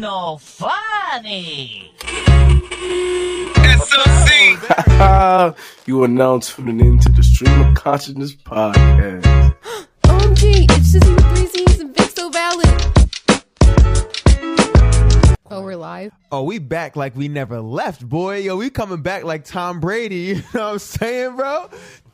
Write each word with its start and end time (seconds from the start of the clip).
no 0.00 0.38
funny. 0.38 1.92
SOC. 3.84 4.26
you 5.86 6.02
are 6.02 6.08
now 6.08 6.38
tuning 6.38 6.80
in 6.80 6.98
to 7.00 7.10
the 7.10 7.22
Stream 7.22 7.60
of 7.60 7.74
Consciousness 7.74 8.34
podcast. 8.34 9.54
OMG, 10.04 10.64
it's 10.70 10.94
Shizzy 10.94 11.14
with 11.14 11.36
three 11.36 11.46
Z's 11.46 11.80
and 11.80 11.94
Vic 11.94 12.10
so 12.10 12.30
valid. 12.30 12.66
Oh, 15.50 15.62
we're 15.62 15.76
live. 15.76 16.12
Oh, 16.32 16.44
we 16.44 16.58
back 16.58 16.96
like 16.96 17.14
we 17.14 17.28
never 17.28 17.60
left, 17.60 18.08
boy. 18.08 18.38
Yo, 18.38 18.56
we 18.56 18.70
coming 18.70 19.02
back 19.02 19.24
like 19.24 19.44
Tom 19.44 19.80
Brady. 19.80 20.16
You 20.16 20.36
know 20.36 20.42
what 20.52 20.72
I'm 20.72 20.78
saying, 20.78 21.36
bro? 21.36 21.68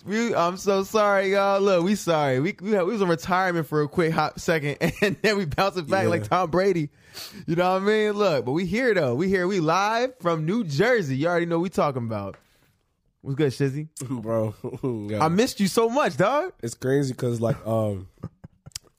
We, 0.06 0.34
I'm 0.34 0.56
so 0.56 0.84
sorry, 0.84 1.32
y'all. 1.32 1.60
Look, 1.60 1.84
we 1.84 1.96
sorry. 1.96 2.38
We 2.40 2.56
we, 2.60 2.70
we 2.70 2.84
was 2.84 3.02
in 3.02 3.08
retirement 3.08 3.66
for 3.66 3.82
a 3.82 3.88
quick 3.88 4.12
hot 4.12 4.40
second, 4.40 4.76
and 5.02 5.16
then 5.22 5.36
we 5.36 5.44
bouncing 5.46 5.86
back 5.86 6.04
Yeah. 6.04 6.10
like 6.10 6.28
Tom 6.28 6.50
Brady. 6.50 6.90
You 7.46 7.56
know 7.56 7.72
what 7.74 7.82
I 7.82 7.84
mean? 7.84 8.12
Look, 8.12 8.44
but 8.44 8.52
we 8.52 8.66
here 8.66 8.94
though. 8.94 9.14
We 9.14 9.28
here. 9.28 9.46
We 9.48 9.58
live 9.60 10.12
from 10.20 10.46
New 10.46 10.62
Jersey. 10.64 11.16
You 11.16 11.26
already 11.26 11.46
know 11.46 11.58
what 11.58 11.62
we 11.64 11.68
talking 11.70 12.04
about. 12.04 12.36
What's 13.22 13.34
good, 13.36 13.50
Shizzy? 13.52 13.88
Bro, 14.08 14.54
yeah. 15.10 15.24
I 15.24 15.28
missed 15.28 15.58
you 15.58 15.66
so 15.66 15.88
much, 15.88 16.16
dog. 16.16 16.52
it's 16.62 16.74
crazy 16.74 17.12
because 17.12 17.40
like 17.40 17.56
um 17.66 18.06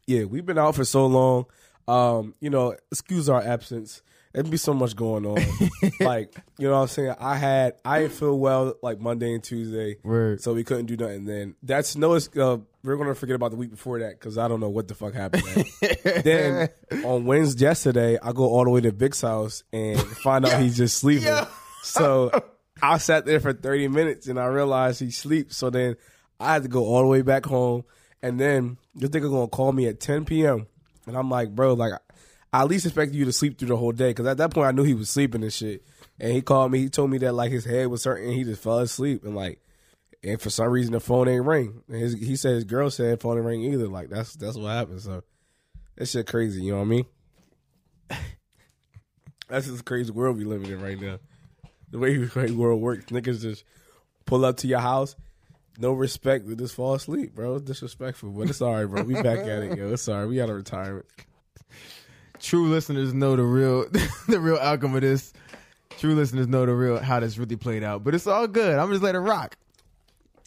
yeah 0.07 0.25
we've 0.25 0.45
been 0.45 0.57
out 0.57 0.75
for 0.75 0.83
so 0.85 1.05
long 1.05 1.45
um 1.87 2.33
you 2.41 2.49
know 2.49 2.75
excuse 2.91 3.29
our 3.29 3.41
absence 3.41 4.01
there'd 4.33 4.49
be 4.49 4.57
so 4.57 4.73
much 4.73 4.95
going 4.95 5.25
on. 5.25 5.37
Like 5.99 6.33
you 6.57 6.67
know 6.67 6.75
what 6.75 6.81
i'm 6.81 6.87
saying? 6.87 7.15
I 7.19 7.35
had 7.37 7.75
i 7.83 8.01
didn't 8.01 8.13
feel 8.13 8.37
well 8.37 8.75
like 8.81 8.99
monday 8.99 9.33
and 9.33 9.43
tuesday. 9.43 9.97
Word. 10.03 10.41
so 10.41 10.53
we 10.53 10.63
couldn't 10.63 10.85
do 10.85 10.95
nothing 10.95 11.25
then. 11.25 11.55
That's 11.63 11.95
no 11.95 12.13
uh, 12.13 12.57
we're 12.83 12.97
gonna 12.97 13.15
forget 13.15 13.35
about 13.35 13.51
the 13.51 13.57
week 13.57 13.71
before 13.71 13.99
that 13.99 14.19
because 14.19 14.37
i 14.37 14.47
don't 14.47 14.59
know 14.59 14.69
what 14.69 14.87
the 14.87 14.95
fuck 14.95 15.13
happened 15.13 15.43
then. 16.23 16.69
On 17.03 17.25
wednesday 17.25 17.65
yesterday 17.65 18.17
i 18.21 18.31
go 18.31 18.43
all 18.43 18.63
the 18.63 18.69
way 18.69 18.81
to 18.81 18.91
vic's 18.91 19.21
house 19.21 19.63
and 19.73 19.99
find 19.99 20.45
out 20.45 20.61
he's 20.61 20.77
just 20.77 20.97
sleeping. 20.97 21.35
So 21.83 22.31
i 22.81 22.97
sat 22.97 23.25
there 23.25 23.39
for 23.39 23.53
30 23.53 23.87
minutes 23.87 24.27
and 24.27 24.39
i 24.39 24.45
realized 24.45 24.99
he 24.99 25.11
sleeps. 25.11 25.57
So 25.57 25.69
then 25.69 25.95
i 26.39 26.53
had 26.53 26.63
to 26.63 26.69
go 26.69 26.85
all 26.85 27.01
the 27.01 27.07
way 27.07 27.21
back 27.21 27.45
home. 27.45 27.83
And 28.21 28.39
then 28.39 28.77
this 28.95 29.09
nigga 29.09 29.29
gonna 29.29 29.47
call 29.47 29.71
me 29.71 29.87
at 29.87 29.99
10 29.99 30.25
p.m. 30.25 30.67
And 31.05 31.15
I'm 31.15 31.29
like, 31.29 31.55
bro, 31.55 31.73
like, 31.73 31.93
I 32.53 32.61
at 32.61 32.67
least 32.67 32.85
expected 32.85 33.15
you 33.15 33.25
to 33.25 33.33
sleep 33.33 33.57
through 33.57 33.67
the 33.69 33.77
whole 33.77 33.91
day. 33.91 34.13
Cause 34.13 34.25
at 34.25 34.37
that 34.37 34.53
point, 34.53 34.67
I 34.67 34.71
knew 34.71 34.83
he 34.83 34.93
was 34.93 35.09
sleeping 35.09 35.43
and 35.43 35.53
shit. 35.53 35.83
And 36.19 36.31
he 36.31 36.41
called 36.41 36.71
me, 36.71 36.79
he 36.79 36.89
told 36.89 37.11
me 37.11 37.17
that, 37.19 37.33
like, 37.33 37.51
his 37.51 37.65
head 37.65 37.87
was 37.87 38.03
hurting. 38.03 38.31
He 38.31 38.43
just 38.43 38.63
fell 38.63 38.79
asleep. 38.79 39.23
And, 39.23 39.35
like, 39.35 39.59
and 40.23 40.41
for 40.41 40.49
some 40.49 40.69
reason, 40.69 40.93
the 40.93 40.99
phone 40.99 41.27
ain't 41.27 41.45
ring. 41.45 41.83
And 41.87 41.97
his, 41.97 42.13
he 42.13 42.35
said 42.35 42.55
his 42.55 42.63
girl 42.63 42.89
said 42.89 43.21
phone 43.21 43.37
ain't 43.37 43.45
ring 43.45 43.63
either. 43.63 43.87
Like, 43.87 44.09
that's 44.09 44.33
that's 44.35 44.57
what 44.57 44.69
happened. 44.69 45.01
So, 45.01 45.23
that 45.95 46.07
shit 46.07 46.27
crazy. 46.27 46.63
You 46.63 46.71
know 46.71 46.79
what 46.79 46.85
I 46.85 46.87
mean? 46.87 47.05
that's 49.49 49.67
just 49.67 49.85
crazy 49.85 50.11
world 50.11 50.37
we 50.37 50.43
living 50.43 50.71
in 50.71 50.81
right 50.81 50.99
now. 50.99 51.19
The 51.91 51.99
way 51.99 52.17
the 52.17 52.53
world 52.57 52.81
works, 52.81 53.05
niggas 53.05 53.41
just 53.41 53.63
pull 54.25 54.43
up 54.43 54.57
to 54.57 54.67
your 54.67 54.79
house 54.79 55.15
no 55.77 55.93
respect. 55.93 56.45
We 56.45 56.55
just 56.55 56.75
fall 56.75 56.95
asleep, 56.95 57.35
bro. 57.35 57.59
Disrespectful, 57.59 58.31
but 58.31 58.49
it's 58.49 58.61
all 58.61 58.73
right, 58.73 58.85
bro. 58.85 59.03
We 59.03 59.13
back 59.15 59.39
at 59.39 59.63
it, 59.63 59.77
yo. 59.77 59.93
It's 59.93 60.07
all 60.07 60.19
right. 60.19 60.25
We 60.25 60.41
out 60.41 60.49
of 60.49 60.55
retirement. 60.55 61.05
True 62.39 62.67
listeners 62.67 63.13
know 63.13 63.35
the 63.35 63.43
real 63.43 63.85
the 64.27 64.39
real 64.39 64.57
outcome 64.57 64.95
of 64.95 65.01
this. 65.01 65.33
True 65.99 66.13
listeners 66.15 66.47
know 66.47 66.65
the 66.65 66.73
real 66.73 66.99
how 66.99 67.19
this 67.19 67.37
really 67.37 67.55
played 67.55 67.83
out. 67.83 68.03
But 68.03 68.15
it's 68.15 68.27
all 68.27 68.47
good. 68.47 68.77
I'm 68.77 68.89
just 68.91 69.01
letting 69.01 69.21
it 69.21 69.23
rock. 69.25 69.57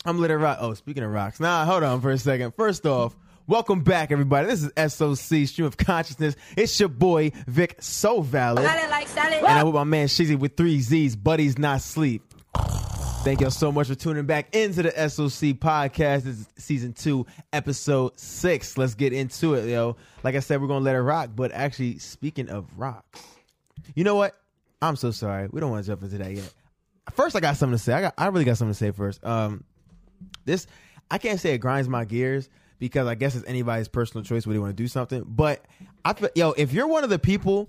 I'm 0.05 0.18
letting 0.18 0.36
it 0.36 0.41
rock. 0.41 0.58
Oh, 0.61 0.74
speaking 0.74 1.02
of 1.02 1.11
rocks. 1.11 1.41
Nah, 1.41 1.64
hold 1.64 1.83
on 1.83 2.00
for 2.00 2.11
a 2.11 2.18
second. 2.18 2.55
First 2.55 2.86
off, 2.86 3.16
welcome 3.46 3.83
back, 3.83 4.12
everybody. 4.12 4.46
This 4.46 4.62
is 4.62 4.92
SOC 4.94 5.46
Stream 5.48 5.66
of 5.66 5.77
Consciousness. 5.77 6.36
It's 6.56 6.78
your 6.78 6.88
boy 6.88 7.33
Vic 7.46 7.77
So 7.80 8.20
Valid. 8.22 8.64
And 8.64 9.46
I'm 9.46 9.66
with 9.66 9.74
my 9.74 9.84
man 9.84 10.06
Shizzy 10.06 10.38
with 10.38 10.56
three 10.56 10.80
Z's. 10.80 11.16
Buddies 11.16 11.58
not 11.58 11.80
sleep. 11.83 12.22
Thank 13.23 13.43
y'all 13.43 13.51
so 13.51 13.71
much 13.71 13.89
for 13.89 13.95
tuning 13.95 14.25
back 14.25 14.55
into 14.57 14.83
the 14.83 14.93
SOC 14.93 15.51
podcast. 15.59 16.23
This 16.23 16.39
is 16.39 16.48
season 16.57 16.95
two, 16.95 17.27
episode 17.53 18.19
six. 18.19 18.79
Let's 18.79 18.95
get 18.95 19.13
into 19.13 19.55
it, 19.55 19.69
yo. 19.69 19.97
Like 20.25 20.36
I 20.36 20.41
said, 20.41 20.58
we're 20.58 20.69
gonna 20.69 20.86
let 20.86 20.95
it 20.97 21.03
rock. 21.03 21.29
But 21.36 21.53
actually, 21.53 21.98
speaking 21.98 22.48
of 22.48 22.67
rocks, 22.79 23.23
you 23.95 24.05
know 24.05 24.14
what? 24.14 24.41
I'm 24.80 24.97
so 24.97 25.11
sorry. 25.11 25.48
We 25.53 25.61
don't 25.61 25.70
want 25.70 25.85
to 25.85 25.91
jump 25.91 26.03
into 26.03 26.17
that 26.17 26.33
yet. 26.33 26.51
First, 27.13 27.36
I 27.36 27.41
got 27.41 27.59
something 27.59 27.77
to 27.77 27.83
say. 27.85 27.92
I 27.92 28.01
got, 28.01 28.14
I 28.17 28.27
really 28.29 28.47
got 28.47 28.57
something 28.57 28.73
to 28.73 28.79
say 28.79 28.91
first. 28.91 29.23
Um, 29.23 29.64
this 30.47 30.67
I 31.11 31.19
can't 31.19 31.39
say 31.39 31.53
it 31.53 31.59
grinds 31.59 31.91
my 31.91 32.07
gears 32.07 32.48
because 32.79 33.07
I 33.07 33.17
guess 33.17 33.36
it's 33.36 33.47
anybody's 33.47 33.89
personal 33.89 34.25
choice 34.25 34.47
where 34.47 34.55
they 34.55 34.61
want 34.61 34.75
to 34.75 34.83
do 34.83 34.89
something. 34.89 35.25
But 35.27 35.63
I 36.07 36.14
yo, 36.35 36.53
if 36.53 36.73
you're 36.73 36.86
one 36.86 37.05
of 37.05 37.11
the 37.11 37.19
people 37.19 37.69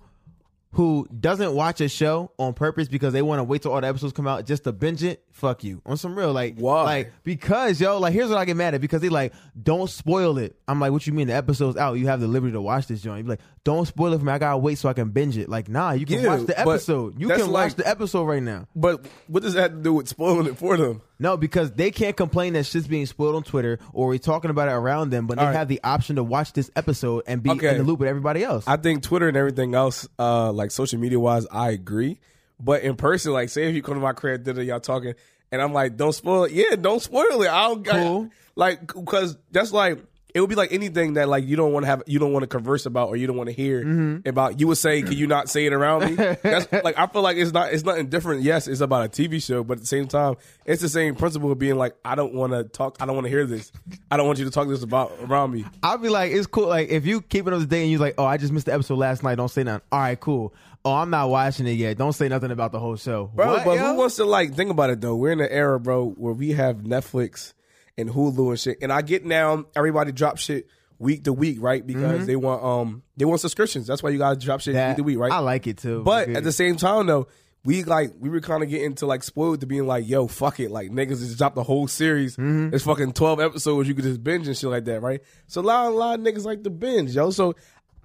who 0.73 1.06
doesn't 1.19 1.53
watch 1.53 1.81
a 1.81 1.90
show 1.90 2.31
on 2.38 2.53
purpose 2.53 2.88
because 2.88 3.11
they 3.13 3.22
want 3.22 3.40
to 3.40 3.44
wait 3.44 3.61
till 3.61 3.73
all 3.73 3.81
the 3.81 3.88
episodes 3.88 4.13
come 4.13 4.28
out 4.28 4.45
just 4.45 4.63
to 4.63 4.72
binge 4.72 5.03
it, 5.03 5.23
fuck 5.31 5.63
you. 5.63 5.81
On 5.85 5.97
some 5.97 6.15
real 6.17 6.33
like 6.33 6.57
Why? 6.57 6.83
like 6.83 7.13
because 7.23 7.79
yo, 7.81 7.99
like 7.99 8.13
here's 8.13 8.29
what 8.29 8.37
I 8.37 8.45
get 8.45 8.55
mad 8.57 8.73
at 8.75 8.81
because 8.81 9.01
they 9.01 9.09
like 9.09 9.33
don't 9.61 9.89
spoil 9.89 10.37
it. 10.37 10.55
I'm 10.67 10.79
like, 10.79 10.91
what 10.91 11.05
you 11.07 11.13
mean 11.13 11.27
the 11.27 11.33
episode's 11.35 11.77
out? 11.77 11.93
You 11.93 12.07
have 12.07 12.19
the 12.19 12.27
liberty 12.27 12.53
to 12.53 12.61
watch 12.61 12.87
this 12.87 13.01
joint. 13.01 13.17
You 13.19 13.23
be 13.23 13.29
like, 13.31 13.41
don't 13.63 13.85
spoil 13.87 14.13
it 14.13 14.19
for 14.19 14.25
me. 14.25 14.31
I 14.31 14.37
gotta 14.39 14.57
wait 14.57 14.77
so 14.77 14.89
I 14.89 14.93
can 14.93 15.09
binge 15.09 15.37
it. 15.37 15.49
Like, 15.49 15.69
nah, 15.69 15.91
you 15.91 16.05
can 16.05 16.21
Yeah, 16.21 16.29
watch 16.37 16.41
the 16.41 16.53
but 16.57 16.57
episode. 16.59 17.19
You 17.19 17.27
that's 17.27 17.41
can 17.43 17.51
like- 17.51 17.69
watch 17.69 17.75
the 17.75 17.87
episode 17.87 18.23
right 18.25 18.41
now. 18.43 18.67
But 18.75 19.05
what 19.27 19.43
does 19.43 19.53
that 19.53 19.61
have 19.61 19.71
to 19.73 19.77
do 19.81 19.93
with 19.93 20.07
spoiling 20.07 20.47
it 20.47 20.57
for 20.57 20.77
them? 20.77 21.01
No, 21.19 21.37
because 21.37 21.71
they 21.73 21.91
can't 21.91 22.17
complain 22.17 22.53
that 22.53 22.65
shit's 22.65 22.87
being 22.87 23.05
spoiled 23.05 23.35
on 23.35 23.43
Twitter 23.43 23.77
or 23.93 24.07
we're 24.07 24.17
talking 24.17 24.49
about 24.49 24.69
it 24.69 24.71
around 24.71 25.11
them, 25.11 25.27
but 25.27 25.35
they 25.37 25.41
All 25.43 25.49
right. 25.49 25.55
have 25.55 25.67
the 25.67 25.79
option 25.83 26.15
to 26.15 26.23
watch 26.23 26.53
this 26.53 26.71
episode 26.75 27.23
and 27.27 27.43
be 27.43 27.51
Okay. 27.51 27.69
in 27.69 27.77
the 27.77 27.83
loop 27.83 27.99
with 27.99 28.09
everybody 28.09 28.43
else. 28.43 28.63
I 28.67 28.77
think 28.77 29.03
Twitter 29.03 29.27
and 29.27 29.37
everything 29.37 29.75
else, 29.75 30.07
uh, 30.17 30.51
like 30.51 30.71
social 30.71 30.99
media 30.99 31.19
wise, 31.19 31.45
I 31.51 31.69
agree. 31.69 32.19
But 32.63 32.83
in 32.83 32.95
person, 32.95 33.33
like, 33.33 33.49
say 33.49 33.67
if 33.69 33.75
you 33.75 33.81
come 33.81 33.95
to 33.95 34.01
my 34.01 34.13
crib, 34.13 34.44
dinner, 34.44 34.61
y'all 34.61 34.79
talking, 34.79 35.16
and 35.51 35.61
I'm 35.61 35.73
like, 35.73 35.97
don't 35.97 36.13
spoil 36.13 36.45
it. 36.45 36.51
Yeah, 36.51 36.75
don't 36.75 37.01
spoil 37.01 37.41
it. 37.41 37.49
I 37.49 37.67
don't 37.67 37.85
Cool. 37.85 38.29
Like 38.55 38.88
because 38.88 39.38
that's 39.51 39.72
like 39.72 39.99
it 40.33 40.39
would 40.39 40.49
be 40.49 40.55
like 40.55 40.72
anything 40.72 41.16
that 41.16 41.27
like 41.27 41.45
you 41.45 41.57
don't 41.57 41.73
want 41.73 41.83
to 41.83 41.88
have, 41.88 42.03
you 42.05 42.17
don't 42.17 42.31
want 42.31 42.44
to 42.44 42.47
converse 42.47 42.85
about, 42.85 43.09
or 43.09 43.17
you 43.17 43.27
don't 43.27 43.35
want 43.35 43.49
to 43.49 43.53
hear 43.55 43.83
Mm-hmm. 43.83 44.29
about. 44.29 44.61
You 44.61 44.67
would 44.67 44.77
say, 44.77 45.01
can 45.01 45.11
you 45.13 45.27
not 45.27 45.49
say 45.49 45.66
it 45.66 45.73
around 45.73 46.05
me? 46.05 46.13
That's 46.16 46.72
like 46.85 46.97
I 46.97 47.07
feel 47.07 47.22
like 47.22 47.35
it's 47.35 47.51
not, 47.51 47.73
it's 47.73 47.83
nothing 47.83 48.07
different. 48.07 48.41
Yes, 48.44 48.67
it's 48.69 48.79
about 48.79 49.05
a 49.05 49.09
TV 49.09 49.43
show, 49.43 49.61
but 49.66 49.73
at 49.73 49.79
the 49.81 49.88
same 49.88 50.07
time, 50.07 50.35
it's 50.66 50.81
the 50.81 50.88
same 50.88 51.16
principle 51.16 51.51
of 51.51 51.59
being 51.59 51.75
like, 51.75 51.95
I 52.05 52.16
don't 52.16 52.33
want 52.33 52.53
to 52.53 52.63
talk, 52.63 52.95
I 53.01 53.05
don't 53.05 53.16
want 53.16 53.25
to 53.25 53.29
hear 53.29 53.45
this. 53.45 53.73
I 54.09 54.16
don't 54.16 54.25
want 54.25 54.39
you 54.39 54.45
to 54.45 54.51
talk 54.51 54.69
this 54.69 54.83
about 54.83 55.11
around 55.22 55.51
me. 55.51 55.66
I'll 55.83 55.97
be 55.97 56.07
like, 56.07 56.31
it's 56.31 56.47
cool. 56.47 56.67
Like, 56.67 56.88
if 56.89 57.05
you 57.05 57.22
keep 57.22 57.45
it 57.47 57.51
up 57.53 57.59
to 57.59 57.66
date 57.66 57.81
and 57.81 57.91
you're 57.91 57.99
like, 57.99 58.16
oh, 58.17 58.25
I 58.25 58.38
just 58.38 58.53
missed 58.53 58.67
the 58.67 58.73
episode 58.73 58.99
last 58.99 59.23
night, 59.23 59.35
don't 59.35 59.49
say 59.51 59.63
nothing. 59.63 59.81
All 59.91 59.99
right, 59.99 60.17
cool. 60.19 60.53
Oh, 60.83 60.93
I'm 60.93 61.09
not 61.11 61.29
watching 61.29 61.67
it 61.67 61.73
yet. 61.73 61.97
Don't 61.97 62.13
say 62.13 62.27
nothing 62.27 62.49
about 62.51 62.71
the 62.71 62.79
whole 62.79 62.95
show. 62.95 63.29
Bro, 63.35 63.47
What, 63.47 63.65
but 63.65 63.73
yo? 63.77 63.87
who 63.91 63.97
wants 63.99 64.15
to 64.15 64.25
like 64.25 64.55
think 64.55 64.71
about 64.71 64.89
it 64.89 64.99
though? 65.01 65.15
We're 65.15 65.31
in 65.31 65.39
an 65.39 65.49
era, 65.51 65.79
bro, 65.79 66.09
where 66.09 66.33
we 66.33 66.51
have 66.53 66.77
Netflix 66.77 67.53
and 67.97 68.09
Hulu 68.09 68.49
and 68.49 68.59
shit. 68.59 68.77
And 68.81 68.91
I 68.91 69.01
get 69.03 69.23
now 69.23 69.65
everybody 69.75 70.11
drop 70.11 70.37
shit 70.39 70.67
week 70.97 71.23
to 71.25 71.33
week, 71.33 71.57
right? 71.61 71.85
Because 71.85 72.25
they 72.25 72.35
want 72.35 72.63
um 72.63 73.03
they 73.17 73.25
want 73.25 73.41
subscriptions. 73.41 73.85
That's 73.85 74.01
why 74.01 74.09
you 74.09 74.17
gotta 74.17 74.39
drop 74.39 74.61
shit 74.61 74.73
Mm-hmm. 74.73 74.77
That- 74.79 74.87
week 74.89 74.97
to 74.97 75.03
week, 75.03 75.17
right? 75.19 75.31
I 75.31 75.39
like 75.39 75.67
it 75.67 75.77
too. 75.77 76.01
But 76.03 76.29
Okay. 76.29 76.35
at 76.37 76.43
the 76.43 76.51
same 76.51 76.77
time 76.77 77.05
though, 77.05 77.27
we 77.63 77.83
like 77.83 78.13
we 78.19 78.29
were 78.29 78.41
kind 78.41 78.63
of 78.63 78.69
getting 78.69 78.95
to 78.95 79.05
like 79.05 79.21
spoiled 79.21 79.59
to 79.59 79.67
being 79.67 79.85
like, 79.85 80.09
yo, 80.09 80.25
fuck 80.25 80.59
it, 80.59 80.71
like 80.71 80.89
niggas 80.89 81.19
just 81.19 81.37
dropped 81.37 81.55
the 81.55 81.63
whole 81.63 81.87
series. 81.87 82.37
Mm-hmm. 82.37 82.73
It's 82.73 82.83
fucking 82.85 83.13
twelve 83.13 83.39
episodes. 83.39 83.87
You 83.87 83.93
could 83.93 84.03
just 84.05 84.23
binge 84.23 84.47
and 84.47 84.57
shit 84.57 84.69
like 84.71 84.85
that, 84.85 85.01
right? 85.01 85.21
So 85.45 85.61
a 85.61 85.63
lot, 85.63 85.85
a 85.85 85.89
lot 85.89 86.17
of 86.19 86.25
niggas 86.25 86.43
like 86.43 86.63
to 86.63 86.71
binge, 86.71 87.15
yo. 87.15 87.29
So 87.29 87.53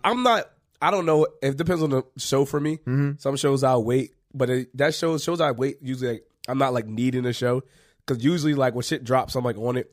I'm 0.05 0.23
not. 0.23 0.51
I 0.81 0.91
don't 0.91 1.07
know. 1.07 1.27
It 1.43 1.57
depends 1.57 1.83
on 1.83 1.91
the 1.91 2.03
show 2.17 2.45
for 2.45 2.61
me. 2.61 2.77
Mm-hmm. 2.79 3.13
Some 3.19 3.37
shows 3.37 3.63
I'll 3.63 3.85
wait, 3.85 4.13
but 4.35 4.51
it, 4.51 4.77
that 4.77 4.95
shows 4.95 5.23
shows 5.23 5.41
I 5.41 5.53
wait. 5.53 5.79
Usually, 5.81 6.13
like, 6.13 6.25
I'm 6.49 6.59
not 6.59 6.73
like 6.73 6.87
needing 6.87 7.27
a 7.27 7.33
show 7.33 7.63
because 8.07 8.25
usually 8.25 8.55
like 8.55 8.75
when 8.75 8.83
shit 8.83 9.05
drops, 9.05 9.35
I'm 9.35 9.45
like 9.45 9.59
on 9.59 9.77
it. 9.77 9.93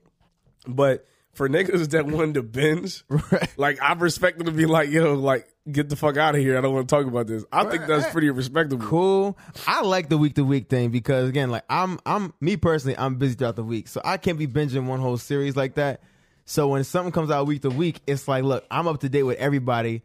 But 0.67 1.05
for 1.33 1.49
niggas 1.49 1.89
that 1.89 2.05
wanted 2.05 2.35
to 2.35 2.43
binge, 2.43 3.03
like 3.57 3.81
I 3.81 3.93
respect 3.93 4.37
them 4.37 4.45
to 4.47 4.53
be 4.53 4.65
like, 4.65 4.89
yo, 4.89 5.13
like 5.13 5.47
get 5.71 5.89
the 5.89 5.95
fuck 5.95 6.17
out 6.17 6.35
of 6.35 6.41
here. 6.41 6.57
I 6.57 6.61
don't 6.61 6.73
want 6.73 6.87
to 6.87 6.95
talk 6.95 7.05
about 7.05 7.27
this. 7.27 7.43
I 7.51 7.63
think 7.65 7.87
that's 7.87 8.09
pretty 8.11 8.29
respectable. 8.29 8.85
cool. 8.85 9.37
I 9.67 9.81
like 9.81 10.09
the 10.09 10.17
week 10.17 10.35
to 10.35 10.43
week 10.43 10.69
thing 10.69 10.89
because 10.89 11.29
again, 11.29 11.49
like 11.49 11.63
I'm 11.69 11.99
I'm 12.05 12.33
me 12.39 12.57
personally, 12.57 12.97
I'm 12.97 13.15
busy 13.15 13.35
throughout 13.35 13.55
the 13.55 13.63
week. 13.63 13.87
So 13.87 14.01
I 14.03 14.17
can't 14.17 14.37
be 14.37 14.47
binging 14.47 14.85
one 14.85 14.99
whole 14.99 15.17
series 15.17 15.55
like 15.55 15.75
that. 15.75 16.01
So 16.45 16.67
when 16.67 16.83
something 16.83 17.11
comes 17.11 17.31
out 17.31 17.47
week 17.47 17.61
to 17.61 17.69
week, 17.69 18.01
it's 18.05 18.27
like, 18.27 18.43
look, 18.43 18.65
I'm 18.69 18.87
up 18.87 18.99
to 19.01 19.09
date 19.09 19.23
with 19.23 19.37
everybody. 19.37 20.03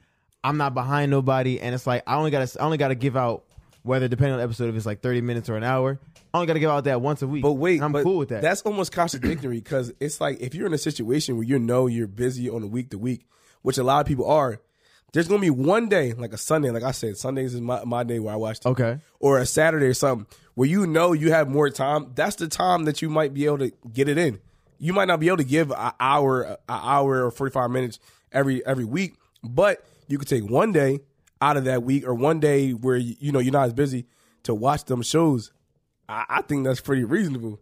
I'm 0.49 0.57
not 0.57 0.73
behind 0.73 1.11
nobody, 1.11 1.61
and 1.61 1.75
it's 1.75 1.87
like 1.87 2.03
I 2.07 2.17
only 2.17 2.31
gotta 2.31 2.59
I 2.59 2.65
only 2.65 2.79
gotta 2.79 2.95
give 2.95 3.19
out 3.19 3.45
whether 3.83 4.09
depending 4.09 4.33
on 4.33 4.39
the 4.39 4.45
episode 4.45 4.71
if 4.71 4.77
it's 4.77 4.87
like 4.87 5.03
30 5.03 5.21
minutes 5.21 5.51
or 5.51 5.59
an 5.59 5.63
hour. 5.63 6.01
I 6.33 6.39
only 6.39 6.47
gotta 6.47 6.59
give 6.59 6.71
out 6.71 6.85
that 6.85 7.03
once 7.03 7.21
a 7.21 7.27
week. 7.27 7.43
But 7.43 7.53
wait, 7.53 7.77
And 7.77 7.85
I'm 7.85 7.93
but 7.93 8.03
cool 8.03 8.17
with 8.17 8.31
that. 8.31 8.41
That's 8.41 8.63
almost 8.63 8.91
contradictory 8.91 9.59
because 9.59 9.93
it's 10.01 10.23
like 10.23 10.41
if 10.41 10.55
you're 10.55 10.67
in 10.67 10.73
a 10.73 10.79
situation 10.79 11.37
where 11.37 11.45
you 11.45 11.59
know 11.59 11.87
you're 11.87 12.07
busy 12.07 12.49
on 12.49 12.63
a 12.63 12.67
week 12.67 12.89
to 12.91 12.99
week, 12.99 13.27
which 13.61 13.77
a 13.77 13.83
lot 13.83 14.01
of 14.01 14.07
people 14.07 14.27
are, 14.27 14.59
there's 15.13 15.29
gonna 15.29 15.43
be 15.43 15.51
one 15.51 15.91
day, 15.91 16.15
like 16.15 16.33
a 16.33 16.39
Sunday, 16.39 16.71
like 16.71 16.83
I 16.83 16.93
said, 16.93 17.19
Sundays 17.19 17.53
is 17.53 17.61
my, 17.61 17.85
my 17.85 18.03
day 18.03 18.19
where 18.19 18.33
I 18.33 18.37
watch 18.37 18.61
TV. 18.61 18.71
Okay. 18.71 18.99
Or 19.21 19.39
a 19.39 19.45
Saturday 19.45 19.85
or 19.85 19.95
something 19.95 20.27
where 20.55 20.69
you 20.69 20.87
know 20.87 21.13
you 21.13 21.31
have 21.31 21.47
more 21.51 21.69
time. 21.69 22.13
That's 22.15 22.37
the 22.37 22.49
time 22.49 22.87
that 22.87 23.03
you 23.03 23.11
might 23.11 23.35
be 23.35 23.45
able 23.45 23.59
to 23.59 23.71
get 23.93 24.09
it 24.09 24.17
in. 24.17 24.41
You 24.79 24.95
might 24.95 25.09
not 25.09 25.21
be 25.21 25.29
able 25.29 25.37
to 25.39 25.45
give 25.45 25.73
an 25.73 25.93
hour, 26.01 26.43
an 26.43 26.57
hour 26.71 27.27
or 27.27 27.31
45 27.31 27.71
minutes 27.71 28.01
every 28.33 28.65
every 28.65 28.87
week, 28.87 29.17
but 29.43 29.85
you 30.09 30.19
could 30.19 30.29
take 30.29 30.49
one 30.49 30.73
day 30.73 31.01
out 31.41 31.57
of 31.57 31.65
that 31.65 31.83
week 31.83 32.07
or 32.07 32.15
one 32.15 32.41
day 32.41 32.73
where 32.73 32.97
you 32.97 33.33
know 33.33 33.39
you're 33.39 33.53
not 33.53 33.67
as 33.67 33.73
busy 33.73 34.07
to 34.45 34.55
watch 34.55 34.85
them 34.85 35.03
shows. 35.03 35.53
I, 36.09 36.25
I 36.29 36.43
think 36.43 36.65
that's 36.65 36.81
pretty 36.81 37.05
reasonable. 37.05 37.61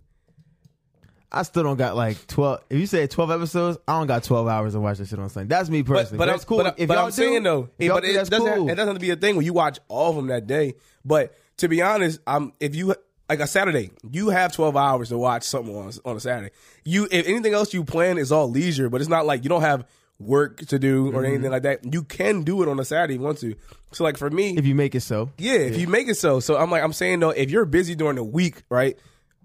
I 1.31 1.43
still 1.43 1.65
don't 1.65 1.77
got 1.77 1.97
like 1.97 2.27
twelve. 2.27 2.61
If 2.71 2.79
you 2.79 2.87
say 2.87 3.07
twelve 3.07 3.31
episodes, 3.31 3.79
I 3.87 3.99
don't 3.99 4.07
got 4.07 4.25
twelve 4.25 4.49
hours 4.49 4.73
to 4.73 4.81
watch 4.81 4.99
this 4.99 5.11
shit 5.11 5.19
on 5.19 5.29
Sunday. 5.29 5.49
That's 5.49 5.69
me 5.69 5.83
personally. 5.83 6.19
But, 6.19 6.27
but 6.27 6.33
that's 6.33 6.45
cool. 6.45 6.59
But, 6.59 6.79
if 6.79 6.89
but 6.89 6.95
y'all 6.95 7.05
I'm 7.05 7.11
do, 7.11 7.17
saying 7.17 7.43
though, 7.43 7.69
y'all 7.79 7.97
but 7.97 8.05
do, 8.05 8.11
it 8.11 8.13
that's 8.15 8.31
doesn't, 8.31 8.55
cool. 8.55 8.71
it 8.71 8.75
doesn't 8.75 8.89
have 8.89 8.97
to 8.97 9.01
be 9.01 9.11
a 9.11 9.17
thing 9.17 9.37
when 9.37 9.45
you 9.45 9.53
watch 9.53 9.79
all 9.89 10.11
of 10.11 10.17
them 10.17 10.29
that 10.29 10.47
day. 10.47 10.75
But 11.05 11.35
to 11.59 11.69
be 11.69 11.83
honest, 11.83 12.21
I'm 12.27 12.53
if 12.61 12.75
you 12.75 12.95
like 13.29 13.41
a 13.41 13.47
Saturday, 13.47 13.91
you 14.09 14.29
have 14.29 14.53
12 14.53 14.77
hours 14.77 15.09
to 15.09 15.19
watch 15.19 15.43
something 15.43 15.75
on 15.75 15.93
on 16.05 16.17
a 16.17 16.21
Saturday. 16.21 16.55
You 16.85 17.09
if 17.11 17.27
anything 17.27 17.55
else 17.55 17.75
you 17.75 17.85
plan 17.85 18.19
is 18.19 18.31
all 18.31 18.49
leisure, 18.49 18.89
but 18.89 19.01
it's 19.01 19.11
not 19.11 19.27
like 19.27 19.43
you 19.43 19.49
don't 19.49 19.63
have 19.63 19.85
work 20.19 20.59
to 20.67 20.79
do 20.79 21.07
Mm-hmm. 21.07 21.17
or 21.17 21.25
anything 21.25 21.51
like 21.51 21.63
that. 21.65 21.93
You 21.93 22.03
can 22.03 22.43
do 22.43 22.63
it 22.63 22.69
on 22.69 22.79
a 22.81 22.85
Saturday 22.85 23.15
if 23.15 23.21
you 23.21 23.25
want 23.27 23.39
to. 23.39 23.55
So 23.93 24.05
like 24.05 24.17
for 24.17 24.31
me, 24.31 24.57
if 24.57 24.65
you 24.67 24.75
make 24.75 24.95
it 24.95 25.01
so. 25.01 25.31
yeah, 25.39 25.55
if 25.55 25.79
you 25.79 25.87
make 25.89 26.09
it 26.09 26.17
so. 26.17 26.41
So 26.41 26.57
I'm 26.57 26.71
like, 26.71 26.83
I'm 26.83 26.93
saying 26.93 27.21
though, 27.21 27.31
if 27.31 27.51
you're 27.51 27.65
busy 27.67 27.95
during 27.95 28.17
the 28.17 28.25
week, 28.25 28.63
right? 28.71 28.97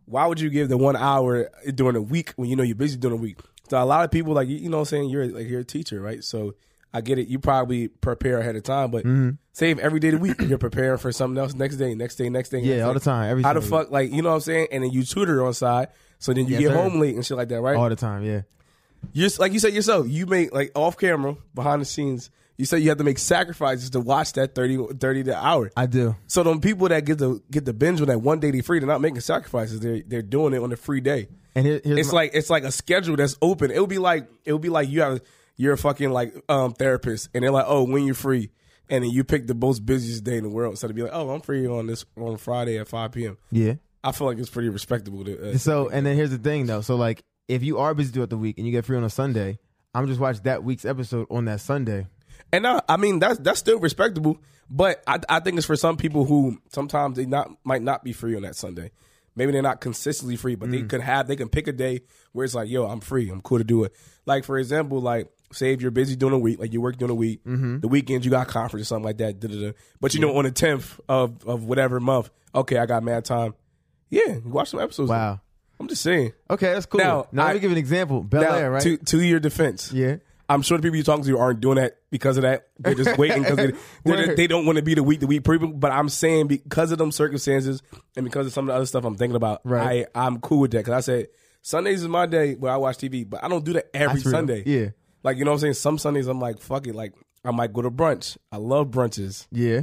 Why 0.06 0.25
would 0.25 0.39
you 0.41 0.50
give 0.50 0.68
the 0.69 0.77
one 0.77 0.95
hour 0.95 1.50
during 1.73 1.94
the 1.94 2.01
week 2.01 2.33
when 2.35 2.50
you 2.50 2.56
know 2.56 2.63
you're 2.63 2.75
busy 2.75 2.97
during 2.97 3.15
the 3.18 3.21
week? 3.21 3.38
So 3.69 3.81
a 3.81 3.85
lot 3.85 4.03
of 4.03 4.12
people 4.12 4.33
like 4.33 4.47
you 4.50 4.69
know 4.69 4.77
what 4.77 4.81
I'm 4.81 4.85
saying 4.85 5.09
you're 5.09 5.27
like 5.27 5.47
you're 5.47 5.62
a 5.62 5.65
teacher, 5.65 6.01
right? 6.01 6.23
So 6.23 6.56
I 6.94 7.00
get 7.00 7.17
it. 7.19 7.27
You 7.29 7.39
probably 7.39 7.88
prepare 7.88 8.39
ahead 8.39 8.56
of 8.57 8.63
time, 8.63 8.91
but 8.91 9.06
Mm-hmm. 9.06 9.63
if 9.63 9.79
every 9.79 10.00
day 10.01 10.09
of 10.09 10.15
the 10.15 10.19
week 10.19 10.41
you're 10.41 10.57
preparing 10.57 10.97
for 10.97 11.12
something 11.13 11.38
else 11.41 11.53
next 11.53 11.77
day, 11.77 11.95
next 11.95 12.15
day, 12.15 12.27
next 12.29 12.50
day. 12.50 12.59
Yeah, 12.59 12.75
next 12.77 12.83
all 12.88 12.94
day. 12.94 13.00
the 13.00 13.06
time, 13.06 13.29
every 13.31 13.44
How 13.44 13.53
the 13.53 13.62
fuck, 13.62 13.91
like 13.91 14.12
you 14.12 14.21
know 14.21 14.29
what 14.29 14.35
I'm 14.35 14.41
saying? 14.41 14.67
And 14.74 14.83
then 14.83 14.91
you 14.91 15.03
tutor 15.03 15.45
on 15.45 15.53
side, 15.53 15.88
so 16.19 16.33
then 16.33 16.45
you 16.47 16.51
Yes, 16.53 16.59
get 16.62 16.67
sir. 16.71 16.75
home 16.75 17.00
late 17.00 17.15
and 17.15 17.25
shit 17.25 17.38
like 17.38 17.47
that, 17.50 17.62
right? 17.62 17.77
All 17.77 17.88
the 17.88 17.95
time, 17.95 18.24
yeah. 18.24 18.41
You're 19.13 19.30
like 19.39 19.53
you 19.53 19.59
said 19.59 19.74
yourself. 19.74 20.07
You 20.09 20.25
make 20.25 20.53
like 20.53 20.71
off 20.75 20.98
camera, 20.98 21.36
behind 21.53 21.81
the 21.81 21.86
scenes. 21.86 22.30
You 22.57 22.65
said 22.65 22.77
you 22.83 22.89
have 22.89 23.00
to 23.00 23.03
make 23.03 23.18
sacrifices 23.18 23.89
to 23.92 24.00
watch 24.00 24.33
that 24.33 24.53
30, 24.53 24.94
30 25.00 25.24
to 25.24 25.36
hour. 25.36 25.71
I 25.75 25.88
do. 25.88 26.15
So 26.27 26.44
them 26.44 26.62
people 26.62 26.88
that 26.89 27.06
get 27.06 27.18
the 27.18 27.42
get 27.50 27.65
the 27.65 27.74
binge 27.74 28.01
on 28.01 28.07
that 28.07 28.19
one 28.21 28.39
day 28.39 28.51
they 28.51 28.62
free, 28.62 28.77
they're 28.80 28.88
not 28.88 29.01
making 29.01 29.21
sacrifices. 29.21 29.80
They're 29.80 30.01
they're 30.06 30.21
doing 30.21 30.53
it 30.53 30.62
on 30.62 30.69
the 30.69 30.77
free 30.77 31.01
day. 31.01 31.27
And 31.56 31.65
here, 31.65 31.81
It's 31.83 32.12
my- 32.12 32.15
like 32.21 32.31
it's 32.36 32.50
like 32.50 32.63
a 32.63 32.71
schedule 32.71 33.15
that's 33.15 33.36
open. 33.42 33.71
It 33.71 33.80
would 33.80 33.89
be 33.89 33.98
like 33.98 34.27
it 34.45 34.53
would 34.53 34.62
be 34.62 34.69
like 34.69 34.89
you 34.89 35.01
have 35.01 35.21
you're 35.57 35.74
a 35.74 35.77
fucking 35.77 36.12
like 36.12 36.33
um 36.50 36.74
therapist 36.74 37.30
and 37.33 37.44
they're 37.44 37.51
like, 37.51 37.65
oh, 37.68 37.83
when 37.83 38.06
you're 38.06 38.13
free. 38.15 38.51
And 38.89 39.03
then 39.03 39.12
you 39.12 39.24
pick 39.24 39.48
the 39.48 39.56
most 39.56 39.86
busiest 39.86 40.24
day 40.25 40.38
in 40.38 40.44
the 40.44 40.50
world. 40.50 40.77
So 40.77 40.88
to 40.88 40.94
be 40.94 41.01
like, 41.01 41.12
oh, 41.13 41.30
I'm 41.31 41.42
free 41.42 41.65
on 41.65 41.88
this 41.88 42.06
on 42.18 42.38
Friday 42.38 42.77
at 42.77 42.88
five 42.88 43.12
PM. 43.13 43.38
yeah. 43.51 43.74
I 44.03 44.12
feel 44.12 44.25
like 44.27 44.38
it's 44.39 44.50
pretty 44.50 44.69
respectable 44.69 45.24
to 45.25 45.51
uh, 45.51 45.57
So 45.57 45.88
and 45.89 46.06
then 46.06 46.15
here's 46.15 46.31
the 46.31 46.38
thing 46.38 46.65
though. 46.68 46.81
So 46.81 46.95
like 46.95 47.24
if 47.51 47.63
you 47.63 47.80
are 47.80 47.94
busy 47.94 48.13
throughout 48.13 48.30
the 48.30 48.38
week 48.38 48.57
and 48.57 48.65
you 48.65 48.71
get 48.71 48.86
free 48.86 48.95
on 48.95 49.03
a 49.03 49.09
Sunday, 49.09 49.59
I'm 49.94 50.07
just 50.07 50.21
watch 50.21 50.42
that 50.44 50.63
week's 50.63 50.86
episode 50.86 51.27
on 51.30 51.45
that 51.45 51.59
Sunday. 51.59 52.07
And 52.53 52.65
I, 52.65 52.81
I 52.88 52.95
mean 52.95 53.19
that's 53.19 53.39
that's 53.39 53.59
still 53.59 53.77
respectable, 53.77 54.38
but 54.69 55.03
I, 55.06 55.19
I 55.27 55.42
think 55.42 55.57
it's 55.57 55.65
for 55.65 55.75
some 55.75 55.98
people 55.98 56.24
who 56.24 56.59
sometimes 56.71 57.18
they 57.18 57.25
not 57.25 57.51
might 57.65 57.81
not 57.81 58.06
be 58.06 58.13
free 58.13 58.36
on 58.38 58.44
that 58.44 58.56
Sunday. 58.56 58.92
Maybe 59.36 59.51
they're 59.51 59.62
not 59.62 59.81
consistently 59.81 60.36
free, 60.38 60.56
but 60.56 60.71
they 60.71 60.80
mm. 60.80 60.89
could 60.89 61.01
have 61.01 61.27
they 61.27 61.36
can 61.36 61.50
pick 61.50 61.68
a 61.68 61.74
day 61.74 62.01
where 62.31 62.45
it's 62.45 62.56
like, 62.56 62.69
yo, 62.69 62.86
I'm 62.86 63.01
free, 63.01 63.30
I'm 63.30 63.42
cool 63.42 63.57
to 63.57 63.63
do 63.65 63.83
it. 63.83 63.94
Like 64.25 64.45
for 64.45 64.57
example, 64.57 65.01
like 65.01 65.30
say 65.51 65.74
if 65.74 65.81
you're 65.81 65.92
busy 65.92 66.15
during 66.15 66.36
a 66.36 66.39
week, 66.39 66.57
like 66.57 66.71
you 66.71 66.80
work 66.80 66.98
during 66.98 67.12
a 67.12 67.15
week, 67.15 67.44
mm-hmm. 67.44 67.80
the 67.80 67.88
weekends 67.89 68.25
you 68.25 68.31
got 68.31 68.48
conference 68.48 68.83
or 68.83 68.88
something 68.88 69.06
like 69.06 69.18
that, 69.18 69.42
da-da-da. 69.42 69.74
but 70.00 70.13
you 70.13 70.21
know 70.21 70.38
on 70.38 70.45
the 70.45 70.51
tenth 70.51 71.01
of 71.09 71.45
of 71.45 71.65
whatever 71.65 72.00
month, 72.00 72.30
okay, 72.56 72.77
I 72.77 72.86
got 72.86 73.03
mad 73.03 73.25
time. 73.25 73.56
Yeah, 74.09 74.27
you 74.27 74.42
watch 74.45 74.69
some 74.69 74.80
episodes. 74.80 75.09
Wow. 75.09 75.42
I'm 75.81 75.88
just 75.89 76.01
saying. 76.04 76.33
Okay, 76.50 76.74
that's 76.74 76.86
cool. 76.86 77.00
Now, 77.00 77.28
Now, 77.31 77.44
let 77.45 77.51
I- 77.51 77.54
me 77.56 77.60
give 77.60 77.72
an 77.72 77.78
example. 77.78 78.22
Bel 78.24 78.42
Now, 78.42 78.56
Air, 78.56 78.72
right? 78.72 78.81
to 78.83 78.98
to 78.98 79.22
your 79.24 79.39
defense, 79.39 79.92
yeah. 79.92 80.18
I'm 80.50 80.62
sure 80.63 80.78
the 80.78 80.81
people 80.81 80.98
you're 80.98 81.06
talking 81.06 81.24
to 81.24 81.38
aren't 81.38 81.62
doing 81.62 81.78
that 81.78 81.98
because 82.12 82.36
of 82.36 82.44
that. 82.44 82.68
They're 82.78 82.94
just 82.94 83.18
waiting 83.18 83.44
because 83.44 83.56
they, 83.56 83.68
they're- 84.04 84.28
Word. 84.28 84.36
they 84.38 84.48
don't 84.48 84.66
want 84.66 84.78
to 84.78 84.81
be 84.83 84.94
the 84.95 85.04
week 85.04 85.22
to 85.22 85.28
week 85.28 85.44
people. 85.45 85.69
But 85.69 85.92
I'm 85.92 86.10
saying 86.10 86.48
because 86.48 86.92
of 86.92 86.98
them 86.98 87.12
circumstances 87.12 87.81
and 88.18 88.25
because 88.25 88.48
of 88.48 88.54
some 88.54 88.66
of 88.66 88.74
the 88.74 88.75
other 88.75 88.86
stuff 88.86 89.06
I'm 89.06 89.16
thinking 89.16 89.38
about, 89.38 89.62
Right. 89.63 90.07
I 90.13 90.25
I'm 90.25 90.39
cool 90.42 90.60
with 90.60 90.72
that 90.72 90.80
because 90.80 90.94
I 90.94 91.00
said 91.00 91.28
Sundays 91.62 92.01
is 92.01 92.07
my 92.10 92.25
day 92.25 92.56
where 92.56 92.72
I 92.74 92.77
watch 92.77 92.98
TV, 92.98 93.27
but 93.30 93.44
I 93.44 93.48
don't 93.48 93.63
do 93.63 93.74
that 93.74 93.89
every 93.94 94.16
That's 94.16 94.25
real. 94.25 94.31
Sunday. 94.34 94.63
Yeah. 94.66 94.89
like 95.24 95.38
you 95.38 95.45
know 95.45 95.51
what 95.51 95.56
I'm 95.56 95.62
saying. 95.62 95.74
Some 95.75 95.98
Sundays 95.98 96.27
I'm 96.27 96.39
like 96.42 96.60
fuck 96.60 96.86
it, 96.86 96.95
like 96.95 97.13
I 97.45 97.51
might 97.51 97.72
go 97.72 97.81
to 97.81 97.89
brunch. 97.92 98.38
I 98.51 98.57
love 98.57 98.88
brunches. 98.88 99.48
Yeah. 99.51 99.81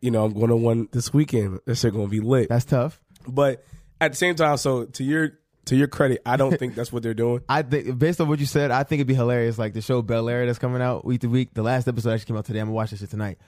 You 0.00 0.10
know 0.10 0.24
I'm 0.24 0.32
going 0.32 0.48
to 0.48 0.56
one 0.56 0.88
this 0.90 1.12
weekend. 1.12 1.60
This 1.64 1.80
shit 1.80 1.92
gonna 1.92 2.08
be 2.08 2.20
lit. 2.20 2.48
That's 2.48 2.64
tough. 2.64 3.00
but 3.26 3.64
at 4.00 4.12
the 4.12 4.16
same 4.16 4.34
time, 4.34 4.56
so 4.56 4.84
to 4.84 5.04
your 5.04 5.38
to 5.66 5.76
your 5.76 5.88
credit, 5.88 6.22
I 6.24 6.36
don't 6.36 6.58
think 6.58 6.74
that's 6.74 6.92
what 6.92 7.02
they're 7.02 7.14
doing. 7.14 7.42
I 7.48 7.62
think 7.62 7.98
based 7.98 8.20
on 8.20 8.28
what 8.28 8.38
you 8.40 8.46
said, 8.46 8.70
I 8.70 8.82
think 8.84 9.00
it'd 9.00 9.06
be 9.06 9.14
hilarious. 9.14 9.58
Like 9.58 9.74
the 9.74 9.82
show 9.82 10.02
Bel 10.02 10.28
Air 10.28 10.46
that's 10.46 10.58
coming 10.58 10.80
out 10.80 11.04
week 11.04 11.20
to 11.22 11.28
week. 11.28 11.54
The 11.54 11.62
last 11.62 11.88
episode 11.88 12.12
actually 12.12 12.26
came 12.26 12.36
out 12.36 12.44
today. 12.46 12.60
I'm 12.60 12.66
gonna 12.66 12.74
watch 12.74 12.90
this 12.90 13.00
shit 13.00 13.10
tonight. 13.10 13.38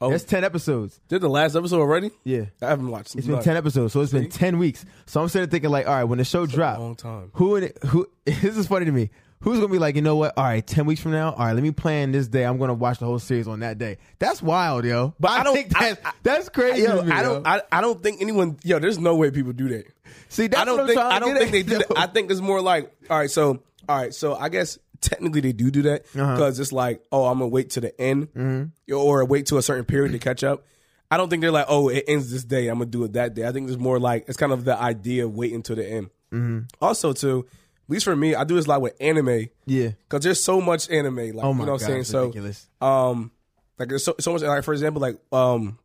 Oh, 0.00 0.08
There's 0.08 0.24
ten 0.24 0.42
episodes. 0.44 1.00
did 1.08 1.20
the 1.20 1.28
last 1.28 1.54
episode 1.54 1.80
already? 1.80 2.10
Yeah. 2.24 2.46
I 2.60 2.66
haven't 2.66 2.90
watched. 2.90 3.14
It's 3.14 3.26
been 3.26 3.40
ten 3.42 3.56
episodes, 3.56 3.92
so 3.92 4.00
it's 4.00 4.12
been 4.12 4.28
ten 4.28 4.58
weeks. 4.58 4.84
So 5.06 5.22
I'm 5.22 5.28
sitting 5.28 5.48
thinking 5.48 5.70
like, 5.70 5.86
all 5.86 5.94
right, 5.94 6.04
when 6.04 6.18
the 6.18 6.24
show 6.24 6.46
drops, 6.46 6.80
long 6.80 6.96
time. 6.96 7.30
who 7.34 7.56
in 7.56 7.64
it, 7.64 7.78
who 7.84 8.08
this 8.24 8.56
is 8.56 8.66
funny 8.66 8.86
to 8.86 8.92
me. 8.92 9.10
Who's 9.44 9.58
gonna 9.60 9.70
be 9.72 9.78
like, 9.78 9.94
you 9.94 10.00
know 10.02 10.16
what? 10.16 10.32
All 10.38 10.44
right, 10.44 10.66
ten 10.66 10.86
weeks 10.86 11.00
from 11.02 11.12
now, 11.12 11.32
all 11.32 11.44
right, 11.46 11.52
let 11.52 11.62
me 11.62 11.70
plan 11.70 12.12
this 12.12 12.28
day. 12.28 12.44
I'm 12.44 12.56
gonna 12.58 12.74
watch 12.74 12.98
the 12.98 13.04
whole 13.04 13.18
series 13.18 13.46
on 13.46 13.60
that 13.60 13.76
day. 13.78 13.98
That's 14.18 14.42
wild, 14.42 14.84
yo. 14.84 15.14
But 15.20 15.32
I 15.32 15.42
don't- 15.44 15.54
think 15.54 15.68
that's, 15.68 16.00
I- 16.04 16.08
I- 16.08 16.12
that's 16.22 16.48
crazy. 16.48 16.82
Yo, 16.82 17.02
me, 17.02 17.12
I 17.12 17.22
don't. 17.22 17.46
I, 17.46 17.60
I 17.70 17.80
don't 17.82 18.02
think 18.02 18.22
anyone. 18.22 18.56
Yo, 18.64 18.78
there's 18.78 18.98
no 18.98 19.16
way 19.16 19.30
people 19.30 19.52
do 19.52 19.68
that. 19.68 19.86
see. 20.30 20.46
That's 20.46 20.62
I 20.62 20.64
don't 20.64 20.76
what 20.78 20.80
I'm 20.82 20.86
think. 20.88 20.98
I 21.00 21.18
don't 21.18 21.36
think 21.36 21.50
they 21.52 21.62
do 21.62 21.78
that. 21.78 21.86
I 21.96 22.06
think 22.06 22.30
it's 22.30 22.40
more 22.40 22.60
like, 22.62 22.90
all 23.10 23.18
right, 23.18 23.30
so, 23.30 23.60
all 23.88 23.96
right, 23.98 24.14
so 24.14 24.34
I 24.34 24.48
guess 24.48 24.78
technically 25.02 25.42
they 25.42 25.52
do 25.52 25.70
do 25.70 25.82
that 25.82 26.06
Uh-huh. 26.16 26.32
because 26.34 26.58
it's 26.58 26.72
like, 26.72 27.02
oh, 27.12 27.26
I'm 27.26 27.34
gonna 27.38 27.48
wait 27.48 27.70
to 27.70 27.80
the 27.82 28.00
end, 28.00 28.32
Mm-hmm. 28.32 28.94
or 28.94 29.24
wait 29.26 29.46
to 29.46 29.58
a 29.58 29.62
certain 29.62 29.84
period 29.84 30.12
to 30.12 30.18
catch 30.18 30.42
up. 30.42 30.64
I 31.10 31.18
don't 31.18 31.28
think 31.28 31.42
they're 31.42 31.50
like, 31.52 31.66
oh, 31.68 31.90
it 31.90 32.04
ends 32.08 32.30
this 32.32 32.44
day. 32.44 32.68
I'm 32.68 32.78
gonna 32.78 32.86
do 32.90 33.04
it 33.04 33.12
that 33.12 33.34
day. 33.34 33.46
I 33.46 33.52
think 33.52 33.68
it's 33.68 33.78
more 33.78 34.00
like 34.00 34.24
it's 34.26 34.38
kind 34.38 34.52
of 34.52 34.64
the 34.64 34.80
idea 34.80 35.26
of 35.26 35.34
waiting 35.36 35.62
to 35.64 35.74
the 35.74 35.86
end. 35.86 36.08
Mm-hmm. 36.32 36.60
Also, 36.80 37.12
too, 37.12 37.46
at 37.84 37.90
least 37.90 38.04
for 38.04 38.16
me, 38.16 38.34
I 38.34 38.44
do 38.44 38.54
this 38.56 38.66
a 38.66 38.68
lot 38.70 38.80
with 38.82 38.94
anime 39.00 39.48
yeah. 39.66 39.90
because 40.08 40.24
there's 40.24 40.42
so 40.42 40.60
much 40.60 40.88
anime. 40.90 41.16
Like, 41.16 41.44
Oh 41.44 41.52
my 41.52 41.60
you 41.60 41.66
know 41.66 41.72
what 41.72 41.80
god, 41.80 41.84
I'm 41.84 41.90
saying? 41.90 42.00
it's 42.00 42.10
So, 42.10 42.20
ridiculous. 42.26 42.68
um, 42.80 43.30
like 43.78 43.88
there's 43.88 44.04
so, 44.04 44.14
so 44.20 44.32
much. 44.32 44.42
Like 44.42 44.64
for 44.64 44.72
example, 44.72 45.02
like 45.02 45.18
um, 45.32 45.78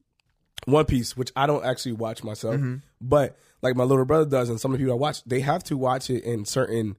One 0.65 0.85
Piece, 0.85 1.17
which 1.17 1.31
I 1.35 1.45
don't 1.47 1.65
actually 1.65 1.93
watch 1.93 2.23
myself, 2.23 2.55
Mm-hmm. 2.55 2.75
but 3.01 3.37
like 3.61 3.75
my 3.75 3.83
little 3.83 4.05
brother 4.05 4.25
does, 4.29 4.49
and 4.49 4.59
some 4.59 4.71
of 4.71 4.77
the 4.79 4.83
people 4.83 4.93
I 4.93 4.97
watch, 4.97 5.23
they 5.25 5.41
have 5.41 5.63
to 5.65 5.77
watch 5.77 6.09
it 6.09 6.23
in 6.23 6.45
certain. 6.45 6.95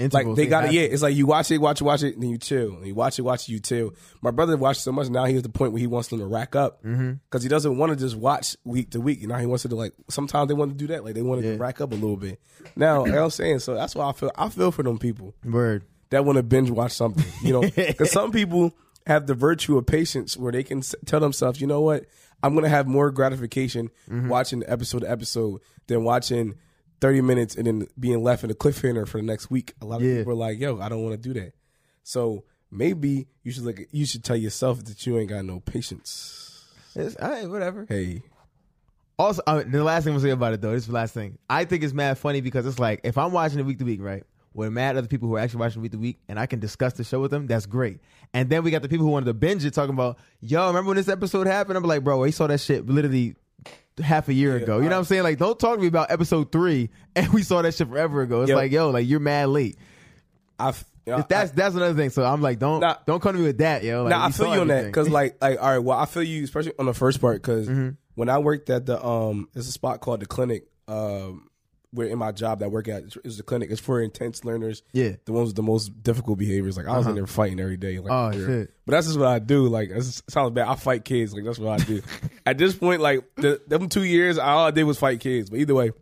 Like 0.00 0.12
Intervals, 0.12 0.36
they 0.36 0.46
got 0.46 0.64
it, 0.66 0.72
yeah. 0.72 0.82
It's 0.82 1.02
like 1.02 1.16
you 1.16 1.26
watch 1.26 1.50
it, 1.50 1.58
watch 1.58 1.80
it, 1.80 1.84
watch 1.84 2.04
it, 2.04 2.14
and 2.14 2.22
then 2.22 2.30
you 2.30 2.38
chill. 2.38 2.74
And 2.76 2.86
you 2.86 2.94
watch 2.94 3.18
it, 3.18 3.22
watch 3.22 3.48
it, 3.48 3.52
you 3.52 3.58
chill. 3.58 3.94
My 4.22 4.30
brother 4.30 4.56
watched 4.56 4.82
so 4.82 4.92
much 4.92 5.08
now. 5.08 5.24
He's 5.24 5.38
at 5.38 5.42
the 5.42 5.48
point 5.48 5.72
where 5.72 5.80
he 5.80 5.88
wants 5.88 6.06
them 6.08 6.20
to 6.20 6.26
rack 6.26 6.54
up 6.54 6.80
because 6.82 6.96
Mm-hmm. 6.98 7.40
he 7.42 7.48
doesn't 7.48 7.76
want 7.76 7.90
to 7.90 7.96
just 7.96 8.14
watch 8.14 8.56
week 8.64 8.90
to 8.90 9.00
week. 9.00 9.20
You 9.20 9.26
know, 9.26 9.34
he 9.34 9.46
wants 9.46 9.64
to 9.64 9.74
like 9.74 9.94
sometimes 10.08 10.46
they 10.46 10.54
want 10.54 10.70
to 10.70 10.76
do 10.76 10.86
that, 10.92 11.04
like 11.04 11.14
they 11.14 11.22
want 11.22 11.42
to 11.42 11.56
rack 11.56 11.80
up 11.80 11.90
a 11.90 11.96
little 11.96 12.16
bit. 12.16 12.40
Now, 12.76 13.02
like 13.02 13.14
I'm 13.14 13.30
saying, 13.30 13.58
so 13.58 13.74
that's 13.74 13.96
why 13.96 14.08
I 14.08 14.12
feel 14.12 14.30
I 14.36 14.48
feel 14.50 14.70
for 14.70 14.84
them 14.84 14.98
people 14.98 15.34
Word. 15.44 15.82
that 16.10 16.24
want 16.24 16.36
to 16.36 16.44
binge 16.44 16.70
watch 16.70 16.92
something. 16.92 17.24
You 17.42 17.54
know, 17.54 17.60
because 17.76 18.12
some 18.12 18.30
people 18.30 18.72
have 19.04 19.26
the 19.26 19.34
virtue 19.34 19.76
of 19.78 19.86
patience 19.86 20.36
where 20.36 20.52
they 20.52 20.62
can 20.62 20.82
tell 21.06 21.18
themselves, 21.18 21.60
you 21.60 21.66
know 21.66 21.80
what, 21.80 22.04
I'm 22.40 22.52
going 22.52 22.62
to 22.62 22.68
have 22.70 22.86
more 22.86 23.10
gratification 23.10 23.90
Mm-hmm. 24.08 24.28
watching 24.28 24.62
episode 24.68 25.00
to 25.00 25.10
episode 25.10 25.60
than 25.88 26.04
watching 26.04 26.54
30 27.00 27.20
minutes 27.22 27.54
and 27.56 27.66
then 27.66 27.86
being 27.98 28.22
left 28.22 28.44
in 28.44 28.50
a 28.50 28.54
cliffhanger 28.54 29.06
for 29.06 29.18
the 29.18 29.26
next 29.26 29.50
week. 29.50 29.74
A 29.80 29.84
lot 29.86 29.96
of 29.96 30.02
Yeah. 30.06 30.18
people 30.18 30.32
are 30.32 30.36
like, 30.36 30.58
yo, 30.58 30.80
I 30.80 30.88
don't 30.88 31.02
want 31.02 31.20
to 31.20 31.28
do 31.32 31.38
that. 31.40 31.52
So 32.02 32.44
maybe 32.70 33.26
you 33.42 33.52
should 33.52 33.64
look. 33.64 33.80
At, 33.80 33.86
you 33.92 34.04
should 34.06 34.24
tell 34.24 34.36
yourself 34.36 34.84
that 34.84 35.06
you 35.06 35.18
ain't 35.18 35.28
got 35.30 35.44
no 35.44 35.60
patience. 35.60 36.64
It's, 36.94 37.14
all 37.16 37.28
right, 37.30 37.48
whatever. 37.48 37.86
Hey, 37.88 38.22
Also, 39.18 39.42
uh, 39.46 39.62
the 39.66 39.82
last 39.84 40.04
thing 40.04 40.12
I'm 40.12 40.18
gonna 40.18 40.28
say 40.28 40.32
about 40.32 40.52
it 40.54 40.60
though, 40.60 40.72
this 40.72 40.82
is 40.82 40.86
the 40.88 40.92
last 40.94 41.12
thing. 41.14 41.38
I 41.50 41.64
think 41.64 41.82
it's 41.82 41.92
mad 41.92 42.18
funny 42.18 42.40
because 42.40 42.66
it's 42.66 42.78
like 42.78 43.00
if 43.04 43.18
I'm 43.18 43.32
watching 43.32 43.58
it 43.58 43.64
week 43.66 43.78
to 43.78 43.84
week, 43.84 44.00
right? 44.00 44.24
With 44.54 44.72
mad 44.72 44.96
other 44.96 45.06
people 45.06 45.28
who 45.28 45.36
are 45.36 45.40
actually 45.40 45.60
watching 45.60 45.82
week 45.82 45.92
to 45.92 45.98
week, 45.98 46.18
and 46.28 46.38
I 46.38 46.46
can 46.46 46.58
discuss 46.58 46.94
the 46.94 47.04
show 47.04 47.20
with 47.20 47.30
them, 47.30 47.46
that's 47.46 47.66
great. 47.66 48.00
And 48.34 48.48
then 48.50 48.64
we 48.64 48.70
got 48.70 48.82
the 48.82 48.88
people 48.88 49.04
who 49.06 49.12
wanted 49.12 49.26
to 49.26 49.34
binge 49.34 49.64
it, 49.64 49.72
talking 49.74 49.94
about, 49.94 50.18
yo, 50.40 50.66
remember 50.68 50.88
when 50.88 50.96
this 50.96 51.08
episode 51.08 51.46
happened? 51.46 51.76
I'm 51.76 51.84
like, 51.84 52.02
bro, 52.02 52.18
we 52.20 52.30
saw 52.32 52.46
that 52.48 52.58
shit 52.58 52.86
literally 52.86 53.36
half 53.98 54.28
a 54.28 54.32
year 54.34 54.56
ago. 54.56 54.76
You 54.78 54.84
know 54.84 54.90
what 54.90 54.98
I'm 55.00 55.04
saying? 55.04 55.22
Like, 55.22 55.38
don't 55.38 55.58
talk 55.58 55.76
to 55.76 55.80
me 55.80 55.86
about 55.86 56.10
episode 56.10 56.50
three, 56.52 56.90
and 57.16 57.32
we 57.32 57.42
saw 57.42 57.62
that 57.62 57.74
shit 57.74 57.88
forever 57.88 58.22
ago. 58.22 58.42
It's 58.42 58.52
like, 58.52 58.72
yo, 58.72 58.90
like 58.90 59.06
you're 59.08 59.20
mad 59.20 59.48
late. 59.48 59.76
I. 60.58 60.68
f- 60.70 60.84
If 61.06 61.26
that's 61.28 61.50
that's 61.52 61.74
another 61.74 61.94
thing. 61.94 62.10
So 62.10 62.22
I'm 62.24 62.42
like, 62.42 62.58
don't 62.58 62.80
Nah. 62.80 62.96
don't 63.06 63.20
come 63.22 63.32
to 63.34 63.38
me 63.40 63.46
with 63.46 63.58
that, 63.58 63.82
yo. 63.82 64.02
Like, 64.04 64.10
Nah, 64.10 64.26
I 64.26 64.30
feel 64.30 64.54
you 64.54 64.60
on 64.60 64.68
that 64.68 64.84
because, 64.86 65.08
like, 65.08 65.36
like, 65.40 65.58
all 65.60 65.70
right. 65.70 65.78
Well, 65.78 65.98
I 65.98 66.04
feel 66.06 66.22
you, 66.22 66.44
especially 66.44 66.72
on 66.78 66.84
the 66.86 66.92
first 66.94 67.20
part, 67.20 67.40
because 67.40 67.66
Mm-hmm. 67.68 67.90
when 68.14 68.28
I 68.28 68.38
worked 68.38 68.68
at 68.70 68.84
the 68.86 69.02
um, 69.04 69.48
there's 69.54 69.68
a 69.68 69.72
spot 69.72 70.00
called 70.00 70.20
the 70.20 70.26
clinic. 70.26 70.64
Um, 70.86 71.47
where 71.92 72.06
in 72.06 72.18
my 72.18 72.32
job 72.32 72.58
that 72.58 72.66
I 72.66 72.68
work 72.68 72.86
at 72.88 73.04
is 73.24 73.38
the 73.38 73.42
clinic. 73.42 73.70
It's 73.70 73.80
for 73.80 74.00
intense 74.00 74.44
learners. 74.44 74.82
Yeah. 74.92 75.12
the 75.24 75.32
ones 75.32 75.48
with 75.48 75.56
the 75.56 75.62
most 75.62 76.02
difficult 76.02 76.38
behaviors. 76.38 76.76
Like 76.76 76.86
I 76.86 76.98
was 76.98 77.06
in 77.06 77.14
there 77.14 77.26
fighting 77.26 77.58
every 77.60 77.76
day. 77.78 77.98
Like, 77.98 78.12
Oh, 78.12 78.38
yeah. 78.38 78.46
shit. 78.46 78.74
But 78.84 78.92
that's 78.92 79.06
just 79.06 79.18
what 79.18 79.28
I 79.28 79.38
do. 79.38 79.68
Like 79.68 79.88
it 79.90 80.02
sounds 80.28 80.50
bad. 80.52 80.68
I 80.68 80.74
fight 80.74 81.04
kids. 81.04 81.32
Like 81.32 81.44
that's 81.44 81.58
what 81.58 81.80
I 81.80 81.84
do. 81.84 82.02
at 82.46 82.58
this 82.58 82.74
point, 82.74 83.00
like 83.00 83.24
the, 83.36 83.60
them 83.66 83.88
two 83.88 84.04
years, 84.04 84.36
all 84.38 84.66
I 84.66 84.70
did 84.70 84.84
was 84.84 84.98
fight 84.98 85.20
kids. 85.20 85.48
But 85.50 85.60
either 85.60 85.74
way, 85.74 85.92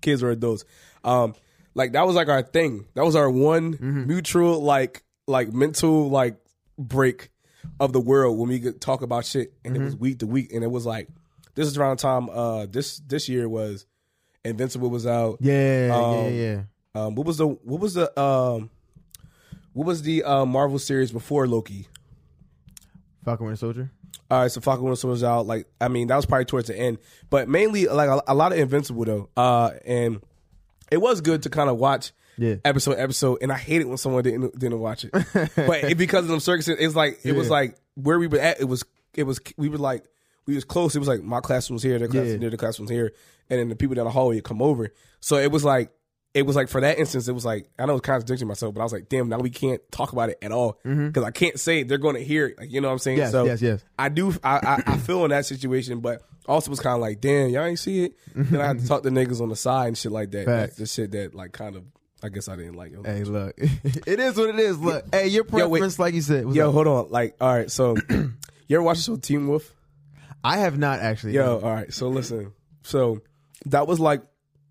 kids 0.00 0.22
are 0.22 0.30
adults. 0.30 0.64
Um, 1.04 1.34
like 1.74 1.92
that 1.92 2.06
was 2.06 2.16
like 2.16 2.28
our 2.28 2.42
thing. 2.42 2.86
That 2.94 3.04
was 3.04 3.16
our 3.16 3.30
one 3.30 3.72
Mm-hmm. 3.74 4.06
mutual 4.06 4.60
like 4.62 5.02
like 5.26 5.52
mental 5.52 6.08
like 6.10 6.36
break 6.78 7.30
of 7.80 7.92
the 7.92 8.00
world 8.00 8.38
when 8.38 8.48
we 8.48 8.60
could 8.60 8.80
talk 8.80 9.02
about 9.02 9.24
shit, 9.24 9.52
and 9.64 9.76
it 9.76 9.80
was 9.82 9.94
Mm-hmm. 9.94 10.02
week 10.04 10.18
to 10.20 10.26
week, 10.26 10.52
and 10.52 10.62
it 10.64 10.70
was 10.70 10.86
like 10.86 11.08
this 11.54 11.66
is 11.66 11.76
around 11.76 11.98
the 11.98 12.02
time. 12.02 12.30
Uh, 12.30 12.66
this 12.66 12.98
this 13.00 13.28
year 13.28 13.48
was 13.48 13.84
Invincible 14.44 14.90
was 14.90 15.06
out. 15.06 15.38
Yeah, 15.40 15.86
yeah, 15.88 15.94
Um, 15.96 16.34
yeah. 16.34 16.62
Um, 16.94 17.14
what 17.14 17.26
was 17.26 17.36
the 17.38 17.46
what 17.46 17.80
was 17.80 17.94
the 17.94 18.20
um, 18.20 18.70
what 19.72 19.86
was 19.86 20.02
the 20.02 20.24
uh, 20.24 20.44
Marvel 20.46 20.78
series 20.78 21.12
before 21.12 21.46
Loki? 21.46 21.86
Falcon 23.24 23.46
Winter 23.46 23.58
Soldier. 23.58 23.90
All 24.30 24.42
right, 24.42 24.50
so 24.50 24.60
Falcon 24.60 24.84
Winter 24.84 24.96
Soldier 24.96 25.10
was 25.12 25.24
out. 25.24 25.46
Like, 25.46 25.66
I 25.80 25.88
mean, 25.88 26.08
that 26.08 26.16
was 26.16 26.26
probably 26.26 26.44
towards 26.46 26.68
the 26.68 26.76
end, 26.78 26.98
but 27.30 27.48
mainly 27.48 27.86
like 27.86 28.08
a, 28.08 28.22
a 28.28 28.34
lot 28.34 28.52
of 28.52 28.58
Invincible 28.58 29.04
though. 29.04 29.28
Uh, 29.36 29.70
and 29.84 30.20
it 30.90 30.98
was 30.98 31.20
good 31.20 31.42
to 31.44 31.50
kind 31.50 31.68
of 31.70 31.76
watch 31.76 32.12
Yeah. 32.36 32.56
episode 32.64 32.98
episode. 32.98 33.38
And 33.42 33.52
I 33.52 33.56
hate 33.58 33.80
it 33.80 33.88
when 33.88 33.98
someone 33.98 34.22
didn't 34.22 34.58
didn't 34.58 34.78
watch 34.80 35.04
it, 35.04 35.12
but 35.32 35.84
it, 35.84 35.98
because 35.98 36.22
of 36.24 36.28
them 36.28 36.40
circuses, 36.40 36.76
it's 36.78 36.94
like 36.96 37.20
it 37.24 37.32
was 37.32 37.50
like 37.50 37.76
where 37.94 38.18
we 38.18 38.26
were 38.26 38.38
at. 38.40 38.60
It 38.60 38.64
was 38.64 38.84
it 39.14 39.24
was 39.24 39.40
we 39.56 39.68
were 39.68 39.78
like 39.78 40.04
we 40.48 40.56
was 40.56 40.64
close. 40.64 40.96
It 40.96 40.98
was 40.98 41.06
like 41.06 41.22
my 41.22 41.38
classroom 41.40 41.76
was 41.76 41.84
here, 41.84 41.96
their 42.00 42.08
classroom 42.08 42.42
Yeah. 42.42 42.48
their 42.48 42.56
classroom 42.58 42.86
was 42.86 42.90
here, 42.90 43.12
and 43.48 43.60
then 43.60 43.68
the 43.68 43.76
people 43.76 43.94
down 43.94 44.06
the 44.06 44.10
hallway 44.10 44.34
would 44.34 44.44
come 44.44 44.60
over. 44.60 44.92
So 45.20 45.36
it 45.36 45.52
was 45.52 45.64
like. 45.64 45.92
It 46.34 46.42
was 46.46 46.54
like 46.54 46.68
for 46.68 46.82
that 46.82 46.98
instance, 46.98 47.26
it 47.26 47.32
was 47.32 47.44
like 47.46 47.70
I 47.78 47.86
know 47.86 47.94
it's 47.96 48.04
contradicting 48.04 48.46
myself, 48.46 48.74
but 48.74 48.80
I 48.82 48.84
was 48.84 48.92
like, 48.92 49.08
"Damn, 49.08 49.30
now 49.30 49.38
we 49.38 49.48
can't 49.48 49.80
talk 49.90 50.12
about 50.12 50.28
it 50.28 50.36
at 50.42 50.52
all 50.52 50.78
because 50.84 51.24
I 51.24 51.30
can't 51.30 51.58
say 51.58 51.80
it. 51.80 51.88
They're 51.88 51.96
going 51.98 52.16
to 52.16 52.22
hear 52.22 52.48
it. 52.48 52.58
Like, 52.58 52.70
you 52.70 52.82
know 52.82 52.88
what 52.88 52.92
I'm 52.92 52.98
saying? 52.98 53.16
Mm-hmm. 53.16 53.22
Yes, 53.24 53.32
so 53.32 53.44
yes, 53.46 53.62
yes. 53.62 53.84
I 53.98 54.10
do. 54.10 54.34
I, 54.44 54.58
I, 54.58 54.82
I 54.92 54.96
feel 54.98 55.24
in 55.24 55.30
that 55.30 55.46
situation, 55.46 56.00
but 56.00 56.20
also 56.46 56.70
was 56.70 56.80
kind 56.80 56.94
of 56.94 57.00
like, 57.00 57.22
damn, 57.22 57.48
y'all 57.48 57.64
ain't 57.64 57.78
see 57.78 58.04
it. 58.04 58.12
then 58.36 58.60
I 58.60 58.66
had 58.66 58.78
to 58.78 58.86
talk 58.86 59.02
to 59.04 59.08
niggas 59.08 59.40
on 59.40 59.48
the 59.48 59.56
side 59.56 59.88
and 59.88 59.98
shit 59.98 60.12
like 60.12 60.30
that. 60.32 60.44
Facts. 60.44 60.72
Like, 60.72 60.76
the 60.76 60.86
shit 60.86 61.10
that 61.12 61.34
like 61.34 61.52
kind 61.52 61.74
of, 61.76 61.84
I 62.22 62.28
guess 62.28 62.46
I 62.46 62.56
didn't 62.56 62.74
like. 62.74 62.92
it. 62.92 63.06
Hey, 63.06 63.24
look, 63.24 63.54
it 63.58 64.20
is 64.20 64.36
what 64.36 64.50
it 64.50 64.58
is. 64.60 64.78
Look, 64.78 65.06
hey, 65.12 65.28
your 65.28 65.46
Yo, 65.50 65.66
wait. 65.66 65.78
preference, 65.80 65.98
like 65.98 66.14
you 66.14 66.20
said. 66.22 66.44
Yo, 66.54 66.68
up? 66.68 66.74
hold 66.74 66.86
on. 66.88 67.10
Like, 67.10 67.36
all 67.40 67.52
right. 67.56 67.70
So, 67.70 67.96
you 68.10 68.32
ever 68.76 68.82
watch 68.82 68.98
the 68.98 69.02
show 69.04 69.16
Teen 69.16 69.48
Wolf? 69.48 69.74
I 70.44 70.58
have 70.58 70.78
not 70.78 71.00
actually. 71.00 71.32
Yo, 71.34 71.58
all 71.60 71.72
right. 71.74 71.92
So 71.92 72.08
listen. 72.08 72.52
So 72.82 73.20
that 73.66 73.86
was 73.86 73.98
like, 74.00 74.22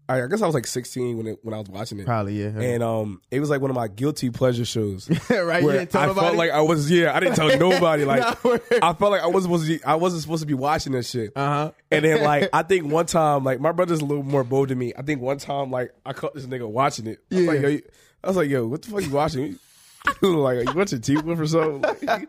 I, 0.09 0.25
guess 0.27 0.41
I 0.41 0.45
was 0.45 0.55
like 0.55 0.65
16 0.65 1.17
when 1.17 1.27
it, 1.27 1.39
when 1.43 1.53
I 1.53 1.57
was 1.59 1.67
watching 1.67 1.99
it. 1.99 2.05
probably 2.05 2.41
yeah. 2.41 2.57
And 2.57 2.81
um, 2.81 3.21
it 3.29 3.41
was 3.41 3.49
like 3.49 3.59
one 3.59 3.69
of 3.69 3.75
my 3.75 3.89
guilty 3.89 4.29
pleasure 4.29 4.63
shows. 4.63 5.09
right, 5.29 5.61
where 5.61 5.81
I 5.81 5.83
nobody? 5.83 6.19
felt 6.19 6.35
like 6.37 6.51
I 6.51 6.61
was 6.61 6.89
yeah, 6.89 7.13
I 7.13 7.19
didn't 7.19 7.35
tell 7.35 7.55
nobody. 7.59 8.05
Like. 8.05 8.23
I 8.23 8.93
felt 8.93 9.11
like 9.11 9.21
I 9.21 9.27
wasn't 9.27 9.51
supposed 9.51 9.67
to 9.67 9.77
be, 9.79 9.83
I 9.83 9.95
wasn't 9.95 10.21
supposed 10.21 10.43
to 10.43 10.47
be 10.47 10.53
watching 10.53 10.93
this 10.93 11.09
shit. 11.09 11.33
Uh-huh. 11.35 11.71
And 11.91 12.05
then 12.05 12.23
like 12.23 12.49
I 12.53 12.63
think 12.63 12.85
one 12.89 13.05
time 13.05 13.43
like 13.43 13.59
my 13.59 13.73
brother's 13.73 13.99
a 13.99 14.05
little 14.05 14.23
more 14.23 14.45
bold 14.45 14.69
than 14.69 14.77
me. 14.77 14.93
I 14.97 15.01
think 15.01 15.19
one 15.21 15.39
time 15.39 15.71
like 15.71 15.91
I 16.05 16.13
caught 16.13 16.33
this 16.33 16.45
nigga 16.45 16.69
watching 16.69 17.07
it. 17.07 17.19
I 17.29 17.35
was 17.35 17.43
Yeah. 17.43 17.51
like, 17.51 17.61
yo, 17.61 17.79
I 18.23 18.27
was 18.27 18.37
like, 18.37 18.49
yo, 18.49 18.65
what 18.67 18.81
the 18.83 18.89
fuck 18.91 19.03
you 19.03 19.11
watching? 19.11 19.59
like, 20.21 20.67
you 20.67 20.73
watching 20.73 21.01
Teen 21.01 21.25
Wolf 21.25 21.39
or 21.39 21.47
something? 21.47 22.27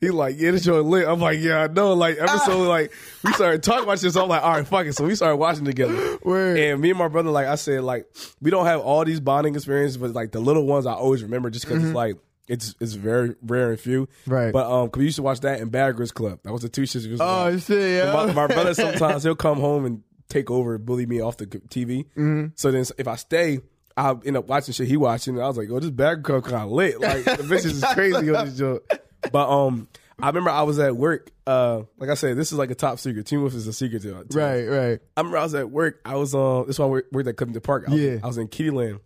He, 0.00 0.10
like, 0.10 0.36
yeah, 0.38 0.52
this 0.52 0.64
show 0.64 0.80
lit. 0.80 1.06
I'm 1.06 1.20
like, 1.20 1.40
yeah, 1.40 1.64
I 1.64 1.66
know. 1.66 1.92
Like 1.92 2.18
episode 2.18 2.68
like 2.68 2.92
we 3.22 3.32
started 3.34 3.62
talking 3.62 3.84
about 3.84 3.98
shit. 3.98 4.12
So 4.12 4.22
I'm 4.22 4.28
like, 4.28 4.42
all 4.42 4.52
right, 4.52 4.66
fuck 4.66 4.86
it. 4.86 4.94
So 4.94 5.04
we 5.04 5.14
started 5.14 5.36
watching 5.36 5.64
together. 5.64 6.18
Word. 6.22 6.58
And 6.58 6.80
me 6.80 6.90
and 6.90 6.98
my 6.98 7.08
brother, 7.08 7.30
like 7.30 7.46
I 7.46 7.56
said, 7.56 7.82
like 7.82 8.06
we 8.40 8.50
don't 8.50 8.64
have 8.66 8.80
all 8.80 9.04
these 9.04 9.20
bonding 9.20 9.54
experiences, 9.54 9.98
but 9.98 10.12
like 10.12 10.32
the 10.32 10.40
little 10.40 10.66
ones 10.66 10.86
I 10.86 10.94
always 10.94 11.22
remember 11.22 11.50
just 11.50 11.66
because 11.66 11.84
it's 11.84 11.94
like 11.94 12.16
it's 12.48 12.74
it's 12.80 12.94
very 12.94 13.36
rare 13.42 13.70
and 13.70 13.80
few. 13.80 14.06
Mm-hmm. 14.06 14.32
Right. 14.32 14.52
But 14.52 14.70
um, 14.70 14.88
cause 14.88 14.98
we 14.98 15.04
used 15.04 15.16
to 15.16 15.22
watch 15.22 15.40
that 15.40 15.60
in 15.60 15.68
Bad 15.68 15.96
Girls 15.96 16.12
Club. 16.12 16.40
That 16.42 16.52
was 16.52 16.62
the 16.62 16.68
two 16.68 16.82
shits. 16.82 17.04
we 17.04 17.10
used 17.10 17.20
to 17.20 17.26
oh 17.26 17.58
shit, 17.58 18.04
yeah. 18.04 18.12
my, 18.12 18.32
my 18.32 18.46
brother 18.46 18.74
sometimes 18.74 19.22
he'll 19.22 19.36
come 19.36 19.60
home 19.60 19.84
and 19.84 20.02
take 20.28 20.50
over 20.50 20.76
and 20.76 20.86
bully 20.86 21.06
me 21.06 21.20
off 21.20 21.36
the 21.36 21.46
TV. 21.46 22.06
Mm-hmm. 22.16 22.46
So 22.56 22.70
then 22.70 22.84
if 22.98 23.06
I 23.06 23.16
stay. 23.16 23.60
I 23.96 24.14
end 24.24 24.36
up 24.36 24.46
watching 24.48 24.72
shit 24.72 24.88
he 24.88 24.96
watching, 24.96 25.34
and 25.34 25.42
I 25.42 25.48
was 25.48 25.56
like, 25.56 25.68
"Yo, 25.68 25.78
this 25.80 25.90
girl 25.90 26.40
kind 26.40 26.64
of 26.64 26.70
lit. 26.70 27.00
Like 27.00 27.24
the 27.24 27.32
bitches 27.42 27.66
is 27.66 27.84
crazy 27.92 28.34
on 28.34 28.46
this 28.46 28.56
joke." 28.56 28.88
But 29.32 29.48
um, 29.50 29.88
I 30.22 30.28
remember 30.28 30.50
I 30.50 30.62
was 30.62 30.78
at 30.78 30.96
work. 30.96 31.30
Uh, 31.46 31.82
like 31.98 32.08
I 32.08 32.14
said, 32.14 32.36
this 32.36 32.52
is 32.52 32.58
like 32.58 32.70
a 32.70 32.74
top 32.74 32.98
secret. 32.98 33.26
Teen 33.26 33.40
Wolf 33.40 33.54
is 33.54 33.66
a 33.66 33.72
secret 33.72 34.02
to 34.02 34.24
to- 34.24 34.38
right, 34.38 34.64
right. 34.66 35.00
I 35.16 35.20
remember 35.20 35.38
I 35.38 35.42
was 35.42 35.54
at 35.54 35.70
work. 35.70 36.00
I 36.04 36.14
was 36.16 36.34
um, 36.34 36.66
this 36.66 36.76
is 36.76 36.78
why 36.78 36.86
I 36.86 36.88
worked 36.88 37.28
at 37.28 37.36
Covington 37.36 37.60
Park. 37.62 37.84
I 37.88 37.90
was, 37.92 38.00
Yeah. 38.00 38.16
I 38.22 38.26
was 38.26 38.38
in 38.38 38.48
Kittyland, 38.48 39.00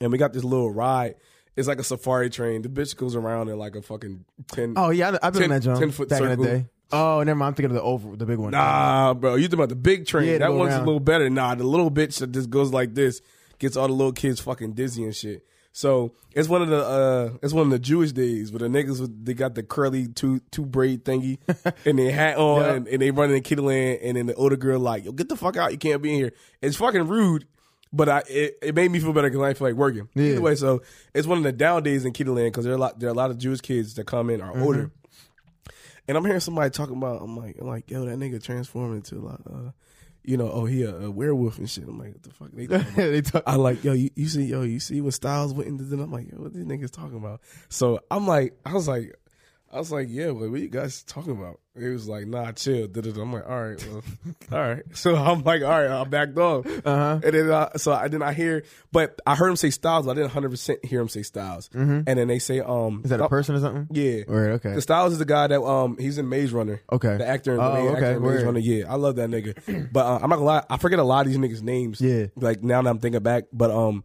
and 0.00 0.10
we 0.10 0.18
got 0.18 0.32
this 0.32 0.44
little 0.44 0.70
ride. 0.70 1.14
It's 1.54 1.68
like 1.68 1.78
a 1.78 1.84
safari 1.84 2.28
train. 2.28 2.62
The 2.62 2.68
bitch 2.68 2.96
goes 2.96 3.14
around 3.16 3.48
in 3.48 3.58
like 3.58 3.76
a 3.76 3.82
fucking 3.82 4.24
ten. 4.50 4.74
Oh 4.76 4.90
yeah, 4.90 5.16
I've 5.22 5.32
been 5.32 5.42
10 5.42 5.44
on 5.44 5.48
that 5.50 5.60
jump 5.62 5.78
10 5.80 5.90
foot 5.92 6.08
back 6.08 6.20
in 6.22 6.28
circle. 6.28 6.44
the 6.44 6.50
day. 6.50 6.66
Oh, 6.92 7.22
never 7.22 7.34
mind. 7.36 7.48
I'm 7.48 7.54
thinking 7.54 7.70
of 7.70 7.74
the 7.76 7.82
over, 7.82 8.14
the 8.16 8.26
big 8.26 8.38
one. 8.38 8.52
Nah, 8.52 9.12
bro. 9.14 9.34
You 9.34 9.44
talking 9.48 9.58
about 9.58 9.70
the 9.70 9.74
big 9.76 10.06
train? 10.06 10.28
Yeah, 10.28 10.38
that 10.38 10.52
one's 10.52 10.72
around. 10.72 10.82
a 10.82 10.84
little 10.86 11.00
better. 11.00 11.28
Nah, 11.30 11.54
the 11.56 11.64
little 11.64 11.90
bitch 11.90 12.18
that 12.20 12.30
just 12.32 12.48
goes 12.50 12.72
like 12.72 12.94
this 12.94 13.22
gets 13.58 13.76
all 13.76 13.86
the 13.88 13.94
little 13.94 14.12
kids 14.12 14.40
fucking 14.40 14.72
dizzy 14.72 15.04
and 15.04 15.14
shit. 15.14 15.44
So 15.72 16.14
it's 16.32 16.48
one 16.48 16.62
of 16.62 16.68
the 16.68 16.82
uh, 16.84 17.30
it's 17.42 17.52
one 17.52 17.64
of 17.66 17.70
the 17.70 17.78
Jewish 17.78 18.12
days 18.12 18.50
where 18.50 18.60
the 18.60 18.66
niggas 18.68 19.24
they 19.24 19.34
got 19.34 19.54
the 19.54 19.62
curly 19.62 20.08
two 20.08 20.40
two 20.50 20.64
braid 20.64 21.04
thingy 21.04 21.38
and 21.84 21.98
they 21.98 22.10
hat 22.10 22.38
on 22.38 22.64
and, 22.64 22.88
and 22.88 23.02
they 23.02 23.10
running 23.10 23.36
in 23.36 23.42
the 23.42 23.48
Kittyland 23.56 23.98
and 24.02 24.16
then 24.16 24.24
the 24.26 24.34
older 24.36 24.56
girl 24.56 24.80
like 24.80 25.04
yo 25.04 25.12
get 25.12 25.28
the 25.28 25.36
fuck 25.36 25.56
out 25.58 25.72
you 25.72 25.78
can't 25.78 26.00
be 26.00 26.10
in 26.12 26.16
here. 26.16 26.32
It's 26.62 26.76
fucking 26.76 27.06
rude. 27.08 27.46
But 27.92 28.08
I, 28.08 28.22
it, 28.28 28.58
it 28.62 28.74
made 28.74 28.90
me 28.90 28.98
feel 28.98 29.12
better 29.12 29.28
because 29.30 29.42
I 29.42 29.54
feel 29.54 29.68
like 29.68 29.76
working. 29.76 30.08
Yeah. 30.14 30.32
Either 30.32 30.40
way, 30.40 30.54
so 30.56 30.82
it's 31.14 31.26
one 31.26 31.38
of 31.38 31.44
the 31.44 31.52
down 31.52 31.82
days 31.84 32.04
in 32.04 32.12
Kittyland 32.12 32.46
because 32.48 32.64
there 32.64 32.72
are 32.72 32.76
a 32.76 32.80
lot 32.80 32.98
there 32.98 33.08
are 33.08 33.12
a 33.12 33.16
lot 33.16 33.30
of 33.30 33.38
Jewish 33.38 33.60
kids 33.60 33.94
that 33.94 34.06
come 34.06 34.28
in 34.30 34.40
are 34.40 34.52
Mm-hmm. 34.52 34.62
older. 34.62 34.90
And 36.08 36.16
I'm 36.16 36.24
hearing 36.24 36.40
somebody 36.40 36.70
talking 36.70 36.96
about, 36.96 37.20
I'm 37.20 37.36
like, 37.36 37.56
I'm 37.60 37.66
like, 37.66 37.90
yo, 37.90 38.04
that 38.04 38.16
nigga 38.18 38.42
transformed 38.42 38.96
into 38.96 39.16
like, 39.26 39.40
uh, 39.50 39.70
you 40.26 40.36
know, 40.36 40.50
oh, 40.50 40.64
he 40.64 40.82
a, 40.82 40.94
a 40.94 41.10
werewolf 41.10 41.58
and 41.58 41.70
shit. 41.70 41.84
I'm 41.84 41.98
like, 41.98 42.12
what 42.12 42.22
the 42.22 42.30
fuck? 42.30 42.50
They 42.52 42.66
talking 42.66 42.94
they 42.96 43.22
talk, 43.22 43.44
I 43.46 43.54
like, 43.54 43.84
yo, 43.84 43.92
you, 43.92 44.10
you 44.16 44.28
see, 44.28 44.44
yo, 44.44 44.62
you 44.62 44.80
see 44.80 45.00
what 45.00 45.14
Stiles 45.14 45.54
went 45.54 45.68
into? 45.68 45.84
Then 45.84 46.00
I'm 46.00 46.10
like, 46.10 46.30
yo, 46.30 46.38
what 46.38 46.52
these 46.52 46.64
niggas 46.64 46.90
talking 46.90 47.16
about? 47.16 47.40
So 47.68 48.00
I'm 48.10 48.26
like, 48.26 48.54
I 48.64 48.72
was 48.74 48.88
like, 48.88 49.14
I 49.72 49.78
was 49.78 49.92
like, 49.92 50.08
yeah, 50.10 50.28
but 50.28 50.50
what 50.50 50.60
you 50.60 50.68
guys 50.68 51.02
talking 51.04 51.32
about? 51.32 51.60
He 51.78 51.88
was 51.88 52.08
like, 52.08 52.26
nah, 52.26 52.52
chill. 52.52 52.88
I'm 52.94 53.32
like, 53.32 53.48
all 53.48 53.62
right, 53.68 53.86
well, 53.88 54.02
all 54.52 54.58
right. 54.58 54.82
So 54.94 55.14
I'm 55.14 55.42
like, 55.42 55.62
all 55.62 55.68
right, 55.70 55.90
I 55.90 56.04
backed 56.04 56.38
off. 56.38 56.66
Uh-huh. 56.66 57.20
And 57.22 57.34
then, 57.34 57.50
uh, 57.50 57.76
so 57.76 57.92
I 57.92 58.04
didn't 58.08 58.22
I 58.22 58.32
hear, 58.32 58.64
but 58.92 59.20
I 59.26 59.34
heard 59.34 59.48
him 59.48 59.56
say 59.56 59.70
Stiles. 59.70 60.06
But 60.06 60.12
I 60.12 60.14
didn't 60.14 60.28
100 60.28 60.50
percent 60.50 60.84
hear 60.84 61.00
him 61.00 61.08
say 61.08 61.22
Stiles. 61.22 61.68
And 61.72 62.04
then 62.06 62.28
they 62.28 62.38
say, 62.38 62.60
um, 62.60 62.66
Mm-hmm. 62.66 63.04
is 63.04 63.10
that 63.10 63.20
a 63.20 63.28
person 63.28 63.54
or 63.56 63.60
something? 63.60 63.88
Yeah. 63.90 64.22
Word, 64.28 64.50
okay. 64.52 64.74
The 64.74 64.80
Stiles 64.82 65.12
is 65.12 65.18
the 65.18 65.24
guy 65.24 65.46
that 65.48 65.60
um 65.62 65.96
he's 65.98 66.18
in 66.18 66.28
Maze 66.28 66.52
Runner. 66.52 66.80
Okay. 66.92 67.16
The 67.18 67.26
actor 67.26 67.54
in 67.54 67.60
Oh, 67.60 67.68
the 67.68 67.74
main 67.78 67.88
okay, 67.88 67.96
actor 67.96 68.16
in 68.16 68.22
Maze. 68.22 68.42
Runner. 68.44 68.58
Yeah, 68.60 68.92
I 68.92 68.96
love 68.96 69.16
that 69.16 69.28
nigga. 69.30 69.90
But 69.92 70.06
uh, 70.06 70.14
I'm 70.22 70.30
not 70.30 70.36
gonna 70.36 70.44
lie, 70.46 70.64
I 70.70 70.76
forget 70.78 70.98
a 70.98 71.04
lot 71.04 71.26
of 71.26 71.32
these 71.32 71.38
niggas' 71.38 71.62
names. 71.62 72.00
Yeah. 72.00 72.26
Like 72.36 72.62
now 72.62 72.80
that 72.82 72.88
I'm 72.88 72.98
thinking 72.98 73.22
back, 73.22 73.44
but 73.52 73.70
um, 73.70 74.04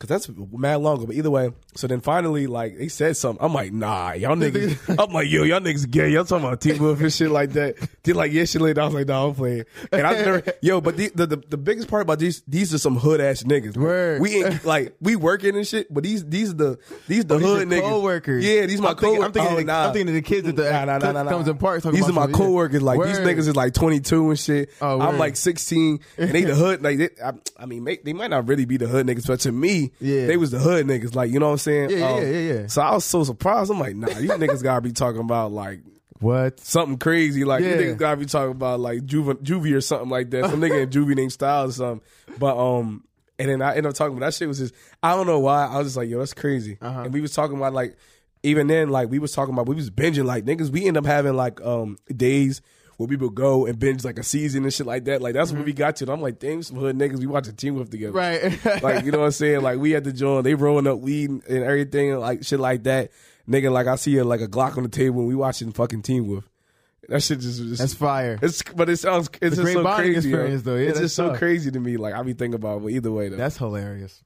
cause 0.00 0.08
that's 0.08 0.28
mad 0.52 0.76
longer. 0.76 1.06
But 1.06 1.14
either 1.14 1.30
way, 1.30 1.52
so 1.76 1.86
then 1.86 2.00
finally, 2.00 2.46
like 2.48 2.76
they 2.76 2.88
said 2.88 3.16
something. 3.16 3.44
I'm 3.44 3.54
like, 3.54 3.72
nah, 3.72 4.12
y'all 4.12 4.34
niggas. 4.36 4.98
I'm 4.98 5.12
like, 5.12 5.28
yo, 5.30 5.44
y'all 5.44 5.60
niggas 5.60 5.88
gay. 5.88 6.08
Y'all 6.08 6.24
talking 6.24 6.46
about 6.46 6.60
Teen 6.60 6.82
Wolf 6.82 7.00
and 7.00 7.12
shit 7.12 7.30
like 7.30 7.50
that. 7.52 7.76
Did 8.02 8.16
like 8.16 8.32
yeah, 8.32 8.44
shit 8.46 8.60
like 8.62 8.74
that. 8.74 8.80
I 8.80 8.84
was 8.86 8.94
like, 8.94 9.06
nah, 9.06 9.28
I'm 9.28 9.34
playing. 9.34 9.64
And 9.92 10.06
I 10.06 10.18
remember, 10.18 10.52
yo, 10.62 10.80
but 10.80 10.96
the, 10.96 11.12
the 11.14 11.26
the 11.26 11.36
the 11.50 11.56
biggest 11.56 11.88
part 11.88 12.02
about 12.02 12.18
these 12.18 12.42
these 12.48 12.74
are 12.74 12.78
some 12.78 12.96
hood 12.96 13.20
ass 13.20 13.42
niggas. 13.44 13.76
Word. 13.76 14.20
We 14.20 14.42
ain't 14.42 14.64
like 14.64 14.96
we 15.00 15.14
working 15.14 15.54
and 15.54 15.66
shit, 15.66 15.92
but 15.92 16.02
these 16.02 16.24
these 16.24 16.50
are 16.50 16.54
the 16.54 16.78
these 17.06 17.24
the 17.26 17.34
Oh, 17.36 17.38
hood 17.38 17.62
are 17.62 17.66
niggas. 17.66 17.88
co-workers. 17.88 18.44
Yeah, 18.44 18.66
these 18.66 18.80
my 18.80 18.90
I'm 18.90 18.96
thinking, 18.96 19.20
co. 19.20 19.24
I'm 19.26 19.32
thinking, 19.32 19.52
oh, 19.52 19.58
of 19.58 19.58
the, 19.58 19.64
nah. 19.64 19.86
I'm 19.86 19.92
thinking 19.92 20.08
of 20.08 20.14
the 20.14 20.22
kids 20.22 20.46
that 20.46 20.56
the 20.56 20.70
Nah, 20.70 20.84
nah, 20.86 20.98
nah, 20.98 21.12
nah, 21.12 21.22
nah. 21.24 21.30
comes 21.30 21.46
in 21.46 21.58
park. 21.58 21.82
talking 21.82 22.00
These 22.00 22.08
are 22.08 22.12
my 22.12 22.26
coworkers. 22.26 22.82
Like 22.82 23.02
these 23.02 23.18
niggas 23.18 23.48
is 23.48 23.56
like 23.56 23.74
22 23.74 24.30
and 24.30 24.38
shit. 24.38 24.70
Oh, 24.80 25.00
I'm 25.00 25.18
like 25.18 25.36
16, 25.36 26.00
and 26.16 26.30
they 26.30 26.44
the 26.44 26.54
hood. 26.54 26.82
Like 26.82 26.98
they, 26.98 27.08
I, 27.22 27.32
I 27.58 27.66
mean, 27.66 27.84
they 27.84 28.12
might 28.12 28.30
not 28.30 28.48
really 28.48 28.64
be 28.64 28.76
the 28.76 28.86
hood 28.86 29.06
niggas, 29.06 29.26
but 29.26 29.40
to 29.40 29.52
me, 29.52 29.89
Yeah. 30.00 30.26
they 30.26 30.36
was 30.36 30.50
the 30.50 30.58
hood 30.58 30.86
niggas. 30.86 31.14
Like 31.14 31.30
you 31.32 31.38
know 31.40 31.46
what 31.46 31.52
I'm 31.52 31.58
saying? 31.58 31.90
Yeah, 31.90 31.96
yeah, 31.98 32.06
Um, 32.08 32.22
yeah, 32.22 32.38
yeah. 32.60 32.66
So 32.66 32.82
I 32.82 32.94
was 32.94 33.04
so 33.04 33.24
surprised. 33.24 33.70
I'm 33.70 33.80
like, 33.80 33.96
nah, 33.96 34.08
these 34.08 34.30
niggas 34.30 34.62
gotta 34.62 34.80
be 34.82 34.92
talking 34.92 35.20
about 35.20 35.52
like 35.52 35.80
What? 36.20 36.60
something 36.60 36.98
crazy. 36.98 37.44
Like 37.44 37.62
Yeah. 37.62 37.70
you 37.70 37.76
niggas 37.76 37.98
gotta 37.98 38.16
be 38.18 38.26
talking 38.26 38.52
about 38.52 38.80
like 38.80 39.04
Juve, 39.04 39.38
Juvie 39.42 39.74
or 39.74 39.80
something 39.80 40.08
like 40.10 40.30
that. 40.30 40.50
Some 40.50 40.60
nigga 40.60 40.82
in 40.82 40.88
Juvie 40.90 41.16
named 41.16 41.32
Stiles 41.32 41.76
or 41.80 41.84
something. 41.84 42.08
But 42.38 42.56
um, 42.56 43.04
and 43.38 43.48
then 43.48 43.62
I 43.62 43.70
ended 43.70 43.86
up 43.86 43.94
talking 43.94 44.16
about 44.16 44.26
that 44.26 44.34
shit 44.34 44.48
was 44.48 44.58
just 44.58 44.74
I 45.02 45.14
don't 45.14 45.26
know 45.26 45.38
why 45.40 45.66
I 45.66 45.78
was 45.78 45.86
just 45.88 45.96
like 45.96 46.08
yo 46.08 46.18
that's 46.18 46.34
crazy. 46.34 46.78
Uh-huh. 46.80 47.02
And 47.02 47.12
we 47.14 47.20
was 47.20 47.32
talking 47.32 47.56
about 47.56 47.72
like 47.72 47.96
even 48.42 48.66
then 48.66 48.88
like 48.90 49.10
we 49.10 49.18
was 49.18 49.32
talking 49.32 49.52
about 49.54 49.66
we 49.66 49.74
was 49.74 49.90
binging 49.90 50.24
like 50.24 50.44
niggas. 50.44 50.70
We 50.70 50.86
end 50.86 50.96
up 50.96 51.06
having 51.06 51.34
like 51.34 51.60
um 51.62 51.96
days. 52.14 52.60
Where 53.00 53.08
people 53.08 53.30
go 53.30 53.64
and 53.64 53.78
binge 53.78 54.04
like 54.04 54.18
a 54.18 54.22
season 54.22 54.64
and 54.64 54.74
shit 54.74 54.86
like 54.86 55.06
that. 55.06 55.22
Like 55.22 55.32
that's 55.32 55.52
what 55.52 55.64
we 55.64 55.72
got 55.72 55.96
to. 55.96 56.04
And 56.04 56.10
I'm 56.10 56.20
like, 56.20 56.38
damn, 56.38 56.62
some 56.62 56.76
hood 56.76 56.98
niggas, 56.98 57.18
we 57.18 57.26
watching 57.26 57.56
Teen 57.56 57.74
Wolf 57.74 57.88
together. 57.88 58.12
Mm-hmm. 58.12 58.68
Right. 58.68 58.82
like, 58.82 59.04
you 59.06 59.10
know 59.10 59.20
what 59.20 59.24
I'm 59.24 59.30
saying? 59.30 59.62
Like 59.62 59.78
we 59.78 59.92
had 59.92 60.04
to 60.04 60.12
join, 60.12 60.42
they 60.44 60.52
rolling 60.52 60.86
up 60.86 60.98
weed 60.98 61.30
and 61.30 61.42
everything, 61.48 62.14
like 62.18 62.44
shit 62.44 62.60
like 62.60 62.82
that. 62.82 63.10
Nigga, 63.48 63.72
like 63.72 63.86
I 63.86 63.96
see 63.96 64.18
a, 64.18 64.24
like 64.24 64.42
a 64.42 64.48
Glock 64.48 64.76
on 64.76 64.82
the 64.82 64.90
table 64.90 65.20
and 65.20 65.28
we 65.28 65.34
watching 65.34 65.72
fucking 65.72 66.02
Teen 66.02 66.26
Wolf. 66.26 66.46
That 67.08 67.22
shit 67.22 67.40
just, 67.40 67.58
just 67.58 67.78
That's 67.78 67.94
fire. 67.94 68.38
it's 68.42 68.62
but 68.62 68.90
it 68.90 68.98
sounds 68.98 69.30
it's, 69.40 69.56
a 69.56 69.62
just 69.62 69.72
so 69.72 69.94
crazy. 69.94 70.16
experience, 70.16 70.62
though. 70.62 70.76
Yeah, 70.76 70.90
it's 70.90 70.98
just 70.98 71.16
so 71.16 71.34
crazy 71.34 71.70
to 71.70 71.80
me. 71.80 71.96
Like 71.96 72.12
I 72.12 72.22
be 72.22 72.34
thinking 72.34 72.56
about, 72.56 72.76
it, 72.76 72.82
but 72.82 72.88
either 72.88 73.10
way 73.10 73.30
though. 73.30 73.38
That's 73.38 73.56
hilarious. 73.56 74.22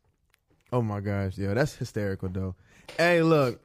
Oh 0.72 0.82
my 0.82 0.98
gosh, 0.98 1.38
yo, 1.38 1.54
that's 1.54 1.76
hysterical 1.76 2.28
though. 2.28 2.56
Hey, 2.98 3.22
look. 3.22 3.60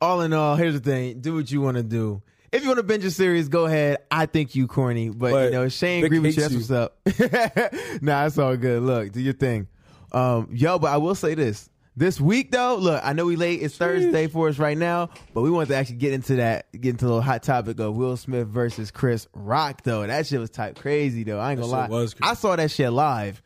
All 0.00 0.22
in 0.22 0.32
all, 0.32 0.56
here's 0.56 0.72
the 0.72 0.80
thing: 0.80 1.20
do 1.20 1.34
what 1.34 1.52
you 1.52 1.60
want 1.60 1.76
to 1.76 1.82
do. 1.82 2.22
If 2.52 2.62
you 2.62 2.68
want 2.68 2.78
to 2.78 2.82
binge 2.82 3.04
a 3.04 3.10
series, 3.12 3.48
go 3.48 3.66
ahead. 3.66 3.98
I 4.10 4.26
think 4.26 4.56
you 4.56 4.66
corny, 4.66 5.08
but, 5.08 5.30
But 5.30 5.44
you 5.46 5.50
know 5.52 5.68
Shane 5.68 6.02
Vic 6.02 6.08
agree 6.08 6.18
with 6.18 6.36
you. 6.36 6.42
That's 6.42 6.54
what's 6.54 6.70
up. 6.70 8.02
nah, 8.02 8.26
it's 8.26 8.38
all 8.38 8.56
good. 8.56 8.82
Look, 8.82 9.12
do 9.12 9.20
your 9.20 9.34
thing. 9.34 9.68
Um, 10.10 10.48
yo, 10.50 10.78
but 10.80 10.88
I 10.88 10.96
will 10.96 11.14
say 11.14 11.34
this: 11.34 11.70
This 11.96 12.20
week 12.20 12.50
though, 12.50 12.74
look, 12.74 13.00
I 13.04 13.12
know 13.12 13.26
we 13.26 13.36
late. 13.36 13.62
It's 13.62 13.76
Thursday 13.76 14.26
for 14.26 14.48
us 14.48 14.58
right 14.58 14.76
now, 14.76 15.10
but 15.32 15.42
we 15.42 15.50
want 15.50 15.68
to 15.68 15.76
actually 15.76 15.96
get 15.96 16.12
into 16.12 16.36
that, 16.36 16.66
get 16.72 16.90
into 16.90 17.04
a 17.04 17.08
little 17.08 17.22
hot 17.22 17.44
topic 17.44 17.78
of 17.78 17.94
Will 17.94 18.16
Smith 18.16 18.48
versus 18.48 18.90
Chris 18.90 19.28
Rock 19.32 19.82
though. 19.84 20.04
That 20.04 20.26
shit 20.26 20.40
was 20.40 20.50
type 20.50 20.76
crazy 20.76 21.22
though. 21.22 21.38
I 21.38 21.52
ain't 21.52 21.60
gonna 21.60 21.88
lie. 21.88 22.08
I 22.20 22.34
saw 22.34 22.56
that 22.56 22.72
shit 22.72 22.92
live. 22.92 23.40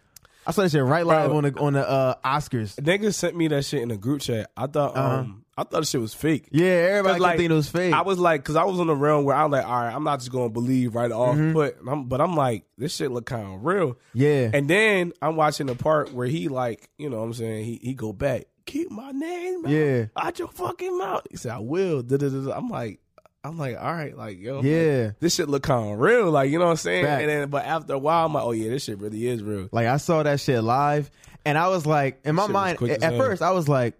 I 0.46 0.52
saw 0.52 0.62
that 0.62 0.70
shit 0.70 0.82
right 0.82 1.06
live 1.06 1.28
Bro. 1.28 1.36
on 1.36 1.44
the 1.44 1.58
on 1.58 1.72
the 1.74 1.88
uh, 1.88 2.14
Oscars. 2.24 2.76
Niggas 2.76 3.14
sent 3.14 3.36
me 3.36 3.48
that 3.48 3.66
shit 3.66 3.82
in 3.82 3.90
a 3.90 3.98
group 3.98 4.22
chat. 4.22 4.50
I 4.56 4.66
thought 4.66 4.96
um 4.96 5.43
I 5.56 5.62
thought 5.62 5.80
the 5.80 5.84
shit 5.84 6.00
was 6.00 6.14
fake. 6.14 6.48
Yeah, 6.50 6.66
everybody 6.66 7.20
like, 7.20 7.36
think 7.38 7.50
it 7.50 7.54
was 7.54 7.68
fake. 7.70 7.92
I 7.94 8.02
was 8.02 8.18
like, 8.18 8.42
because 8.42 8.56
I 8.56 8.64
was 8.64 8.80
on 8.80 8.88
the 8.88 8.96
realm 8.96 9.24
where 9.24 9.36
I'm 9.36 9.50
like, 9.50 9.64
all 9.64 9.72
right, 9.72 9.94
I'm 9.94 10.02
not 10.04 10.18
just 10.18 10.32
gonna 10.32 10.48
believe 10.48 10.94
right 10.94 11.12
off, 11.12 11.36
Mm-hmm. 11.36 11.52
but 11.52 11.76
I'm, 11.88 12.04
but 12.08 12.20
I'm 12.20 12.34
like, 12.34 12.64
this 12.76 12.94
shit 12.94 13.10
look 13.12 13.26
kind 13.26 13.54
of 13.54 13.64
real. 13.64 13.96
Yeah. 14.14 14.50
And 14.52 14.68
then 14.68 15.12
I'm 15.22 15.36
watching 15.36 15.66
the 15.66 15.74
part 15.76 16.12
where 16.12 16.26
he 16.26 16.48
like, 16.48 16.88
you 16.98 17.08
know, 17.08 17.18
what 17.18 17.24
I'm 17.26 17.34
saying 17.34 17.64
he 17.64 17.78
he 17.82 17.94
go 17.94 18.12
back, 18.12 18.46
keep 18.66 18.90
my 18.90 19.12
name, 19.12 19.64
out, 19.64 19.70
Yeah. 19.70 20.06
out 20.16 20.38
your 20.38 20.48
fucking 20.48 20.98
mouth. 20.98 21.22
He 21.30 21.36
said, 21.36 21.52
I 21.52 21.58
will. 21.60 22.02
Da-da-da-da. 22.02 22.50
I'm 22.52 22.68
like, 22.68 22.98
I'm 23.44 23.56
like, 23.58 23.76
all 23.78 23.92
right, 23.92 24.16
like 24.16 24.40
yo, 24.40 24.60
Yeah. 24.62 25.04
like, 25.08 25.20
this 25.20 25.34
shit 25.36 25.48
look 25.48 25.62
kind 25.62 25.92
of 25.92 26.00
real, 26.00 26.30
like 26.30 26.50
you 26.50 26.58
know 26.58 26.64
what 26.64 26.70
I'm 26.72 26.76
saying. 26.78 27.04
And 27.06 27.28
then, 27.28 27.48
but 27.50 27.64
after 27.64 27.92
a 27.92 27.98
while, 27.98 28.26
I'm 28.26 28.32
like, 28.34 28.42
oh 28.44 28.50
yeah, 28.52 28.70
this 28.70 28.84
shit 28.84 28.98
really 28.98 29.26
is 29.28 29.42
real. 29.42 29.68
Like 29.70 29.86
I 29.86 29.98
saw 29.98 30.22
that 30.24 30.40
shit 30.40 30.64
live, 30.64 31.10
and 31.44 31.56
I 31.58 31.68
was 31.68 31.84
like, 31.86 32.20
in 32.24 32.34
my 32.34 32.46
mind, 32.48 32.78
quick 32.78 33.02
at 33.02 33.16
first, 33.18 33.40
I 33.42 33.52
was 33.52 33.68
like, 33.68 33.94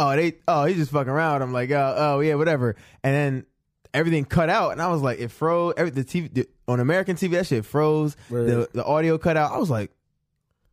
oh, 0.00 0.16
they, 0.16 0.34
oh, 0.48 0.64
he's 0.64 0.76
just 0.76 0.90
fucking 0.90 1.10
around. 1.10 1.42
I'm 1.42 1.52
like, 1.52 1.70
oh, 1.70 1.94
oh 1.96 2.20
yeah, 2.20 2.34
whatever. 2.34 2.76
And 3.04 3.14
then 3.14 3.46
everything 3.92 4.24
cut 4.24 4.48
out, 4.48 4.72
and 4.72 4.82
I 4.82 4.88
was 4.88 5.02
like, 5.02 5.18
it 5.20 5.28
froze. 5.30 5.74
Every 5.76 5.90
the 5.90 6.04
TV 6.04 6.32
the, 6.32 6.48
on 6.66 6.80
American 6.80 7.16
TV, 7.16 7.32
that 7.32 7.46
shit 7.46 7.64
froze. 7.64 8.16
The 8.30 8.68
the 8.72 8.84
audio 8.84 9.18
cut 9.18 9.36
out. 9.36 9.52
I 9.52 9.58
was 9.58 9.70
like. 9.70 9.92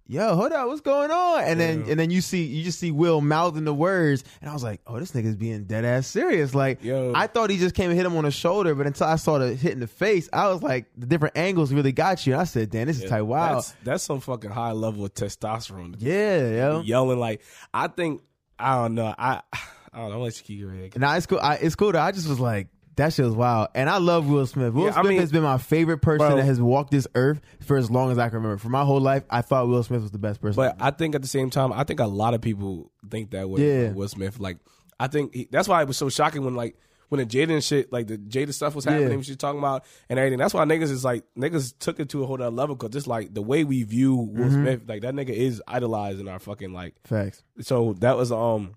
Yo, 0.09 0.35
hold 0.37 0.53
up, 0.53 0.69
what's 0.69 0.79
going 0.79 1.11
on? 1.11 1.43
And 1.43 1.59
then 1.59 1.83
Yeah. 1.83 1.91
and 1.91 1.99
then 1.99 2.11
you 2.11 2.21
see 2.21 2.45
you 2.45 2.63
just 2.63 2.79
see 2.79 2.91
Will 2.91 3.19
mouthing 3.19 3.65
the 3.65 3.73
words, 3.73 4.23
and 4.39 4.49
I 4.49 4.53
was 4.53 4.63
like, 4.63 4.79
oh, 4.87 4.97
this 5.01 5.11
nigga's 5.11 5.35
being 5.35 5.65
dead 5.65 5.83
ass 5.83 6.07
serious. 6.07 6.55
Like, 6.55 6.81
Yo. 6.81 7.11
I 7.13 7.27
thought 7.27 7.49
he 7.49 7.57
just 7.57 7.75
came 7.75 7.89
and 7.89 7.97
hit 7.97 8.05
him 8.05 8.15
on 8.15 8.23
the 8.23 8.31
shoulder, 8.31 8.73
but 8.73 8.87
until 8.87 9.05
I 9.07 9.17
saw 9.17 9.37
the 9.37 9.53
hit 9.53 9.73
in 9.73 9.81
the 9.81 9.87
face, 9.87 10.29
I 10.31 10.47
was 10.47 10.63
like, 10.63 10.85
the 10.95 11.07
different 11.07 11.37
angles 11.37 11.73
really 11.73 11.91
got 11.91 12.25
you. 12.25 12.31
And 12.31 12.41
I 12.41 12.45
said, 12.45 12.69
damn, 12.69 12.87
this 12.87 13.03
is 13.03 13.09
tight. 13.09 13.23
Wow. 13.23 13.55
That's, 13.55 13.75
that's 13.83 14.03
some 14.05 14.21
fucking 14.21 14.49
high 14.49 14.71
level 14.71 15.03
of 15.03 15.13
testosterone. 15.13 15.97
Yeah, 15.99 16.51
yo. 16.51 16.81
yelling 16.85 17.19
like 17.19 17.41
I 17.73 17.89
think 17.89 18.21
I 18.59 18.75
don't 18.75 18.95
know. 18.95 19.13
I 19.17 19.41
I 19.93 19.99
don't 19.99 20.09
know. 20.09 20.15
I'll 20.17 20.23
let 20.23 20.37
you 20.37 20.43
keep 20.43 20.59
your 20.59 20.71
head. 20.71 20.97
Nah, 20.99 21.15
it's 21.15 21.25
cool. 21.25 21.39
I, 21.41 21.55
it's 21.55 21.75
cool. 21.75 21.91
Though. 21.91 21.99
I 21.99 22.11
just 22.11 22.27
was 22.29 22.39
like, 22.39 22.67
that 22.97 23.13
shit 23.13 23.25
was 23.25 23.33
wild. 23.35 23.69
And 23.73 23.89
I 23.89 23.97
love 23.97 24.27
Will 24.27 24.45
Smith. 24.45 24.73
Will 24.73 24.85
Yeah, 24.85 24.89
I 24.91 25.01
Smith 25.01 25.05
mean- 25.09 25.19
has 25.21 25.31
been 25.31 25.43
my 25.43 25.57
favorite 25.57 25.99
person 25.99 26.27
Bro. 26.27 26.35
that 26.37 26.45
has 26.45 26.59
walked 26.61 26.91
this 26.91 27.07
earth 27.15 27.41
for 27.65 27.77
as 27.77 27.89
long 27.89 28.11
as 28.11 28.17
I 28.19 28.27
can 28.29 28.37
remember. 28.37 28.57
For 28.57 28.69
my 28.69 28.83
whole 28.83 28.99
life, 28.99 29.23
I 29.29 29.41
thought 29.41 29.67
Will 29.67 29.81
Smith 29.83 30.01
was 30.01 30.11
the 30.11 30.17
best 30.19 30.41
person. 30.41 30.55
But 30.55 30.75
I 30.79 30.91
think 30.91 31.15
at 31.15 31.21
the 31.21 31.27
same 31.27 31.49
time, 31.49 31.71
I 31.73 31.83
think 31.83 31.99
a 31.99 32.05
lot 32.05 32.33
of 32.33 32.41
people 32.41 32.91
think 33.09 33.31
that 33.31 33.49
way. 33.49 33.61
Yeah. 33.85 33.91
Will 33.93 34.07
Smith. 34.07 34.39
Like 34.39 34.57
I 34.99 35.07
think 35.07 35.33
he, 35.33 35.47
that's 35.51 35.67
why 35.67 35.81
it 35.81 35.87
was 35.87 35.97
so 35.97 36.09
shocking 36.09 36.43
when 36.43 36.55
like 36.55 36.75
when 37.09 37.19
the 37.19 37.25
Jada 37.25 37.51
and 37.53 37.63
shit, 37.63 37.91
like 37.91 38.07
the 38.07 38.17
Jada 38.17 38.53
stuff 38.53 38.75
was 38.75 38.85
happening, 38.85 39.03
Yeah. 39.09 39.15
when 39.15 39.21
she 39.23 39.31
was 39.31 39.37
talking 39.37 39.59
about 39.59 39.85
and 40.09 40.19
everything. 40.19 40.39
That's 40.39 40.53
why 40.53 40.65
niggas 40.65 40.91
is 40.91 41.03
like 41.05 41.23
niggas 41.37 41.73
took 41.79 41.99
it 41.99 42.09
to 42.09 42.23
a 42.23 42.25
whole 42.27 42.35
other 42.35 42.49
level 42.49 42.75
because 42.75 42.91
just 42.91 43.07
like 43.07 43.33
the 43.33 43.41
way 43.41 43.63
we 43.63 43.83
view 43.83 44.15
Will 44.15 44.45
Mm-hmm. 44.45 44.63
Smith, 44.63 44.81
like 44.87 45.01
that 45.01 45.13
nigga 45.13 45.29
is 45.29 45.61
idolized 45.67 46.19
in 46.19 46.27
our 46.27 46.39
fucking 46.39 46.73
like. 46.73 46.95
Facts. 47.05 47.43
So 47.61 47.93
that 47.99 48.17
was 48.17 48.31
um 48.31 48.75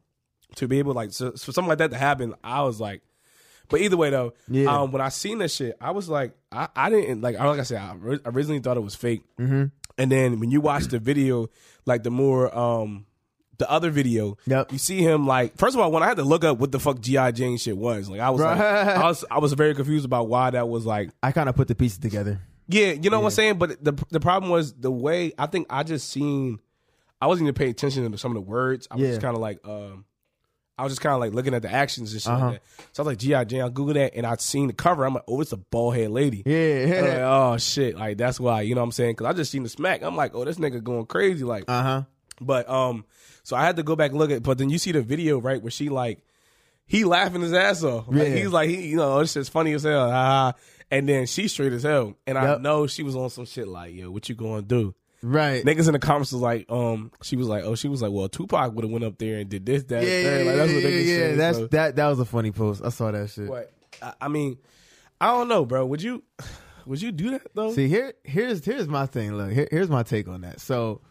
to 0.56 0.66
be 0.68 0.78
able 0.78 0.94
like 0.94 1.12
so, 1.12 1.30
for 1.32 1.52
something 1.52 1.68
like 1.68 1.78
that 1.78 1.90
to 1.92 1.99
happen, 1.99 2.34
I 2.44 2.62
was 2.62 2.80
like. 2.80 3.02
But 3.68 3.80
either 3.82 3.96
way 3.96 4.10
though, 4.10 4.32
Yeah. 4.49 4.80
um, 4.82 4.90
when 4.90 5.00
I 5.00 5.10
seen 5.10 5.38
that 5.38 5.52
shit, 5.52 5.76
I 5.80 5.92
was 5.92 6.08
like, 6.08 6.32
I, 6.50 6.66
I 6.75 6.90
didn't 6.90 7.20
like. 7.20 7.38
Like 7.38 7.60
I 7.60 7.62
said, 7.62 7.78
I 7.80 7.94
originally 8.25 8.58
thought 8.58 8.76
it 8.76 8.80
was 8.80 8.96
fake, 8.96 9.22
mm-hmm. 9.38 9.66
and 9.96 10.10
then 10.12 10.40
when 10.40 10.50
you 10.50 10.60
watch 10.60 10.87
the 10.87 10.99
video, 10.99 11.49
like 11.87 12.02
the 12.02 12.10
more 12.10 12.52
um 12.56 13.06
the 13.61 13.71
other 13.71 13.90
video, 13.90 14.37
Yep. 14.47 14.73
you 14.73 14.79
see 14.79 15.00
him 15.02 15.26
like. 15.26 15.57
First 15.57 15.76
of 15.76 15.81
all, 15.81 15.93
when 15.93 16.02
I 16.02 16.07
had 16.07 16.17
to 16.17 16.25
look 16.25 16.43
up 16.45 16.59
what 16.59 16.73
the 16.73 16.81
fuck 16.81 17.00
GI 17.00 17.31
Jane 17.33 17.57
shit 17.57 17.76
was, 17.76 18.09
like 18.09 18.21
I 18.21 18.31
was 18.31 18.40
like, 18.40 18.59
I 18.61 19.05
was 19.07 19.25
I 19.31 19.38
was 19.38 19.52
very 19.52 19.75
confused 19.76 20.05
about 20.05 20.29
why 20.29 20.50
that 20.50 20.69
was 20.69 20.85
like. 20.85 21.11
I 21.23 21.31
kind 21.33 21.49
of 21.49 21.55
put 21.55 21.69
the 21.69 21.75
pieces 21.76 21.99
together. 21.99 22.40
Yeah, 22.67 22.93
you 22.93 23.11
know 23.11 23.21
what 23.21 23.26
I'm 23.26 23.31
saying. 23.33 23.59
But 23.59 23.83
the 23.85 23.93
the 24.11 24.21
problem 24.21 24.50
was 24.50 24.73
the 24.75 24.90
way 24.90 25.33
I 25.38 25.47
think 25.47 25.67
I 25.71 25.82
just 25.84 26.08
seen. 26.11 26.58
I 27.23 27.26
wasn't 27.26 27.47
even 27.47 27.54
paying 27.54 27.71
attention 27.71 28.11
to 28.11 28.19
some 28.19 28.30
of 28.30 28.34
the 28.37 28.41
words. 28.50 28.89
I 28.91 28.97
was 28.97 29.06
just 29.08 29.21
kind 29.21 29.37
of 29.37 29.43
like, 29.43 29.58
um, 29.69 30.06
I 30.78 30.84
was 30.84 30.93
just 30.93 31.02
kind 31.02 31.13
of 31.13 31.21
like 31.21 31.34
looking 31.34 31.52
at 31.52 31.61
the 31.61 31.71
actions 31.71 32.13
and 32.15 32.23
shit 32.23 32.32
Uh-huh. 32.32 32.47
like. 32.52 32.63
So 32.93 33.02
I 33.02 33.06
was 33.06 33.13
like, 33.13 33.19
GI 33.19 33.45
Jane. 33.45 33.61
I 33.61 33.69
googled 33.69 33.95
that 33.95 34.15
and 34.15 34.26
I 34.26 34.37
seen 34.37 34.69
the 34.69 34.73
cover. 34.73 35.04
I'm 35.04 35.13
like, 35.13 35.25
oh, 35.28 35.39
it's 35.43 35.52
a 35.52 35.58
bald 35.58 35.97
head 35.97 36.11
lady. 36.13 36.43
Yeah. 36.47 37.00
Like, 37.02 37.19
oh 37.19 37.56
shit, 37.58 37.97
like 37.97 38.17
that's 38.17 38.41
why. 38.41 38.63
You 38.63 38.75
know 38.75 38.80
what 38.80 38.87
I'm 38.87 38.93
saying? 38.93 39.13
Because 39.13 39.26
I 39.26 39.32
just 39.34 39.50
seen 39.50 39.65
the 39.65 39.69
smack. 39.69 40.02
I'm 40.02 40.17
like, 40.17 40.34
oh, 40.34 40.47
this 40.47 40.56
nigga 40.56 40.82
going 40.82 41.04
crazy. 41.04 41.45
Like, 41.45 41.65
uh 41.69 41.82
huh. 41.82 42.02
but 42.41 42.71
um, 42.71 43.04
so 43.50 43.56
I 43.56 43.65
had 43.65 43.76
to 43.76 43.82
go 43.82 43.97
back 43.97 44.13
and 44.13 44.19
look 44.19 44.30
at. 44.30 44.43
But 44.43 44.58
then 44.58 44.71
you 44.71 44.78
see 44.78 44.93
the 44.93 45.02
video 45.02 45.39
right 45.41 45.60
where 45.60 45.71
she 45.73 45.89
like, 45.89 46.21
he 46.86 47.04
laughing 47.04 47.43
his 47.43 47.52
ass 47.52 47.82
off. 47.84 48.06
Like, 48.08 48.28
Yeah. 48.28 48.34
he's 48.36 48.49
like, 48.49 48.69
he, 48.71 48.86
you 48.89 48.97
know, 48.97 49.19
this 49.21 49.32
shit's 49.32 49.49
funny 49.49 49.73
as 49.73 49.82
hell. 49.82 50.10
Ha. 50.10 50.54
And 50.91 51.08
then 51.08 51.26
she 51.26 51.47
straight 51.49 51.73
as 51.73 51.82
hell. 51.82 52.17
And 52.26 52.39
I 52.39 52.56
know 52.56 52.86
she 52.86 53.02
was 53.02 53.15
on 53.17 53.30
some 53.30 53.45
shit 53.45 53.69
like, 53.69 53.95
yo, 53.95 54.10
what 54.10 54.28
you 54.28 54.34
gonna 54.34 54.63
do? 54.63 54.95
Right. 55.23 55.65
Niggas 55.65 55.86
in 55.86 55.93
the 55.93 55.99
comments 55.99 56.32
was 56.32 56.41
like, 56.41 56.65
um, 56.71 57.13
she 57.23 57.36
was 57.36 57.47
like, 57.47 57.63
oh, 57.65 57.75
she 57.75 57.89
was 57.89 58.00
like, 58.02 58.10
well, 58.10 58.28
Tupac 58.28 58.73
would 58.73 58.84
have 58.84 58.91
went 58.91 59.04
up 59.04 59.19
there 59.19 59.39
and 59.39 59.50
did 59.50 59.67
this, 59.67 59.82
that, 59.84 60.02
yeah, 60.02 60.39
yeah. 60.39 60.45
Like, 60.45 60.56
that's 60.56 60.73
what 60.73 60.82
yeah, 60.82 60.89
yeah. 60.89 61.34
That's 61.34 61.58
that. 61.69 61.97
That 61.97 62.06
was 62.08 62.21
a 62.21 62.25
funny 62.25 62.52
post. 62.52 62.82
I 62.84 62.89
saw 62.89 63.10
that 63.10 63.28
shit. 63.30 63.49
But 63.49 63.71
I, 64.02 64.15
I 64.23 64.28
mean, 64.28 64.56
I 65.21 65.26
don't 65.26 65.49
know, 65.49 65.65
bro. 65.67 65.84
Would 65.86 66.02
you, 66.02 66.23
would 66.86 67.02
you 67.02 67.13
do 67.13 67.32
that 67.32 67.54
though? 67.54 67.73
See 67.75 67.86
here, 67.89 68.15
here's 68.25 68.65
here's 68.65 68.89
my 68.89 69.04
thing. 69.06 69.34
Look, 69.34 69.52
here, 69.52 69.69
here's 69.71 69.91
my 69.91 70.02
take 70.02 70.26
on 70.26 70.41
that. 70.41 70.58
So, 70.60 71.02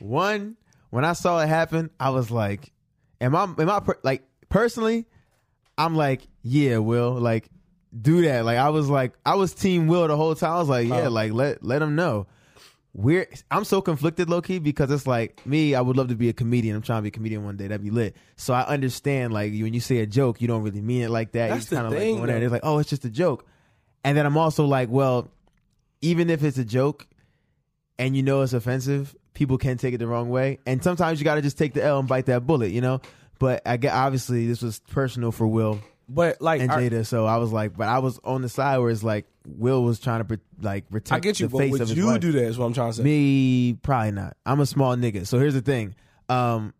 one, 0.00 0.56
when 0.90 1.04
I 1.04 1.12
saw 1.14 1.40
it 1.40 1.48
happen, 1.48 1.90
I 2.00 2.10
was 2.10 2.30
like, 2.30 2.72
"Am 3.20 3.34
I? 3.36 3.44
Am 3.44 3.70
I 3.70 3.80
per- 3.80 3.98
like 4.02 4.22
personally? 4.48 5.06
I'm 5.78 5.94
like, 5.94 6.26
yeah, 6.42 6.78
Will, 6.78 7.12
like, 7.12 7.50
do 8.00 8.22
that. 8.22 8.46
Like, 8.46 8.56
I 8.56 8.70
was 8.70 8.88
like, 8.88 9.12
I 9.26 9.34
was 9.34 9.52
Team 9.52 9.88
Will 9.88 10.08
the 10.08 10.16
whole 10.16 10.34
time. 10.34 10.52
I 10.52 10.58
was 10.58 10.68
like, 10.70 10.88
yeah, 10.88 11.06
Oh. 11.06 11.10
like 11.10 11.32
let 11.32 11.62
let 11.62 11.82
him 11.82 11.94
know. 11.96 12.26
We're 12.94 13.26
I'm 13.50 13.64
so 13.64 13.82
conflicted, 13.82 14.30
low 14.30 14.40
key, 14.40 14.58
because 14.58 14.90
it's 14.90 15.06
like 15.06 15.44
me. 15.44 15.74
I 15.74 15.82
would 15.82 15.98
love 15.98 16.08
to 16.08 16.14
be 16.14 16.30
a 16.30 16.32
comedian. 16.32 16.74
I'm 16.76 16.80
trying 16.82 16.98
to 16.98 17.02
be 17.02 17.08
a 17.08 17.12
comedian 17.12 17.44
one 17.44 17.58
day. 17.58 17.66
That'd 17.66 17.84
be 17.84 17.90
lit. 17.90 18.16
So 18.36 18.54
I 18.54 18.62
understand, 18.62 19.34
like, 19.34 19.52
when 19.52 19.74
you 19.74 19.80
say 19.80 19.98
a 19.98 20.06
joke, 20.06 20.40
you 20.40 20.48
don't 20.48 20.62
really 20.62 20.80
mean 20.80 21.02
it 21.02 21.10
like 21.10 21.32
that. 21.32 21.50
That's 21.50 21.70
you 21.70 21.76
kind 21.76 21.86
of 21.88 21.92
like 21.92 22.00
thing, 22.00 22.16
going 22.16 22.28
there. 22.28 22.42
It's 22.42 22.52
like, 22.52 22.64
oh, 22.64 22.78
it's 22.78 22.88
just 22.88 23.04
a 23.04 23.10
joke. 23.10 23.44
And 24.02 24.16
then 24.16 24.24
I'm 24.24 24.38
also 24.38 24.64
like, 24.64 24.88
well, 24.88 25.28
even 26.00 26.30
if 26.30 26.42
it's 26.42 26.56
a 26.56 26.64
joke 26.64 27.06
and 27.98 28.16
you 28.16 28.22
know 28.22 28.40
it's 28.40 28.54
offensive, 28.54 29.14
people 29.36 29.58
can 29.58 29.76
take 29.76 29.94
it 29.94 29.98
the 29.98 30.06
wrong 30.06 30.30
way. 30.30 30.58
And 30.66 30.82
sometimes 30.82 31.20
you 31.20 31.24
got 31.24 31.36
to 31.36 31.42
just 31.42 31.58
take 31.58 31.74
the 31.74 31.84
L 31.84 31.98
and 32.00 32.08
bite 32.08 32.26
that 32.26 32.46
bullet, 32.46 32.72
you 32.72 32.80
know? 32.80 33.00
But 33.38 33.62
I 33.66 33.76
get 33.76 33.92
obviously 33.92 34.46
this 34.46 34.62
was 34.62 34.80
personal 34.88 35.30
for 35.30 35.46
Will 35.46 35.78
but 36.08 36.40
like, 36.40 36.60
and 36.60 36.70
Jada, 36.70 37.04
so 37.04 37.26
I 37.26 37.38
was 37.38 37.52
like, 37.52 37.76
but 37.76 37.88
I 37.88 37.98
was 37.98 38.20
on 38.22 38.42
the 38.42 38.48
side 38.48 38.78
where 38.78 38.90
it's 38.90 39.02
like 39.02 39.26
Will 39.44 39.82
was 39.82 39.98
trying 39.98 40.20
to 40.20 40.24
pre- 40.24 40.38
like 40.60 40.88
protect 40.88 41.16
I 41.16 41.20
get 41.20 41.40
you, 41.40 41.48
but 41.48 41.68
would 41.68 41.90
you 41.90 42.06
wife. 42.06 42.20
do 42.20 42.32
that? 42.32 42.44
Is 42.44 42.58
what 42.58 42.66
I'm 42.66 42.74
trying 42.74 42.90
to 42.92 42.96
say. 42.98 43.02
Me, 43.02 43.76
probably 43.82 44.12
not. 44.12 44.36
I'm 44.46 44.60
a 44.60 44.66
small 44.66 44.94
nigga. 44.96 45.26
So 45.26 45.38
here's 45.38 45.54
the 45.54 45.62
thing. 45.62 45.96
Um, 46.28 46.74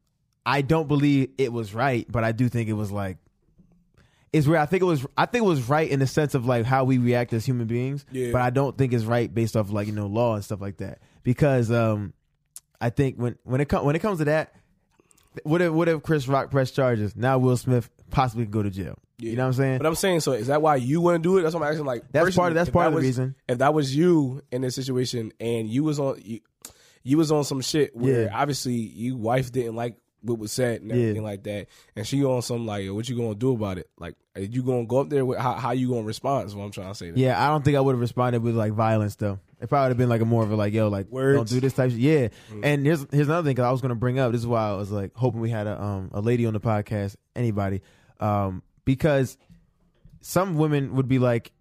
I 0.44 0.62
don't 0.62 0.86
believe 0.86 1.30
it 1.38 1.52
was 1.52 1.74
right, 1.74 2.06
but 2.08 2.22
I 2.22 2.32
do 2.32 2.48
think 2.48 2.68
it 2.68 2.74
was 2.74 2.92
like 2.92 3.18
is 4.32 4.46
where 4.46 4.60
I 4.60 4.66
think 4.66 4.82
it 4.82 4.86
was 4.86 5.04
I 5.16 5.26
think 5.26 5.44
it 5.44 5.48
was 5.48 5.68
right 5.68 5.88
in 5.88 5.98
the 5.98 6.06
sense 6.06 6.34
of 6.34 6.46
like 6.46 6.64
how 6.64 6.84
we 6.84 6.98
react 6.98 7.32
as 7.32 7.44
human 7.44 7.66
beings. 7.66 8.04
Yeah. 8.12 8.30
But 8.32 8.42
I 8.42 8.50
don't 8.50 8.76
think 8.76 8.92
it's 8.92 9.04
right 9.04 9.32
based 9.32 9.56
off 9.56 9.70
like, 9.70 9.86
you 9.86 9.92
know, 9.92 10.06
law 10.06 10.34
and 10.34 10.44
stuff 10.44 10.60
like 10.60 10.76
that. 10.76 11.00
Because 11.24 11.70
um 11.70 12.12
I 12.80 12.90
think 12.90 13.16
when 13.16 13.36
when 13.44 13.60
it 13.60 13.68
comes 13.68 13.84
when 13.84 13.96
it 13.96 14.00
comes 14.00 14.18
to 14.18 14.24
that, 14.26 14.54
what 15.44 15.60
if 15.62 15.72
what 15.72 15.88
if 15.88 16.02
Chris 16.02 16.28
Rock 16.28 16.50
press 16.50 16.70
charges? 16.70 17.16
Now 17.16 17.38
Will 17.38 17.56
Smith 17.56 17.90
possibly 18.10 18.44
could 18.44 18.52
go 18.52 18.62
to 18.62 18.70
jail. 18.70 18.96
You 19.18 19.34
know 19.34 19.44
what 19.44 19.46
I'm 19.48 19.52
saying? 19.54 19.78
But 19.78 19.86
I'm 19.86 19.94
saying, 19.94 20.20
so 20.20 20.32
is 20.32 20.48
that 20.48 20.60
why 20.60 20.76
you 20.76 21.00
wouldn't 21.00 21.24
do 21.24 21.38
it? 21.38 21.42
That's 21.42 21.54
what 21.54 21.62
I'm 21.62 21.70
asking. 21.70 21.86
Like, 21.86 22.04
That's 22.12 22.36
part 22.36 22.52
of- 22.52 22.54
that's 22.54 22.68
part 22.68 22.84
that 22.84 22.88
of 22.88 22.92
the 22.92 22.96
was- 22.96 23.04
reason. 23.04 23.34
If 23.48 23.58
that 23.58 23.72
was 23.72 23.96
you 23.96 24.42
in 24.52 24.60
this 24.60 24.74
situation 24.74 25.32
and 25.40 25.68
you 25.68 25.84
was 25.84 25.98
on, 25.98 26.20
you, 26.22 26.40
you 27.02 27.16
was 27.16 27.32
on 27.32 27.42
some 27.44 27.62
shit 27.62 27.96
where 27.96 28.24
Yeah. 28.24 28.28
obviously 28.38 28.74
you 28.74 29.16
wife 29.16 29.50
didn't 29.50 29.74
like 29.74 29.96
what 30.26 30.38
was 30.38 30.52
said 30.52 30.82
and 30.82 30.90
Yeah. 30.90 30.96
everything 30.96 31.22
like 31.22 31.42
that, 31.44 31.66
and 31.94 32.06
she 32.06 32.24
on 32.24 32.42
some 32.42 32.66
like, 32.66 32.88
what 32.90 33.08
you 33.08 33.16
gonna 33.16 33.34
do 33.34 33.52
about 33.52 33.78
it? 33.78 33.88
Like, 33.98 34.14
are 34.34 34.42
you 34.42 34.62
gonna 34.62 34.84
go 34.86 34.98
up 35.00 35.08
there 35.08 35.24
with 35.24 35.38
how, 35.38 35.54
how 35.54 35.70
you 35.72 35.88
gonna 35.88 36.02
respond? 36.02 36.46
Is 36.48 36.54
what 36.54 36.64
I'm 36.64 36.70
trying 36.70 36.88
to 36.88 36.94
say. 36.94 37.10
there. 37.10 37.18
Yeah, 37.18 37.42
I 37.42 37.48
don't 37.48 37.64
think 37.64 37.76
I 37.76 37.80
would 37.80 37.92
have 37.94 38.00
responded 38.00 38.42
with 38.42 38.54
like 38.56 38.72
violence 38.72 39.16
though. 39.16 39.38
It 39.60 39.68
probably 39.68 39.84
would 39.84 39.88
have 39.92 39.96
been 39.98 40.08
like 40.10 40.20
a 40.20 40.26
more 40.26 40.42
of 40.42 40.50
a 40.50 40.56
like, 40.56 40.74
yo, 40.74 40.88
like 40.88 41.08
Words. 41.10 41.36
don't 41.36 41.48
do 41.48 41.60
this 41.60 41.72
type. 41.72 41.90
Of, 41.90 41.98
yeah, 41.98 42.28
and 42.62 42.84
here's 42.84 43.06
here's 43.10 43.28
another 43.28 43.46
thing 43.46 43.54
because 43.54 43.64
I 43.66 43.70
was 43.72 43.80
gonna 43.80 43.94
bring 43.94 44.18
up. 44.18 44.32
This 44.32 44.42
is 44.42 44.46
why 44.46 44.68
I 44.68 44.74
was 44.74 44.90
like 44.90 45.12
hoping 45.14 45.40
we 45.40 45.48
had 45.50 45.66
a 45.66 45.82
um 45.82 46.10
a 46.12 46.20
lady 46.20 46.44
on 46.44 46.52
the 46.52 46.60
podcast, 46.60 47.16
anybody, 47.34 47.80
um 48.20 48.62
because 48.84 49.38
some 50.20 50.56
women 50.56 50.94
would 50.96 51.08
be 51.08 51.18
like, 51.18 51.52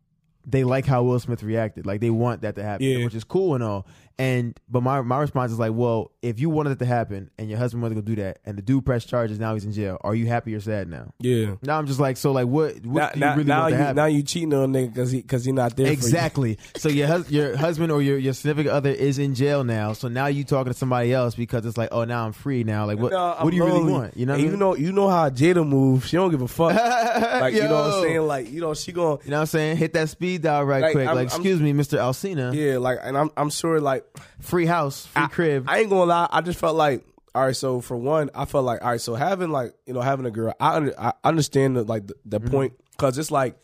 they 0.45 0.63
like 0.63 0.85
how 0.85 1.03
Will 1.03 1.19
Smith 1.19 1.41
reacted. 1.43 1.85
Like 1.85 2.01
they 2.01 2.09
want 2.09 2.41
that 2.41 2.55
to 2.55 2.63
happen, 2.63 2.85
Yeah. 2.85 3.03
which 3.05 3.15
is 3.15 3.23
cool 3.23 3.55
and 3.55 3.63
all. 3.63 3.87
And 4.17 4.57
but 4.69 4.81
my 4.81 5.01
my 5.01 5.17
response 5.19 5.51
is 5.51 5.59
like, 5.59 5.73
well, 5.73 6.11
if 6.21 6.39
you 6.39 6.49
wanted 6.49 6.69
it 6.71 6.79
to 6.79 6.85
happen 6.85 7.29
and 7.37 7.49
your 7.49 7.59
husband 7.59 7.81
wasn't 7.83 7.97
gonna 8.05 8.15
do 8.15 8.21
that, 8.23 8.39
and 8.45 8.57
the 8.57 8.61
dude 8.61 8.85
pressed 8.85 9.09
charges, 9.09 9.39
now 9.39 9.53
he's 9.55 9.65
in 9.65 9.73
jail. 9.73 9.97
Are 10.01 10.15
you 10.15 10.25
happy 10.27 10.55
or 10.55 10.61
sad 10.61 10.87
now? 10.89 11.13
Yeah. 11.19 11.55
Now 11.61 11.77
I'm 11.77 11.85
just 11.85 11.99
like, 11.99 12.15
so 12.15 12.31
like, 12.31 12.47
what? 12.47 12.85
What 12.85 12.95
Now, 12.95 13.09
do 13.11 13.19
you 13.19 13.25
now, 13.25 13.35
really 13.35 13.43
now 13.47 13.59
want 13.63 13.71
to 13.73 13.75
you 13.77 13.81
happen? 13.83 13.95
now 13.97 14.05
you 14.05 14.23
cheating 14.23 14.53
on 14.53 14.73
a 14.73 14.77
nigga 14.79 14.93
because 14.93 15.11
he 15.11 15.21
because 15.21 15.43
he 15.43 15.51
not 15.51 15.75
there. 15.75 15.91
Exactly. 15.91 16.57
so 16.77 16.87
your 16.87 17.07
hus- 17.07 17.29
your 17.29 17.57
husband 17.57 17.91
or 17.91 18.01
your, 18.01 18.17
your 18.17 18.31
significant 18.31 18.73
other 18.73 18.89
is 18.91 19.19
in 19.19 19.35
jail 19.35 19.65
now. 19.65 19.91
So 19.91 20.07
now 20.07 20.27
you 20.27 20.45
talking 20.45 20.71
to 20.71 20.77
somebody 20.79 21.11
else 21.11 21.35
because 21.35 21.65
it's 21.65 21.77
like, 21.77 21.89
oh, 21.91 22.05
now 22.05 22.25
I'm 22.25 22.31
free 22.31 22.63
now. 22.63 22.85
Like 22.85 22.97
you. 22.97 23.03
what? 23.03 23.11
No, 23.11 23.33
I'm 23.37 23.43
what 23.43 23.49
do 23.51 23.57
you 23.57 23.65
really 23.65 23.91
want? 23.91 24.15
You 24.15 24.25
know, 24.27 24.33
what 24.33 24.41
you 24.41 24.49
mean? 24.51 24.59
know, 24.59 24.75
you 24.77 24.91
know 24.93 25.09
how 25.09 25.29
Jada 25.29 25.67
moves. 25.67 26.07
She 26.07 26.15
don't 26.15 26.31
give 26.31 26.41
a 26.41 26.47
fuck. 26.47 26.73
like 27.41 27.53
you 27.53 27.63
know 27.63 27.73
what 27.73 27.93
I'm 27.95 28.03
saying? 28.03 28.21
Like 28.21 28.49
you 28.49 28.61
know, 28.61 28.73
she 28.73 28.93
going 28.93 29.19
You 29.25 29.31
know 29.31 29.37
what 29.37 29.41
I'm 29.41 29.47
saying? 29.47 29.75
Hit 29.75 29.91
that 29.91 30.07
speed 30.07 30.43
dial 30.43 30.63
right 30.63 30.81
Like, 30.83 30.91
quick. 30.93 31.05
I'm- 31.07 31.15
like, 31.17 31.31
I'm- 31.31 31.41
excuse 31.41 31.59
me, 31.59 31.73
Mr. 31.73 31.97
Alcina. 31.99 32.53
yeah, 32.55 32.77
like, 32.77 32.99
and 33.03 33.17
I'm 33.17 33.29
I'm 33.35 33.49
sure 33.49 33.81
like 33.81 34.03
Free 34.39 34.65
house, 34.65 35.05
free 35.07 35.23
I- 35.23 35.27
crib. 35.27 35.65
I 35.67 35.79
ain't 35.79 35.89
gonna 35.89 36.05
lie. 36.05 36.27
I 36.31 36.41
just 36.41 36.59
felt 36.59 36.75
like, 36.75 37.03
all 37.33 37.45
right. 37.45 37.55
So 37.55 37.81
for 37.81 37.97
one, 37.97 38.29
I 38.33 38.45
felt 38.45 38.65
like, 38.65 38.81
all 38.83 38.89
right. 38.91 39.01
So 39.01 39.15
having 39.15 39.49
like, 39.51 39.73
you 39.85 39.93
know, 39.93 40.01
having 40.01 40.25
a 40.25 40.31
girl, 40.31 40.53
I 40.59 40.75
under, 40.75 40.99
I 40.99 41.13
understand 41.23 41.75
the 41.77 41.83
like 41.83 42.07
the, 42.07 42.15
the 42.25 42.39
Mm-hmm. 42.39 42.49
point 42.51 42.73
because 42.91 43.17
it's 43.17 43.31
like, 43.31 43.57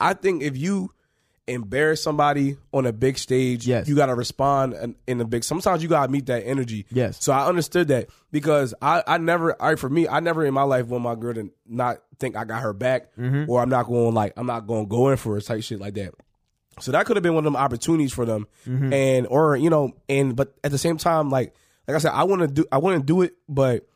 I 0.00 0.14
think 0.14 0.42
if 0.42 0.56
you 0.56 0.92
embarrass 1.46 2.02
somebody 2.02 2.56
on 2.74 2.84
a 2.84 2.92
big 2.92 3.16
stage, 3.16 3.66
Yes. 3.66 3.88
you 3.88 3.96
got 3.96 4.06
to 4.06 4.14
respond 4.14 4.74
in, 4.74 4.94
in 5.06 5.20
a 5.20 5.24
big. 5.24 5.44
Sometimes 5.44 5.82
you 5.82 5.88
got 5.88 6.06
to 6.06 6.12
meet 6.12 6.26
that 6.26 6.42
energy. 6.46 6.84
Yes. 6.90 7.22
So 7.24 7.32
I 7.32 7.46
understood 7.46 7.88
that 7.88 8.10
because 8.30 8.74
I, 8.82 9.02
I 9.06 9.16
never, 9.18 9.60
all 9.60 9.70
right, 9.70 9.78
for 9.78 9.88
me, 9.88 10.06
I 10.06 10.20
never 10.20 10.44
in 10.44 10.52
my 10.52 10.62
life 10.64 10.86
want 10.88 11.04
my 11.04 11.14
girl 11.14 11.32
to 11.34 11.50
not 11.66 11.98
think 12.18 12.36
I 12.36 12.44
got 12.44 12.62
her 12.62 12.72
back 12.74 13.14
Mm-hmm. 13.16 13.50
or 13.50 13.62
I'm 13.62 13.70
not 13.70 13.86
going 13.86 14.14
like 14.14 14.34
I'm 14.36 14.46
not 14.46 14.66
going 14.66 14.84
to 14.84 14.88
go 14.90 15.08
in 15.08 15.16
for 15.16 15.34
her 15.34 15.40
type 15.40 15.62
shit 15.62 15.80
like 15.80 15.94
that. 15.94 16.12
So 16.80 16.92
that 16.92 17.06
could 17.06 17.16
have 17.16 17.22
been 17.22 17.34
one 17.34 17.44
of 17.46 17.52
them 17.52 17.56
opportunities 17.56 18.12
for 18.12 18.24
them, 18.24 18.46
Mm-hmm. 18.66 18.92
and 18.92 19.26
or 19.28 19.56
you 19.56 19.70
know, 19.70 19.92
and 20.08 20.34
but 20.36 20.54
at 20.64 20.70
the 20.70 20.78
same 20.78 20.96
time, 20.96 21.30
like 21.30 21.54
like 21.86 21.94
I 21.96 21.98
said, 21.98 22.12
I 22.12 22.24
want 22.24 22.42
to 22.42 22.48
do 22.48 22.64
I 22.72 22.78
want 22.78 23.00
to 23.00 23.04
do 23.06 23.22
it, 23.22 23.34
but 23.48 23.86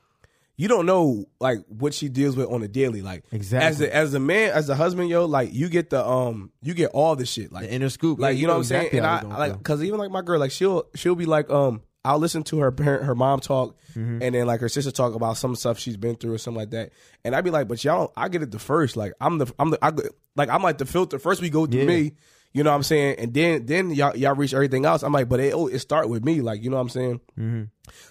you 0.57 0.69
don't 0.69 0.87
know 0.87 1.25
like 1.41 1.59
what 1.69 1.95
she 1.95 2.09
deals 2.09 2.37
with 2.37 2.49
on 2.49 2.63
a 2.63 2.69
daily, 2.69 3.03
like 3.03 3.25
Exactly. 3.33 3.67
as 3.67 3.81
a, 3.81 3.95
as 3.97 4.15
a 4.15 4.21
man, 4.21 4.51
as 4.53 4.69
a 4.69 4.75
husband, 4.75 5.09
yo, 5.09 5.25
like 5.25 5.53
you 5.53 5.69
get 5.69 5.91
the 5.91 6.07
um 6.07 6.53
you 6.63 6.75
get 6.75 6.91
all 6.93 7.17
the 7.17 7.27
shit, 7.27 7.51
like 7.53 7.65
The 7.69 7.73
inner 7.75 7.89
scoop. 7.89 8.19
like 8.21 8.35
Yeah, 8.37 8.41
you 8.43 8.47
know 8.47 8.53
what 8.55 8.59
I'm 8.59 8.65
saying, 8.65 8.91
and 8.93 9.07
I, 9.07 9.19
I 9.21 9.39
like 9.39 9.59
because 9.59 9.83
even 9.83 9.99
like 9.99 10.11
my 10.11 10.23
girl, 10.23 10.39
like 10.39 10.51
she'll 10.51 10.85
she'll 10.95 11.15
be 11.15 11.27
like 11.27 11.51
um 11.51 11.83
I'll 12.05 12.19
listen 12.19 12.43
to 12.45 12.59
her 12.61 12.73
parent 12.73 13.05
her 13.05 13.15
mom 13.15 13.41
talk, 13.41 13.77
Mm-hmm. 13.93 14.23
and 14.23 14.35
then 14.35 14.47
like 14.47 14.61
her 14.61 14.71
sister 14.71 14.91
talk 14.91 15.15
about 15.15 15.37
some 15.37 15.55
stuff 15.55 15.79
she's 15.79 15.99
been 15.99 16.15
through 16.17 16.33
or 16.33 16.39
something 16.39 16.59
like 16.61 16.71
that, 16.71 16.93
and 17.25 17.35
I'd 17.37 17.45
be 17.45 17.51
like, 17.51 17.69
but 17.69 17.85
y'all, 17.85 18.11
I 18.17 18.29
get 18.31 18.41
it 18.43 18.51
the 18.51 18.59
first, 18.59 18.97
like 18.97 19.13
I'm 19.21 19.37
the 19.39 19.53
I'm 19.59 19.69
the 19.71 19.79
I, 19.85 19.91
like 20.35 20.49
I'm 20.49 20.63
like 20.63 20.79
the 20.79 20.87
filter 20.87 21.19
first. 21.19 21.43
We 21.43 21.51
go 21.51 21.67
through 21.67 21.81
Yeah. 21.81 21.87
me. 21.87 22.13
You 22.53 22.63
know 22.63 22.71
what 22.71 22.77
I'm 22.77 22.83
saying? 22.83 23.17
And 23.19 23.35
then 23.35 23.67
then 23.67 23.91
y'all 23.91 24.17
y'all 24.17 24.35
reach 24.35 24.53
everything 24.53 24.85
else. 24.85 25.03
I'm 25.03 25.13
like, 25.13 25.29
but 25.29 25.41
it 25.41 25.55
oh, 25.55 25.69
it 25.69 25.79
start 25.79 26.09
with 26.09 26.25
me, 26.25 26.41
like 26.41 26.63
you 26.63 26.71
know 26.71 26.77
what 26.77 26.83
I'm 26.83 26.89
saying? 26.91 27.21
Mm-hmm. 27.39 27.63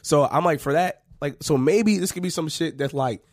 So 0.01 0.25
I'm 0.25 0.43
like 0.43 0.59
for 0.59 0.73
that, 0.73 1.03
like 1.21 1.37
so 1.41 1.57
maybe 1.57 1.97
this 1.97 2.11
could 2.11 2.23
be 2.23 2.29
some 2.29 2.49
shit 2.49 2.77
that's 2.77 2.93
like 2.93 3.23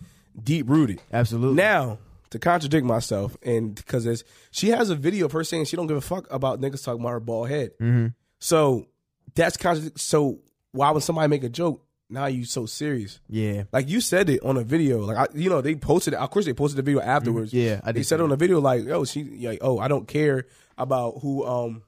deep 0.42 0.68
rooted. 0.68 1.00
Absolutely. 1.12 1.56
Now 1.56 1.98
to 2.30 2.38
contradict 2.38 2.84
myself, 2.84 3.36
and 3.42 3.74
because 3.74 4.04
it's 4.04 4.22
she 4.50 4.68
has 4.68 4.90
a 4.90 4.94
video 4.94 5.26
of 5.26 5.32
her 5.32 5.44
saying 5.44 5.64
she 5.64 5.76
don't 5.76 5.86
give 5.86 5.96
a 5.96 6.02
fuck 6.02 6.30
about 6.30 6.60
niggas 6.60 6.84
talking 6.84 7.00
about 7.00 7.10
her 7.10 7.20
bald 7.20 7.48
head. 7.48 7.70
Mm-hmm. 7.80 8.08
So 8.38 8.86
that's 9.34 9.56
contradict. 9.56 9.98
So 10.00 10.40
why 10.72 10.90
would 10.90 11.02
somebody 11.02 11.28
make 11.28 11.44
a 11.44 11.48
joke? 11.48 11.84
Now 12.10 12.26
you 12.26 12.44
so 12.44 12.66
serious? 12.66 13.20
yeah. 13.28 13.64
Like 13.72 13.88
you 13.88 14.00
said 14.00 14.30
it 14.30 14.42
on 14.42 14.56
a 14.56 14.64
video. 14.64 15.00
Like 15.00 15.16
I, 15.16 15.26
you 15.34 15.50
know, 15.50 15.60
they 15.60 15.74
posted 15.74 16.14
it. 16.14 16.16
Of 16.16 16.30
course, 16.30 16.46
they 16.46 16.54
posted 16.54 16.78
the 16.78 16.82
video 16.82 17.00
afterwards. 17.02 17.52
Mm-hmm. 17.52 17.66
Yeah, 17.66 17.80
I 17.84 17.92
they 17.92 18.02
said 18.02 18.20
it 18.20 18.22
on 18.22 18.30
the 18.30 18.36
video 18.36 18.60
like, 18.60 18.84
"Yo, 18.84 19.04
she 19.04 19.24
like, 19.46 19.58
oh, 19.60 19.78
I 19.78 19.88
don't 19.88 20.08
care 20.08 20.46
about 20.78 21.18
who 21.20 21.44
um 21.44 21.82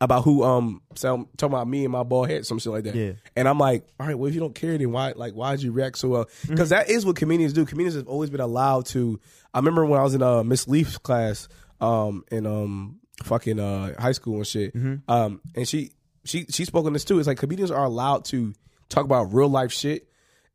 about 0.00 0.22
who 0.22 0.44
um 0.44 0.82
so 0.94 1.28
talking 1.36 1.54
about 1.54 1.66
me 1.68 1.84
and 1.84 1.92
my 1.92 2.04
bald 2.04 2.28
head, 2.28 2.46
some 2.46 2.60
shit 2.60 2.72
like 2.72 2.84
that." 2.84 2.94
Yeah. 2.94 3.12
And 3.34 3.48
I'm 3.48 3.58
like, 3.58 3.86
all 3.98 4.06
right, 4.06 4.16
well, 4.16 4.28
if 4.28 4.34
you 4.34 4.40
don't 4.40 4.54
care, 4.54 4.78
then 4.78 4.92
why 4.92 5.12
like 5.16 5.32
why'd 5.32 5.60
you 5.60 5.72
react 5.72 5.98
so 5.98 6.08
well? 6.08 6.24
Mm-hmm. 6.24 6.54
Because 6.54 6.70
is 6.72 7.04
what 7.04 7.16
comedians 7.16 7.52
do. 7.52 7.64
Comedians 7.64 7.96
have 7.96 8.06
always 8.08 8.30
been 8.30 8.40
allowed 8.40 8.86
to. 8.86 9.18
I 9.52 9.58
remember 9.58 9.84
when 9.84 9.98
I 9.98 10.04
was 10.04 10.14
in 10.14 10.22
uh 10.22 10.44
Miss 10.44 10.68
Leaf's 10.68 10.98
class 10.98 11.48
um 11.80 12.24
in 12.30 12.46
um 12.46 13.00
fucking 13.24 13.58
uh 13.58 14.00
high 14.00 14.12
school 14.12 14.36
and 14.36 14.46
shit. 14.46 14.72
Mm-hmm. 14.72 15.10
Um 15.10 15.40
and 15.56 15.66
she 15.66 15.90
she 16.24 16.46
she 16.48 16.64
spoke 16.64 16.86
on 16.86 16.92
this 16.92 17.04
too. 17.04 17.18
It's 17.18 17.26
like 17.26 17.38
comedians 17.38 17.72
are 17.72 17.84
allowed 17.84 18.24
to 18.26 18.54
talk 18.92 19.04
about 19.04 19.32
real 19.34 19.48
life 19.48 19.72
shit 19.72 20.08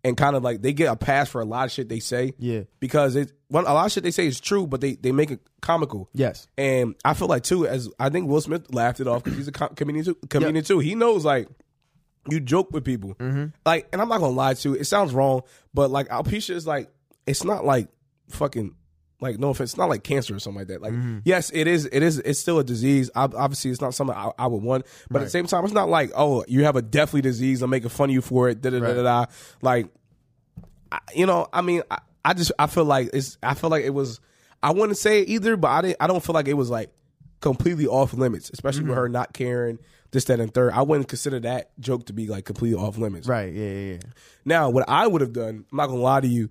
and 0.04 0.16
kind 0.16 0.36
of 0.36 0.44
like 0.44 0.62
they 0.62 0.74
get 0.74 0.92
a 0.92 0.96
pass 0.96 1.28
for 1.30 1.42
a 1.42 1.46
lot 1.46 1.66
of 1.66 1.72
shit 1.72 1.90
they 1.90 2.00
say. 2.00 2.34
Yeah. 2.38 2.62
Because 2.80 3.16
it 3.16 3.32
one 3.50 3.66
a 3.66 3.74
lot 3.74 3.86
of 3.88 3.92
shit 3.92 4.04
they 4.04 4.12
say 4.12 4.28
is 4.28 4.40
true, 4.40 4.68
but 4.68 4.80
they 4.82 4.94
they 4.96 5.12
make 5.12 5.32
it 5.32 5.40
comical. 5.62 6.10
Yes. 6.14 6.48
And 6.58 6.96
I 7.04 7.14
feel 7.14 7.28
like 7.28 7.44
too, 7.44 7.66
as 7.68 7.90
I 8.00 8.10
think 8.10 8.30
Will 8.30 8.42
Smith 8.42 8.74
laughed 8.74 9.00
it 9.00 9.08
off 9.08 9.24
because 9.24 9.38
he's 9.38 9.48
a 9.48 9.52
com- 9.52 9.76
comedian 9.76 10.06
too. 10.06 10.18
Comedian 10.30 10.64
too. 10.64 10.80
He 10.80 10.96
knows 10.96 11.26
like 11.26 11.48
you 12.30 12.40
joke 12.40 12.72
with 12.72 12.84
people, 12.84 13.16
Mm-hmm. 13.16 13.46
like, 13.66 13.88
and 13.94 14.02
I'm 14.02 14.10
not 14.10 14.20
gonna 14.20 14.34
lie 14.36 14.54
to 14.54 14.70
you. 14.70 14.76
It 14.76 14.84
sounds 14.86 15.14
wrong, 15.14 15.42
but 15.74 15.90
like 15.92 16.10
alopecia 16.10 16.52
is 16.52 16.68
like 16.68 16.90
it's 17.26 17.44
not 17.44 17.66
like 17.66 17.88
fucking 18.30 18.76
like 19.20 19.40
no 19.40 19.50
offense, 19.50 19.72
it's 19.72 19.78
not 19.78 19.90
like 19.90 20.04
cancer 20.04 20.36
or 20.36 20.40
something 20.40 20.60
like 20.60 20.68
that. 20.68 20.82
Like 20.82 20.94
Mm-hmm. 20.94 21.20
yes, 21.26 21.50
it 21.54 21.66
is. 21.68 21.86
It 21.92 22.04
is. 22.04 22.20
It's 22.20 22.40
still 22.40 22.60
a 22.60 22.64
disease. 22.64 23.10
Ob- 23.16 23.34
Obviously, 23.36 23.72
it's 23.72 23.82
not 23.82 23.94
something 23.96 24.16
I, 24.16 24.32
I 24.38 24.48
would 24.48 24.62
want, 24.62 24.86
but 25.10 25.22
at 25.22 25.26
the 25.26 25.30
same 25.32 25.48
time, 25.48 25.64
it's 25.66 25.74
not 25.74 25.90
like 25.90 26.12
oh 26.16 26.44
you 26.48 26.64
have 26.66 26.76
a 26.76 26.82
deathly 26.82 27.22
disease. 27.22 27.62
I'm 27.62 27.70
making 27.70 27.90
fun 27.90 28.10
of 28.10 28.14
you 28.14 28.22
for 28.22 28.48
it. 28.50 28.62
Da 28.62 28.70
da 28.70 28.80
da 28.80 28.94
da 28.94 29.02
da. 29.04 29.26
Like 29.62 29.88
I- 30.92 31.00
you 31.16 31.26
know, 31.26 31.48
I 31.52 31.62
mean, 31.62 31.82
I, 31.92 31.98
I 32.24 32.34
just 32.34 32.52
I 32.60 32.68
feel 32.68 32.86
like 32.86 33.10
it's 33.14 33.38
I 33.44 33.54
feel 33.56 33.70
like 33.70 33.84
it 33.86 33.90
was 33.94 34.20
I 34.62 34.72
wouldn't 34.72 34.98
say 34.98 35.22
it 35.22 35.30
either, 35.30 35.58
but 35.58 35.70
I 35.70 35.82
didn't 35.82 35.98
I 36.00 36.08
don't 36.08 36.24
feel 36.24 36.34
like 36.34 36.48
it 36.48 36.54
was 36.54 36.70
like 36.70 36.92
completely 37.42 37.88
off 37.88 38.14
limits, 38.14 38.50
especially 38.54 38.86
with 38.86 38.96
her 38.96 39.08
not 39.10 39.34
caring 39.34 39.80
this, 40.12 40.24
that, 40.26 40.40
and 40.40 40.54
third. 40.54 40.72
I 40.74 40.82
wouldn't 40.84 41.08
consider 41.10 41.40
that 41.42 41.72
joke 41.80 42.06
to 42.06 42.14
be 42.14 42.28
like 42.28 42.46
completely 42.46 42.80
off 42.80 42.98
limits. 42.98 43.28
Right. 43.28 43.52
Yeah. 43.54 43.70
Yeah. 43.72 43.92
yeah. 43.94 44.00
Now, 44.46 44.70
what 44.70 44.86
I 44.88 45.06
would 45.08 45.22
have 45.22 45.34
done, 45.34 45.66
I'm 45.72 45.78
not 45.78 45.88
gonna 45.88 46.00
lie 46.02 46.22
to 46.22 46.28
you. 46.28 46.50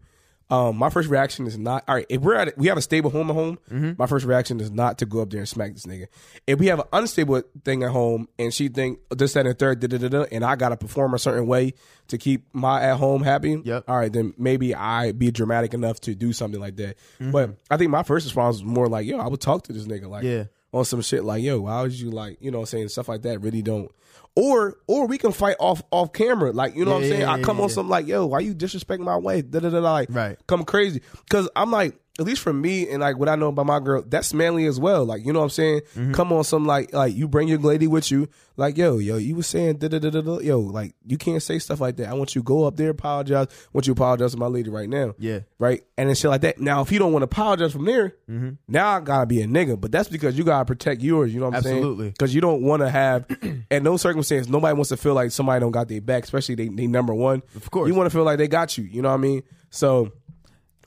Um, 0.49 0.77
my 0.77 0.91
first 0.91 1.09
reaction 1.09 1.47
is 1.49 1.59
not 1.59 1.83
all 1.89 1.97
right. 1.97 2.07
If 2.09 2.21
we're 2.23 2.35
at 2.37 2.57
we 2.57 2.69
have 2.69 2.77
a 2.79 2.83
stable 2.83 3.11
home 3.11 3.31
at 3.31 3.35
home, 3.35 3.59
Mm-hmm. 3.71 3.93
my 3.99 4.07
first 4.07 4.25
reaction 4.25 4.61
is 4.61 4.71
not 4.71 4.99
to 4.99 5.07
go 5.07 5.21
up 5.21 5.31
there 5.31 5.41
and 5.41 5.49
smack 5.49 5.73
this 5.73 5.87
nigga. 5.87 6.07
If 6.47 6.61
we 6.61 6.67
have 6.69 6.79
an 6.79 6.87
unstable 6.93 7.43
thing 7.65 7.83
at 7.83 7.91
home 7.91 8.29
and 8.39 8.55
she 8.55 8.69
think 8.69 9.01
this, 9.11 9.33
that, 9.33 9.45
and 9.47 9.59
third, 9.59 9.81
da, 9.81 9.89
da, 9.89 9.99
da, 9.99 10.09
da, 10.09 10.23
and 10.31 10.45
I 10.45 10.55
gotta 10.55 10.77
perform 10.77 11.15
a 11.15 11.19
certain 11.19 11.49
way 11.49 11.75
to 12.09 12.19
keep 12.19 12.45
my 12.53 12.81
at 12.81 12.97
home 12.99 13.25
happy, 13.25 13.61
Yep. 13.65 13.85
all 13.89 13.97
right, 13.97 14.13
then 14.13 14.35
maybe 14.39 14.73
I 14.75 15.11
be 15.11 15.33
dramatic 15.33 15.75
enough 15.75 16.01
to 16.03 16.15
do 16.15 16.33
something 16.33 16.61
like 16.61 16.77
that. 16.77 16.97
Mm-hmm. 17.21 17.33
But 17.33 17.57
I 17.69 17.77
think 17.77 17.91
my 17.91 18.05
first 18.05 18.27
response 18.27 18.57
was 18.57 18.65
more 18.65 18.87
like, 18.89 19.05
yo, 19.07 19.19
I 19.19 19.27
would 19.27 19.41
talk 19.41 19.65
to 19.65 19.73
this 19.73 19.87
nigga 19.87 20.09
like 20.09 20.23
Yeah. 20.23 20.45
On 20.77 20.85
some 20.85 21.01
shit 21.01 21.25
like, 21.25 21.43
yo, 21.43 21.61
why 21.61 21.83
would 21.83 21.93
you 21.93 22.11
like, 22.11 22.39
you 22.41 22.51
know, 22.51 22.59
what 22.59 22.62
I'm 22.62 22.79
saying 22.79 22.89
stuff 22.89 23.09
like 23.09 23.23
that 23.23 23.41
really 23.41 23.62
don't. 23.62 23.91
Or 24.35 24.77
or 24.87 25.07
we 25.07 25.17
can 25.17 25.33
fight 25.33 25.57
off 25.59 25.83
off 25.91 26.12
camera, 26.12 26.53
like 26.53 26.77
you 26.77 26.85
know 26.85 26.91
what 26.93 27.05
I'm 27.05 27.09
saying. 27.09 27.21
yeah, 27.23 27.33
I 27.33 27.39
yeah, 27.39 27.43
come 27.45 27.59
on 27.59 27.69
yeah. 27.69 27.75
some 27.75 27.89
like, 27.89 28.07
yo, 28.07 28.27
why 28.27 28.41
you 28.41 28.53
disrespect 28.53 29.01
my 29.03 29.17
wife? 29.17 29.51
Da 29.51 29.61
da 29.61 29.71
da 29.71 29.81
da. 29.81 29.93
Like, 29.93 30.09
Right. 30.11 30.39
come 30.47 30.65
crazy 30.65 31.01
because 31.25 31.49
I'm 31.57 31.71
like, 31.71 31.99
at 32.19 32.25
least 32.25 32.41
for 32.41 32.53
me 32.53 32.89
and 32.89 33.01
like 33.01 33.19
what 33.19 33.29
I 33.29 33.37
know 33.37 33.49
about 33.49 33.67
my 33.67 33.79
girl, 33.79 34.03
that's 34.07 34.33
manly 34.33 34.65
as 34.67 34.81
well. 34.81 35.05
Like 35.05 35.25
you 35.27 35.33
know 35.33 35.41
what 35.41 35.45
I'm 35.47 35.51
saying. 35.51 35.81
Mm-hmm. 35.95 36.13
Come 36.13 36.33
on 36.33 36.45
some 36.45 36.65
like 36.67 36.93
like 36.93 37.15
you 37.15 37.29
bring 37.29 37.47
your 37.49 37.59
lady 37.59 37.87
with 37.87 38.11
you. 38.11 38.29
Like 38.57 38.79
yo 38.79 38.97
yo, 38.97 39.17
you 39.19 39.35
was 39.37 39.47
saying 39.47 39.77
da 39.77 39.89
da 39.89 39.99
da 39.99 40.09
da 40.09 40.23
da. 40.23 40.39
Yo, 40.39 40.59
like 40.61 40.95
you 41.05 41.19
can't 41.19 41.43
say 41.43 41.59
stuff 41.59 41.79
like 41.81 41.97
that. 41.97 42.09
I 42.09 42.15
want 42.15 42.35
you 42.35 42.41
to 42.41 42.45
go 42.45 42.65
up 42.65 42.77
there 42.77 42.89
apologize. 42.91 43.49
I 43.51 43.69
want 43.75 43.87
you 43.87 43.95
to 43.95 44.01
apologize 44.01 44.33
to 44.33 44.39
my 44.39 44.47
lady 44.47 44.71
right 44.71 44.89
now. 44.89 45.15
Yeah. 45.19 45.41
Right, 45.59 45.85
and 45.99 46.09
then 46.09 46.17
shit 46.17 46.31
like 46.31 46.41
that. 46.41 46.59
Now, 46.59 46.81
if 46.81 46.91
you 46.91 46.99
don't 46.99 47.13
want 47.13 47.21
to 47.23 47.27
apologize 47.27 47.73
from 47.73 47.85
there, 47.85 48.15
Mm-hmm. 48.31 48.51
now 48.67 48.89
I 48.97 49.01
gotta 49.01 49.27
be 49.27 49.43
a 49.43 49.47
nigga. 49.47 49.79
But 49.81 49.93
that's 49.93 50.09
because 50.09 50.37
you 50.39 50.45
gotta 50.45 50.65
protect 50.65 51.03
yours. 51.03 51.33
You 51.35 51.41
know 51.41 51.47
what 51.51 51.57
I'm 51.57 51.63
saying? 51.63 51.77
Absolutely. 51.77 52.11
Because 52.11 52.35
you 52.35 52.41
don't 52.41 52.63
want 52.63 52.81
to 52.81 52.89
have, 52.91 53.27
in 53.71 53.83
no 53.83 53.97
circumstance, 53.99 54.49
nobody 54.49 54.75
wants 54.75 54.89
to 54.89 54.97
feel 54.97 55.13
like 55.15 55.31
somebody 55.33 55.61
don't 55.61 55.71
got 55.73 55.89
their 55.89 56.01
back, 56.01 56.25
especially 56.25 56.55
they, 56.55 56.69
they 56.69 56.87
number 56.87 57.13
one. 57.15 57.43
Of 57.55 57.71
course. 57.71 57.89
you 57.89 57.95
want 57.95 58.11
to 58.11 58.17
feel 58.17 58.25
like 58.25 58.39
they 58.39 58.49
got 58.49 58.79
you. 58.79 58.85
You 58.85 59.03
know 59.03 59.09
what 59.11 59.15
I 59.15 59.19
mean? 59.19 59.43
So, 59.71 60.13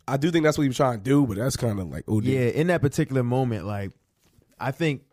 I 0.10 0.18
do 0.18 0.32
think 0.32 0.44
that's 0.44 0.58
what 0.58 0.64
he 0.64 0.68
was 0.70 0.78
trying 0.78 0.98
to 1.00 1.04
do, 1.04 1.26
but 1.26 1.38
that's 1.38 1.56
kind 1.58 1.80
of 1.80 1.90
like, 1.90 2.04
oh, 2.08 2.22
Yeah, 2.22 2.40
in 2.42 2.68
that 2.68 2.82
particular 2.82 3.24
moment, 3.24 3.66
like 3.66 3.92
I 4.60 4.72
think 4.72 5.04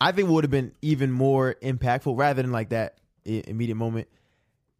I 0.00 0.12
think 0.12 0.28
would 0.30 0.44
have 0.44 0.50
been 0.50 0.72
even 0.82 1.10
more 1.12 1.56
impactful 1.62 2.16
rather 2.18 2.42
than 2.42 2.52
like 2.52 2.70
that 2.70 2.98
i- 3.26 3.42
immediate 3.46 3.74
moment 3.76 4.08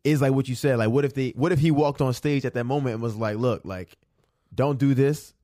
is 0.04 0.20
like 0.22 0.32
what 0.32 0.48
you 0.48 0.54
said. 0.54 0.78
Like 0.78 0.88
what 0.90 1.04
if 1.04 1.14
they 1.14 1.30
what 1.30 1.52
if 1.52 1.58
he 1.58 1.70
walked 1.70 2.00
on 2.00 2.12
stage 2.14 2.44
at 2.44 2.54
that 2.54 2.64
moment 2.64 2.94
and 2.94 3.02
was 3.02 3.16
like, 3.16 3.36
look, 3.36 3.62
like 3.64 3.96
don't 4.54 4.78
do 4.78 4.94
this. 4.94 5.34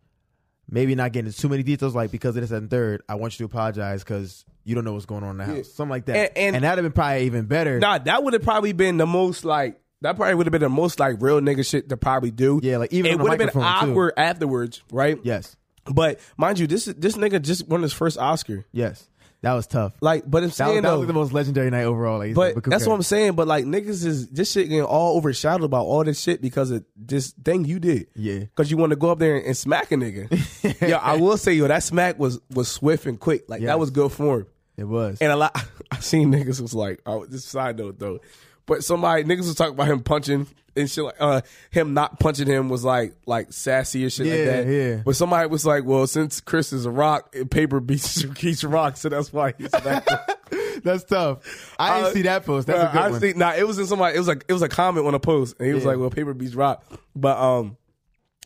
Maybe 0.68 0.94
not 0.96 1.12
getting 1.12 1.26
into 1.28 1.38
too 1.38 1.48
many 1.48 1.62
details, 1.62 1.94
like 1.94 2.10
because 2.10 2.34
of 2.36 2.42
this 2.42 2.50
and 2.50 2.68
third, 2.68 3.02
I 3.08 3.14
want 3.14 3.38
you 3.38 3.46
to 3.46 3.52
apologize 3.52 4.02
because 4.02 4.44
you 4.64 4.74
don't 4.74 4.82
know 4.84 4.94
what's 4.94 5.06
going 5.06 5.22
on 5.22 5.30
in 5.32 5.36
the 5.38 5.44
house. 5.44 5.72
Something 5.72 5.90
like 5.90 6.06
that. 6.06 6.36
And- 6.36 6.56
and- 6.56 6.64
that'd 6.64 6.82
have 6.82 6.92
been 6.92 6.96
probably 6.96 7.24
even 7.26 7.44
better. 7.46 7.78
Nah, 7.78 7.98
that 7.98 8.24
would 8.24 8.32
have 8.32 8.42
probably 8.42 8.72
been 8.72 8.96
the 8.96 9.06
most 9.06 9.44
like 9.44 9.80
that 10.06 10.16
probably 10.16 10.34
would 10.34 10.46
have 10.46 10.52
been 10.52 10.62
the 10.62 10.68
most 10.68 10.98
like 11.00 11.16
real 11.20 11.40
nigga 11.40 11.68
shit 11.68 11.88
to 11.90 11.96
probably 11.96 12.30
do. 12.30 12.60
Yeah, 12.62 12.78
like, 12.78 12.92
even 12.92 13.12
it 13.12 13.18
would 13.18 13.28
have 13.30 13.38
been 13.38 13.46
microphone, 13.48 13.84
too. 13.84 13.90
awkward 13.92 14.12
afterwards, 14.16 14.82
right? 14.90 15.18
yes. 15.22 15.56
But 15.84 16.18
mind 16.36 16.58
you, 16.58 16.66
this 16.66 16.86
this 16.86 17.16
nigga 17.16 17.40
just 17.40 17.68
won 17.68 17.82
his 17.82 17.92
first 17.92 18.18
Oscar. 18.18 18.64
Yes. 18.72 19.08
That 19.42 19.52
was 19.52 19.68
tough. 19.68 19.92
Like, 20.00 20.28
but 20.28 20.42
I'm 20.42 20.48
That, 20.48 20.54
saying 20.54 20.82
that 20.82 20.88
though, 20.90 20.98
was 20.98 21.06
the 21.06 21.12
most 21.12 21.32
legendary 21.32 21.70
night 21.70 21.84
overall. 21.84 22.18
Like, 22.18 22.34
but 22.34 22.64
that's 22.64 22.84
what 22.86 22.94
I'm 22.94 23.02
saying. 23.02 23.34
But 23.34 23.46
like 23.46 23.64
niggas 23.66 24.04
is 24.04 24.28
this 24.30 24.50
shit 24.50 24.68
getting 24.68 24.82
all 24.84 25.16
overshadowed 25.16 25.62
about 25.64 25.84
all 25.84 26.02
this 26.02 26.20
shit 26.20 26.42
because 26.42 26.72
of 26.72 26.84
this 26.96 27.30
thing 27.44 27.64
you 27.64 27.78
did. 27.78 28.08
Yeah. 28.16 28.40
Because 28.40 28.70
you 28.70 28.76
want 28.76 28.90
to 28.90 28.96
go 28.96 29.10
up 29.12 29.20
there 29.20 29.36
and, 29.36 29.46
and 29.46 29.56
smack 29.56 29.92
a 29.92 29.94
nigga. 29.94 30.80
yo, 30.88 30.96
I 30.96 31.18
will 31.18 31.36
say, 31.36 31.52
yo, 31.52 31.68
that 31.68 31.84
smack 31.84 32.18
was 32.18 32.40
was 32.50 32.66
swift 32.68 33.06
and 33.06 33.20
quick. 33.20 33.44
Like 33.48 33.60
Yes. 33.60 33.68
that 33.68 33.78
was 33.78 33.90
good 33.90 34.10
form. 34.10 34.46
It 34.76 34.84
was. 34.84 35.18
And 35.20 35.30
a 35.30 35.36
lot, 35.36 35.56
I 35.92 36.00
seen 36.00 36.32
niggas 36.32 36.60
was 36.60 36.74
like, 36.74 37.00
oh, 37.06 37.26
this 37.26 37.44
side 37.44 37.78
note 37.78 37.98
though, 38.00 38.18
but 38.66 38.84
somebody 38.84 39.24
niggas 39.24 39.38
was 39.46 39.54
talking 39.54 39.74
about 39.74 39.88
him 39.88 40.00
punching 40.02 40.46
and 40.76 40.90
shit 40.90 41.04
like, 41.04 41.14
uh, 41.20 41.40
him 41.70 41.94
not 41.94 42.20
punching 42.20 42.46
him 42.46 42.68
was 42.68 42.84
like 42.84 43.14
like 43.24 43.52
sassy 43.52 44.02
and 44.02 44.12
shit 44.12 44.26
like 44.26 44.44
that. 44.44 44.66
yeah. 44.66 45.02
But 45.04 45.16
somebody 45.16 45.48
was 45.48 45.64
like, 45.64 45.84
well, 45.84 46.06
since 46.06 46.40
Chris 46.40 46.72
is 46.72 46.84
a 46.84 46.90
rock, 46.90 47.34
paper 47.50 47.80
beats 47.80 48.24
keeps 48.34 48.62
rock, 48.64 48.96
so 48.98 49.08
that's 49.08 49.32
why 49.32 49.54
he's 49.56 49.74
him. 49.74 50.02
That's 50.84 51.04
tough. 51.04 51.74
I 51.78 51.94
didn't 51.96 52.10
Uh, 52.10 52.12
see 52.12 52.22
that 52.22 52.44
post. 52.44 52.66
That's 52.66 52.78
uh, 52.78 52.88
a 52.88 52.92
good 52.92 53.00
I 53.02 53.10
one. 53.10 53.20
See, 53.20 53.32
nah, 53.32 53.54
it 53.54 53.66
was 53.66 53.78
in 53.78 53.86
somebody. 53.86 54.14
It 54.14 54.18
was 54.18 54.28
like 54.28 54.44
it 54.46 54.52
was 54.52 54.60
a 54.62 54.68
comment 54.68 55.06
on 55.06 55.14
a 55.14 55.18
post, 55.18 55.56
and 55.58 55.66
he 55.66 55.72
was 55.74 55.82
Yeah. 55.84 55.90
like, 55.90 55.98
"Well, 55.98 56.10
paper 56.10 56.34
beats 56.34 56.54
rock," 56.54 56.84
but 57.16 57.36
um. 57.38 57.76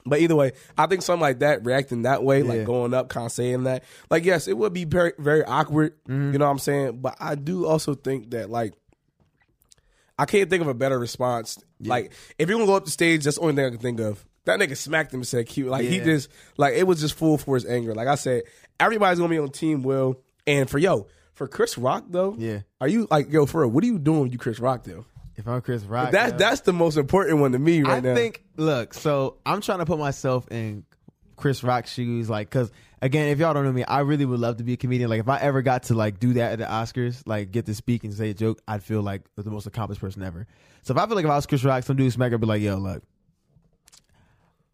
But 0.07 0.21
either 0.21 0.35
way, 0.37 0.53
I 0.79 0.87
think 0.87 1.03
something 1.03 1.21
like 1.21 1.41
that, 1.41 1.65
reacting 1.67 2.03
that 2.03 2.23
way, 2.25 2.41
Yeah. 2.41 2.49
like 2.49 2.65
going 2.65 2.95
up, 2.95 3.11
kind 3.11 3.27
of 3.27 3.33
saying 3.33 3.65
that, 3.65 3.85
like 4.11 4.25
yes, 4.25 4.49
it 4.49 4.57
would 4.57 4.73
be 4.73 4.85
very, 4.85 5.13
very 5.19 5.45
awkward. 5.45 5.93
Mm-hmm. 6.05 6.33
You 6.33 6.39
know 6.39 6.47
what 6.47 6.53
I'm 6.53 6.59
saying? 6.59 7.01
But 7.03 7.17
I 7.21 7.35
do 7.35 7.67
also 7.67 7.95
think 7.95 8.31
that 8.31 8.49
like 8.49 8.73
I 10.21 10.27
can't 10.27 10.51
think 10.51 10.61
of 10.61 10.69
a 10.69 10.75
better 10.75 10.99
response. 10.99 11.59
Like 11.81 12.13
if 12.39 12.49
you're 12.49 12.59
gonna 12.59 12.67
go 12.67 12.75
up 12.77 12.85
the 12.85 12.91
stage, 12.91 13.25
that's 13.25 13.37
the 13.37 13.43
only 13.43 13.55
thing 13.55 13.65
I 13.67 13.71
can 13.71 13.79
think 13.79 14.01
of. 14.01 14.25
That 14.45 14.61
nigga 14.61 14.77
smacked 14.77 15.13
him 15.15 15.21
and 15.21 15.27
said 15.27 15.47
cute. 15.47 15.69
Like 15.69 15.87
he 15.87 15.99
just 16.01 16.29
like 16.57 16.75
it 16.75 16.87
was 16.87 17.01
just 17.01 17.15
full 17.15 17.39
force 17.39 17.65
anger. 17.65 17.95
Like 17.95 18.09
I 18.09 18.17
said, 18.17 18.43
everybody's 18.79 19.19
gonna 19.19 19.31
be 19.31 19.39
on 19.39 19.49
Team 19.51 19.83
Will. 19.83 20.21
And 20.47 20.69
for 20.69 20.79
yo, 20.79 21.07
for 21.35 21.49
Chris 21.49 21.79
Rock 21.79 22.05
though, 22.11 22.35
Yeah. 22.39 22.61
are 22.81 22.89
you 22.89 23.07
like 23.11 23.33
yo 23.33 23.47
for 23.47 23.67
what 23.67 23.83
are 23.83 23.87
you 23.87 23.99
doing 23.99 24.31
you 24.31 24.39
Chris 24.39 24.61
Rock 24.61 24.85
though? 24.85 25.07
if 25.37 25.49
I'm 25.49 25.63
Chris 25.63 25.85
Rock, 25.85 26.11
That's 26.11 26.33
yo. 26.33 26.39
that's 26.39 26.61
the 26.63 26.73
most 26.75 26.99
important 26.99 27.39
one 27.39 27.53
to 27.53 27.59
me 27.59 27.83
right 27.83 27.97
I 27.97 28.01
now. 28.01 28.13
I 28.13 28.15
think. 28.15 28.45
Look, 28.57 28.93
so 28.93 29.39
I'm 29.47 29.63
trying 29.63 29.79
to 29.79 29.87
put 29.87 29.99
myself 29.99 30.47
in 30.51 30.85
Chris 31.37 31.65
Rock's 31.65 31.91
shoes, 31.93 32.29
like, 32.29 32.51
because 32.51 32.71
again, 33.03 33.29
if 33.29 33.39
y'all 33.39 33.55
don't 33.55 33.65
know 33.65 33.73
me, 33.73 33.85
I 33.85 34.01
really 34.01 34.25
would 34.25 34.41
love 34.41 34.59
to 34.59 34.65
be 34.65 34.75
a 34.75 34.77
comedian. 34.77 35.11
Like, 35.11 35.21
if 35.21 35.29
I 35.29 35.39
ever 35.39 35.63
got 35.63 35.85
to 35.85 35.95
like 35.95 36.21
do 36.21 36.35
that 36.35 36.53
at 36.53 36.59
the 36.59 36.65
Oscars, 36.67 37.23
like 37.27 37.51
get 37.51 37.67
to 37.67 37.75
speak 37.75 38.05
and 38.05 38.13
say 38.13 38.31
a 38.31 38.35
joke, 38.35 38.61
I'd 38.69 38.83
feel 38.83 39.03
like 39.03 39.23
the 39.37 39.51
most 39.51 39.67
accomplished 39.67 40.01
person 40.01 40.23
ever. 40.23 40.47
So 40.83 40.95
if 40.95 40.99
I 40.99 41.07
feel 41.07 41.17
like 41.17 41.25
if 41.25 41.31
I 41.31 41.37
was 41.37 41.47
Chris 41.47 41.65
Rock, 41.65 41.85
some 41.85 41.97
dude 41.97 42.13
smack, 42.13 42.33
I'd 42.33 42.41
be 42.41 42.47
like, 42.47 42.63
yo, 42.63 42.77
look, 42.77 43.03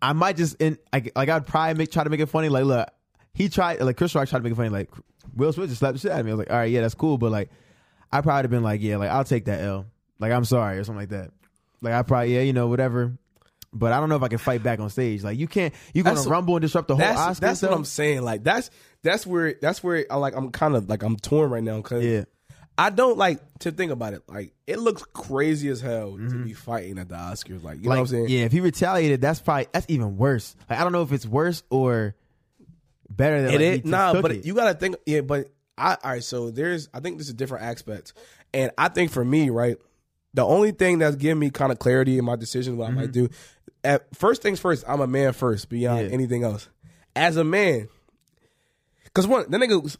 I 0.00 0.12
might 0.12 0.36
just 0.36 0.60
in 0.60 0.78
like, 0.92 1.12
like 1.16 1.28
I'd 1.28 1.46
probably 1.46 1.74
make 1.74 1.90
try 1.90 2.04
to 2.04 2.10
make 2.10 2.20
it 2.20 2.26
funny. 2.26 2.48
Like, 2.48 2.64
look, 2.64 2.88
he 3.34 3.48
tried 3.48 3.80
like 3.80 3.96
Chris 3.96 4.14
Rock 4.14 4.28
tried 4.28 4.40
to 4.40 4.44
make 4.44 4.52
it 4.52 4.56
funny. 4.56 4.68
Like 4.68 4.90
Will 5.34 5.52
Smith 5.52 5.68
just 5.68 5.80
slapped 5.80 5.94
the 5.94 6.00
shit 6.00 6.12
out 6.12 6.20
of 6.20 6.26
me. 6.26 6.32
I 6.32 6.34
was 6.34 6.38
like, 6.40 6.50
all 6.50 6.58
right, 6.58 6.70
yeah, 6.70 6.80
that's 6.82 6.94
cool, 6.94 7.18
but 7.18 7.32
like, 7.32 7.50
I 8.12 8.20
probably 8.20 8.48
been 8.48 8.62
like, 8.62 8.80
yeah, 8.82 8.96
like 8.96 9.10
I'll 9.10 9.24
take 9.24 9.46
that 9.46 9.60
L. 9.60 9.86
Like 10.18 10.32
I'm 10.32 10.44
sorry 10.44 10.78
or 10.78 10.84
something 10.84 11.00
like 11.00 11.08
that. 11.10 11.32
Like 11.82 11.92
I 11.92 12.02
probably 12.02 12.34
yeah, 12.34 12.42
you 12.42 12.52
know, 12.52 12.68
whatever. 12.68 13.18
But 13.78 13.92
I 13.92 14.00
don't 14.00 14.08
know 14.08 14.16
if 14.16 14.22
I 14.22 14.28
can 14.28 14.38
fight 14.38 14.62
back 14.62 14.80
on 14.80 14.90
stage. 14.90 15.22
Like 15.22 15.38
you 15.38 15.46
can't, 15.48 15.74
you 15.94 16.02
gonna 16.02 16.14
That's- 16.14 16.30
rumble 16.30 16.56
and 16.56 16.62
disrupt 16.62 16.88
the 16.88 16.96
whole 16.96 17.04
that's 17.04 17.20
Oscars. 17.20 17.40
that's 17.40 17.62
what? 17.62 17.72
I'm 17.72 17.84
saying. 17.84 18.22
Like 18.22 18.42
that's 18.44 18.70
that's 19.02 19.26
where 19.26 19.54
that's 19.60 19.82
where 19.84 20.04
I 20.10 20.16
like 20.16 20.34
I'm 20.36 20.50
kind 20.50 20.74
of 20.76 20.88
like 20.88 21.02
I'm 21.02 21.16
torn 21.16 21.50
right 21.50 21.62
now 21.62 21.76
because 21.76 22.04
Yeah. 22.04 22.24
I 22.78 22.90
don't 22.90 23.16
like 23.16 23.40
to 23.60 23.70
think 23.72 23.90
about 23.90 24.12
it. 24.12 24.22
Like 24.28 24.52
it 24.66 24.78
looks 24.78 25.02
crazy 25.14 25.68
as 25.70 25.80
hell 25.80 26.12
to 26.12 26.18
Mm-hmm. 26.18 26.44
be 26.44 26.52
fighting 26.52 26.98
at 26.98 27.08
the 27.08 27.14
Oscars. 27.14 27.62
Like 27.62 27.78
you 27.78 27.84
know 27.84 27.90
what 27.90 27.98
I'm 28.00 28.06
saying? 28.06 28.26
yeah, 28.28 28.40
if 28.44 28.52
he 28.52 28.60
retaliated, 28.60 29.20
that's 29.20 29.40
probably 29.40 29.66
that's 29.72 29.86
even 29.88 30.16
worse. 30.16 30.54
Like 30.68 30.78
I 30.78 30.82
don't 30.82 30.92
know 30.92 31.02
if 31.02 31.12
it's 31.12 31.26
worse 31.26 31.62
or 31.70 32.14
better 33.08 33.42
than 33.42 33.54
It 33.54 33.70
like, 33.72 33.84
is 33.84 33.90
nah, 33.90 34.20
but 34.20 34.32
it. 34.32 34.44
you 34.46 34.54
gotta 34.54 34.74
think. 34.74 34.96
Yeah, 35.06 35.20
but 35.22 35.48
I 35.78 35.92
all 36.02 36.10
right. 36.12 36.24
So 36.24 36.50
there's 36.50 36.88
I 36.92 37.00
think 37.00 37.18
this 37.18 37.28
is 37.28 37.34
different 37.34 37.64
aspects, 37.64 38.12
and 38.52 38.70
I 38.76 38.88
think 38.88 39.10
for 39.10 39.24
me, 39.24 39.48
right, 39.50 39.76
the 40.34 40.44
only 40.44 40.72
thing 40.72 40.98
that's 40.98 41.16
giving 41.16 41.38
me 41.38 41.50
kind 41.50 41.72
of 41.72 41.78
clarity 41.78 42.18
in 42.18 42.24
my 42.24 42.36
decision 42.36 42.76
what 42.76 42.88
I 42.88 42.92
might 42.92 43.12
do. 43.12 43.28
At 43.86 44.14
first 44.16 44.42
things 44.42 44.60
first, 44.60 44.84
I'm 44.86 45.00
a 45.00 45.06
man 45.06 45.32
first 45.32 45.68
beyond. 45.68 46.08
Yeah. 46.08 46.12
anything 46.14 46.42
else. 46.44 46.68
As 47.14 47.36
a 47.36 47.44
man, 47.44 47.88
because 49.04 49.26
one 49.26 49.50
that 49.50 49.60
nigga 49.60 49.96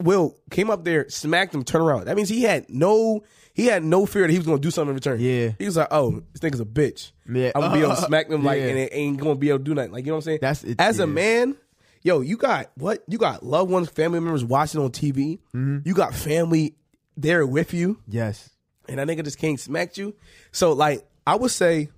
Will 0.00 0.36
came 0.50 0.70
up 0.70 0.84
there, 0.84 1.08
smacked 1.10 1.54
him, 1.54 1.64
turn 1.64 1.82
around. 1.82 2.06
That 2.06 2.16
means 2.16 2.28
he 2.28 2.42
had 2.42 2.68
no. 2.70 3.24
He 3.52 3.66
had 3.66 3.84
no 3.84 4.04
fear 4.04 4.22
that 4.22 4.32
he 4.32 4.38
was 4.38 4.46
gonna 4.48 4.58
do 4.58 4.70
something 4.72 4.88
in 4.90 4.94
return. 4.96 5.20
Yeah. 5.20 5.50
he 5.58 5.64
was 5.66 5.76
like, 5.76 5.86
"Oh, 5.92 6.22
this 6.32 6.40
nigga's 6.40 6.58
a 6.60 6.64
bitch. 6.64 7.12
Yeah. 7.32 7.52
I'm 7.54 7.60
gonna 7.60 7.74
be 7.74 7.82
able 7.84 7.94
to 7.94 8.02
smack 8.06 8.28
him 8.28 8.42
like, 8.42 8.58
Yeah. 8.60 8.66
and 8.68 8.78
it 8.78 8.88
ain't 8.92 9.20
gonna 9.20 9.36
be 9.36 9.50
able 9.50 9.58
to 9.58 9.64
do 9.64 9.74
nothing. 9.74 9.92
Like, 9.92 10.04
you 10.04 10.10
know 10.10 10.16
what 10.16 10.22
I'm 10.22 10.22
saying? 10.24 10.38
That's 10.42 10.64
it, 10.64 10.80
As 10.80 10.98
a 10.98 11.06
man, 11.06 11.56
yo, 12.02 12.20
you 12.20 12.36
got 12.36 12.72
what? 12.76 13.04
You 13.06 13.16
got 13.16 13.44
loved 13.44 13.70
ones, 13.70 13.88
family 13.90 14.18
members 14.18 14.44
watching 14.44 14.80
on 14.80 14.90
TV. 14.90 15.38
Mm-hmm. 15.54 15.78
You 15.84 15.94
got 15.94 16.14
family 16.16 16.74
there 17.16 17.46
with 17.46 17.72
you, 17.74 18.00
yes, 18.08 18.50
and 18.88 18.98
that 18.98 19.06
nigga 19.06 19.22
just 19.22 19.38
can't 19.38 19.60
smack 19.60 19.96
you. 19.98 20.16
So, 20.50 20.72
like, 20.72 21.06
I 21.24 21.36
would 21.36 21.52
say, 21.52 21.90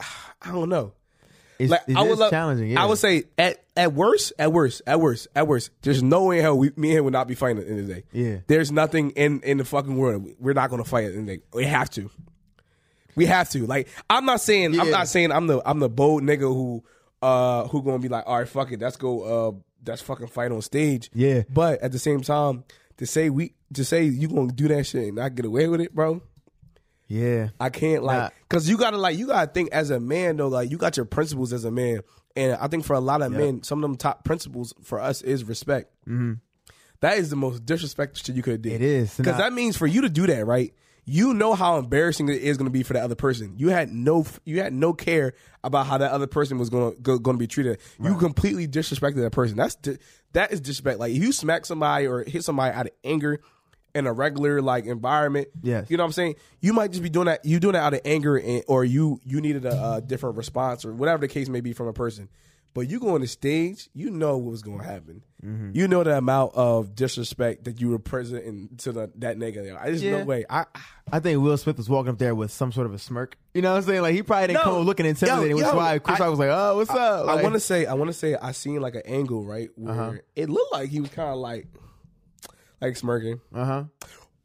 I 0.42 0.52
don't 0.52 0.68
know. 0.68 0.92
it's, 1.58 1.70
Like, 1.70 1.82
it 1.88 1.96
I 1.96 2.02
would 2.02 2.18
love, 2.18 2.30
challenging. 2.30 2.70
Yeah. 2.70 2.82
I 2.82 2.86
would 2.86 2.98
say 2.98 3.24
at 3.38 3.62
at 3.76 3.92
worst, 3.92 4.32
at 4.38 4.52
worst, 4.52 4.82
at 4.86 5.00
worst, 5.00 5.28
at 5.34 5.46
worst. 5.48 5.70
There's 5.82 6.02
no 6.02 6.24
way 6.24 6.38
in 6.38 6.42
hell 6.44 6.56
we, 6.58 6.70
me 6.76 6.90
and 6.90 6.98
him 6.98 7.04
would 7.04 7.12
not 7.12 7.28
be 7.28 7.34
fighting 7.34 7.58
at 7.58 7.64
the 7.64 7.70
end 7.70 7.80
of 7.80 7.86
the 7.88 7.94
day. 7.94 8.02
Yeah. 8.12 8.36
There's 8.46 8.70
nothing 8.72 9.10
in 9.12 9.40
in 9.40 9.58
the 9.58 9.64
fucking 9.64 9.96
world 9.96 10.28
we're 10.38 10.54
not 10.54 10.70
going 10.70 10.82
to 10.82 10.88
fight 10.88 11.04
at 11.04 11.12
the 11.12 11.18
end 11.18 11.28
of 11.28 11.34
the 11.34 11.36
day. 11.38 11.42
We 11.52 11.64
have 11.64 11.90
to. 11.90 12.10
We 13.16 13.26
have 13.26 13.48
to. 13.50 13.66
Like, 13.66 13.88
I'm 14.10 14.24
not 14.26 14.40
saying 14.40 14.78
I'm 14.78 14.90
not 14.90 15.08
saying 15.08 15.32
I'm 15.32 15.46
the 15.46 15.62
I'm 15.64 15.78
the 15.78 15.88
bold 15.88 16.22
nigga 16.22 16.40
who 16.40 16.84
uh 17.22 17.66
who 17.68 17.82
gonna 17.82 17.98
be 17.98 18.08
like, 18.08 18.24
all 18.26 18.38
right, 18.38 18.48
fuck 18.48 18.70
it, 18.72 18.80
let's 18.80 18.96
go. 18.96 19.22
Uh, 19.22 19.52
let's 19.86 20.02
fucking 20.02 20.26
fight 20.28 20.52
on 20.52 20.60
stage. 20.60 21.10
Yeah. 21.14 21.42
But 21.48 21.80
at 21.80 21.92
the 21.92 21.98
same 21.98 22.20
time, 22.20 22.64
to 22.98 23.06
say 23.06 23.30
we 23.30 23.54
to 23.72 23.84
say 23.84 24.04
you 24.04 24.28
gonna 24.28 24.52
do 24.52 24.68
that 24.68 24.84
shit 24.84 25.04
and 25.04 25.16
not 25.16 25.34
get 25.34 25.46
away 25.46 25.66
with 25.66 25.80
it, 25.80 25.94
bro. 25.94 26.20
yeah, 27.08 27.48
I 27.58 27.70
can't 27.70 28.02
like 28.02 28.18
Nah. 28.18 28.28
Because 28.48 28.68
you 28.68 28.76
gotta 28.76 28.96
like 28.96 29.18
you 29.18 29.26
gotta 29.26 29.50
think 29.50 29.70
as 29.72 29.90
a 29.90 30.00
man 30.00 30.36
though 30.36 30.48
like 30.48 30.70
you 30.70 30.78
got 30.78 30.96
your 30.96 31.06
principles 31.06 31.52
as 31.52 31.64
a 31.64 31.70
man 31.70 32.00
and 32.36 32.54
I 32.54 32.68
think 32.68 32.84
for 32.84 32.94
a 32.94 33.00
lot 33.00 33.22
of 33.22 33.32
men 33.32 33.62
some 33.62 33.78
of 33.78 33.82
them 33.82 33.96
top 33.96 34.24
principles 34.24 34.74
for 34.82 35.00
us 35.00 35.22
is 35.22 35.44
respect. 35.44 35.92
Mm-hmm. 36.06 37.06
is 37.06 37.30
the 37.30 37.36
most 37.36 37.64
disrespectful 37.64 38.22
shit 38.22 38.36
you 38.36 38.42
could 38.42 38.62
do. 38.62 38.70
It 38.70 38.82
is. 38.82 39.16
because 39.16 39.38
that 39.38 39.52
means 39.52 39.76
for 39.76 39.86
you 39.86 40.02
to 40.02 40.08
do 40.08 40.26
that 40.26 40.46
right. 40.46 40.72
You 41.08 41.34
know 41.34 41.54
how 41.54 41.78
embarrassing 41.78 42.28
it 42.28 42.42
is 42.42 42.56
going 42.56 42.66
to 42.66 42.72
be 42.72 42.82
for 42.82 42.92
the 42.92 43.00
other 43.00 43.14
person. 43.14 43.54
You 43.58 43.68
had 43.68 43.92
no, 43.92 44.26
you 44.44 44.60
had 44.60 44.72
no 44.72 44.92
care 44.92 45.34
about 45.62 45.86
how 45.86 45.98
that 45.98 46.10
other 46.10 46.26
person 46.26 46.58
was 46.58 46.68
going 46.68 46.96
to 46.96 47.00
going 47.00 47.22
to 47.22 47.38
be 47.38 47.46
treated. 47.46 47.78
You 48.02 48.16
completely 48.16 48.66
disrespected 48.66 49.22
that 49.22 49.30
person. 49.30 49.56
That's 49.56 49.76
that 50.32 50.52
is 50.52 50.60
disrespect. 50.60 50.98
Like 50.98 51.12
if 51.12 51.22
you 51.22 51.30
smack 51.30 51.64
somebody 51.64 52.08
or 52.08 52.24
hit 52.24 52.42
somebody 52.42 52.74
out 52.74 52.86
of 52.86 52.92
anger 53.04 53.40
in 53.96 54.06
a 54.06 54.12
regular 54.12 54.62
like 54.62 54.86
environment, 54.86 55.48
Yes. 55.62 55.90
you 55.90 55.96
know 55.96 56.04
what 56.04 56.08
I'm 56.08 56.12
saying? 56.12 56.36
You 56.60 56.72
might 56.72 56.90
just 56.92 57.02
be 57.02 57.08
doing 57.08 57.26
that. 57.26 57.44
You 57.44 57.58
doing 57.58 57.72
that 57.72 57.82
out 57.82 57.94
of 57.94 58.00
anger, 58.04 58.36
and, 58.36 58.62
or 58.68 58.84
you 58.84 59.20
you 59.24 59.40
needed 59.40 59.64
a, 59.64 59.94
a 59.94 60.00
different 60.00 60.36
response, 60.36 60.84
or 60.84 60.92
whatever 60.92 61.20
the 61.26 61.28
case 61.28 61.48
may 61.48 61.60
be 61.60 61.72
from 61.72 61.88
a 61.88 61.92
person. 61.92 62.28
But 62.74 62.90
you 62.90 63.00
go 63.00 63.14
on 63.14 63.22
the 63.22 63.26
stage, 63.26 63.88
you 63.94 64.10
know 64.10 64.36
what 64.36 64.50
was 64.50 64.60
going 64.60 64.80
to 64.80 64.84
happen. 64.84 65.22
Mm-hmm. 65.42 65.70
You 65.72 65.88
know 65.88 66.04
the 66.04 66.18
amount 66.18 66.52
of 66.56 66.94
disrespect 66.94 67.64
that 67.64 67.80
you 67.80 67.88
were 67.88 67.98
presenting 67.98 68.68
to 68.78 68.92
the, 68.92 69.10
that 69.16 69.38
nigga. 69.38 69.80
I 69.80 69.90
just 69.92 70.04
Yeah. 70.04 70.18
no 70.18 70.24
way. 70.26 70.44
I 70.50 70.66
I 71.10 71.20
think 71.20 71.40
Will 71.42 71.56
Smith 71.56 71.78
was 71.78 71.88
walking 71.88 72.12
up 72.12 72.18
there 72.18 72.34
with 72.34 72.50
some 72.50 72.72
sort 72.72 72.86
of 72.86 72.92
a 72.92 72.98
smirk. 72.98 73.38
You 73.54 73.62
know 73.62 73.70
what 73.72 73.78
I'm 73.78 73.82
saying? 73.84 74.02
Like 74.02 74.12
he 74.14 74.22
probably 74.22 74.48
didn't 74.48 74.58
No. 74.58 74.62
come 74.64 74.82
looking 74.82 75.06
intimidating, 75.06 75.52
Yo, 75.52 75.56
which 75.56 75.66
is 75.66 75.72
why 75.72 75.98
Chris 76.00 76.20
I- 76.20 76.24
Rock 76.24 76.30
was 76.32 76.38
like, 76.38 76.50
"Oh, 76.52 76.76
what's 76.76 76.90
up?" 76.90 77.26
I 77.28 77.42
want 77.42 77.54
to 77.54 77.60
say 77.60 77.86
I 77.86 77.94
want 77.94 78.08
to 78.10 78.14
say 78.14 78.34
I 78.34 78.52
seen 78.52 78.82
like 78.82 78.94
an 78.94 79.02
angle 79.06 79.42
right 79.42 79.70
where 79.76 79.94
Uh-huh. 79.94 80.12
it 80.34 80.50
looked 80.50 80.72
like 80.74 80.90
he 80.90 81.00
was 81.00 81.08
kind 81.08 81.30
of 81.30 81.36
like 81.38 81.68
like 82.80 82.96
smirking. 82.96 83.40
uh 83.54 83.64
huh, 83.64 83.84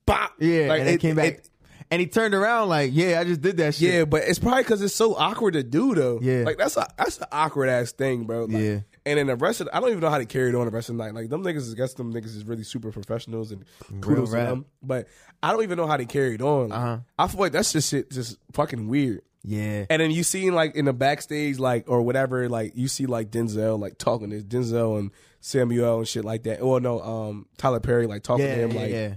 Bop. 0.06 0.32
yeah, 0.39 0.67
Like, 0.67 0.80
and 0.80 0.88
then 0.88 0.96
it- 0.96 1.02
came 1.02 1.15
back, 1.15 1.34
it- 1.34 1.50
and 1.89 2.00
he 2.00 2.08
turned 2.08 2.34
around 2.34 2.70
like, 2.70 2.91
"Yeah, 2.94 3.20
I 3.20 3.26
just 3.26 3.41
did 3.41 3.58
that 3.58 3.76
shit." 3.76 3.94
Yeah, 3.94 4.06
but 4.06 4.24
it's 4.24 4.39
probably 4.39 4.63
because 4.63 4.82
it's 4.82 4.96
so 4.96 5.13
awkward 5.15 5.54
to 5.56 5.63
do 5.63 5.94
though. 5.94 6.20
Yeah. 6.22 6.44
like 6.46 6.58
that's 6.58 6.78
a 6.78 6.88
that's 6.98 7.17
an 7.17 7.26
awkward 7.32 7.67
ass 7.67 7.91
thing, 7.91 8.24
bro. 8.24 8.46
Like, 8.46 8.52
Yeah. 8.63 8.80
and 9.06 9.20
then 9.20 9.28
the 9.28 9.36
rest 9.36 9.60
of 9.60 9.67
I 9.74 9.82
don't 9.82 9.89
even 9.89 10.00
know 10.00 10.10
how 10.10 10.17
they 10.17 10.26
carried 10.26 10.56
on 10.56 10.65
the 10.65 10.72
rest 10.72 10.88
of 10.89 10.96
the 10.98 11.04
night. 11.04 11.13
Like 11.13 11.30
them 11.30 11.44
niggas, 11.44 11.70
I 11.72 11.76
guess 11.76 11.94
them 11.96 12.13
niggas 12.13 12.28
is 12.38 12.46
really 12.46 12.63
super 12.63 12.91
professionals 12.94 13.52
and 13.52 13.65
kudos 14.00 14.30
to 14.30 14.38
them. 14.38 14.65
But 14.82 15.08
I 15.44 15.52
don't 15.52 15.63
even 15.63 15.76
know 15.78 15.86
how 15.88 15.98
they 15.98 16.06
carried 16.06 16.41
on. 16.41 16.70
Like, 16.70 16.80
Uh-huh. 16.80 16.98
I 17.20 17.28
feel 17.28 17.39
like 17.41 17.52
that's 17.52 17.74
just 17.74 17.89
shit, 17.91 18.10
just 18.10 18.38
fucking 18.54 18.88
weird. 18.88 19.22
yeah, 19.44 19.86
And 19.89 20.02
then 20.02 20.12
you 20.12 20.24
see 20.24 20.50
like 20.52 20.76
in 20.76 20.86
the 20.86 20.94
backstage, 20.94 21.60
like 21.60 21.89
or 21.89 22.04
whatever, 22.04 22.48
like 22.48 22.72
you 22.76 22.88
see 22.88 23.06
like 23.06 23.32
Denzel 23.32 23.78
like 23.80 23.98
talking 23.98 24.30
to 24.30 24.39
Denzel 24.41 24.98
and 24.98 25.12
Samuel 25.41 25.97
and 25.99 26.08
shit 26.08 26.23
like 26.23 26.43
that. 26.43 26.62
Or 26.62 26.80
no, 26.80 27.01
um, 27.01 27.45
Tyler 27.58 27.80
Perry 27.82 28.08
like 28.08 28.23
talking 28.23 28.45
yeah, 28.45 28.56
to 28.56 28.62
him 28.62 28.71
yeah, 28.71 28.80
like 28.80 28.91
yeah. 28.91 29.13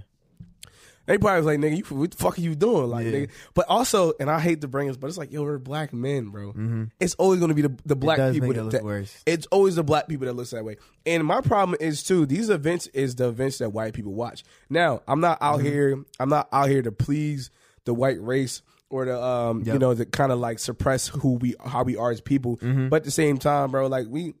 they 1.05 1.17
probably 1.19 1.37
was 1.37 1.45
like, 1.45 1.59
nigga, 1.59 1.77
you 1.77 1.95
what 1.95 2.11
the 2.11 2.17
fuck 2.17 2.37
are 2.37 2.41
you 2.41 2.55
doing? 2.55 2.89
Like, 2.89 3.05
nigga. 3.05 3.29
But 3.53 3.67
also, 3.69 4.13
and 4.19 4.29
I 4.29 4.39
hate 4.39 4.61
to 4.61 4.67
bring 4.67 4.87
this, 4.87 4.97
but 4.97 5.07
it's 5.07 5.17
like, 5.17 5.31
yo, 5.31 5.43
we're 5.43 5.59
black 5.59 5.93
men, 5.93 6.29
bro. 6.29 6.87
It's 6.99 7.13
always 7.15 7.39
gonna 7.39 7.53
be 7.53 7.61
the 7.61 7.77
the 7.85 7.95
black 7.95 8.17
people 8.33 8.51
that, 8.53 8.63
look 8.63 8.71
that- 8.73 8.83
worse. 8.83 9.15
It's 9.25 9.45
always 9.47 9.75
the 9.75 9.83
black 9.83 10.07
people 10.07 10.25
that 10.25 10.33
looks 10.33 10.49
that 10.51 10.65
way. 10.65 10.77
And 11.05 11.23
my 11.25 11.41
problem 11.41 11.77
is 11.79 12.01
too, 12.03 12.25
these 12.25 12.49
events 12.49 12.87
is 12.87 13.15
the 13.15 13.27
events 13.29 13.59
that 13.59 13.69
white 13.69 13.93
people 13.93 14.13
watch. 14.13 14.43
Now, 14.69 15.01
I'm 15.07 15.19
not 15.21 15.37
out 15.41 15.59
Mm-hmm. 15.59 15.67
here, 15.67 16.03
I'm 16.19 16.29
not 16.29 16.49
out 16.51 16.69
here 16.69 16.81
to 16.81 16.91
please 16.91 17.51
the 17.85 17.93
white 17.93 18.19
race 18.19 18.63
or 18.89 19.05
to 19.05 19.23
um, 19.23 19.61
you 19.63 19.77
know, 19.77 19.93
to 19.93 20.05
kind 20.05 20.31
of 20.31 20.39
like 20.39 20.57
suppress 20.59 21.07
who 21.07 21.33
we 21.33 21.53
how 21.63 21.83
we 21.83 21.97
are 21.97 22.09
as 22.11 22.19
people. 22.21 22.57
Mm-hmm. 22.57 22.89
But 22.89 22.97
at 22.97 23.03
the 23.03 23.11
same 23.11 23.37
time, 23.37 23.69
bro, 23.71 23.85
like 23.87 24.07
we 24.09 24.33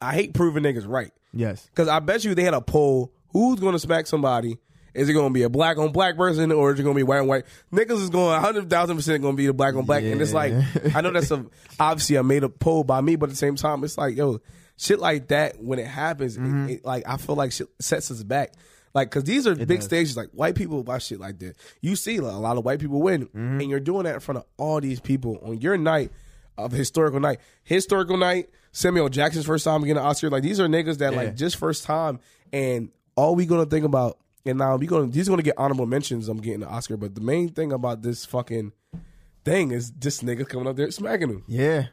I 0.00 0.14
hate 0.14 0.34
proving 0.34 0.62
niggas 0.62 0.86
right. 0.86 1.10
Yes, 1.32 1.68
Cause 1.74 1.88
I 1.88 1.98
bet 2.00 2.24
you 2.24 2.34
they 2.34 2.42
had 2.44 2.54
a 2.54 2.60
poll 2.60 3.12
who's 3.32 3.60
gonna 3.60 3.78
smack 3.78 4.06
somebody? 4.06 4.58
Is 4.94 5.10
it 5.10 5.12
gonna 5.12 5.28
be 5.34 5.42
a 5.42 5.50
black 5.50 5.76
on 5.76 5.92
black 5.92 6.16
person 6.16 6.50
or 6.50 6.72
is 6.72 6.80
it 6.80 6.82
gonna 6.82 6.94
be 6.94 7.02
white 7.02 7.18
on 7.18 7.26
white? 7.26 7.44
Niggas 7.70 8.00
is 8.02 8.08
going 8.10 8.40
hundred 8.40 8.70
thousand 8.70 8.96
percent 8.96 9.22
gonna 9.22 9.36
be 9.36 9.46
the 9.46 9.52
black 9.52 9.74
on 9.74 9.84
black, 9.84 10.02
and 10.04 10.20
it's 10.22 10.32
like 10.32 10.54
I 10.94 11.02
know 11.02 11.10
that's 11.10 11.30
a 11.30 11.44
obviously 11.78 12.16
a 12.16 12.22
made 12.22 12.44
up 12.44 12.58
poll 12.58 12.84
by 12.84 13.02
me, 13.02 13.16
but 13.16 13.26
at 13.26 13.30
the 13.30 13.36
same 13.36 13.56
time, 13.56 13.84
it's 13.84 13.98
like 13.98 14.16
yo, 14.16 14.40
shit 14.78 14.98
like 14.98 15.28
that 15.28 15.62
when 15.62 15.78
it 15.78 15.86
happens, 15.86 16.38
Mm-hmm. 16.38 16.68
it, 16.70 16.84
like 16.86 17.04
I 17.06 17.18
feel 17.18 17.34
like 17.36 17.52
shit 17.52 17.68
sets 17.80 18.10
us 18.10 18.22
back. 18.22 18.52
Like, 18.94 19.10
cause 19.10 19.24
these 19.24 19.46
are 19.46 19.54
big 19.54 19.68
does. 19.68 19.84
stages. 19.84 20.16
Like 20.16 20.30
white 20.30 20.54
people 20.54 20.82
buy 20.82 20.96
shit 20.96 21.20
like 21.20 21.38
that. 21.40 21.56
You 21.82 21.96
see 21.96 22.18
like, 22.20 22.32
a 22.32 22.38
lot 22.38 22.56
of 22.56 22.64
white 22.64 22.78
people 22.80 23.02
win, 23.02 23.26
Mm-hmm. 23.26 23.60
and 23.60 23.68
you're 23.68 23.80
doing 23.80 24.04
that 24.04 24.14
in 24.14 24.20
front 24.20 24.38
of 24.38 24.44
all 24.56 24.80
these 24.80 25.00
people 25.00 25.38
on 25.42 25.60
your 25.60 25.76
night 25.76 26.10
of 26.56 26.72
historical 26.72 27.20
night. 27.20 27.40
Historical 27.64 28.16
night. 28.16 28.48
Samuel 28.76 29.08
Jackson's 29.08 29.46
first 29.46 29.64
time 29.64 29.80
getting 29.80 29.96
an 29.96 30.02
Oscar. 30.04 30.28
Like 30.28 30.42
these 30.42 30.60
are 30.60 30.66
niggas 30.68 30.98
that 30.98 31.12
Yeah. 31.14 31.18
like 31.18 31.34
just 31.36 31.56
first 31.56 31.84
time, 31.84 32.20
and 32.52 32.90
all 33.16 33.34
we 33.34 33.46
gonna 33.46 33.64
think 33.66 33.84
about. 33.86 34.18
And 34.44 34.58
now 34.58 34.76
we 34.76 34.86
gonna 34.86 35.06
these 35.08 35.28
gonna 35.28 35.42
get 35.42 35.54
honorable 35.56 35.86
mentions. 35.86 36.28
I'm 36.28 36.36
getting 36.38 36.62
an 36.62 36.68
Oscar, 36.68 36.96
but 36.98 37.14
the 37.14 37.20
main 37.22 37.48
thing 37.48 37.72
about 37.72 38.02
this 38.02 38.24
fucking 38.26 38.72
thing 39.44 39.70
is 39.72 39.90
this 39.92 40.20
nigga 40.22 40.46
coming 40.48 40.66
up 40.68 40.76
there 40.76 40.90
smacking 40.90 41.30
him. 41.30 41.44
Yeah. 41.48 41.86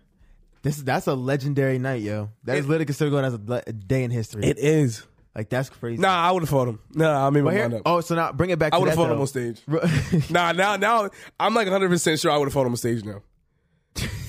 This 0.62 0.78
that's 0.78 1.08
a 1.08 1.14
legendary 1.16 1.80
night, 1.80 2.02
yo. 2.02 2.30
That 2.44 2.58
is 2.58 2.66
It- 2.66 2.68
literally 2.68 2.86
considered 2.86 3.12
going 3.12 3.26
as 3.26 3.34
a, 3.34 3.42
le- 3.46 3.64
a 3.66 3.74
day 3.74 4.04
in 4.04 4.12
history. 4.12 4.44
It 4.46 4.58
is. 4.60 5.04
like 5.36 5.50
that's 5.50 5.70
crazy. 5.70 6.00
Nah, 6.02 6.14
I 6.16 6.32
would 6.32 6.44
have 6.44 6.50
fought 6.50 6.68
him. 6.68 6.80
Nah, 6.94 7.26
I 7.26 7.30
mean, 7.32 7.44
my 7.46 7.56
mind 7.56 7.74
up. 7.76 7.82
oh, 7.88 8.02
so 8.02 8.14
now 8.14 8.32
bring 8.34 8.50
it 8.52 8.60
back. 8.60 8.74
I 8.74 8.78
would 8.78 8.90
have 8.90 8.96
fought 8.98 9.10
him 9.12 9.20
on 9.20 9.26
stage. 9.28 9.62
Nah, 10.30 10.52
now, 10.52 10.76
now 10.76 11.10
I'm 11.40 11.56
like 11.56 11.66
100 11.66 11.90
percent 11.90 12.20
sure 12.20 12.30
I 12.30 12.38
would 12.38 12.46
have 12.46 12.54
fought 12.54 12.68
him 12.68 12.74
on 12.74 12.78
stage 12.78 13.04
now. 13.04 13.22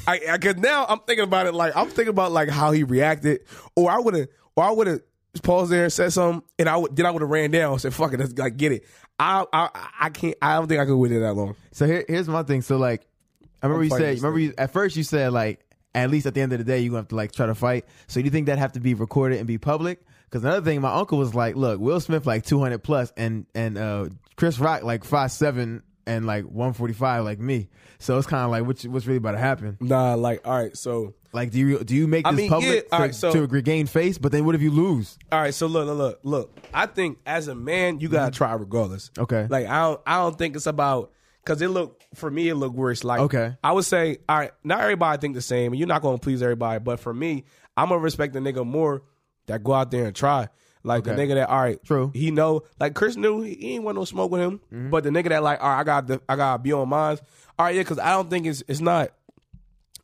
I, 0.07 0.21
I 0.31 0.39
cause 0.39 0.57
now 0.57 0.87
I'm 0.89 1.01
thinking 1.01 1.25
about 1.25 1.47
it 1.47 1.55
like 1.55 1.77
I'm 1.77 1.89
thinking 1.89 2.09
about 2.09 2.33
like 2.33 2.49
how 2.49 2.73
he 2.73 2.83
reacted, 2.83 3.41
or 3.77 3.91
I 3.91 3.99
would 3.99 4.15
have, 4.15 4.29
or 4.57 4.65
I 4.65 4.71
would 4.71 4.87
have 4.87 5.01
paused 5.43 5.71
there 5.71 5.85
and 5.85 5.93
said 5.93 6.13
something, 6.13 6.43
and 6.59 6.69
I 6.69 6.77
would 6.77 6.95
then 6.95 7.07
I 7.07 7.11
would 7.11 7.23
have 7.23 7.31
ran 7.31 7.51
down 7.51 7.73
and 7.73 7.81
said, 7.81 7.95
"Fuck 7.95 8.13
it, 8.13 8.21
let's 8.21 8.37
like 8.39 8.57
get 8.57 8.73
it." 8.73 8.85
I 9.19 9.45
I 9.53 9.69
I 10.01 10.11
can't. 10.11 10.37
I 10.43 10.57
don't 10.57 10.69
think 10.69 10.81
I 10.81 10.85
could 10.85 10.97
wait 10.97 11.13
it 11.13 11.21
that 11.21 11.35
long. 11.35 11.57
So 11.73 11.87
here, 11.87 12.05
here's 12.07 12.29
my 12.29 12.43
thing. 12.43 12.63
So 12.63 12.77
like, 12.77 13.07
I 13.63 13.67
remember 13.67 13.85
I'm 13.85 13.91
you 13.91 14.05
said. 14.05 14.17
Remember 14.17 14.39
you, 14.39 14.55
at 14.59 14.73
first 14.73 14.97
you 14.97 15.03
said 15.03 15.33
like, 15.33 15.65
at 15.95 16.11
least 16.11 16.27
at 16.27 16.35
the 16.35 16.41
end 16.41 16.53
of 16.53 16.59
the 16.59 16.65
day, 16.65 16.81
you 16.81 16.91
gonna 16.91 17.01
have 17.01 17.09
to 17.09 17.17
like 17.17 17.33
try 17.33 17.47
to 17.47 17.55
fight. 17.55 17.87
So 18.07 18.21
do 18.21 18.25
you 18.25 18.31
think 18.31 18.47
that 18.47 18.59
have 18.59 18.73
to 18.73 18.81
be 18.81 18.95
recorded 18.95 19.39
and 19.39 19.47
be 19.47 19.59
public? 19.59 20.05
Because 20.25 20.45
another 20.45 20.63
thing, 20.63 20.81
my 20.81 20.93
uncle 20.93 21.19
was 21.19 21.35
like, 21.35 21.55
look, 21.55 21.79
Will 21.81 22.01
Smith 22.01 22.27
like 22.27 22.45
200 22.45 22.79
plus, 22.83 23.13
and 23.17 23.47
and 23.55 23.79
uh 23.79 24.09
Chris 24.37 24.59
Rock 24.59 24.83
like 24.83 25.05
five 25.05 25.31
seven 25.31 25.83
and 26.07 26.27
like 26.27 26.45
145 26.45 27.25
like 27.25 27.39
me. 27.39 27.69
So 27.99 28.19
it's 28.19 28.27
kind 28.27 28.45
of 28.45 28.51
like, 28.51 28.67
what's 28.67 28.85
what's 28.85 29.07
really 29.07 29.19
about 29.19 29.33
to 29.33 29.39
happen? 29.39 29.77
Nah, 29.81 30.15
like 30.15 30.47
all 30.47 30.57
right, 30.57 30.77
so 30.77 31.15
Like, 31.33 31.51
do 31.51 31.59
you 31.59 31.83
do 31.83 31.95
you 31.95 32.07
make 32.07 32.27
I 32.27 32.31
this 32.31 32.39
mean, 32.39 32.51
public 32.51 32.87
yeah, 32.91 32.97
to, 32.97 33.03
right, 33.03 33.15
so- 33.15 33.33
to 33.33 33.47
regain 33.47 33.87
face? 33.87 34.19
But 34.19 34.33
then 34.33 34.45
what 34.45 34.55
if 34.55 34.63
you 34.63 34.71
lose? 34.71 35.19
all 35.33 35.41
right, 35.41 35.55
so 35.55 35.67
look, 35.67 35.87
look, 35.87 35.99
look, 35.99 36.21
look. 36.23 36.59
I 36.73 36.87
think 36.87 37.19
as 37.27 37.49
a 37.49 37.55
man, 37.55 38.01
you 38.01 38.09
gotta 38.09 38.31
mm-hmm. 38.31 38.37
try 38.37 38.53
regardless. 38.55 39.11
Okay. 39.19 39.47
Like 39.49 39.67
I 39.67 39.81
don't, 39.83 40.01
I 40.07 40.19
don't 40.19 40.37
think 40.37 40.57
it's 40.57 40.67
about 40.67 41.13
because 41.45 41.61
it 41.63 41.69
look 41.69 42.03
for 42.15 42.31
me 42.31 42.49
it 42.49 42.55
look 42.55 42.73
worse. 42.73 43.05
Like 43.05 43.21
Okay. 43.21 43.57
I 43.63 43.73
would 43.73 43.85
say, 43.85 44.19
all 44.29 44.39
right, 44.39 44.51
not 44.63 44.81
everybody 44.81 45.21
think 45.21 45.35
the 45.35 45.43
same, 45.43 45.75
you're 45.75 45.89
not 45.89 46.03
gonna 46.03 46.19
please 46.19 46.43
everybody. 46.43 46.79
But 46.81 47.01
for 47.01 47.15
me, 47.15 47.45
I'm 47.77 47.89
gonna 47.89 48.01
respect 48.01 48.33
the 48.33 48.41
nigga 48.41 48.67
more 48.67 49.03
that 49.47 49.63
go 49.63 49.73
out 49.73 49.91
there 49.91 50.07
and 50.07 50.15
try. 50.17 50.49
Like 50.85 51.05
the 51.05 51.13
Okay. 51.15 51.27
nigga 51.27 51.35
that, 51.35 51.49
all 51.49 51.61
right, 51.61 51.83
True. 51.83 52.11
He 52.15 52.31
know, 52.31 52.63
like 52.79 52.95
Chris 52.95 53.17
knew 53.17 53.41
he, 53.41 53.55
he 53.55 53.75
ain't 53.77 53.85
want 53.85 53.97
no 53.97 54.05
smoke 54.05 54.31
with 54.31 54.41
him. 54.43 54.61
But 54.91 55.03
the 55.03 55.11
nigga 55.11 55.31
that 55.31 55.43
like, 55.43 55.61
all 55.63 55.69
right, 55.69 55.81
I 55.81 55.85
got 55.85 56.07
the, 56.07 56.21
I 56.29 56.37
got 56.37 56.59
to 56.59 56.63
be 56.63 56.73
on 56.73 56.89
mine. 56.89 57.19
All 57.59 57.67
right, 57.67 57.75
yeah, 57.75 57.81
because 57.83 57.99
I 57.99 58.11
don't 58.11 58.29
think 58.31 58.47
it's 58.47 58.63
it's 58.69 58.81
not. 58.81 59.11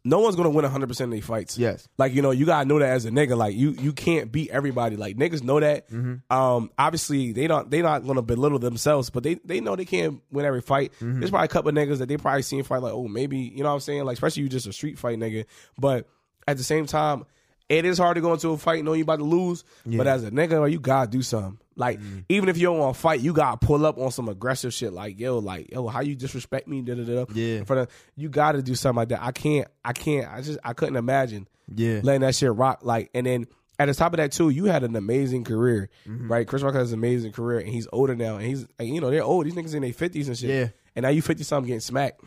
No 0.02 0.20
one's 0.20 0.34
gonna 0.34 0.48
win 0.48 0.62
100 0.62 0.86
percent 0.88 1.10
of 1.10 1.12
these 1.12 1.26
fights. 1.26 1.58
Yes. 1.58 1.86
Like 1.98 2.14
you 2.14 2.22
know, 2.22 2.30
you 2.30 2.46
gotta 2.46 2.66
know 2.66 2.78
that 2.78 2.88
as 2.88 3.04
a 3.04 3.10
nigga. 3.10 3.36
Like 3.36 3.54
you, 3.54 3.72
you 3.72 3.92
can't 3.92 4.32
beat 4.32 4.48
everybody. 4.50 4.96
Like 4.96 5.18
niggas 5.18 5.42
know 5.42 5.60
that. 5.60 5.90
Mm-hmm. 5.90 6.32
Um, 6.34 6.70
obviously 6.78 7.32
they 7.32 7.46
don't. 7.46 7.70
They 7.70 7.82
not 7.82 8.06
gonna 8.06 8.22
belittle 8.22 8.58
themselves, 8.58 9.10
but 9.10 9.22
they 9.24 9.34
they 9.44 9.60
know 9.60 9.76
they 9.76 9.84
can't 9.84 10.22
win 10.32 10.46
every 10.46 10.62
fight. 10.62 10.92
Mm-hmm. 11.02 11.20
There's 11.20 11.30
probably 11.30 11.44
a 11.44 11.48
couple 11.48 11.68
of 11.68 11.74
niggas 11.74 11.98
that 11.98 12.08
they 12.08 12.16
probably 12.16 12.40
seen 12.40 12.62
fight 12.62 12.80
like, 12.80 12.94
oh, 12.94 13.08
maybe 13.08 13.36
you 13.36 13.62
know 13.62 13.68
what 13.68 13.74
I'm 13.74 13.80
saying. 13.80 14.04
Like 14.06 14.14
especially 14.14 14.44
you 14.44 14.48
just 14.48 14.66
a 14.66 14.72
street 14.72 14.98
fight 14.98 15.18
nigga. 15.18 15.44
But 15.76 16.08
at 16.48 16.56
the 16.56 16.64
same 16.64 16.86
time, 16.86 17.26
it 17.70 17.86
is 17.86 17.96
hard 17.96 18.16
to 18.16 18.20
go 18.20 18.34
into 18.34 18.50
a 18.50 18.58
fight 18.58 18.84
knowing 18.84 18.98
you 18.98 19.04
about 19.04 19.16
to 19.20 19.24
lose. 19.24 19.64
But 19.86 20.06
as 20.06 20.24
a 20.24 20.30
nigga, 20.30 20.70
you 20.70 20.78
gotta 20.78 21.10
do 21.10 21.22
something. 21.22 21.58
Like 21.76 21.98
Mm-hmm. 21.98 22.18
even 22.28 22.48
if 22.50 22.58
you 22.58 22.64
don't 22.64 22.78
want 22.78 22.94
to 22.94 23.00
fight, 23.00 23.20
you 23.20 23.32
gotta 23.32 23.56
pull 23.56 23.86
up 23.86 23.96
on 23.96 24.10
some 24.10 24.28
aggressive 24.28 24.74
shit. 24.74 24.92
Like 24.92 25.18
yo, 25.18 25.38
like 25.38 25.70
yo, 25.72 25.86
how 25.86 26.00
you 26.00 26.14
disrespect 26.14 26.68
me? 26.68 26.82
Da 26.82 26.94
da 26.94 27.04
da. 27.04 27.24
Yeah. 27.32 27.56
In 27.58 27.64
front 27.64 27.80
of 27.82 27.88
you, 28.16 28.28
gotta 28.28 28.60
do 28.60 28.74
something 28.74 28.96
like 28.96 29.08
that. 29.10 29.22
I 29.22 29.32
can't. 29.32 29.66
I 29.82 29.94
can't. 29.94 30.30
I 30.30 30.42
just. 30.42 30.58
I 30.62 30.74
couldn't 30.74 30.96
imagine 30.96 31.48
Yeah. 31.74 32.00
letting 32.02 32.20
that 32.20 32.34
shit 32.34 32.52
rock. 32.52 32.80
Like, 32.82 33.08
and 33.14 33.24
then 33.24 33.46
at 33.78 33.86
the 33.86 33.94
top 33.94 34.12
of 34.12 34.18
that 34.18 34.32
too, 34.32 34.50
you 34.50 34.66
had 34.66 34.82
an 34.84 34.94
amazing 34.94 35.44
career, 35.44 35.88
Mm-hmm. 36.06 36.30
right? 36.30 36.46
Chris 36.46 36.62
Rock 36.62 36.74
has 36.74 36.92
an 36.92 36.98
amazing 36.98 37.32
career, 37.32 37.60
and 37.60 37.68
he's 37.68 37.88
older 37.92 38.14
now, 38.14 38.36
and 38.36 38.44
he's 38.44 38.66
like, 38.78 38.88
you 38.88 39.00
know 39.00 39.10
they're 39.10 39.22
old. 39.24 39.46
These 39.46 39.54
niggas 39.54 39.74
in 39.74 39.80
their 39.80 39.92
fifties 39.94 40.28
and 40.28 40.36
shit. 40.36 40.50
Yeah. 40.50 40.68
And 40.96 41.04
now 41.04 41.08
you 41.10 41.22
fifty 41.22 41.44
something 41.44 41.68
getting 41.68 41.80
smacked, 41.80 42.20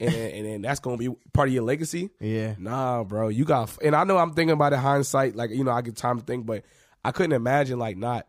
and 0.00 0.12
then, 0.12 0.30
and 0.32 0.46
then 0.46 0.62
that's 0.62 0.80
gonna 0.80 0.96
be 0.96 1.10
part 1.32 1.48
of 1.48 1.54
your 1.54 1.62
legacy. 1.62 2.10
Yeah. 2.20 2.54
Nah, 2.58 3.04
bro, 3.04 3.28
you 3.28 3.44
got. 3.44 3.76
And 3.82 3.94
I 3.94 4.04
know 4.04 4.18
I'm 4.18 4.32
thinking 4.32 4.52
about 4.52 4.72
it 4.72 4.78
hindsight, 4.78 5.36
like 5.36 5.50
you 5.50 5.64
know 5.64 5.70
I 5.72 5.82
get 5.82 5.96
time 5.96 6.18
to 6.18 6.24
think, 6.24 6.46
but 6.46 6.64
I 7.04 7.12
couldn't 7.12 7.32
imagine 7.32 7.78
like 7.78 7.96
not. 7.96 8.26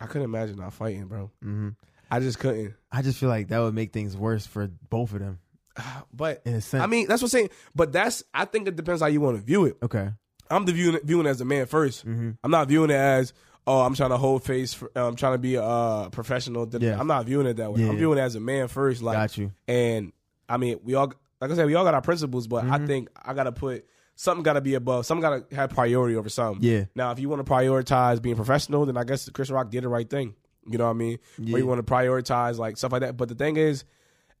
I 0.00 0.06
couldn't 0.06 0.24
imagine 0.24 0.56
not 0.56 0.72
fighting, 0.72 1.06
bro. 1.06 1.30
Mm-hmm. 1.44 1.68
I 2.10 2.20
just 2.20 2.38
couldn't. 2.38 2.74
I 2.90 3.02
just 3.02 3.18
feel 3.18 3.28
like 3.28 3.48
that 3.48 3.58
would 3.60 3.74
make 3.74 3.92
things 3.92 4.16
worse 4.16 4.46
for 4.46 4.68
both 4.90 5.12
of 5.12 5.20
them. 5.20 5.38
But 6.12 6.42
In 6.44 6.54
a 6.54 6.60
sense. 6.60 6.82
I 6.82 6.86
mean, 6.86 7.08
that's 7.08 7.22
what 7.22 7.26
I'm 7.26 7.30
saying. 7.30 7.50
But 7.74 7.92
that's 7.92 8.22
I 8.34 8.44
think 8.44 8.68
it 8.68 8.76
depends 8.76 9.00
how 9.00 9.08
you 9.08 9.20
want 9.20 9.38
to 9.38 9.42
view 9.42 9.64
it. 9.64 9.76
Okay. 9.82 10.10
I'm 10.50 10.64
the 10.66 10.72
viewing 10.72 10.98
viewing 11.04 11.26
it 11.26 11.30
as 11.30 11.40
a 11.40 11.44
man 11.46 11.66
1st 11.66 12.04
Mm-hmm. 12.04 12.30
I'm 12.44 12.50
not 12.50 12.68
viewing 12.68 12.90
it 12.90 12.96
as 12.96 13.32
oh 13.66 13.80
I'm 13.80 13.94
trying 13.94 14.10
to 14.10 14.18
hold 14.18 14.44
face. 14.44 14.74
For, 14.74 14.90
I'm 14.94 15.16
trying 15.16 15.34
to 15.34 15.38
be 15.38 15.54
a 15.54 15.62
uh, 15.62 16.08
professional. 16.10 16.68
Yeah. 16.78 16.98
I'm 17.00 17.06
not 17.06 17.24
viewing 17.24 17.46
it 17.46 17.54
that 17.58 17.72
way. 17.72 17.80
Yeah. 17.80 17.88
I'm 17.90 17.96
viewing 17.96 18.18
it 18.18 18.22
as 18.22 18.34
a 18.34 18.40
man 18.40 18.68
first. 18.68 19.02
Like, 19.02 19.16
Got 19.16 19.38
you. 19.38 19.52
And 19.66 20.12
I 20.52 20.56
mean, 20.58 20.78
we 20.82 20.94
all 20.94 21.12
like 21.40 21.50
I 21.50 21.54
said, 21.54 21.66
we 21.66 21.74
all 21.74 21.84
got 21.84 21.94
our 21.94 22.02
principles, 22.02 22.46
but 22.46 22.64
Mm-hmm. 22.64 22.72
I 22.72 22.86
think 22.86 23.08
I 23.24 23.34
gotta 23.34 23.52
put 23.52 23.84
something 24.14 24.42
got 24.42 24.52
to 24.52 24.60
be 24.60 24.74
above. 24.74 25.06
Something 25.06 25.22
got 25.22 25.50
to 25.50 25.56
have 25.56 25.70
priority 25.70 26.14
over 26.16 26.28
something. 26.28 26.62
Yeah. 26.62 26.84
Now, 26.94 27.10
if 27.12 27.18
you 27.18 27.28
want 27.30 27.44
to 27.44 27.50
prioritize 27.50 28.20
being 28.20 28.36
professional, 28.36 28.84
then 28.86 28.96
I 28.96 29.04
guess 29.04 29.28
Chris 29.30 29.50
Rock 29.50 29.70
did 29.70 29.82
the 29.82 29.88
right 29.88 30.08
thing. 30.08 30.34
You 30.68 30.76
know 30.78 30.84
what 30.84 30.90
I 30.90 30.94
mean? 30.94 31.18
Yeah. 31.38 31.56
Or 31.56 31.58
you 31.58 31.66
want 31.66 31.84
to 31.84 31.92
prioritize 31.92 32.58
like 32.58 32.76
stuff 32.76 32.92
like 32.92 33.00
that. 33.00 33.16
But 33.16 33.28
the 33.30 33.34
thing 33.34 33.56
is, 33.56 33.84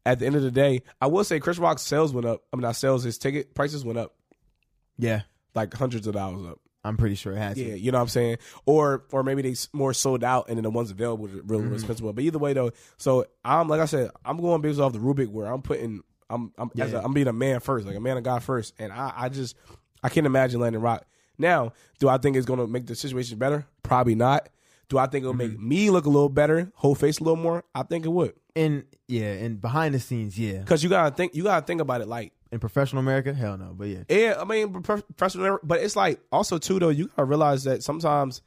at 0.06 0.18
the 0.18 0.26
end 0.26 0.36
of 0.36 0.42
the 0.42 0.50
day, 0.50 0.82
I 1.00 1.06
will 1.06 1.24
say 1.24 1.40
Chris 1.40 1.58
Rock's 1.58 1.82
sales 1.82 2.12
went 2.12 2.26
up. 2.26 2.42
I 2.52 2.56
mean, 2.56 2.62
not 2.62 2.76
sales, 2.76 3.02
his 3.02 3.16
ticket 3.18 3.54
prices 3.54 3.84
went 3.84 3.98
up 3.98 4.14
Yeah. 4.98 5.22
like 5.54 5.72
hundreds 5.74 6.06
of 6.06 6.12
dollars 6.14 6.46
up. 6.46 6.60
I'm 6.84 6.96
pretty 6.96 7.14
sure 7.14 7.32
it 7.32 7.38
has 7.38 7.56
Yeah, 7.58 7.74
to. 7.74 7.78
you 7.78 7.92
know 7.92 7.98
what 7.98 8.02
I'm 8.02 8.08
saying? 8.08 8.38
Or 8.66 9.04
or 9.12 9.22
maybe 9.22 9.42
they 9.42 9.54
more 9.72 9.94
sold 9.94 10.24
out 10.24 10.46
and 10.48 10.56
then 10.56 10.64
the 10.64 10.70
ones 10.70 10.90
available 10.90 11.26
are 11.26 11.42
really 11.44 11.64
Mm-hmm. 11.64 11.74
expensive. 11.74 12.14
But 12.14 12.22
either 12.24 12.38
way 12.38 12.52
though, 12.54 12.72
so 12.96 13.26
I'm 13.44 13.68
like 13.68 13.80
I 13.80 13.84
said, 13.86 14.10
I'm 14.24 14.38
going 14.40 14.60
based 14.62 14.80
off 14.80 14.92
the 14.92 14.98
Rubik 14.98 15.28
where 15.28 15.46
I'm 15.46 15.62
putting 15.62 16.02
I'm 16.28 16.52
I'm 16.58 16.70
as 16.78 16.92
a, 16.92 16.96
Yeah. 16.96 17.02
I'm 17.04 17.12
being 17.12 17.28
a 17.28 17.32
man 17.32 17.60
first, 17.60 17.86
like 17.86 17.96
a 17.96 18.00
man 18.00 18.16
of 18.16 18.24
God 18.24 18.42
first, 18.42 18.74
and 18.78 18.92
I 18.92 19.12
I 19.16 19.28
just 19.28 19.54
I 20.02 20.08
can't 20.08 20.26
imagine 20.26 20.60
letting 20.60 20.80
it 20.80 20.82
rock. 20.82 21.04
Now, 21.38 21.72
do 21.98 22.08
I 22.08 22.18
think 22.18 22.36
it's 22.36 22.46
gonna 22.46 22.66
make 22.66 22.86
the 22.86 22.94
situation 22.94 23.38
better? 23.38 23.66
Probably 23.82 24.14
not. 24.14 24.48
Do 24.88 24.98
I 24.98 25.06
think 25.06 25.22
it'll 25.22 25.34
make 25.34 25.52
Mm-hmm. 25.52 25.68
me 25.68 25.90
look 25.90 26.04
a 26.06 26.10
little 26.10 26.28
better, 26.28 26.70
whole 26.74 26.94
face 26.94 27.18
a 27.18 27.24
little 27.24 27.36
more? 27.36 27.64
I 27.74 27.82
think 27.84 28.04
it 28.04 28.10
would, 28.10 28.34
And 28.56 28.84
yeah, 29.08 29.32
and 29.32 29.60
behind 29.60 29.94
the 29.94 30.00
scenes, 30.00 30.38
yeah. 30.38 30.58
because 30.58 30.82
you 30.82 30.90
gotta 30.90 31.14
think 31.14 31.34
you 31.34 31.44
gotta 31.44 31.64
think 31.64 31.80
about 31.80 32.00
it 32.02 32.08
like 32.08 32.32
In 32.52 32.58
professional 32.58 33.00
America, 33.00 33.32
hell 33.32 33.56
no. 33.56 33.74
But 33.74 33.88
yeah. 33.88 34.02
Yeah, 34.10 34.36
I 34.38 34.44
mean, 34.44 34.82
professional, 34.82 35.58
but 35.62 35.80
it's 35.80 35.96
like 35.96 36.20
also 36.30 36.58
too 36.58 36.78
though. 36.78 36.90
You 36.90 37.08
gotta 37.08 37.24
realize 37.24 37.64
that 37.64 37.82
sometimes 37.82 38.42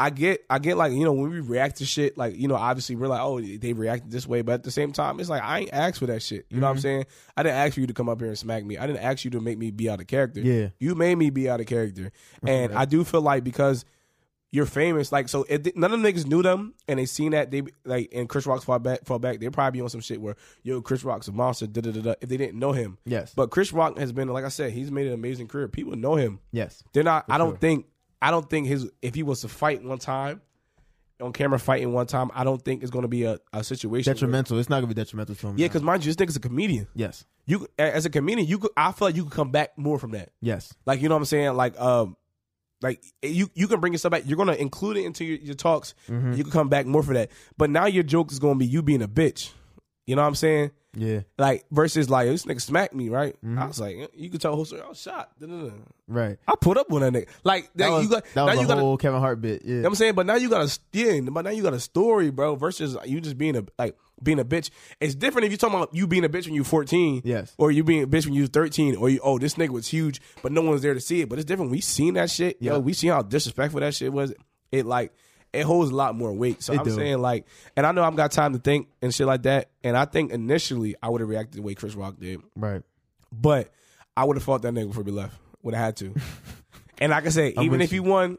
I 0.00 0.10
get, 0.10 0.44
I 0.50 0.58
get 0.58 0.76
like 0.76 0.92
you 0.92 1.04
know 1.04 1.12
when 1.12 1.30
we 1.30 1.38
react 1.38 1.76
to 1.76 1.86
shit, 1.86 2.18
like 2.18 2.36
you 2.36 2.48
know, 2.48 2.56
obviously 2.56 2.96
we're 2.96 3.06
like, 3.06 3.20
oh, 3.20 3.40
they 3.40 3.72
reacted 3.72 4.10
this 4.10 4.26
way, 4.26 4.42
but 4.42 4.54
at 4.54 4.62
the 4.64 4.72
same 4.72 4.90
time, 4.90 5.20
it's 5.20 5.28
like 5.28 5.42
I 5.44 5.60
ain't 5.60 5.72
asked 5.72 6.00
for 6.00 6.06
that 6.06 6.22
shit. 6.22 6.46
You 6.50 6.58
know 6.58 6.66
what 6.66 6.70
I'm 6.70 6.76
mm-hmm. 6.78 6.82
saying? 6.82 7.06
I 7.36 7.44
didn't 7.44 7.56
ask 7.56 7.74
for 7.74 7.80
you 7.80 7.86
to 7.86 7.94
come 7.94 8.08
up 8.08 8.18
here 8.18 8.28
and 8.28 8.38
smack 8.38 8.64
me. 8.64 8.78
I 8.78 8.86
didn't 8.88 9.02
ask 9.04 9.24
you 9.24 9.30
to 9.30 9.40
make 9.40 9.58
me 9.58 9.70
be 9.70 9.88
out 9.88 10.00
of 10.00 10.08
character. 10.08 10.40
Yeah. 10.40 10.70
you 10.80 10.96
made 10.96 11.16
me 11.16 11.30
be 11.30 11.48
out 11.48 11.60
of 11.60 11.66
character, 11.66 12.10
and 12.44 12.72
I 12.74 12.84
do 12.84 13.04
feel 13.04 13.22
like 13.22 13.44
because 13.44 13.84
you're 14.50 14.64
famous, 14.66 15.12
like 15.12 15.28
so. 15.28 15.44
If 15.48 15.74
none 15.76 15.92
of 15.92 16.00
them 16.00 16.10
niggas 16.10 16.26
knew 16.26 16.42
them, 16.42 16.74
and 16.88 16.98
they 16.98 17.04
seen 17.06 17.32
that 17.32 17.50
they 17.50 17.62
like, 17.84 18.08
and 18.14 18.28
Chris 18.28 18.46
Rock's 18.46 18.64
fall 18.64 18.78
back, 18.78 19.04
fall 19.04 19.18
back. 19.18 19.40
They 19.40 19.48
probably 19.50 19.78
be 19.78 19.82
on 19.82 19.90
some 19.90 20.00
shit 20.00 20.20
where 20.20 20.36
yo, 20.62 20.80
Chris 20.80 21.04
Rock's 21.04 21.28
a 21.28 21.32
monster. 21.32 21.66
Da 21.66 21.80
da 21.82 21.90
da 21.90 22.00
da. 22.00 22.14
If 22.20 22.28
they 22.30 22.36
didn't 22.38 22.58
know 22.58 22.72
him, 22.72 22.96
Yes. 23.04 23.34
but 23.34 23.50
Chris 23.50 23.72
Rock 23.72 23.98
has 23.98 24.10
been, 24.12 24.28
like 24.28 24.44
I 24.44 24.48
said, 24.48 24.72
he's 24.72 24.90
made 24.90 25.06
an 25.06 25.12
amazing 25.12 25.48
career. 25.48 25.68
People 25.68 25.96
know 25.96 26.14
him. 26.14 26.40
Yes. 26.52 26.82
They're 26.94 27.02
not. 27.04 27.26
I 27.28 27.36
don't 27.36 27.50
sure. 27.52 27.58
think. 27.58 27.86
I 28.22 28.30
don't 28.30 28.48
think 28.48 28.66
his. 28.68 28.90
If 29.02 29.14
he 29.14 29.22
was 29.22 29.42
to 29.42 29.48
fight 29.48 29.84
one 29.84 29.98
time, 29.98 30.40
on 31.20 31.32
camera 31.32 31.58
fighting 31.58 31.92
one 31.92 32.06
time, 32.06 32.30
I 32.34 32.44
don't 32.44 32.62
think 32.64 32.82
it's 32.82 32.90
going 32.90 33.02
to 33.02 33.08
be 33.08 33.24
a, 33.24 33.38
a 33.52 33.62
situation. 33.64 34.08
where- 34.10 34.14
Detrimental. 34.14 34.58
It's 34.58 34.70
not 34.70 34.76
gonna 34.76 34.86
be 34.86 34.94
detrimental 34.94 35.34
to 35.34 35.46
him. 35.48 35.58
yeah, 35.58 35.66
because 35.66 35.82
mind 35.82 36.04
you, 36.06 36.12
this 36.12 36.16
nigga's 36.16 36.36
a 36.36 36.40
comedian. 36.40 36.86
yes. 36.94 37.24
You 37.44 37.66
as 37.78 38.04
a 38.04 38.10
comedian, 38.10 38.46
you 38.46 38.58
could. 38.58 38.70
I 38.76 38.92
feel 38.92 39.08
like 39.08 39.16
you 39.16 39.24
could 39.24 39.32
come 39.32 39.50
back 39.50 39.76
more 39.78 39.98
from 39.98 40.10
that. 40.10 40.30
Yes. 40.40 40.74
Like 40.84 41.00
you 41.00 41.08
know 41.08 41.14
what 41.14 41.20
I'm 41.22 41.24
saying. 41.24 41.54
Like 41.54 41.80
um, 41.80 42.16
like 42.80 43.02
you 43.22 43.50
you 43.54 43.68
can 43.68 43.80
bring 43.80 43.92
yourself 43.92 44.12
back. 44.12 44.22
You're 44.26 44.36
gonna 44.36 44.52
include 44.52 44.96
it 44.96 45.04
into 45.04 45.24
your, 45.24 45.38
your 45.38 45.54
talks. 45.54 45.94
Mm-hmm. 46.08 46.34
You 46.34 46.44
can 46.44 46.52
come 46.52 46.68
back 46.68 46.86
more 46.86 47.02
for 47.02 47.14
that. 47.14 47.30
But 47.56 47.70
now 47.70 47.86
your 47.86 48.04
joke 48.04 48.30
is 48.30 48.38
to 48.38 48.54
be 48.54 48.66
you 48.66 48.82
being 48.82 49.02
a 49.02 49.08
bitch. 49.08 49.50
You 50.06 50.16
know 50.16 50.22
what 50.22 50.28
I'm 50.28 50.34
saying? 50.36 50.70
Yeah. 50.96 51.20
Like 51.36 51.66
versus 51.70 52.08
like 52.08 52.28
this 52.28 52.44
nigga 52.44 52.60
smacked 52.60 52.94
me, 52.94 53.08
right? 53.08 53.34
Mm-hmm. 53.44 53.58
I 53.58 53.66
was 53.66 53.78
like, 53.78 53.96
you 54.14 54.30
could 54.30 54.40
tell 54.40 54.54
whole 54.54 54.64
story. 54.64 54.82
I 54.82 54.88
was 54.88 55.00
shot. 55.00 55.30
Right. 56.06 56.38
I 56.46 56.54
put 56.60 56.78
up 56.78 56.88
with 56.90 57.02
that 57.02 57.12
nigga. 57.12 57.28
Like 57.44 57.70
That 57.74 57.88
now 57.88 57.96
was, 57.96 58.04
you 58.04 58.10
got 58.10 58.24
that 58.24 58.34
now 58.36 58.46
was 58.46 58.58
you 58.58 58.64
a 58.64 58.68
got 58.68 58.78
whole 58.78 58.96
Kevin 58.96 59.20
Hart 59.20 59.40
bit. 59.40 59.62
Yeah. 59.62 59.68
you 59.68 59.74
know 59.76 59.82
what 59.82 59.88
I'm 59.88 59.94
saying, 59.96 60.14
but 60.14 60.26
now 60.26 60.36
you 60.36 60.48
got 60.48 60.62
a 60.62 60.78
yeah, 60.92 61.20
but 61.20 61.42
now 61.42 61.50
you 61.50 61.62
got 61.62 61.74
a 61.74 61.80
story, 61.80 62.30
bro. 62.30 62.54
Versus 62.56 62.96
you 63.04 63.20
just 63.20 63.36
being 63.36 63.56
a 63.56 63.64
like 63.78 63.96
being 64.22 64.38
a 64.38 64.44
bitch. 64.44 64.70
It's 65.00 65.14
different 65.14 65.46
if 65.46 65.52
you 65.52 65.58
talking 65.58 65.76
about 65.76 65.94
you 65.94 66.06
being 66.06 66.24
a 66.24 66.28
bitch 66.28 66.46
when 66.46 66.54
you're 66.54 66.64
14, 66.64 67.22
Yes. 67.24 67.54
or 67.58 67.70
you 67.70 67.84
being 67.84 68.02
a 68.02 68.06
bitch 68.06 68.24
when 68.26 68.34
you 68.34 68.42
was 68.42 68.50
13, 68.50 68.96
or 68.96 69.08
you 69.08 69.20
oh 69.22 69.38
this 69.38 69.54
nigga 69.54 69.70
was 69.70 69.86
huge, 69.88 70.20
but 70.42 70.52
no 70.52 70.62
one's 70.62 70.82
there 70.82 70.94
to 70.94 71.00
see 71.00 71.20
it. 71.20 71.28
But 71.28 71.38
it's 71.38 71.46
different. 71.46 71.70
We 71.70 71.80
seen 71.80 72.14
that 72.14 72.30
shit, 72.30 72.56
Yeah. 72.60 72.72
yo. 72.72 72.78
We 72.80 72.92
seen 72.92 73.10
how 73.10 73.22
disrespectful 73.22 73.80
that 73.80 73.94
shit 73.94 74.12
was. 74.12 74.32
It 74.72 74.86
like 74.86 75.12
it 75.52 75.62
holds 75.62 75.90
a 75.90 75.94
lot 75.94 76.14
more 76.14 76.32
weight. 76.32 76.62
So 76.62 76.74
It 76.74 76.78
I'm 76.80 76.84
do. 76.84 76.90
saying 76.94 77.18
like, 77.20 77.46
and 77.76 77.86
I 77.86 77.92
know 77.92 78.02
I've 78.04 78.16
got 78.16 78.32
time 78.32 78.52
to 78.52 78.58
think 78.58 78.88
and 79.00 79.14
shit 79.14 79.26
like 79.26 79.44
that. 79.44 79.70
And 79.82 79.96
I 79.96 80.04
think 80.04 80.30
initially 80.30 80.94
I 81.02 81.08
would 81.08 81.20
have 81.22 81.30
reacted 81.30 81.58
the 81.58 81.62
way 81.62 81.74
Chris 81.74 81.94
Rock 81.94 82.16
did, 82.20 82.40
right. 82.54 82.82
but 83.32 83.72
I 84.16 84.24
would 84.24 84.36
have 84.36 84.42
fought 84.44 84.62
that 84.62 84.74
nigga 84.74 84.88
before 84.88 85.04
we 85.04 85.12
left. 85.12 85.36
Would 85.62 85.74
have 85.74 85.84
had 85.84 85.96
to. 85.98 86.14
and 86.98 87.10
like 87.10 87.24
I 87.26 87.30
say, 87.30 87.54
even 87.60 87.80
if 87.80 87.90
he 87.90 88.00
won, 88.00 88.36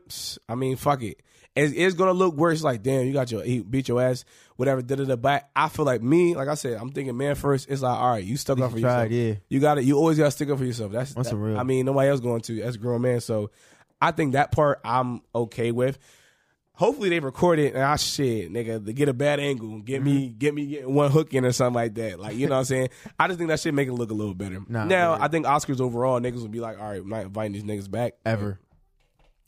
I 0.47 0.55
mean, 0.55 0.75
fuck 0.75 1.01
it. 1.01 1.21
It's, 1.63 1.73
it's 1.75 1.95
gonna 1.95 2.13
look 2.13 2.35
worse. 2.35 2.61
Like, 2.63 2.83
damn, 2.83 3.05
you 3.05 3.13
got 3.13 3.31
your 3.31 3.43
he 3.43 3.59
beat 3.61 3.87
your 3.87 4.01
ass, 4.01 4.25
whatever. 4.55 4.81
Da 4.81 4.95
da 4.95 5.05
da. 5.05 5.15
But 5.15 5.49
I 5.55 5.69
feel 5.69 5.85
like 5.85 6.01
me, 6.01 6.35
like 6.35 6.47
I 6.47 6.55
said, 6.55 6.73
I'm 6.79 6.91
thinking 6.91 7.15
man 7.17 7.35
first. 7.35 7.69
It's 7.69 7.81
like, 7.81 7.97
all 7.99 8.11
right, 8.11 8.23
you 8.23 8.37
stuck 8.37 8.59
up 8.59 8.71
for 8.71 8.79
tried, 8.79 9.11
yourself. 9.11 9.11
yeah. 9.11 9.33
You 9.49 9.59
got 9.59 9.75
to 9.75 9.83
You 9.83 9.97
always 9.97 10.17
got 10.17 10.25
to 10.25 10.31
stick 10.31 10.49
up 10.49 10.57
for 10.57 10.65
yourself. 10.65 10.91
That's, 10.91 11.13
That's 11.13 11.29
that- 11.29 11.35
real- 11.35 11.59
I 11.59 11.63
mean, 11.63 11.85
nobody 11.85 12.09
else 12.09 12.19
going 12.19 12.41
to 12.41 12.61
That's 12.61 12.75
a 12.75 12.79
grown 12.79 13.01
man. 13.01 13.19
So, 13.21 13.51
I 14.01 14.11
think 14.11 14.33
that 14.33 14.51
part 14.51 14.79
I'm 14.85 15.21
okay 15.35 15.71
with. 15.71 15.97
Hopefully 16.73 17.09
they 17.09 17.19
record 17.19 17.59
it 17.59 17.73
and 17.73 17.83
I 17.83 17.97
shit, 17.97 18.49
nigga, 18.53 18.85
to 18.85 18.93
get 18.93 19.09
a 19.09 19.13
bad 19.13 19.41
angle, 19.41 19.79
get 19.81 20.01
me, 20.01 20.27
Mm-hmm. 20.29 20.37
get 20.37 20.53
me 20.53 20.65
getting 20.65 20.93
one 20.93 21.11
hook 21.11 21.33
in 21.33 21.43
or 21.43 21.51
something 21.51 21.73
like 21.73 21.95
that. 21.95 22.17
Like, 22.21 22.37
you 22.37 22.47
know 22.47 22.53
what 22.53 22.59
I'm 22.59 22.63
saying? 22.65 22.89
I 23.19 23.27
just 23.27 23.37
think 23.37 23.49
that 23.49 23.59
shit 23.59 23.73
make 23.73 23.89
it 23.89 23.93
look 23.93 24.11
a 24.11 24.13
little 24.13 24.33
better. 24.33 24.61
Nah, 24.65 24.85
now, 24.85 25.11
right. 25.11 25.21
I 25.23 25.27
think 25.27 25.45
Oscars 25.45 25.81
overall, 25.81 26.21
niggas 26.21 26.41
would 26.41 26.51
be 26.51 26.61
like, 26.61 26.79
all 26.79 26.89
right, 26.89 27.01
I'm 27.01 27.09
not 27.09 27.23
inviting 27.23 27.51
these 27.51 27.65
niggas 27.65 27.91
back. 27.91 28.13
Ever. 28.25 28.61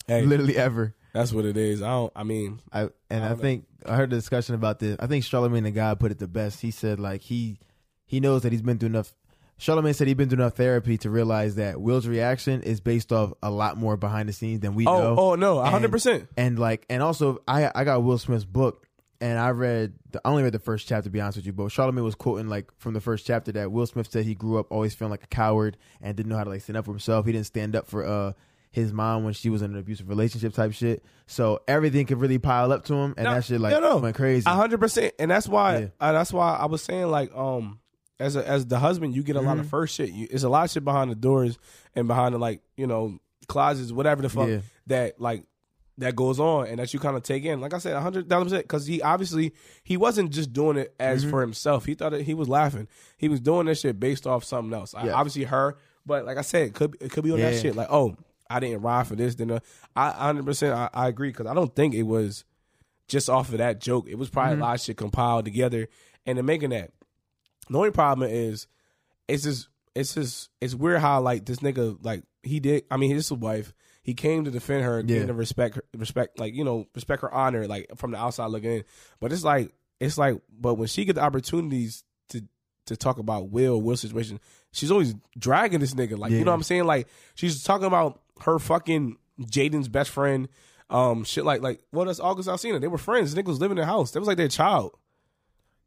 Hey, 0.08 0.24
Literally 0.26 0.58
ever. 0.58 0.94
That's 1.14 1.34
what 1.34 1.46
it 1.46 1.58
is. 1.58 1.82
I 1.82 1.90
don't, 1.90 2.14
I 2.16 2.24
mean, 2.24 2.62
I 2.72 2.90
and 3.10 3.24
I, 3.24 3.36
think 3.36 3.66
I 3.86 3.96
heard 3.96 4.12
a 4.14 4.16
discussion 4.16 4.56
about 4.56 4.80
this. 4.80 4.96
I 5.00 5.08
think 5.08 5.26
Charlamagne 5.26 5.64
the 5.64 5.72
guy 5.72 5.94
put 5.96 6.12
it 6.12 6.20
the 6.20 6.28
best. 6.28 6.62
He 6.62 6.72
said 6.72 7.00
like 7.00 7.22
he 7.22 7.60
he 8.06 8.20
knows 8.20 8.44
that 8.44 8.52
he's 8.52 8.62
been 8.62 8.78
through 8.78 8.90
enough. 8.90 9.14
Charlamagne 9.60 9.94
said 9.94 10.08
he'd 10.08 10.18
been 10.18 10.30
through 10.30 10.40
enough 10.42 10.56
therapy 10.56 10.98
to 11.00 11.10
realize 11.10 11.56
that 11.56 11.80
Will's 11.80 12.08
reaction 12.08 12.64
is 12.64 12.80
based 12.82 13.12
off 13.12 13.34
a 13.44 13.52
lot 13.52 13.78
more 13.78 13.96
behind 13.96 14.28
the 14.28 14.34
scenes 14.34 14.62
than 14.62 14.74
we 14.74 14.88
oh, 14.88 14.98
know. 14.98 15.16
oh 15.20 15.36
no, 15.36 15.62
And- 15.62 15.86
100%. 15.86 16.28
And 16.36 16.58
like, 16.58 16.86
and 16.90 17.04
also, 17.04 17.44
I 17.48 17.72
I 17.76 17.84
got 17.84 18.02
Will 18.04 18.18
Smith's 18.18 18.46
book, 18.46 18.88
and 19.20 19.38
I 19.38 19.50
read. 19.50 19.94
The, 20.12 20.22
I 20.26 20.30
only 20.30 20.44
read 20.44 20.54
the 20.54 20.60
first 20.60 20.88
chapter. 20.88 21.04
To 21.04 21.10
be 21.10 21.22
honest 21.22 21.38
with 21.38 21.46
you, 21.46 21.54
but 21.54 21.70
Charlemagne 21.72 22.06
was 22.06 22.16
quoting 22.16 22.48
like 22.48 22.72
from 22.80 22.94
the 22.94 23.02
first 23.02 23.26
chapter 23.28 23.52
that 23.52 23.72
Will 23.72 23.86
Smith 23.86 24.10
said 24.10 24.26
he 24.26 24.34
grew 24.34 24.58
up 24.60 24.72
always 24.72 24.96
feeling 24.96 25.12
like 25.12 25.24
a 25.24 25.28
coward 25.28 25.78
and 26.02 26.16
didn't 26.16 26.30
know 26.30 26.38
how 26.38 26.46
to 26.46 26.50
like 26.50 26.62
stand 26.62 26.78
up 26.78 26.86
for 26.86 26.92
himself. 26.92 27.26
He 27.26 27.34
didn't 27.34 27.48
stand 27.48 27.76
up 27.76 27.88
for 27.88 28.06
uh 28.06 28.34
his 28.72 28.92
mom 28.94 29.24
when 29.26 29.34
she 29.34 29.50
was 29.50 29.62
in 29.62 29.72
an 29.74 29.78
abusive 29.78 30.08
relationship 30.10 30.54
type 30.54 30.72
shit. 30.74 31.04
So 31.28 31.62
everything 31.68 32.06
could 32.06 32.20
really 32.20 32.40
pile 32.40 32.72
up 32.72 32.86
to 32.86 32.94
him, 32.94 33.14
and 33.18 33.26
No, 33.26 33.34
that 33.36 33.44
shit 33.46 33.60
like 33.62 33.72
no, 33.74 33.80
no. 33.80 33.98
went 33.98 34.16
crazy. 34.16 34.44
A 34.48 34.54
hundred 34.54 34.80
percent, 34.80 35.14
and 35.20 35.30
that's 35.30 35.48
why. 35.48 35.78
Yeah. 35.78 35.88
Uh, 36.00 36.12
that's 36.14 36.32
why 36.34 36.56
I 36.56 36.66
was 36.66 36.82
saying 36.82 37.08
like, 37.08 37.36
um, 37.36 37.80
as 38.20 38.36
a, 38.36 38.48
as 38.48 38.66
the 38.66 38.80
husband, 38.80 39.16
you 39.16 39.24
get 39.24 39.36
a 39.36 39.42
lot 39.42 39.52
Mm-hmm. 39.54 39.62
of 39.62 39.70
first 39.70 39.96
shit. 39.96 40.10
You, 40.12 40.28
it's 40.32 40.44
a 40.44 40.50
lot 40.50 40.64
of 40.66 40.72
shit 40.72 40.84
behind 40.86 41.12
the 41.12 41.16
doors 41.16 41.58
and 41.96 42.08
behind 42.08 42.34
the 42.36 42.40
like, 42.40 42.62
you 42.78 42.88
know, 42.88 43.20
closets, 43.48 43.92
whatever 43.92 44.22
the 44.22 44.30
fuck 44.30 44.48
Yeah. 44.48 44.60
that 44.88 45.20
like 45.20 45.44
that 45.98 46.16
goes 46.16 46.40
on, 46.40 46.68
and 46.68 46.80
that 46.80 46.94
you 46.94 47.00
kind 47.00 47.18
of 47.18 47.24
take 47.24 47.44
in. 47.44 47.60
Like 47.62 47.74
I 47.74 47.78
said, 47.78 47.94
a 47.96 48.02
hundred 48.02 48.30
thousand 48.30 48.46
percent, 48.48 48.64
because 48.64 48.86
he 48.88 49.02
obviously 49.02 49.54
he 49.84 49.98
wasn't 49.98 50.32
just 50.32 50.54
doing 50.54 50.78
it 50.78 50.94
as 51.00 51.22
Mm-hmm. 51.22 51.30
for 51.30 51.42
himself. 51.42 51.86
He 51.86 51.94
thought 51.94 52.12
that 52.12 52.22
he 52.24 52.34
was 52.34 52.48
laughing. 52.48 52.88
He 53.18 53.28
was 53.28 53.40
doing 53.42 53.66
this 53.66 53.82
shit 53.82 54.00
based 54.00 54.26
off 54.26 54.44
something 54.44 54.74
else. 54.74 54.94
I- 54.96 55.10
obviously 55.10 55.44
her, 55.44 55.78
but 56.06 56.26
like 56.26 56.38
I 56.38 56.42
said, 56.42 56.68
it 56.68 56.74
could 56.74 56.96
it 57.02 57.12
could 57.12 57.24
be 57.24 57.32
on 57.32 57.40
Yeah. 57.40 57.52
that 57.52 57.62
shit. 57.62 57.76
Like, 57.76 57.88
oh, 57.92 58.16
I 58.56 58.60
didn't 58.60 58.82
ride 58.82 59.08
for 59.08 59.16
this. 59.16 59.36
Then 59.36 59.52
uh, 59.52 59.60
I 59.96 60.10
hundred 60.12 60.46
percent 60.46 60.74
I, 60.76 60.90
I 60.94 61.08
agree 61.08 61.30
because 61.30 61.48
I 61.48 61.54
don't 61.54 61.76
think 61.76 61.94
it 61.94 62.04
was 62.04 62.44
just 63.08 63.30
off 63.30 63.50
of 63.52 63.58
that 63.58 63.80
joke. 63.82 64.08
It 64.10 64.18
was 64.18 64.30
probably 64.30 64.54
Mm-hmm. 64.54 64.62
a 64.62 64.66
lot 64.66 64.76
of 64.76 64.82
shit 64.82 64.98
compiled 64.98 65.46
together 65.46 65.88
and 66.26 66.38
in 66.40 66.46
making 66.46 66.70
that. 66.72 66.92
The 67.70 67.78
only 67.78 67.92
problem 67.92 68.30
is 68.30 68.68
it's 69.28 69.44
just 69.44 69.68
it's 69.96 70.14
just 70.16 70.50
it's 70.62 70.74
weird 70.76 71.00
how 71.00 71.22
like 71.22 71.46
this 71.46 71.58
nigga 71.60 71.98
like 72.02 72.24
he 72.44 72.60
did 72.60 72.84
I 72.90 72.98
mean 72.98 73.12
his 73.12 73.32
wife 73.32 73.74
he 74.04 74.14
came 74.14 74.46
to 74.46 74.52
defend 74.52 74.84
her 74.84 75.04
Yeah. 75.06 75.26
to 75.26 75.34
respect 75.34 75.76
her 75.76 75.84
respect 75.96 76.40
like 76.40 76.54
you 76.56 76.64
know 76.64 76.88
respect 76.96 77.22
her 77.22 77.32
honor 77.34 77.68
like 77.68 77.88
from 77.98 78.12
the 78.12 78.18
outside 78.18 78.48
looking 78.48 78.72
in 78.72 78.84
but 79.20 79.32
it's 79.34 79.44
like 79.44 79.72
it's 80.00 80.18
like 80.18 80.38
but 80.50 80.76
when 80.76 80.88
she 80.88 81.06
get 81.06 81.14
the 81.16 81.22
opportunities 81.22 82.04
to 82.30 82.42
to 82.88 82.96
talk 82.98 83.20
about 83.20 83.50
Will 83.50 83.80
Will's 83.82 84.02
situation 84.02 84.40
she's 84.72 84.92
always 84.92 85.14
dragging 85.38 85.80
this 85.82 85.94
nigga 85.94 86.18
like 86.18 86.32
you 86.32 86.44
know 86.46 86.52
what 86.52 86.56
I'm 86.56 86.64
saying 86.64 86.86
like 86.86 87.08
she's 87.36 87.62
talking 87.64 87.86
about 87.88 88.21
her 88.44 88.60
fucking 88.60 89.18
Jaden's 89.42 89.88
best 89.88 90.10
friend 90.12 90.48
um 90.90 91.24
shit 91.24 91.46
like 91.46 91.62
like 91.62 91.80
well 91.92 92.06
that's 92.06 92.20
August 92.20 92.50
Alsina 92.50 92.80
they 92.82 92.88
were 92.88 92.98
friends 92.98 93.34
this 93.34 93.42
nigga 93.44 93.48
was 93.48 93.60
living 93.60 93.78
in 93.78 93.82
their 93.82 93.86
house 93.86 94.12
that 94.12 94.20
was 94.20 94.28
like 94.28 94.38
their 94.38 94.48
child 94.50 94.98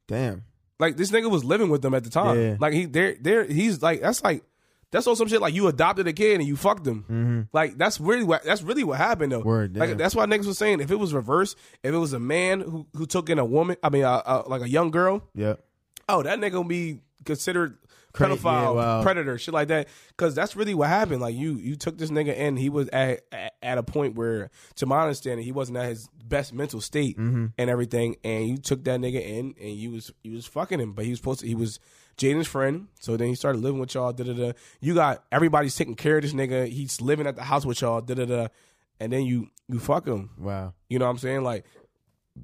Damn. 0.06 0.44
like 0.78 0.96
this 0.96 1.10
nigga 1.10 1.30
was 1.30 1.44
living 1.44 1.68
with 1.70 1.82
them 1.82 1.94
at 1.94 2.04
the 2.04 2.10
time. 2.10 2.38
Yeah. 2.40 2.56
Like 2.60 2.72
he 2.72 2.84
there 2.86 3.16
there 3.20 3.44
he's 3.44 3.82
like 3.82 4.00
that's 4.00 4.22
like 4.22 4.44
that's 4.90 5.06
on 5.06 5.16
some 5.16 5.28
shit 5.28 5.40
like 5.40 5.54
you 5.54 5.66
adopted 5.66 6.06
a 6.06 6.12
kid 6.12 6.38
and 6.40 6.46
you 6.48 6.56
fucked 6.56 6.86
him. 6.86 7.48
Like 7.52 7.76
that's 7.78 7.98
really 8.00 8.22
what 8.24 8.44
that's 8.44 8.62
really 8.62 8.84
what 8.84 8.98
happened 8.98 9.32
though. 9.32 9.40
Mm-hmm. 9.40 9.48
Word. 9.48 9.76
Like 9.76 9.96
that's 9.96 10.14
why 10.14 10.26
niggas 10.26 10.46
was 10.46 10.58
saying 10.58 10.80
if 10.80 10.90
it 10.90 10.96
was 10.98 11.12
reverse, 11.14 11.56
if 11.82 11.92
it 11.94 11.98
was 11.98 12.12
a 12.12 12.20
man 12.20 12.60
who 12.60 12.86
who 12.94 13.06
took 13.06 13.28
in 13.30 13.38
a 13.38 13.44
woman, 13.44 13.76
I 13.82 13.88
mean 13.90 14.04
uh, 14.04 14.22
uh, 14.24 14.42
like 14.46 14.62
a 14.62 14.68
young 14.68 14.90
girl, 14.90 15.22
Yeah. 15.34 15.54
oh 16.08 16.22
that 16.22 16.38
nigga 16.38 16.58
would 16.58 16.68
be 16.68 17.00
considered 17.24 17.78
Cra- 18.14 18.28
pedophile, 18.28 18.62
yeah, 18.62 18.70
wow. 18.70 19.02
predator, 19.02 19.36
shit 19.36 19.52
like 19.52 19.68
that. 19.68 19.88
Because 20.08 20.34
that's 20.34 20.54
really 20.56 20.72
what 20.74 20.88
happened. 20.88 21.20
Like 21.20 21.34
you 21.34 21.54
you 21.56 21.76
took 21.76 21.98
this 21.98 22.10
nigga 22.10 22.34
in, 22.34 22.56
he 22.56 22.70
was 22.70 22.88
at 22.88 23.20
at, 23.32 23.54
at 23.62 23.76
a 23.78 23.82
point 23.82 24.14
where, 24.14 24.50
to 24.76 24.86
my 24.86 25.02
understanding, 25.02 25.44
he 25.44 25.52
wasn't 25.52 25.76
at 25.78 25.88
his 25.88 26.08
best 26.24 26.52
mental 26.54 26.80
state 26.80 27.18
Mm-hmm. 27.18 27.46
and 27.58 27.68
everything. 27.70 28.16
And 28.24 28.48
you 28.48 28.56
took 28.56 28.84
that 28.84 29.00
nigga 29.00 29.20
in, 29.20 29.54
and 29.60 29.70
you 29.76 29.90
was 29.90 30.12
you 30.22 30.32
was 30.32 30.46
fucking 30.46 30.80
him, 30.80 30.92
but 30.92 31.04
he 31.04 31.10
was 31.10 31.18
supposed 31.18 31.40
to. 31.40 31.46
He 31.46 31.54
was 31.54 31.80
Jaden's 32.16 32.46
friend, 32.46 32.86
so 33.00 33.16
then 33.16 33.26
he 33.28 33.34
started 33.34 33.60
living 33.60 33.80
with 33.80 33.92
y'all. 33.94 34.12
Da 34.12 34.22
da 34.24 34.32
da. 34.32 34.52
You 34.80 34.94
got 34.94 35.24
everybody's 35.32 35.74
taking 35.74 35.96
care 35.96 36.16
of 36.18 36.22
this 36.22 36.32
nigga. 36.32 36.68
He's 36.68 37.00
living 37.00 37.26
at 37.26 37.34
the 37.34 37.42
house 37.42 37.66
with 37.66 37.80
y'all. 37.80 38.00
Da 38.00 38.14
da 38.14 38.24
da. 38.24 38.46
And 39.00 39.12
then 39.12 39.22
you 39.22 39.48
you 39.68 39.80
fuck 39.80 40.06
him. 40.06 40.30
Wow. 40.38 40.72
You 40.88 41.00
know 41.00 41.06
what 41.06 41.10
I'm 41.10 41.18
saying? 41.18 41.42
Like, 41.42 41.64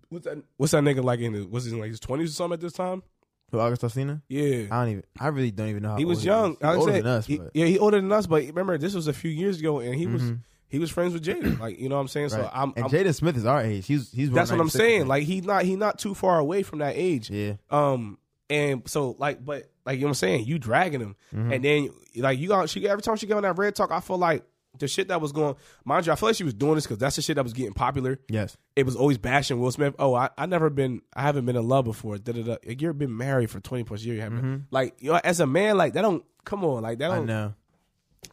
what's 0.09 0.25
that? 0.25 0.43
What's 0.57 0.73
that 0.73 0.83
nigga 0.83 1.05
like 1.05 1.21
in? 1.21 1.35
His, 1.35 1.47
was 1.47 1.65
he 1.67 1.73
in 1.73 1.79
like 1.79 1.91
his 1.91 2.01
twenties 2.01 2.31
or 2.33 2.35
something 2.35 2.55
at 2.55 2.61
this 2.61 2.73
time? 2.73 3.05
Who 3.51 3.59
August 3.61 3.83
Alsina? 3.83 4.23
Yeah. 4.29 4.67
I 4.71 4.81
don't 4.85 4.89
even. 4.91 5.05
I 5.19 5.29
really 5.29 5.51
don't 5.51 5.69
even 5.69 5.83
know. 5.83 5.91
How 5.91 5.97
He 5.97 6.05
was 6.05 6.25
young. 6.25 6.53
He's 6.53 6.63
I 6.63 6.75
older 6.77 6.93
said, 6.93 7.05
than 7.05 7.13
us, 7.13 7.27
he- 7.27 7.39
but 7.39 7.51
yeah, 7.55 7.67
he 7.67 7.79
older 7.79 8.01
than 8.01 8.11
us. 8.13 8.27
But 8.27 8.45
remember, 8.45 8.79
this 8.79 8.95
was 8.95 9.07
a 9.09 9.13
few 9.13 9.31
years 9.31 9.59
ago, 9.61 9.81
and 9.81 9.95
he 9.95 10.07
was 10.07 10.23
he 10.69 10.79
was 10.79 10.91
friends 10.91 11.13
with 11.15 11.25
Jaden. 11.25 11.59
Like 11.59 11.79
you 11.79 11.89
know 11.89 11.97
what 11.97 12.03
I'm 12.03 12.09
saying. 12.09 12.29
So 12.31 12.39
Mm-hmm. 12.39 12.59
I'm, 12.61 12.73
and 12.77 12.87
Jaden 12.87 13.15
Smith 13.15 13.37
is 13.37 13.45
our 13.47 13.61
age. 13.63 13.87
He's 13.87 14.11
he's. 14.13 14.31
that's 14.31 14.51
what 14.51 14.61
I'm 14.61 14.69
saying. 14.71 15.07
Like 15.09 15.25
he's 15.25 15.45
not 15.45 15.65
he 15.65 15.77
not 15.77 15.99
too 15.99 16.15
far 16.15 16.39
away 16.39 16.63
from 16.63 16.79
that 16.81 16.95
age. 16.97 17.29
yeah. 17.31 17.55
Um. 17.71 18.19
And 18.49 18.89
so 18.89 19.15
like, 19.19 19.45
but 19.45 19.71
like 19.87 19.97
you 19.97 20.01
know 20.03 20.07
what 20.07 20.11
I'm 20.11 20.15
saying, 20.15 20.45
you 20.47 20.59
dragging 20.59 21.01
him, 21.01 21.17
Mm-hmm. 21.35 21.53
and 21.53 21.65
then 21.65 21.91
like 22.17 22.39
you 22.39 22.49
got 22.49 22.69
she 22.69 22.89
every 22.89 23.03
time 23.03 23.17
she 23.17 23.27
get 23.27 23.37
on 23.37 23.43
that 23.45 23.57
red 23.59 23.75
talk, 23.77 23.93
I 23.93 24.01
feel 24.01 24.19
like 24.19 24.45
the 24.79 24.89
shit 24.89 25.09
that 25.09 25.21
was 25.21 25.33
going. 25.33 25.57
Mind 25.85 26.07
you, 26.07 26.13
I 26.13 26.17
feel 26.17 26.29
like 26.29 26.37
she 26.37 26.45
was 26.45 26.55
doing 26.55 26.77
this 26.77 26.85
because 26.85 26.99
that's 26.99 27.17
the 27.17 27.23
shit 27.23 27.37
that 27.37 27.43
was 27.43 27.53
getting 27.53 27.73
popular. 27.73 28.19
Yes. 28.29 28.57
It 28.77 28.87
was 28.87 28.97
always 28.97 29.19
bashing 29.19 29.61
Will 29.61 29.73
Smith. 29.73 29.95
Oh, 29.99 30.15
I 30.15 30.31
I 30.39 30.47
never 30.47 30.71
been 30.71 31.03
I 31.15 31.23
haven't 31.23 31.45
been 31.47 31.57
in 31.57 31.67
love 31.67 31.85
before. 31.85 32.19
Da 32.19 32.33
da 32.33 32.43
da. 32.43 32.57
You've 32.67 32.99
been 32.99 33.17
married 33.17 33.51
for 33.51 33.61
20 33.61 33.85
plus 33.85 34.03
years. 34.05 34.17
You 34.17 34.23
haven't 34.23 34.67
like 34.71 34.95
you 35.01 35.13
know, 35.13 35.21
as 35.23 35.41
a 35.41 35.47
man 35.47 35.77
like 35.77 35.95
that 35.95 36.03
don't 36.03 36.25
come 36.45 36.65
on 36.65 36.83
like 36.83 36.99
that 36.99 37.11
Mm-hmm. 37.11 37.23
I 37.23 37.25
know. 37.25 37.55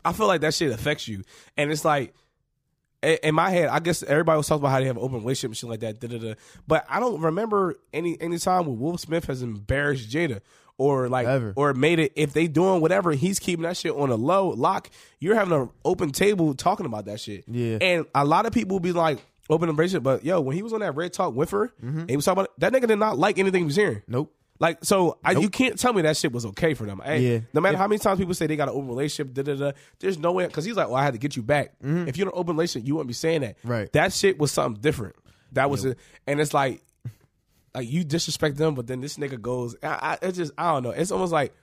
I 0.04 0.14
feel 0.14 0.28
like 0.28 0.42
that 0.42 0.54
shit 0.54 0.72
affects 0.72 1.08
you, 1.08 1.24
and 1.56 1.72
it's 1.72 1.86
like 1.86 2.14
in 3.02 3.36
my 3.36 3.50
head. 3.50 3.70
I 3.70 3.80
guess 3.80 4.04
everybody 4.04 4.38
was 4.38 4.48
talking 4.48 4.62
about 4.62 4.72
how 4.72 4.80
they 4.80 4.86
have 4.86 4.98
an 4.98 5.04
open 5.04 5.20
relationship 5.20 5.52
and 5.52 5.58
shit 5.58 5.70
like 5.70 5.80
that. 5.82 6.00
Da, 6.00 6.08
da, 6.08 6.18
da. 6.18 6.34
But 6.68 6.86
I 6.90 7.00
don't 7.00 7.22
remember 7.22 7.76
any 7.94 8.20
any 8.20 8.38
time 8.38 8.66
where 8.66 8.76
Will 8.76 8.98
Smith 8.98 9.26
has 9.26 9.42
embarrassed 9.42 10.10
Jada 10.10 10.42
or 10.78 11.10
like 11.10 11.26
or 11.56 11.74
made 11.74 12.00
it. 12.00 12.14
If 12.16 12.34
they 12.34 12.48
doing 12.48 12.82
whatever, 12.82 13.12
he's 13.12 13.40
keeping 13.40 13.64
that 13.64 13.78
shit 13.78 13.94
on 13.94 14.10
a 14.10 14.16
low 14.16 14.50
lock. 14.50 14.90
You're 15.20 15.36
having 15.36 15.54
an 15.60 15.70
open 15.84 16.12
table 16.12 16.54
talking 16.54 16.86
about 16.86 17.06
that 17.06 17.20
shit. 17.20 17.46
Yeah. 17.48 17.78
and 17.82 18.06
a 18.14 18.26
lot 18.26 18.46
of 18.46 18.54
people 18.54 18.80
be 18.80 18.92
like. 18.92 19.20
Open 19.50 19.70
relationship, 19.70 20.04
but 20.04 20.26
yo, 20.26 20.42
when 20.42 20.58
he 20.58 20.62
was 20.62 20.74
on 20.74 20.82
that 20.82 20.94
red 20.98 21.14
talk 21.14 21.34
with 21.34 21.52
her, 21.52 21.72
and 21.82 22.10
he 22.10 22.18
was 22.18 22.26
talking 22.26 22.42
about 22.42 22.60
that 22.60 22.74
nigga 22.74 22.86
did 22.86 23.00
not 23.00 23.18
like 23.18 23.40
anything 23.40 23.62
he 23.62 23.66
was 23.66 23.78
hearing. 23.78 24.02
Nope. 24.06 24.36
Like 24.60 24.84
so, 24.84 25.20
I, 25.24 25.32
you 25.32 25.50
can't 25.50 25.80
tell 25.80 25.94
me 25.94 26.02
that 26.02 26.18
shit 26.18 26.34
was 26.34 26.46
okay 26.48 26.74
for 26.74 26.84
them. 26.86 27.00
Hey, 27.02 27.20
Yeah. 27.22 27.40
No 27.54 27.62
matter 27.62 27.78
how 27.78 27.88
many 27.88 28.00
times 28.00 28.20
people 28.20 28.34
say 28.34 28.46
they 28.48 28.58
got 28.58 28.68
an 28.68 28.74
open 28.76 28.90
relationship, 28.90 29.34
da 29.34 29.44
da 29.44 29.56
da. 29.56 29.72
There's 30.00 30.18
no 30.18 30.34
way 30.34 30.48
because 30.48 30.66
he's 30.66 30.76
like, 30.76 30.88
well, 30.88 30.98
I 30.98 31.04
had 31.06 31.14
to 31.14 31.18
get 31.18 31.38
you 31.38 31.44
back. 31.44 31.76
If 31.82 32.18
you're 32.18 32.28
in 32.28 32.34
an 32.34 32.38
open 32.38 32.58
relationship, 32.58 32.86
you 32.86 32.96
wouldn't 32.96 33.08
be 33.08 33.14
saying 33.14 33.40
that. 33.40 33.58
Mm-hmm. 33.60 33.70
Right. 33.70 33.94
That 33.94 34.12
shit 34.12 34.38
was 34.38 34.52
something 34.52 34.82
different. 34.82 35.16
That 35.54 35.70
was 35.70 35.86
it, 35.86 35.98
and 36.28 36.42
it's 36.42 36.54
like, 36.54 36.84
like 37.78 37.90
you 37.92 38.04
disrespect 38.04 38.58
them, 38.58 38.74
but 38.74 38.88
then 38.88 39.02
this 39.02 39.18
nigga 39.18 39.40
goes. 39.40 39.76
I, 39.84 39.88
I 39.88 40.18
it's 40.24 40.38
just 40.38 40.52
I 40.58 40.74
don't 40.74 40.84
know. 40.84 40.90
It's 40.90 41.12
almost 41.12 41.32
like 41.32 41.54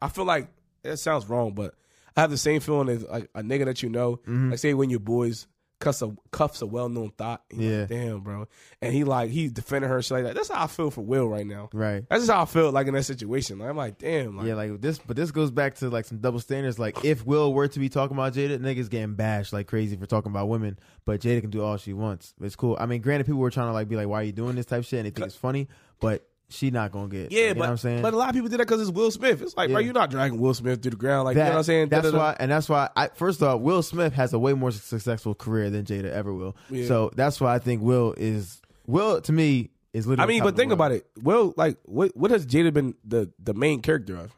I 0.00 0.08
feel 0.08 0.26
like 0.26 0.48
it 0.84 0.98
sounds 0.98 1.26
wrong, 1.26 1.52
but 1.52 1.74
I 2.16 2.20
have 2.20 2.30
the 2.30 2.36
same 2.36 2.60
feeling 2.60 2.90
as 2.90 3.02
like 3.04 3.30
a 3.34 3.42
nigga 3.42 3.64
that 3.64 3.82
you 3.82 3.88
know. 3.88 4.16
Mm-hmm. 4.16 4.50
Like 4.50 4.58
say 4.58 4.74
when 4.74 4.90
your 4.90 5.00
boys 5.00 5.46
cuffs 5.80 6.02
a 6.02 6.14
cuffs 6.30 6.62
a 6.62 6.66
well 6.66 6.88
known 6.88 7.10
thought. 7.10 7.42
Yeah. 7.52 7.80
like, 7.80 7.88
damn, 7.88 8.20
bro. 8.20 8.48
And 8.82 8.92
he 8.92 9.04
like 9.04 9.30
he 9.30 9.48
defended 9.48 9.90
her 9.90 10.02
shit 10.02 10.10
like 10.12 10.24
that. 10.24 10.34
That's 10.34 10.48
how 10.48 10.64
I 10.64 10.66
feel 10.66 10.90
for 10.90 11.02
Will 11.02 11.28
right 11.28 11.46
now. 11.46 11.70
Right. 11.72 12.04
That's 12.08 12.22
just 12.22 12.30
how 12.30 12.42
I 12.42 12.44
feel 12.46 12.70
like 12.72 12.86
in 12.86 12.94
that 12.94 13.04
situation. 13.04 13.58
Like, 13.58 13.70
I'm 13.70 13.76
like, 13.76 13.98
damn, 13.98 14.36
like, 14.36 14.46
yeah, 14.46 14.54
like 14.54 14.80
this, 14.80 14.98
but 14.98 15.16
this 15.16 15.30
goes 15.30 15.50
back 15.50 15.76
to 15.76 15.88
like 15.88 16.04
some 16.04 16.18
double 16.18 16.40
standards. 16.40 16.78
Like, 16.78 17.04
if 17.04 17.24
Will 17.24 17.52
were 17.52 17.68
to 17.68 17.78
be 17.78 17.88
talking 17.88 18.16
about 18.16 18.34
Jada, 18.34 18.58
niggas 18.58 18.90
getting 18.90 19.14
bashed 19.14 19.52
like 19.52 19.66
crazy 19.66 19.96
for 19.96 20.06
talking 20.06 20.30
about 20.30 20.48
women, 20.48 20.78
but 21.04 21.20
Jada 21.20 21.40
can 21.40 21.50
do 21.50 21.62
all 21.62 21.76
she 21.76 21.92
wants. 21.92 22.34
It's 22.40 22.56
cool. 22.56 22.76
I 22.78 22.86
mean, 22.86 23.00
granted, 23.00 23.24
people 23.24 23.40
were 23.40 23.50
trying 23.50 23.68
to 23.68 23.72
like 23.72 23.88
be 23.88 23.96
like, 23.96 24.08
"Why 24.08 24.20
are 24.20 24.24
you 24.24 24.32
doing 24.32 24.56
this 24.56 24.66
type 24.66 24.84
shit?" 24.84 25.00
and 25.00 25.06
they 25.06 25.10
think 25.10 25.26
it's 25.26 25.36
funny, 25.36 25.68
but 26.00 26.26
she 26.50 26.70
not 26.70 26.92
gonna 26.92 27.08
get. 27.08 27.30
yeah, 27.30 27.40
you 27.40 27.46
know 27.48 27.54
but 27.54 27.60
what 27.60 27.68
I'm 27.70 27.76
saying. 27.76 28.02
but 28.02 28.14
a 28.14 28.16
lot 28.16 28.28
of 28.30 28.34
people 28.34 28.48
did 28.48 28.58
that 28.60 28.66
because 28.66 28.80
it's 28.80 28.90
Will 28.90 29.10
Smith. 29.10 29.42
It's 29.42 29.56
like, 29.56 29.70
bro, 29.70 29.80
you're 29.80 29.92
not 29.92 30.10
dragging 30.10 30.40
Will 30.40 30.54
Smith 30.54 30.80
to 30.82 30.90
the 30.90 30.96
ground. 30.96 31.24
Like, 31.26 31.34
that, 31.36 31.40
you 31.40 31.44
know 31.46 31.52
what 31.52 31.58
I'm 31.58 31.64
saying? 31.64 31.88
That's 31.90 32.06
Da-da-da. 32.06 32.24
why, 32.24 32.36
and 32.40 32.50
that's 32.50 32.68
why. 32.68 32.88
I 32.96 33.08
first 33.08 33.42
off, 33.42 33.60
Will 33.60 33.82
Smith 33.82 34.14
has 34.14 34.32
a 34.32 34.38
way 34.38 34.54
more 34.54 34.70
successful 34.70 35.34
career 35.34 35.68
than 35.70 35.84
Jada 35.84 36.10
ever 36.10 36.32
will. 36.32 36.56
Yeah. 36.70 36.86
So 36.86 37.10
that's 37.14 37.40
why 37.40 37.54
I 37.54 37.58
think 37.58 37.82
Will 37.82 38.14
is 38.16 38.62
Will 38.86 39.20
to 39.20 39.32
me 39.32 39.70
is 39.92 40.06
literally. 40.06 40.24
I 40.24 40.34
mean, 40.34 40.42
but 40.42 40.56
think 40.56 40.72
about 40.72 40.92
it. 40.92 41.06
Will, 41.22 41.52
like, 41.56 41.76
what 41.84 42.16
what 42.16 42.30
has 42.30 42.46
Jada 42.46 42.72
been 42.72 42.94
the 43.04 43.30
the 43.38 43.54
main 43.54 43.82
character 43.82 44.16
of? 44.16 44.34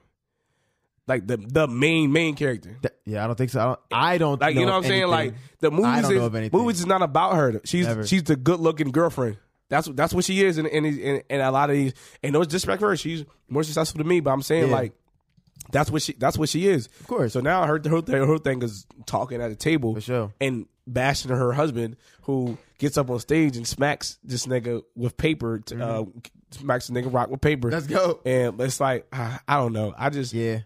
Like 1.07 1.27
the 1.27 1.39
the 1.39 1.67
main 1.67 2.13
main 2.13 2.37
character. 2.37 2.77
yeah, 3.05 3.25
I 3.25 3.27
don't 3.27 3.37
think 3.37 3.51
so. 3.51 3.61
I 3.61 3.65
don't. 3.65 3.81
I 3.93 4.19
don't 4.19 4.41
Like 4.41 4.55
you 4.55 4.61
know 4.65 4.73
what 4.73 4.79
I'm 4.79 4.83
saying? 4.85 5.09
Like 5.09 5.35
the 5.59 5.71
movies 5.73 6.09
is 6.09 6.11
know 6.11 6.49
movies 6.53 6.81
is 6.81 6.87
not 6.87 7.03
about 7.03 7.35
her. 7.35 7.61
She's 7.65 7.87
Never. 7.87 8.07
she's 8.07 8.23
the 8.23 8.37
good 8.37 8.61
looking 8.61 8.93
girlfriend. 8.93 9.37
That's 9.71 9.89
that's 9.89 10.13
what 10.13 10.25
she 10.27 10.45
is, 10.45 10.59
and 10.59 10.69
and, 10.69 10.85
and 10.85 11.23
and 11.31 11.41
a 11.43 11.51
lot 11.51 11.71
of 11.71 11.77
these 11.77 11.95
and 12.23 12.35
no 12.35 12.45
disrespect 12.45 12.81
for 12.81 12.91
her. 12.91 12.97
She's 12.97 13.25
more 13.49 13.63
successful 13.63 13.97
than 13.99 14.09
me, 14.09 14.21
but 14.21 14.31
I'm 14.33 14.43
saying 14.43 14.69
Yeah. 14.69 14.75
like 14.75 14.93
that's 15.73 15.91
what 15.91 16.03
she 16.03 16.13
that's 16.15 16.37
what 16.37 16.49
she 16.51 16.67
is. 16.67 16.87
Of 17.01 17.07
course. 17.07 17.33
So 17.33 17.41
now 17.41 17.65
her 17.65 17.81
her 17.89 18.03
thing, 18.03 18.27
her 18.27 18.39
thing 18.39 18.63
is 18.63 18.85
talking 19.07 19.41
at 19.41 19.49
the 19.49 19.57
table 19.57 19.95
For 19.95 20.01
sure. 20.03 20.35
and 20.41 20.67
bashing 20.87 21.31
her 21.31 21.53
husband 21.53 21.97
who 22.23 22.59
gets 22.79 22.99
up 22.99 23.09
on 23.11 23.21
stage 23.21 23.57
and 23.57 23.67
smacks 23.67 24.19
this 24.25 24.47
nigga 24.47 24.83
with 24.97 25.17
paper. 25.17 25.61
To, 25.61 25.85
uh, 25.87 26.05
smacks 26.51 26.89
the 26.89 27.01
nigga 27.01 27.13
rock 27.13 27.31
with 27.31 27.41
paper. 27.41 27.69
Mm-hmm. 27.69 27.75
Let's 27.75 27.87
go. 27.87 28.21
And 28.27 28.61
it's 28.61 28.81
like 28.81 29.07
ah, 29.13 29.41
I 29.47 29.57
don't 29.59 29.73
know. 29.73 29.95
I 29.97 30.11
just 30.11 30.33
Yeah. 30.35 30.61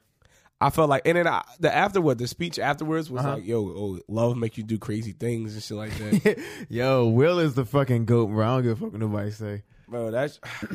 I 0.60 0.70
felt 0.70 0.88
like, 0.88 1.02
and 1.04 1.18
then 1.18 1.26
I, 1.26 1.42
the 1.60 1.74
afterward, 1.74 2.18
the 2.18 2.26
speech 2.28 2.58
afterwards 2.58 3.10
was 3.10 3.20
Uh-huh. 3.24 3.34
like, 3.34 3.46
"Yo, 3.46 3.58
oh, 3.60 3.98
love 4.08 4.36
make 4.36 4.56
you 4.56 4.62
do 4.64 4.78
crazy 4.78 5.12
things 5.12 5.54
and 5.54 5.62
shit 5.62 5.76
like 5.76 5.92
that." 5.98 6.42
Yo, 6.68 7.08
Will 7.08 7.38
is 7.38 7.54
the 7.54 7.64
fucking 7.64 8.04
goat, 8.06 8.28
bro. 8.28 8.44
I 8.46 8.54
don't 8.54 8.62
give 8.62 8.72
a 8.72 8.76
fuck 8.76 8.92
what 8.92 9.00
nobody 9.00 9.30
say. 9.30 9.62
Bro, 9.88 10.12
that's 10.12 10.38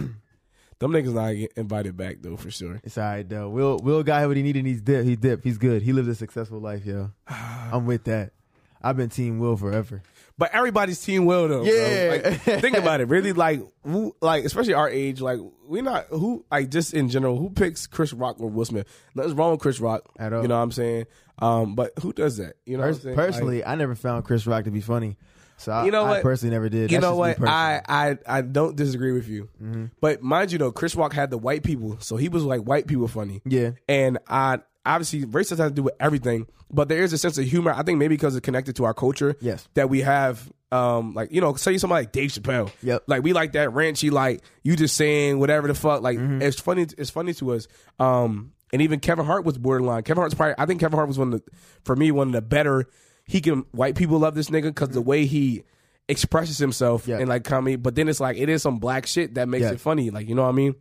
them 0.79 0.91
niggas 0.91 1.13
not 1.13 1.31
get 1.33 1.53
invited 1.55 1.97
back 1.97 2.17
though 2.21 2.37
for 2.37 2.51
sure. 2.51 2.79
It's 2.83 2.97
all 2.97 3.03
right 3.05 3.27
though. 3.27 3.49
Will 3.49 3.79
Will 3.81 4.03
got 4.03 4.27
what 4.27 4.37
he 4.37 4.43
needed. 4.43 4.65
He's 4.65 4.81
dip. 4.81 5.05
He 5.05 5.15
dip. 5.15 5.43
He's 5.43 5.57
good. 5.57 5.81
He 5.81 5.93
lived 5.93 6.09
a 6.09 6.15
successful 6.15 6.59
life, 6.59 6.85
yo. 6.85 7.11
I'm 7.27 7.85
with 7.85 8.03
that. 8.05 8.33
I've 8.81 8.95
been 8.97 9.09
Team 9.09 9.39
Will 9.39 9.57
forever. 9.57 10.01
But 10.39 10.55
everybody's 10.55 10.99
team 11.03 11.25
well 11.25 11.47
though. 11.47 11.63
Yeah. 11.63 12.21
Like, 12.23 12.61
think 12.61 12.77
about 12.77 13.01
it. 13.01 13.09
Really, 13.09 13.33
like, 13.33 13.61
who, 13.83 14.15
like, 14.21 14.45
especially 14.45 14.73
our 14.73 14.89
age, 14.89 15.19
like, 15.21 15.39
we're 15.67 15.83
not 15.83 16.05
who, 16.09 16.45
like, 16.49 16.69
just 16.69 16.93
in 16.93 17.09
general, 17.09 17.37
who 17.37 17.49
picks 17.49 17.85
Chris 17.85 18.13
Rock 18.13 18.37
or 18.39 18.49
Will 18.49 18.65
Smith? 18.65 18.87
Nothing's 19.13 19.35
wrong 19.35 19.51
with 19.51 19.59
Chris 19.59 19.79
Rock 19.81 20.03
At 20.17 20.31
all. 20.33 20.41
You 20.41 20.47
know 20.47 20.55
what 20.57 20.63
I'm 20.63 20.71
saying? 20.71 21.05
Um, 21.39 21.75
but 21.75 21.91
who 22.01 22.13
does 22.13 22.37
that? 22.37 22.53
You 22.65 22.77
know, 22.77 22.83
what 22.83 22.87
I'm 22.87 22.93
Pers- 22.93 23.03
saying? 23.03 23.15
personally, 23.15 23.57
Like, 23.59 23.67
I 23.67 23.75
never 23.75 23.95
found 23.95 24.23
Chris 24.23 24.47
Rock 24.47 24.63
to 24.63 24.71
be 24.71 24.81
funny. 24.81 25.17
So 25.57 25.73
I, 25.73 25.83
You 25.83 25.91
know 25.91 26.05
I 26.05 26.21
personally 26.21 26.55
never 26.55 26.69
did. 26.69 26.89
You 26.89 26.99
That's 26.99 27.01
know 27.01 27.21
just 27.21 27.39
me 27.39 27.45
what? 27.45 27.51
I, 27.53 27.81
I 27.85 28.17
I 28.25 28.41
don't 28.41 28.77
disagree 28.77 29.11
with 29.11 29.27
you. 29.27 29.49
Mm-hmm. 29.61 29.85
But 29.99 30.21
mind 30.21 30.53
you, 30.53 30.57
though, 30.57 30.71
Chris 30.71 30.95
Rock 30.95 31.11
had 31.11 31.31
the 31.31 31.37
white 31.37 31.63
people, 31.63 31.97
so 31.99 32.15
he 32.15 32.29
was 32.29 32.45
like 32.45 32.61
white 32.61 32.87
people 32.87 33.09
funny. 33.09 33.41
Yeah. 33.43 33.71
And 33.89 34.19
I 34.25 34.59
obviously 34.85 35.23
racism 35.25 35.57
has 35.57 35.71
to 35.71 35.75
do 35.75 35.83
with 35.83 35.95
everything, 35.99 36.47
but 36.71 36.87
there 36.89 37.03
is 37.03 37.13
a 37.13 37.17
sense 37.17 37.37
of 37.37 37.45
humor. 37.45 37.71
I 37.75 37.83
think 37.83 37.99
maybe 37.99 38.15
because 38.15 38.35
it's 38.35 38.43
connected 38.45 38.75
to 38.77 38.85
our 38.85 38.93
culture. 38.93 39.35
Yes. 39.41 39.67
That 39.73 39.89
we 39.89 40.01
have, 40.01 40.51
um, 40.71 41.13
like 41.13 41.31
you 41.31 41.41
know, 41.41 41.53
say 41.55 41.77
somebody 41.77 42.03
like 42.03 42.11
Dave 42.11 42.31
Chappelle. 42.31 42.71
Yep. 42.83 43.03
Like 43.07 43.23
we 43.23 43.33
like 43.33 43.53
that 43.53 43.69
ranchy, 43.69 44.11
like 44.11 44.41
you 44.63 44.75
just 44.75 44.95
saying 44.95 45.39
whatever 45.39 45.67
the 45.67 45.73
fuck. 45.75 46.01
Like 46.01 46.17
Mm-hmm. 46.17 46.41
it's 46.41 46.59
funny. 46.59 46.87
It's 46.97 47.09
funny 47.09 47.33
to 47.35 47.53
us. 47.53 47.67
Um, 47.99 48.53
and 48.71 48.81
even 48.81 48.99
Kevin 48.99 49.25
Hart 49.25 49.45
was 49.45 49.57
borderline. 49.57 50.03
Kevin 50.03 50.21
Hart's 50.21 50.35
probably. 50.35 50.55
I 50.57 50.65
think 50.65 50.79
Kevin 50.79 50.95
Hart 50.97 51.07
was 51.07 51.17
one 51.17 51.33
of 51.33 51.43
the, 51.43 51.51
for 51.83 51.95
me, 51.95 52.11
one 52.11 52.27
of 52.27 52.33
the 52.33 52.41
better. 52.41 52.85
He 53.25 53.41
can 53.41 53.65
white 53.71 53.95
people 53.95 54.19
love 54.19 54.35
this 54.35 54.49
nigga 54.49 54.63
because 54.65 54.89
the 54.89 55.01
way 55.01 55.25
he 55.25 55.63
expresses 56.07 56.57
himself 56.57 57.07
Yeah. 57.07 57.17
and 57.19 57.27
like 57.29 57.43
comedy. 57.43 57.75
But 57.75 57.95
then 57.95 58.07
it's 58.09 58.19
like 58.19 58.37
it 58.37 58.49
is 58.49 58.61
some 58.61 58.79
black 58.79 59.05
shit 59.07 59.35
that 59.35 59.47
makes 59.49 59.63
Yeah. 59.63 59.71
it 59.73 59.79
funny. 59.79 60.09
Like 60.11 60.27
you 60.29 60.35
know 60.35 60.43
what 60.43 60.49
I 60.49 60.53
mean. 60.53 60.75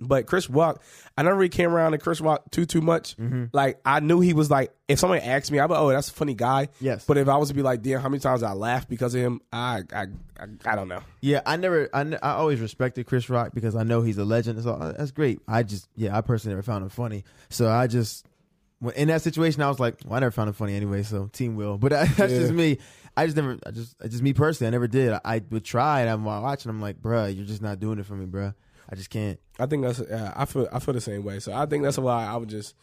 But 0.00 0.26
Chris 0.26 0.48
Rock, 0.48 0.82
I 1.16 1.22
never 1.22 1.36
really 1.36 1.48
came 1.48 1.70
around 1.70 1.92
to 1.92 1.98
Chris 1.98 2.20
Rock 2.20 2.50
too 2.50 2.66
too 2.66 2.80
much. 2.80 3.16
Mm-hmm. 3.16 3.46
Like 3.52 3.80
I 3.84 4.00
knew 4.00 4.20
he 4.20 4.32
was 4.32 4.50
like, 4.50 4.72
if 4.86 4.98
somebody 4.98 5.22
asked 5.22 5.50
me, 5.50 5.58
I'd 5.58 5.66
be 5.66 5.72
like, 5.74 5.82
oh, 5.82 5.88
that's 5.90 6.08
a 6.10 6.12
funny 6.12 6.34
guy. 6.34 6.68
Yes. 6.80 7.04
But 7.04 7.18
if 7.18 7.28
I 7.28 7.36
was 7.36 7.48
to 7.48 7.54
be 7.54 7.62
like, 7.62 7.82
damn, 7.82 8.00
how 8.00 8.08
many 8.08 8.20
times 8.20 8.42
I 8.42 8.52
laughed 8.52 8.88
because 8.88 9.14
of 9.14 9.20
him, 9.20 9.40
I 9.52 9.82
I 9.92 10.06
I, 10.38 10.46
I 10.64 10.76
don't 10.76 10.88
know. 10.88 11.00
Yeah, 11.20 11.40
I 11.44 11.56
never, 11.56 11.88
I, 11.92 12.02
I 12.22 12.30
always 12.34 12.60
respected 12.60 13.06
Chris 13.06 13.28
Rock 13.28 13.52
because 13.54 13.74
I 13.74 13.82
know 13.82 14.02
he's 14.02 14.18
a 14.18 14.24
legend. 14.24 14.62
So 14.62 14.70
uh, 14.74 14.92
that's 14.92 15.10
great. 15.10 15.40
I 15.48 15.64
just, 15.64 15.88
yeah, 15.96 16.16
I 16.16 16.20
personally 16.20 16.54
never 16.54 16.62
found 16.62 16.84
him 16.84 16.90
funny. 16.90 17.24
So 17.48 17.68
I 17.68 17.88
just, 17.88 18.24
in 18.94 19.08
that 19.08 19.22
situation, 19.22 19.60
I 19.62 19.68
was 19.68 19.80
like, 19.80 19.96
well, 20.04 20.14
I 20.16 20.20
never 20.20 20.30
found 20.30 20.46
him 20.46 20.54
funny 20.54 20.76
anyway. 20.76 21.02
So 21.02 21.26
team 21.32 21.56
will, 21.56 21.76
but 21.76 21.92
I, 21.92 22.04
that's 22.16 22.32
Yeah. 22.32 22.38
just 22.38 22.52
me. 22.52 22.78
I 23.16 23.24
just 23.26 23.36
never, 23.36 23.58
I 23.66 23.72
just, 23.72 23.96
just 24.08 24.22
me 24.22 24.32
personally. 24.32 24.68
I 24.68 24.70
never 24.70 24.86
did. 24.86 25.12
I, 25.12 25.20
I 25.24 25.42
would 25.50 25.64
try 25.64 26.02
and 26.02 26.08
I'm 26.10 26.24
watching. 26.24 26.70
I'm 26.70 26.80
like, 26.80 27.02
bruh, 27.02 27.34
you're 27.34 27.44
just 27.46 27.60
not 27.62 27.80
doing 27.80 27.98
it 27.98 28.06
for 28.06 28.14
me, 28.14 28.26
bruh. 28.26 28.54
I 28.90 28.94
just 28.94 29.10
can't. 29.10 29.38
I 29.58 29.66
think 29.66 29.82
that's 29.84 30.00
yeah, 30.08 30.32
I 30.34 30.44
feel 30.46 30.68
I 30.72 30.78
feel 30.78 30.94
the 30.94 31.00
same 31.00 31.22
way. 31.24 31.40
So 31.40 31.52
I 31.52 31.66
think 31.66 31.82
that's 31.84 31.98
why 31.98 32.24
I 32.26 32.36
would 32.36 32.48
just 32.48 32.74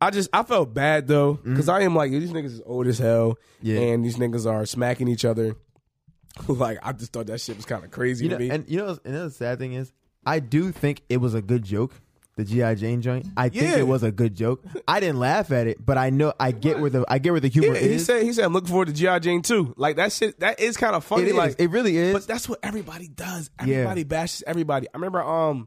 I 0.00 0.10
just 0.10 0.28
I 0.32 0.42
felt 0.42 0.74
bad 0.74 1.06
though 1.06 1.34
because 1.34 1.68
I 1.68 1.80
am 1.82 1.94
like 1.96 2.10
these 2.10 2.30
niggas 2.32 2.44
is 2.46 2.62
old 2.66 2.86
as 2.86 2.98
hell 2.98 3.38
Mm-hmm. 3.58 3.66
Yeah. 3.66 3.80
and 3.80 4.04
these 4.04 4.16
niggas 4.16 4.46
are 4.50 4.64
smacking 4.66 5.08
each 5.08 5.24
other. 5.24 5.56
like 6.48 6.78
I 6.82 6.92
just 6.92 7.12
thought 7.12 7.26
that 7.26 7.40
shit 7.40 7.56
was 7.56 7.64
kind 7.64 7.84
of 7.84 7.90
crazy 7.90 8.24
You 8.26 8.30
to 8.30 8.38
me. 8.38 8.50
and 8.50 8.68
you 8.68 8.76
know, 8.78 8.96
another 9.04 9.30
sad 9.30 9.58
thing 9.58 9.72
is, 9.72 9.92
I 10.24 10.38
do 10.40 10.70
think 10.70 11.02
it 11.08 11.16
was 11.16 11.34
a 11.34 11.42
good 11.42 11.64
joke. 11.64 11.94
The 12.38 12.44
GI 12.44 12.76
Jane 12.76 13.02
joint. 13.02 13.26
I 13.36 13.48
think 13.48 13.62
Yeah. 13.64 13.78
it 13.78 13.86
was 13.86 14.02
a 14.04 14.12
good 14.12 14.34
joke. 14.36 14.64
I 14.86 15.00
didn't 15.00 15.18
laugh 15.18 15.50
at 15.50 15.66
it, 15.66 15.84
but 15.84 15.98
I 15.98 16.10
know 16.10 16.32
I 16.38 16.52
get 16.52 16.78
where 16.78 16.88
the 16.88 17.04
I 17.08 17.18
get 17.18 17.32
where 17.32 17.40
the 17.40 17.48
humor 17.48 17.74
Yeah, 17.74 17.80
is. 17.80 17.92
he 17.92 17.98
said 17.98 18.22
he 18.22 18.32
said 18.32 18.44
I'm 18.44 18.52
looking 18.52 18.68
forward 18.68 18.86
to 18.86 18.94
GI 18.94 19.18
Jane 19.18 19.42
too. 19.42 19.74
Like 19.76 19.96
that 19.96 20.12
shit 20.12 20.38
that 20.40 20.60
is 20.60 20.76
kind 20.76 20.94
of 20.94 21.02
funny. 21.04 21.24
it 21.24 21.28
is. 21.30 21.34
Like 21.34 21.56
it 21.58 21.68
really 21.70 21.96
is. 21.96 22.12
But 22.14 22.26
that's 22.28 22.48
what 22.48 22.60
everybody 22.62 23.08
does. 23.08 23.50
Everybody 23.58 24.04
bashes 24.04 24.44
everybody. 24.46 24.86
I 24.86 24.96
remember 24.96 25.20
um 25.22 25.66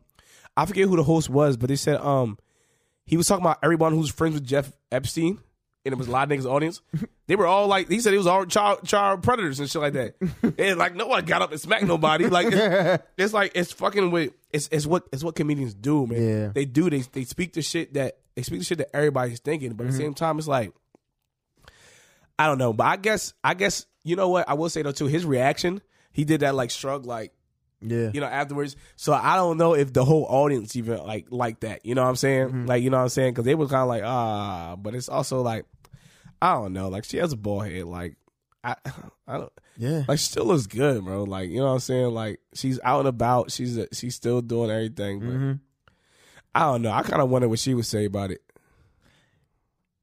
I 0.56 0.66
forget 0.66 0.88
who 0.88 0.96
the 0.96 1.04
host 1.04 1.30
was, 1.30 1.58
but 1.58 1.68
they 1.68 1.76
said 1.76 1.98
um 1.98 2.38
he 3.06 3.18
was 3.18 3.28
talking 3.28 3.44
about 3.44 3.60
everyone 3.62 3.94
who's 3.94 4.10
friends 4.10 4.36
with 4.36 4.46
Jeff 4.46 4.72
Epstein. 4.94 5.40
And 5.84 5.94
it 5.94 5.98
was 5.98 6.08
a 6.08 6.12
lot 6.12 6.32
of 6.32 6.38
niggas 6.38 6.46
audience. 6.46 6.80
They 7.26 7.36
were 7.36 7.48
all 7.48 7.66
like, 7.68 7.90
he 7.90 8.00
said 8.02 8.14
it 8.14 8.18
was 8.18 8.28
all 8.28 8.46
child 8.46 8.86
child 8.86 9.24
predators 9.24 9.60
and 9.60 9.68
shit 9.70 9.82
like 9.82 9.94
that. 9.94 10.16
and 10.60 10.78
like 10.78 10.96
no 10.96 11.08
one 11.08 11.26
got 11.26 11.42
up 11.42 11.52
and 11.52 11.60
smacked 11.60 11.86
nobody. 11.86 12.28
Like 12.28 12.48
it's, 12.52 13.04
it's 13.18 13.34
like 13.34 13.54
it's 13.56 13.72
fucking 13.72 14.12
with 14.12 14.34
it's 14.52 14.70
it's 14.72 14.86
what 14.86 15.08
it's 15.12 15.24
what 15.24 15.34
comedians 15.36 15.74
do, 15.74 16.06
man. 16.06 16.22
Yeah. 16.22 16.48
They 16.54 16.66
do 16.66 16.90
they 16.90 17.00
they 17.02 17.24
speak 17.24 17.54
the 17.54 17.64
shit 17.64 17.96
that 17.96 18.18
they 18.36 18.44
speak 18.44 18.60
the 18.60 18.66
shit 18.66 18.78
that 18.78 18.96
everybody's 18.96 19.40
thinking, 19.40 19.74
but 19.74 19.86
at 19.86 19.94
the 19.94 19.94
Mm-hmm. 19.98 20.04
same 20.04 20.14
time 20.14 20.38
it's 20.38 20.48
like 20.48 20.72
I 22.38 22.48
don't 22.48 22.58
know, 22.58 22.74
but 22.74 22.86
I 22.86 22.98
guess 22.98 23.34
I 23.44 23.54
guess 23.54 23.86
you 24.04 24.16
know 24.16 24.30
what 24.30 24.48
I 24.50 24.54
will 24.54 24.70
say 24.70 24.82
though 24.82 24.92
too. 24.92 25.08
His 25.08 25.26
reaction, 25.26 25.82
he 26.12 26.24
did 26.26 26.42
that 26.42 26.56
like 26.56 26.72
shrug, 26.72 27.06
like 27.06 27.34
yeah. 27.82 28.12
you 28.14 28.22
know 28.22 28.28
afterwards. 28.28 28.76
So 28.96 29.14
I 29.14 29.36
don't 29.36 29.58
know 29.58 29.74
if 29.76 29.92
the 29.94 30.06
whole 30.06 30.26
audience 30.30 30.76
even 30.76 30.98
like 31.06 31.28
like 31.30 31.62
that. 31.62 31.86
You 31.86 31.96
know 31.96 32.04
what 32.04 32.10
I'm 32.10 32.16
saying? 32.16 32.48
Mm-hmm. 32.48 32.66
Like 32.68 32.84
you 32.84 32.90
know 32.90 32.98
what 32.98 33.04
I'm 33.04 33.10
saying? 33.10 33.34
Because 33.34 33.46
they 33.46 33.56
were 33.56 33.68
kind 33.68 33.82
of 33.84 33.88
like 33.90 34.04
ah, 34.04 34.76
but 34.78 34.96
it's 34.96 35.10
also 35.10 35.42
like 35.42 35.66
I 36.42 36.54
don't 36.54 36.74
know. 36.74 36.90
Like 36.90 37.04
she 37.06 37.18
has 37.18 37.34
a 37.34 37.38
bald 37.38 37.66
head. 37.68 37.86
Like 37.86 38.16
I 38.64 38.76
I 39.28 39.38
don't 39.38 39.52
yeah. 39.78 40.04
like 40.08 40.20
she 40.20 40.26
still 40.26 40.46
looks 40.46 40.68
good, 40.68 41.04
bro. 41.04 41.24
Like 41.24 41.50
you 41.50 41.58
know 41.60 41.66
what 41.66 41.72
I'm 41.74 41.80
saying? 41.80 42.14
Like 42.14 42.40
she's 42.54 42.80
out 42.84 43.00
and 43.00 43.08
about. 43.08 43.52
She's 43.52 43.80
she's 43.94 44.16
still 44.16 44.42
doing 44.42 44.70
everything. 44.72 45.20
But 45.20 45.28
Mhm. 45.30 45.60
I 46.54 46.60
don't 46.62 46.82
know. 46.82 46.92
I 46.92 47.02
kind 47.04 47.22
of 47.22 47.30
wonder 47.30 47.48
what 47.48 47.60
she 47.60 47.74
would 47.74 47.86
say 47.86 48.06
about 48.06 48.30
it. 48.32 48.42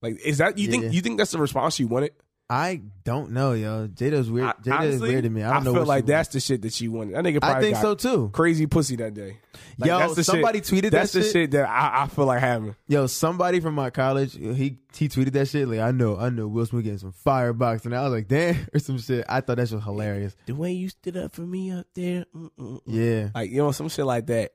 Like, 0.00 0.18
is 0.24 0.38
that 0.38 0.58
you 0.58 0.66
Yeah. 0.66 0.70
think 0.70 0.92
you 0.94 1.00
think 1.00 1.18
that's 1.18 1.32
the 1.32 1.38
response 1.38 1.74
she 1.74 1.84
wanted? 1.84 2.12
I 2.50 2.80
don't 3.04 3.32
know, 3.32 3.52
yo. 3.52 3.88
Jada's 3.88 4.30
weird. 4.30 4.46
I- 4.48 4.52
Jada 4.62 4.84
is 4.84 5.00
weird 5.02 5.24
to 5.24 5.30
me. 5.30 5.42
I 5.42 5.52
don't 5.52 5.64
know. 5.64 5.72
feel 5.72 5.80
what 5.82 5.88
like 5.88 6.04
she- 6.04 6.12
that's 6.12 6.28
the 6.30 6.40
shit 6.40 6.62
that 6.62 6.72
she 6.72 6.88
wanted. 6.88 7.14
That 7.14 7.24
nigga 7.24 7.40
I 7.42 7.60
think 7.60 7.74
got 7.74 7.82
so 7.82 7.94
too. 7.94 8.30
crazy 8.32 8.66
pussy 8.66 8.96
that 8.96 9.12
day. 9.12 9.36
Like, 9.76 9.88
Yo, 9.88 9.98
that's 9.98 10.14
the 10.14 10.24
somebody 10.24 10.60
tweeted 10.62 10.62
that 10.62 10.66
shit, 10.66 10.84
tweeted 10.84 10.90
That's 10.92 11.12
that 11.12 11.18
the 11.18 11.24
shit. 11.24 11.32
shit 11.32 11.50
that 11.52 11.68
I, 11.68 12.04
I 12.04 12.06
feel 12.08 12.24
like 12.24 12.40
having. 12.40 12.74
Yo, 12.86 13.06
somebody 13.06 13.60
from 13.60 13.74
my 13.74 13.90
college, 13.90 14.34
he 14.34 14.78
he 14.96 15.08
tweeted 15.08 15.32
that 15.32 15.48
shit. 15.48 15.68
Like, 15.68 15.80
I 15.80 15.90
know, 15.90 16.16
I 16.16 16.30
know, 16.30 16.48
Will 16.48 16.64
Smith 16.64 16.84
getting 16.84 16.98
some 16.98 17.12
firebox, 17.12 17.84
and 17.84 17.94
I 17.94 18.02
was 18.02 18.12
like, 18.12 18.28
damn, 18.28 18.66
or 18.72 18.78
some 18.78 18.98
shit. 18.98 19.26
I 19.28 19.40
thought 19.42 19.56
that 19.58 19.68
shit 19.68 19.76
was 19.76 19.84
hilarious. 19.84 20.34
The 20.46 20.54
way 20.54 20.72
you 20.72 20.88
stood 20.88 21.16
up 21.18 21.32
for 21.32 21.42
me 21.42 21.70
up 21.70 21.86
there, 21.94 22.24
mm-mm. 22.34 22.80
Yeah, 22.86 23.28
like 23.34 23.50
you 23.50 23.58
know 23.58 23.72
some 23.72 23.88
shit 23.90 24.06
like 24.06 24.26
that. 24.28 24.52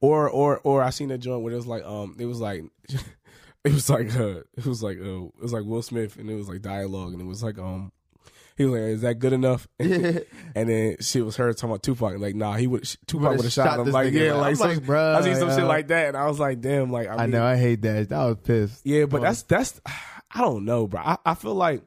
Or 0.00 0.28
or 0.28 0.58
or 0.62 0.82
I 0.82 0.90
seen 0.90 1.10
a 1.10 1.18
joint 1.18 1.42
where 1.42 1.52
it 1.52 1.56
was 1.56 1.66
like 1.66 1.82
um 1.84 2.16
it 2.20 2.26
was 2.26 2.40
like 2.40 2.62
it 3.68 3.74
was 3.74 3.90
like 3.90 4.14
uh 4.16 4.40
it 4.56 4.66
was 4.66 4.82
like 4.82 4.98
uh 4.98 5.24
it 5.24 5.42
was 5.42 5.52
like 5.52 5.64
Will 5.64 5.82
Smith 5.82 6.16
and 6.16 6.28
it 6.30 6.34
was 6.34 6.48
like 6.48 6.62
dialogue 6.62 7.12
and 7.12 7.20
it 7.20 7.26
was 7.26 7.42
like 7.42 7.58
um 7.58 7.92
he 8.56 8.64
was 8.64 8.72
like 8.72 8.82
is 8.90 9.00
that 9.02 9.14
good 9.20 9.32
enough 9.32 9.68
and 9.78 10.24
then 10.54 10.96
she 11.00 11.20
was 11.20 11.36
her 11.36 11.52
talking 11.52 11.70
about 11.70 11.82
Tupac 11.82 12.18
like 12.18 12.34
nah 12.34 12.54
he 12.54 12.66
would 12.66 12.82
Tupac 13.06 13.36
would 13.36 13.42
have 13.42 13.52
shot, 13.52 13.66
shot 13.76 13.80
him 13.86 13.92
like 13.92 14.12
yeah 14.12 14.34
like, 14.34 14.56
some, 14.56 14.68
like, 14.70 14.78
bruh, 14.80 15.14
I 15.16 15.20
seen 15.22 15.36
some 15.36 15.50
shit 15.50 15.64
like 15.64 15.88
that 15.88 16.08
and 16.08 16.16
I 16.16 16.26
was 16.26 16.38
like 16.40 16.60
damn 16.60 16.90
like 16.90 17.08
I, 17.08 17.24
I 17.24 17.26
know. 17.26 17.44
I 17.44 17.56
hate 17.56 17.82
that. 17.82 18.10
I 18.12 18.26
was 18.26 18.36
pissed. 18.42 18.84
yeah 18.84 19.04
but 19.06 19.20
Oh. 19.20 19.22
that's 19.24 19.42
that's 19.44 19.80
I 20.30 20.40
don't 20.40 20.64
know 20.64 20.86
bro 20.86 21.00
I, 21.04 21.18
I 21.24 21.34
feel 21.34 21.54
like 21.54 21.82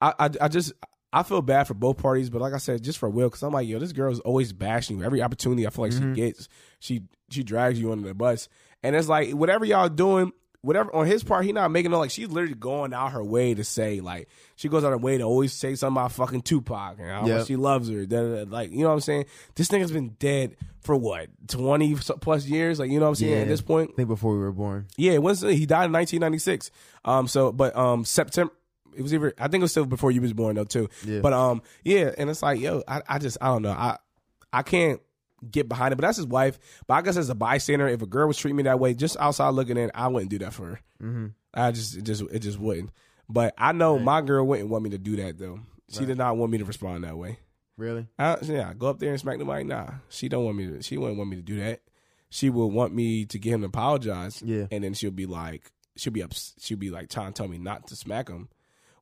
I, 0.00 0.12
I 0.18 0.30
I 0.42 0.48
just 0.48 0.72
I 1.14 1.22
feel 1.22 1.42
bad 1.42 1.64
for 1.68 1.74
both 1.74 1.98
parties, 1.98 2.30
but 2.30 2.40
like 2.40 2.54
I 2.54 2.56
said, 2.56 2.82
just 2.82 2.98
for 2.98 3.10
Will, 3.10 3.28
because 3.28 3.42
I'm 3.42 3.52
like, 3.52 3.68
yo, 3.68 3.78
this 3.78 3.92
girl 3.92 4.10
is 4.10 4.20
always 4.20 4.54
bashing 4.54 4.96
you. 4.98 5.04
Every 5.04 5.20
opportunity 5.20 5.66
I 5.66 5.70
feel 5.70 5.84
like 5.84 5.92
Mm-hmm. 5.92 6.14
she 6.14 6.20
gets, 6.22 6.48
she 6.80 7.02
she 7.28 7.42
drags 7.44 7.78
you 7.78 7.92
under 7.92 8.08
the 8.08 8.14
bus, 8.14 8.48
and 8.82 8.96
it's 8.96 9.08
like 9.08 9.30
whatever 9.32 9.66
y'all 9.66 9.90
doing, 9.90 10.32
whatever 10.62 10.94
on 10.94 11.06
his 11.06 11.22
part, 11.22 11.44
he 11.44 11.52
not 11.52 11.70
making 11.70 11.90
no 11.90 11.98
like 11.98 12.10
she's 12.10 12.28
literally 12.28 12.54
going 12.54 12.94
out 12.94 13.12
her 13.12 13.22
way 13.22 13.52
to 13.54 13.62
say 13.64 14.00
like 14.00 14.28
she 14.56 14.68
goes 14.68 14.84
out 14.84 14.90
her 14.90 14.98
way 14.98 15.18
to 15.18 15.24
always 15.24 15.52
say 15.52 15.74
something 15.74 16.00
about 16.00 16.12
fucking 16.12 16.42
Tupac 16.42 16.96
and 16.98 17.08
how 17.10 17.26
Yep. 17.26 17.46
she 17.46 17.56
loves 17.56 17.88
her. 17.90 18.06
da, 18.06 18.20
da, 18.22 18.44
da. 18.44 18.50
Like 18.50 18.70
you 18.72 18.78
know 18.82 18.88
what 18.88 18.94
I'm 18.94 19.00
saying? 19.00 19.26
This 19.54 19.68
nigga's 19.68 19.92
been 19.92 20.10
dead 20.18 20.56
for 20.80 20.96
what 20.96 21.28
twenty 21.48 21.94
plus 21.96 22.46
years. 22.46 22.78
Like 22.78 22.90
you 22.90 22.98
know 22.98 23.06
what 23.06 23.10
I'm 23.10 23.14
saying? 23.16 23.42
At 23.42 23.48
this 23.48 23.60
point, 23.60 23.90
I 23.92 23.96
think 23.96 24.08
before 24.08 24.32
we 24.32 24.38
were 24.38 24.52
born. 24.52 24.86
yeah, 24.96 25.12
it 25.12 25.22
was 25.22 25.40
he 25.42 25.66
died 25.66 25.86
in 25.86 25.92
1996. 25.92 26.70
Um, 27.04 27.28
so 27.28 27.52
but 27.52 27.76
um 27.76 28.04
September. 28.04 28.52
It 28.94 29.00
was 29.00 29.14
either 29.14 29.32
I 29.38 29.48
think 29.48 29.62
it 29.62 29.64
was 29.64 29.70
still 29.70 29.86
before 29.86 30.10
you 30.10 30.20
was 30.20 30.34
born 30.34 30.54
though 30.56 30.64
too. 30.64 30.88
Yeah. 31.04 31.20
But 31.20 31.32
um 31.32 31.62
yeah, 31.82 32.12
and 32.18 32.28
it's 32.28 32.42
like 32.42 32.60
yo, 32.60 32.82
I, 32.86 33.00
I 33.08 33.18
just 33.18 33.38
I 33.40 33.46
don't 33.46 33.62
know 33.62 33.70
I 33.70 33.96
I 34.52 34.62
can't 34.62 35.00
get 35.50 35.68
behind 35.68 35.92
it. 35.92 35.96
But 35.96 36.02
that's 36.02 36.16
his 36.16 36.26
wife. 36.26 36.58
But 36.86 36.94
I 36.94 37.02
guess 37.02 37.16
as 37.16 37.28
a 37.30 37.34
bystander, 37.34 37.88
if 37.88 38.02
a 38.02 38.06
girl 38.06 38.26
was 38.28 38.36
treating 38.36 38.56
me 38.56 38.62
that 38.64 38.80
way, 38.80 38.94
just 38.94 39.16
outside 39.18 39.50
looking 39.50 39.76
in, 39.76 39.90
I 39.94 40.08
wouldn't 40.08 40.30
do 40.30 40.38
that 40.38 40.52
for 40.52 40.66
her. 40.66 40.80
Mm-hmm. 41.02 41.26
I 41.54 41.70
just 41.72 41.96
it 41.96 42.02
just 42.02 42.22
it 42.30 42.38
just 42.40 42.58
wouldn't. 42.58 42.90
But 43.28 43.54
I 43.56 43.72
know 43.72 43.98
my 43.98 44.20
girl 44.20 44.46
wouldn't 44.46 44.68
want 44.68 44.84
me 44.84 44.90
to 44.90 44.98
do 44.98 45.16
that 45.16 45.38
though. 45.38 45.60
She 45.90 46.06
did 46.06 46.16
not 46.16 46.36
want 46.38 46.50
me 46.52 46.58
to 46.58 46.64
respond 46.64 47.04
that 47.04 47.18
way. 47.18 47.38
Really? 47.76 48.06
I, 48.18 48.38
yeah, 48.42 48.72
go 48.74 48.88
up 48.88 48.98
there 48.98 49.10
and 49.10 49.20
smack 49.20 49.38
the 49.38 49.44
mic. 49.44 49.66
Nah, 49.66 49.90
she 50.08 50.28
don't 50.28 50.44
want 50.44 50.56
me 50.56 50.66
to. 50.68 50.82
She 50.82 50.96
wouldn't 50.96 51.18
want 51.18 51.30
me 51.30 51.36
to 51.36 51.42
do 51.42 51.60
that. 51.60 51.80
She 52.30 52.48
would 52.48 52.66
want 52.66 52.94
me 52.94 53.26
to 53.26 53.38
get 53.38 53.52
him 53.52 53.60
to 53.60 53.66
apologize. 53.66 54.42
Yeah. 54.42 54.66
and 54.70 54.84
then 54.84 54.94
she'll 54.94 55.10
be 55.10 55.26
like, 55.26 55.70
she'll 55.96 56.12
be 56.12 56.22
up, 56.22 56.32
she'll 56.58 56.78
be 56.78 56.90
like 56.90 57.10
trying 57.10 57.32
to 57.32 57.42
tell 57.42 57.48
me 57.48 57.58
not 57.58 57.88
to 57.88 57.96
smack 57.96 58.28
him 58.28 58.48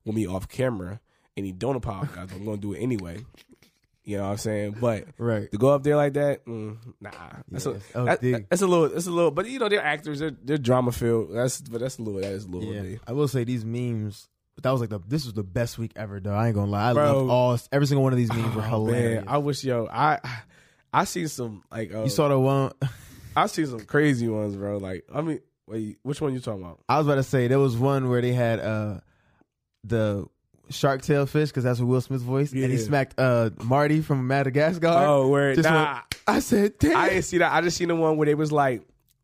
with 0.03 0.15
me 0.15 0.27
off 0.27 0.49
camera, 0.49 0.99
and 1.37 1.45
he 1.45 1.51
don't 1.51 1.75
apologize. 1.75 2.29
I'm 2.33 2.43
gonna 2.43 2.57
do 2.57 2.73
it 2.73 2.79
anyway. 2.79 3.23
You 4.03 4.17
know 4.17 4.23
what 4.23 4.31
I'm 4.31 4.37
saying? 4.37 4.75
But 4.81 5.05
Right. 5.17 5.51
to 5.51 5.57
go 5.57 5.69
up 5.69 5.83
there 5.83 5.95
like 5.95 6.13
that, 6.13 6.43
mm, 6.45 6.77
nah, 6.99 7.11
that's 7.49 7.65
Yeah. 7.65 7.73
a 7.73 7.97
Oh, 7.99 8.05
that- 8.05 8.21
dig. 8.21 8.47
that's 8.49 8.61
a 8.63 8.67
little, 8.67 8.89
that's 8.89 9.05
a 9.07 9.11
little. 9.11 9.31
But 9.31 9.47
you 9.49 9.59
know, 9.59 9.69
they're 9.69 9.83
actors, 9.83 10.19
they're 10.19 10.31
they're 10.43 10.57
drama 10.57 10.91
filled. 10.91 11.33
That's 11.33 11.61
but 11.61 11.81
that's 11.81 11.97
a 11.99 12.01
little, 12.01 12.19
that 12.21 12.31
is 12.31 12.45
a 12.45 12.47
little. 12.47 12.73
Yeah. 12.73 12.97
I 13.07 13.11
will 13.13 13.27
say 13.27 13.43
these 13.43 13.63
memes. 13.63 14.27
That 14.63 14.71
was 14.71 14.81
like 14.81 14.89
the. 14.89 14.99
This 15.07 15.25
was 15.25 15.33
the 15.33 15.43
best 15.43 15.77
week 15.79 15.91
ever, 15.95 16.19
though. 16.19 16.33
I 16.33 16.47
ain't 16.47 16.55
gonna 16.55 16.69
lie. 16.71 16.89
I 16.91 16.93
Bro. 16.93 17.13
love 17.19 17.29
all 17.29 17.59
every 17.71 17.87
single 17.87 18.03
one 18.03 18.13
of 18.13 18.17
these 18.17 18.29
memes 18.33 18.53
were 18.55 18.61
Oh, 18.61 18.85
hilarious. 18.85 19.25
man, 19.25 19.33
I 19.33 19.37
wish 19.37 19.63
yo, 19.63 19.87
I 19.91 20.19
I 20.93 21.05
see 21.05 21.25
some 21.27 21.63
like 21.71 21.93
uh, 21.93 22.03
you 22.03 22.09
saw 22.09 22.27
the 22.27 22.39
one. 22.39 22.71
I 23.35 23.45
see 23.47 23.65
some 23.65 23.79
crazy 23.85 24.27
ones, 24.27 24.55
bro. 24.57 24.77
Like, 24.77 25.05
I 25.13 25.21
mean, 25.21 25.39
wait, 25.67 25.97
which 26.03 26.19
one 26.21 26.33
you 26.33 26.39
talking 26.41 26.61
about? 26.63 26.79
I 26.89 26.97
was 26.97 27.07
about 27.07 27.15
to 27.15 27.23
say 27.23 27.47
there 27.47 27.59
was 27.59 27.77
one 27.77 28.09
where 28.09 28.21
they 28.21 28.33
had 28.33 28.59
uh 28.59 28.99
the 29.83 30.25
Shark 30.71 31.01
Tale 31.01 31.25
fish 31.25 31.49
because 31.49 31.63
that's 31.63 31.79
what 31.79 31.87
Will 31.87 32.01
Smith's 32.01 32.23
voice, 32.23 32.51
and 32.51 32.63
he 32.71 32.77
smacked 32.77 33.19
uh 33.19 33.49
Marty 33.63 34.01
from 34.01 34.27
Madagascar. 34.27 34.87
Oh, 34.87 35.27
where 35.27 35.53
Just 35.55 35.69
nah, 35.69 35.93
one- 35.93 36.01
I 36.27 36.39
said, 36.39 36.77
damn. 36.79 36.95
I 36.97 37.09
didn't 37.09 37.23
see 37.25 37.37
that. 37.39 37.51
I 37.51 37.61
just 37.61 37.77
seen 37.77 37.87
the 37.89 37.95
one 37.95 38.17
where 38.17 38.25
they 38.25 38.35
was 38.35 38.51
like, 38.51 38.83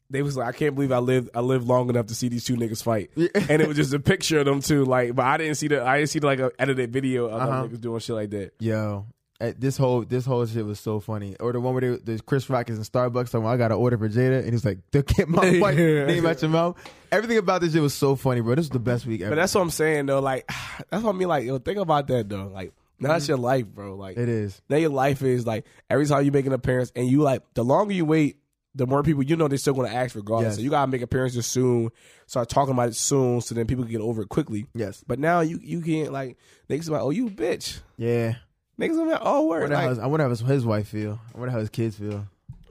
they 0.10 0.22
was 0.22 0.36
like, 0.38 0.48
I 0.48 0.52
can't 0.58 0.74
believe 0.76 0.92
I 0.92 0.98
lived, 1.00 1.30
I 1.36 1.42
lived 1.42 1.68
long 1.68 1.90
enough 1.90 2.08
to 2.08 2.16
see 2.16 2.30
these 2.30 2.44
two 2.46 2.56
niggas 2.56 2.82
fight, 2.82 3.12
Yeah. 3.16 3.28
and 3.36 3.62
it 3.62 3.68
was 3.68 3.78
just 3.78 3.94
a 3.94 4.00
picture 4.00 4.40
of 4.40 4.46
them 4.46 4.62
too. 4.62 4.84
Like, 4.86 5.14
but 5.16 5.26
I 5.26 5.38
didn't 5.38 5.56
see 5.56 5.68
the, 5.68 5.84
I 5.86 5.98
didn't 5.98 6.10
see 6.10 6.20
like 6.22 6.40
a 6.40 6.52
edited 6.60 6.92
video 6.94 7.26
of 7.26 7.34
Uh-huh. 7.42 7.62
them 7.64 7.70
niggas 7.72 7.82
doing 7.82 8.00
shit 8.00 8.16
like 8.16 8.30
that. 8.32 8.52
Yo, 8.60 9.06
this 9.40 9.78
whole 9.78 10.04
this 10.04 10.26
whole 10.26 10.46
shit 10.46 10.66
was 10.66 10.80
so 10.80 11.00
funny. 11.00 11.36
Or 11.40 11.52
the 11.52 11.60
one 11.60 11.74
where 11.74 11.98
they, 11.98 12.16
the 12.16 12.22
Chris 12.24 12.50
Rock 12.50 12.70
is 12.70 12.78
in 12.78 12.84
Starbucks, 12.84 13.30
so 13.30 13.46
I 13.46 13.58
got 13.58 13.72
an 13.72 13.78
order 13.78 13.98
for 13.98 14.10
Jada, 14.10 14.42
and 14.42 14.52
he's 14.52 14.66
like, 14.66 14.80
"They'll 14.92 15.04
get 15.04 15.28
my 15.30 15.46
Yeah. 15.46 16.06
name 16.06 16.26
out 16.26 16.42
your 16.42 16.50
mouth." 16.52 16.78
Everything 17.12 17.38
about 17.38 17.62
this 17.62 17.74
shit 17.74 17.82
was 17.82 17.94
so 17.94 18.16
funny, 18.16 18.42
bro. 18.42 18.56
This 18.56 18.66
is 18.66 18.72
the 18.72 18.80
best 18.80 19.06
week 19.06 19.22
ever. 19.22 19.32
But 19.32 19.36
that's 19.36 19.54
what 19.54 19.62
I'm 19.62 19.70
saying 19.70 20.08
though. 20.08 20.20
Like, 20.20 20.48
that's 20.90 21.04
what 21.04 21.14
I 21.16 21.18
mean. 21.18 21.28
Like, 21.28 21.46
yo, 21.46 21.60
think 21.60 21.78
about 21.78 22.08
that 22.08 22.28
though. 22.30 22.48
Like, 22.48 22.74
now 23.00 23.10
that's 23.10 23.26
mm-hmm. 23.26 23.32
your 23.32 23.38
life, 23.38 23.66
bro. 23.68 23.96
Like, 23.96 24.18
it 24.18 24.28
is. 24.28 24.60
now 24.70 24.78
your 24.78 24.90
life 24.90 25.22
is 25.22 25.46
like 25.46 25.66
every 25.90 26.08
time 26.08 26.26
you 26.26 26.32
make 26.32 26.46
an 26.48 26.54
appearance, 26.54 26.92
and 26.96 27.08
you 27.08 27.22
like 27.22 27.44
the 27.54 27.64
longer 27.64 27.94
you 27.94 28.06
wait, 28.06 28.38
the 28.74 28.88
more 28.88 29.04
people 29.04 29.24
you 29.24 29.36
know 29.36 29.48
they're 29.48 29.58
still 29.58 29.74
going 29.74 29.90
to 29.90 29.96
ask 29.96 30.16
regardless. 30.16 30.52
Yes. 30.52 30.56
So 30.58 30.62
you 30.62 30.70
gotta 30.72 30.90
make 30.90 31.02
appearances 31.02 31.46
soon, 31.46 31.90
start 32.26 32.50
talking 32.50 32.74
about 32.74 32.90
it 32.90 32.96
soon, 32.96 33.42
so 33.42 33.54
then 33.56 33.68
people 33.68 33.84
can 33.84 33.92
get 33.92 34.02
over 34.02 34.22
it 34.24 34.30
quickly. 34.30 34.68
Yes. 34.74 35.04
But 35.06 35.20
now 35.20 35.42
you 35.42 35.60
you 35.62 35.82
can't 35.82 36.12
like 36.12 36.38
niggas 36.70 36.90
like, 36.90 37.02
oh 37.02 37.10
you 37.12 37.30
bitch, 37.30 37.80
Yeah. 37.98 38.36
Niggas 38.80 39.08
like, 39.08 39.20
oh 39.22 39.46
I 39.46 39.50
word, 39.50 39.62
wonder, 39.62 39.76
how 39.78 39.90
his, 39.90 40.00
I 40.00 40.06
wonder 40.08 40.24
how 40.26 40.30
his, 40.30 40.40
his 40.42 40.66
wife 40.66 40.88
feel. 40.90 41.20
I 41.34 41.38
wonder 41.38 41.52
how 41.52 41.60
his 41.60 41.70
kids 41.70 41.98
feel. 41.98 42.28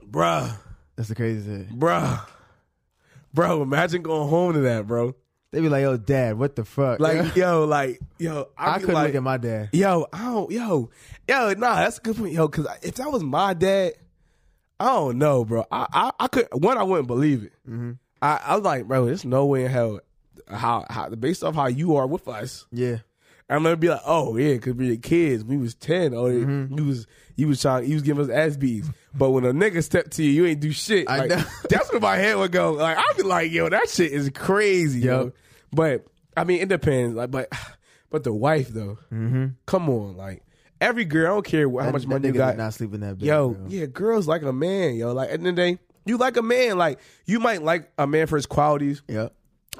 bruh, 0.09 0.55
That's 0.95 1.09
the 1.09 1.15
crazy 1.15 1.43
shit. 1.65 1.69
bruh, 1.79 2.25
bro. 3.33 3.61
Imagine 3.61 4.01
going 4.01 4.29
home 4.29 4.53
to 4.53 4.59
that, 4.61 4.87
bro. 4.87 5.15
They 5.51 5.61
be 5.61 5.69
like, 5.69 5.81
"Yo, 5.81 5.95
dad, 5.97 6.37
what 6.37 6.55
the 6.55 6.65
fuck?" 6.65 6.99
Like 6.99 7.35
yo, 7.37 7.65
like 7.65 7.99
yo, 8.19 8.49
I, 8.57 8.75
I 8.75 8.79
couldn't 8.79 8.95
like, 8.95 9.07
look 9.07 9.15
at 9.15 9.23
my 9.23 9.37
dad. 9.37 9.69
Yo, 9.71 10.05
I 10.11 10.25
don't, 10.25 10.51
yo, 10.51 10.89
yo, 11.27 11.53
nah, 11.53 11.75
that's 11.75 11.97
a 11.99 12.01
good 12.01 12.17
point, 12.17 12.33
yo. 12.33 12.47
Because 12.47 12.67
if 12.81 12.95
that 12.95 13.09
was 13.11 13.23
my 13.23 13.53
dad, 13.53 13.93
I 14.79 14.85
don't 14.87 15.17
know, 15.17 15.45
bro. 15.45 15.65
I, 15.71 15.87
I, 15.91 16.11
I 16.19 16.27
could 16.27 16.47
one, 16.51 16.77
I 16.77 16.83
wouldn't 16.83 17.07
believe 17.07 17.43
it. 17.43 17.53
Mm-hmm. 17.67 17.91
I, 18.21 18.41
I 18.45 18.55
was 18.55 18.65
like, 18.65 18.87
bro, 18.87 19.05
there's 19.05 19.23
no 19.23 19.45
way 19.45 19.63
in 19.65 19.71
hell 19.71 20.01
how, 20.49 20.85
how 20.89 21.09
based 21.09 21.43
off 21.43 21.55
how 21.55 21.67
you 21.67 21.95
are 21.95 22.07
with 22.07 22.27
us, 22.27 22.65
Yeah. 22.71 22.97
I'm 23.49 23.63
gonna 23.63 23.77
be 23.77 23.89
like, 23.89 24.01
oh 24.05 24.35
yeah, 24.37 24.53
because 24.53 24.73
we 24.73 24.89
were 24.89 24.95
kids, 24.97 25.43
we 25.43 25.57
was 25.57 25.73
ten, 25.75 26.13
oh, 26.13 26.25
Mm-hmm. 26.25 26.77
you 26.77 26.85
was 26.85 27.07
you 27.35 27.47
was 27.47 27.61
trying, 27.61 27.85
you 27.85 27.93
was 27.93 28.03
giving 28.03 28.23
us 28.23 28.29
ass 28.29 28.57
beats. 28.57 28.89
But 29.15 29.31
when 29.31 29.45
a 29.45 29.53
nigga 29.53 29.83
step 29.83 30.09
to 30.11 30.23
you, 30.23 30.31
you 30.31 30.45
ain't 30.45 30.59
do 30.59 30.71
shit. 30.71 31.09
I 31.09 31.19
Like, 31.19 31.29
know. 31.29 31.43
that's 31.69 31.91
where 31.91 32.01
my 32.01 32.17
head 32.17 32.35
would 32.37 32.51
go. 32.51 32.73
Like 32.73 32.97
I'd 32.97 33.13
be 33.17 33.23
like, 33.23 33.51
yo, 33.51 33.69
that 33.69 33.89
shit 33.89 34.11
is 34.11 34.29
crazy, 34.31 34.99
yo. 35.01 35.31
But 35.71 36.05
I 36.35 36.43
mean, 36.43 36.61
it 36.61 36.69
depends. 36.69 37.15
Like, 37.15 37.31
but 37.31 37.49
but 38.09 38.23
the 38.23 38.33
wife 38.33 38.67
though, 38.69 38.97
Mm-hmm. 39.13 39.45
come 39.65 39.89
on, 39.89 40.17
like 40.17 40.43
every 40.81 41.05
girl, 41.05 41.25
I 41.27 41.29
don't 41.35 41.45
care 41.45 41.69
how 41.69 41.91
much 41.91 42.05
money 42.05 42.27
you 42.27 42.33
got. 42.33 42.57
Not 42.57 42.73
sleeping 42.73 42.99
that 42.99 43.17
bed. 43.17 43.25
Yo, 43.25 43.49
bro. 43.51 43.65
yeah, 43.69 43.85
girls 43.85 44.27
like 44.27 44.41
a 44.43 44.53
man, 44.53 44.95
yo. 44.95 45.13
Like 45.13 45.29
at 45.29 45.39
the 45.41 45.47
end 45.47 45.47
of 45.47 45.55
the 45.55 45.61
day, 45.73 45.79
you 46.05 46.17
like 46.17 46.37
a 46.37 46.41
man. 46.43 46.77
Like 46.77 46.99
you 47.25 47.39
might 47.39 47.63
like 47.63 47.91
a 47.97 48.05
man 48.07 48.27
for 48.27 48.35
his 48.35 48.45
qualities, 48.45 49.01
Yep. 49.07 49.33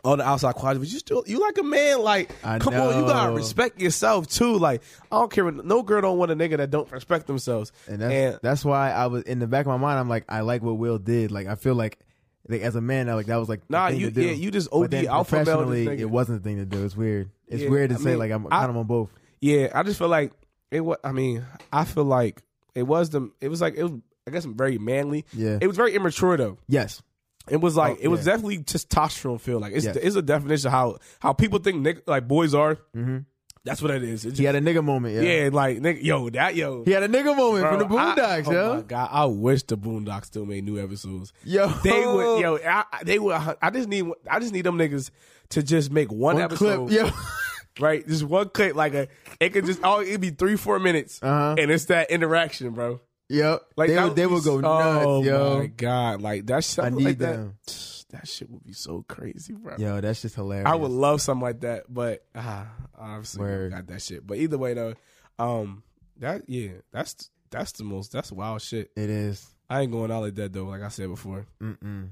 All 0.03 0.17
the 0.17 0.23
outside 0.27 0.55
qualities, 0.55 0.79
but 0.87 0.93
you 0.93 0.99
still 0.99 1.23
you 1.27 1.39
like 1.39 1.57
a 1.57 1.63
man. 1.63 2.01
Like, 2.01 2.31
I 2.43 2.59
come 2.59 2.73
on, 2.73 2.97
you 2.99 3.05
gotta 3.07 3.33
respect 3.33 3.81
yourself 3.81 4.27
too. 4.27 4.57
Like, 4.57 4.81
I 5.11 5.19
don't 5.19 5.31
care. 5.31 5.49
No 5.51 5.83
girl 5.83 6.01
don't 6.01 6.17
want 6.17 6.31
a 6.31 6.35
nigga 6.35 6.57
that 6.57 6.69
don't 6.71 6.91
respect 6.91 7.27
themselves. 7.27 7.71
And 7.87 8.01
that's 8.01 8.39
that's 8.41 8.65
why 8.65 8.91
I 8.91 9.07
was 9.07 9.23
in 9.23 9.39
the 9.39 9.47
back 9.47 9.65
of 9.65 9.69
my 9.69 9.77
mind. 9.77 9.99
I'm 9.99 10.09
like, 10.09 10.25
I 10.29 10.41
like 10.41 10.61
what 10.61 10.77
Will 10.77 10.97
did. 10.97 11.31
Like, 11.31 11.47
I 11.47 11.55
feel 11.55 11.75
like, 11.75 11.99
like 12.47 12.61
as 12.61 12.75
a 12.75 12.81
man, 12.81 13.09
I 13.09 13.13
like 13.15 13.25
that 13.27 13.37
was 13.37 13.49
like 13.49 13.61
the 13.67 13.71
Nah, 13.77 13.89
thing 13.89 13.99
you- 13.99 14.07
to 14.07 14.11
do. 14.13 14.21
yeah, 14.21 14.31
you 14.31 14.51
just 14.51 14.69
OD 14.71 14.91
then 14.91 15.07
alpha 15.07 15.35
male 15.35 15.43
professionally, 15.45 15.99
it 16.01 16.09
wasn't 16.09 16.41
the 16.43 16.49
thing 16.49 16.57
to 16.57 16.65
do. 16.65 16.83
It's 16.85 16.95
weird. 16.95 17.29
It's 17.47 17.63
Yeah, 17.63 17.69
weird 17.69 17.89
to 17.89 17.95
I 17.95 17.99
say 17.99 18.09
mean, 18.11 18.19
like 18.19 18.31
I'm 18.31 18.45
I- 18.47 18.49
kind 18.59 18.69
of 18.69 18.77
on 18.77 18.85
both. 18.87 19.09
yeah, 19.41 19.69
I 19.73 19.83
just 19.83 19.97
feel 19.99 20.07
like 20.09 20.31
it 20.71 20.81
was. 20.81 20.97
I 21.03 21.11
mean, 21.11 21.45
I 21.71 21.85
feel 21.85 22.03
like 22.05 22.41
it 22.75 22.83
was 22.83 23.09
the. 23.09 23.29
It 23.41 23.47
was 23.49 23.61
like 23.61 23.75
it 23.75 23.83
was. 23.83 23.93
I 24.27 24.29
guess 24.29 24.43
very 24.43 24.77
manly. 24.77 25.23
Yeah. 25.31 25.57
It 25.61 25.67
was 25.67 25.77
very 25.77 25.95
immature 25.95 26.35
though. 26.35 26.57
Yes. 26.67 27.01
It 27.49 27.57
was 27.57 27.75
like 27.75 27.93
Oh, 27.97 28.01
it 28.01 28.07
was 28.09 28.25
yeah. 28.25 28.33
definitely 28.33 28.59
testosterone 28.59 29.39
feel. 29.39 29.59
Like 29.59 29.73
it's 29.73 29.85
Yes. 29.85 29.95
it's 29.95 30.15
a 30.15 30.21
definition 30.21 30.67
of 30.67 30.71
how 30.73 30.97
how 31.19 31.33
people 31.33 31.59
think 31.59 31.81
nick, 31.81 32.07
like 32.07 32.27
boys 32.27 32.53
are. 32.53 32.75
Mm-hmm. 32.95 33.17
That's 33.63 33.81
what 33.81 33.91
it 33.91 34.01
is. 34.03 34.23
It's 34.25 34.39
He 34.39 34.45
had 34.45 34.55
a 34.55 34.61
nigga 34.61 34.81
moment. 34.83 35.15
Yeah. 35.15 35.43
yeah, 35.43 35.49
like 35.51 35.79
nigga, 35.79 36.01
yo, 36.01 36.29
that 36.29 36.55
yo. 36.55 36.83
He 36.85 36.91
had 36.91 37.03
a 37.03 37.09
nigga 37.09 37.35
moment 37.35 37.63
Bro, 37.63 37.71
from 37.71 37.79
the 37.79 37.85
Boondocks, 37.95 38.47
I, 38.47 38.51
yo. 38.53 38.71
Oh 38.71 38.75
my 38.75 38.81
god, 38.81 39.09
I 39.11 39.25
wish 39.25 39.63
the 39.63 39.77
Boondocks 39.77 40.25
still 40.25 40.45
made 40.45 40.63
new 40.63 40.81
episodes. 40.81 41.33
Yo. 41.43 41.67
They 41.83 42.05
would, 42.05 42.39
yo, 42.41 42.57
I, 42.57 42.85
I- 42.93 43.03
they 43.03 43.19
would. 43.19 43.33
I 43.61 43.69
just 43.71 43.89
need, 43.89 44.05
I 44.29 44.39
just 44.39 44.53
need 44.53 44.61
them 44.65 44.77
niggas 44.77 45.11
to 45.49 45.63
just 45.63 45.91
make 45.91 46.11
one, 46.11 46.35
One 46.35 46.43
episode, 46.43 46.87
clip. 46.89 47.07
Yo. 47.07 47.09
right? 47.85 48.07
Just 48.07 48.23
one 48.23 48.49
clip, 48.49 48.75
like 48.75 48.93
a, 48.93 49.07
it 49.41 49.49
could 49.49 49.65
just, 49.65 49.81
oh, 49.83 50.01
it'd 50.01 50.21
be 50.21 50.29
three, 50.29 50.55
four 50.55 50.79
minutes, 50.79 51.19
Uh-huh. 51.21 51.55
and 51.57 51.69
it's 51.69 51.85
that 51.85 52.09
interaction, 52.09 52.71
bro. 52.71 53.01
Yo. 53.29 53.59
Like 53.75 53.89
they 53.89 54.01
would, 54.03 54.15
they 54.15 54.25
would 54.27 54.43
go 54.43 54.61
so- 54.61 54.67
Oh 54.67 55.17
nuts, 55.21 55.25
yo. 55.27 55.59
my 55.59 55.67
god, 55.67 56.21
like 56.21 56.45
that 56.47 56.63
shit. 56.63 56.85
I 56.85 56.89
need 56.89 57.19
that. 57.19 57.33
them. 57.35 57.57
That 58.11 58.25
shit 58.25 58.49
would 58.49 58.63
be 58.63 58.71
so 58.71 59.03
crazy, 59.05 59.51
bro. 59.53 59.75
Yo, 59.77 59.99
that's 59.99 60.21
just 60.21 60.35
hilarious. 60.35 60.65
I 60.65 60.75
would 60.75 60.91
love 60.91 61.19
something 61.19 61.41
like 61.41 61.59
that, 61.59 61.93
but 61.93 62.23
ah, 62.33 62.65
obviously 62.97 63.41
Word. 63.41 63.71
got 63.73 63.85
that 63.87 64.01
shit. 64.01 64.25
But 64.25 64.37
either 64.37 64.57
way, 64.57 64.73
though, 64.75 64.93
um, 65.37 65.83
that 66.19 66.43
yeah, 66.47 66.69
that's 66.93 67.29
that's 67.49 67.73
the 67.73 67.83
most 67.83 68.13
that's 68.13 68.31
wild 68.31 68.61
shit. 68.61 68.91
It 68.95 69.09
is. 69.09 69.45
I 69.69 69.81
ain't 69.81 69.91
going 69.91 70.09
out 70.09 70.21
like 70.21 70.35
that 70.35 70.53
though. 70.53 70.63
Like 70.63 70.83
I 70.83 70.87
said 70.87 71.09
before, 71.09 71.47
Mm-mm. 71.61 72.11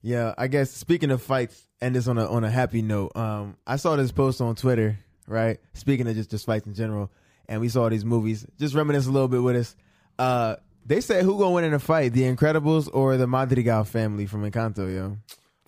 Yeah, 0.00 0.32
I 0.38 0.46
guess 0.46 0.70
speaking 0.70 1.10
of 1.10 1.20
fights, 1.20 1.66
and 1.82 1.94
this 1.94 2.08
on 2.08 2.16
a 2.16 2.26
on 2.26 2.42
a 2.42 2.50
happy 2.50 2.80
note, 2.80 3.14
um, 3.14 3.58
I 3.66 3.76
saw 3.76 3.94
this 3.96 4.12
post 4.12 4.40
on 4.40 4.54
Twitter, 4.54 4.98
right? 5.26 5.58
Speaking 5.74 6.08
of 6.08 6.14
just 6.14 6.30
just 6.30 6.46
fights 6.46 6.66
in 6.66 6.72
general, 6.72 7.10
and 7.46 7.60
we 7.60 7.68
saw 7.68 7.90
these 7.90 8.06
movies. 8.06 8.46
Just 8.58 8.74
reminisce 8.74 9.06
a 9.06 9.10
little 9.12 9.28
bit 9.28 9.42
with 9.42 9.56
us. 9.56 9.76
Uh, 10.18 10.56
they 10.84 11.00
said 11.00 11.24
who 11.24 11.38
gonna 11.38 11.50
win 11.50 11.64
in 11.64 11.74
a 11.74 11.78
fight, 11.78 12.12
The 12.12 12.22
Incredibles 12.22 12.88
or 12.92 13.16
the 13.16 13.26
Madrigal 13.26 13.84
family 13.84 14.26
from 14.26 14.48
Encanto, 14.50 14.92
yo? 14.94 15.16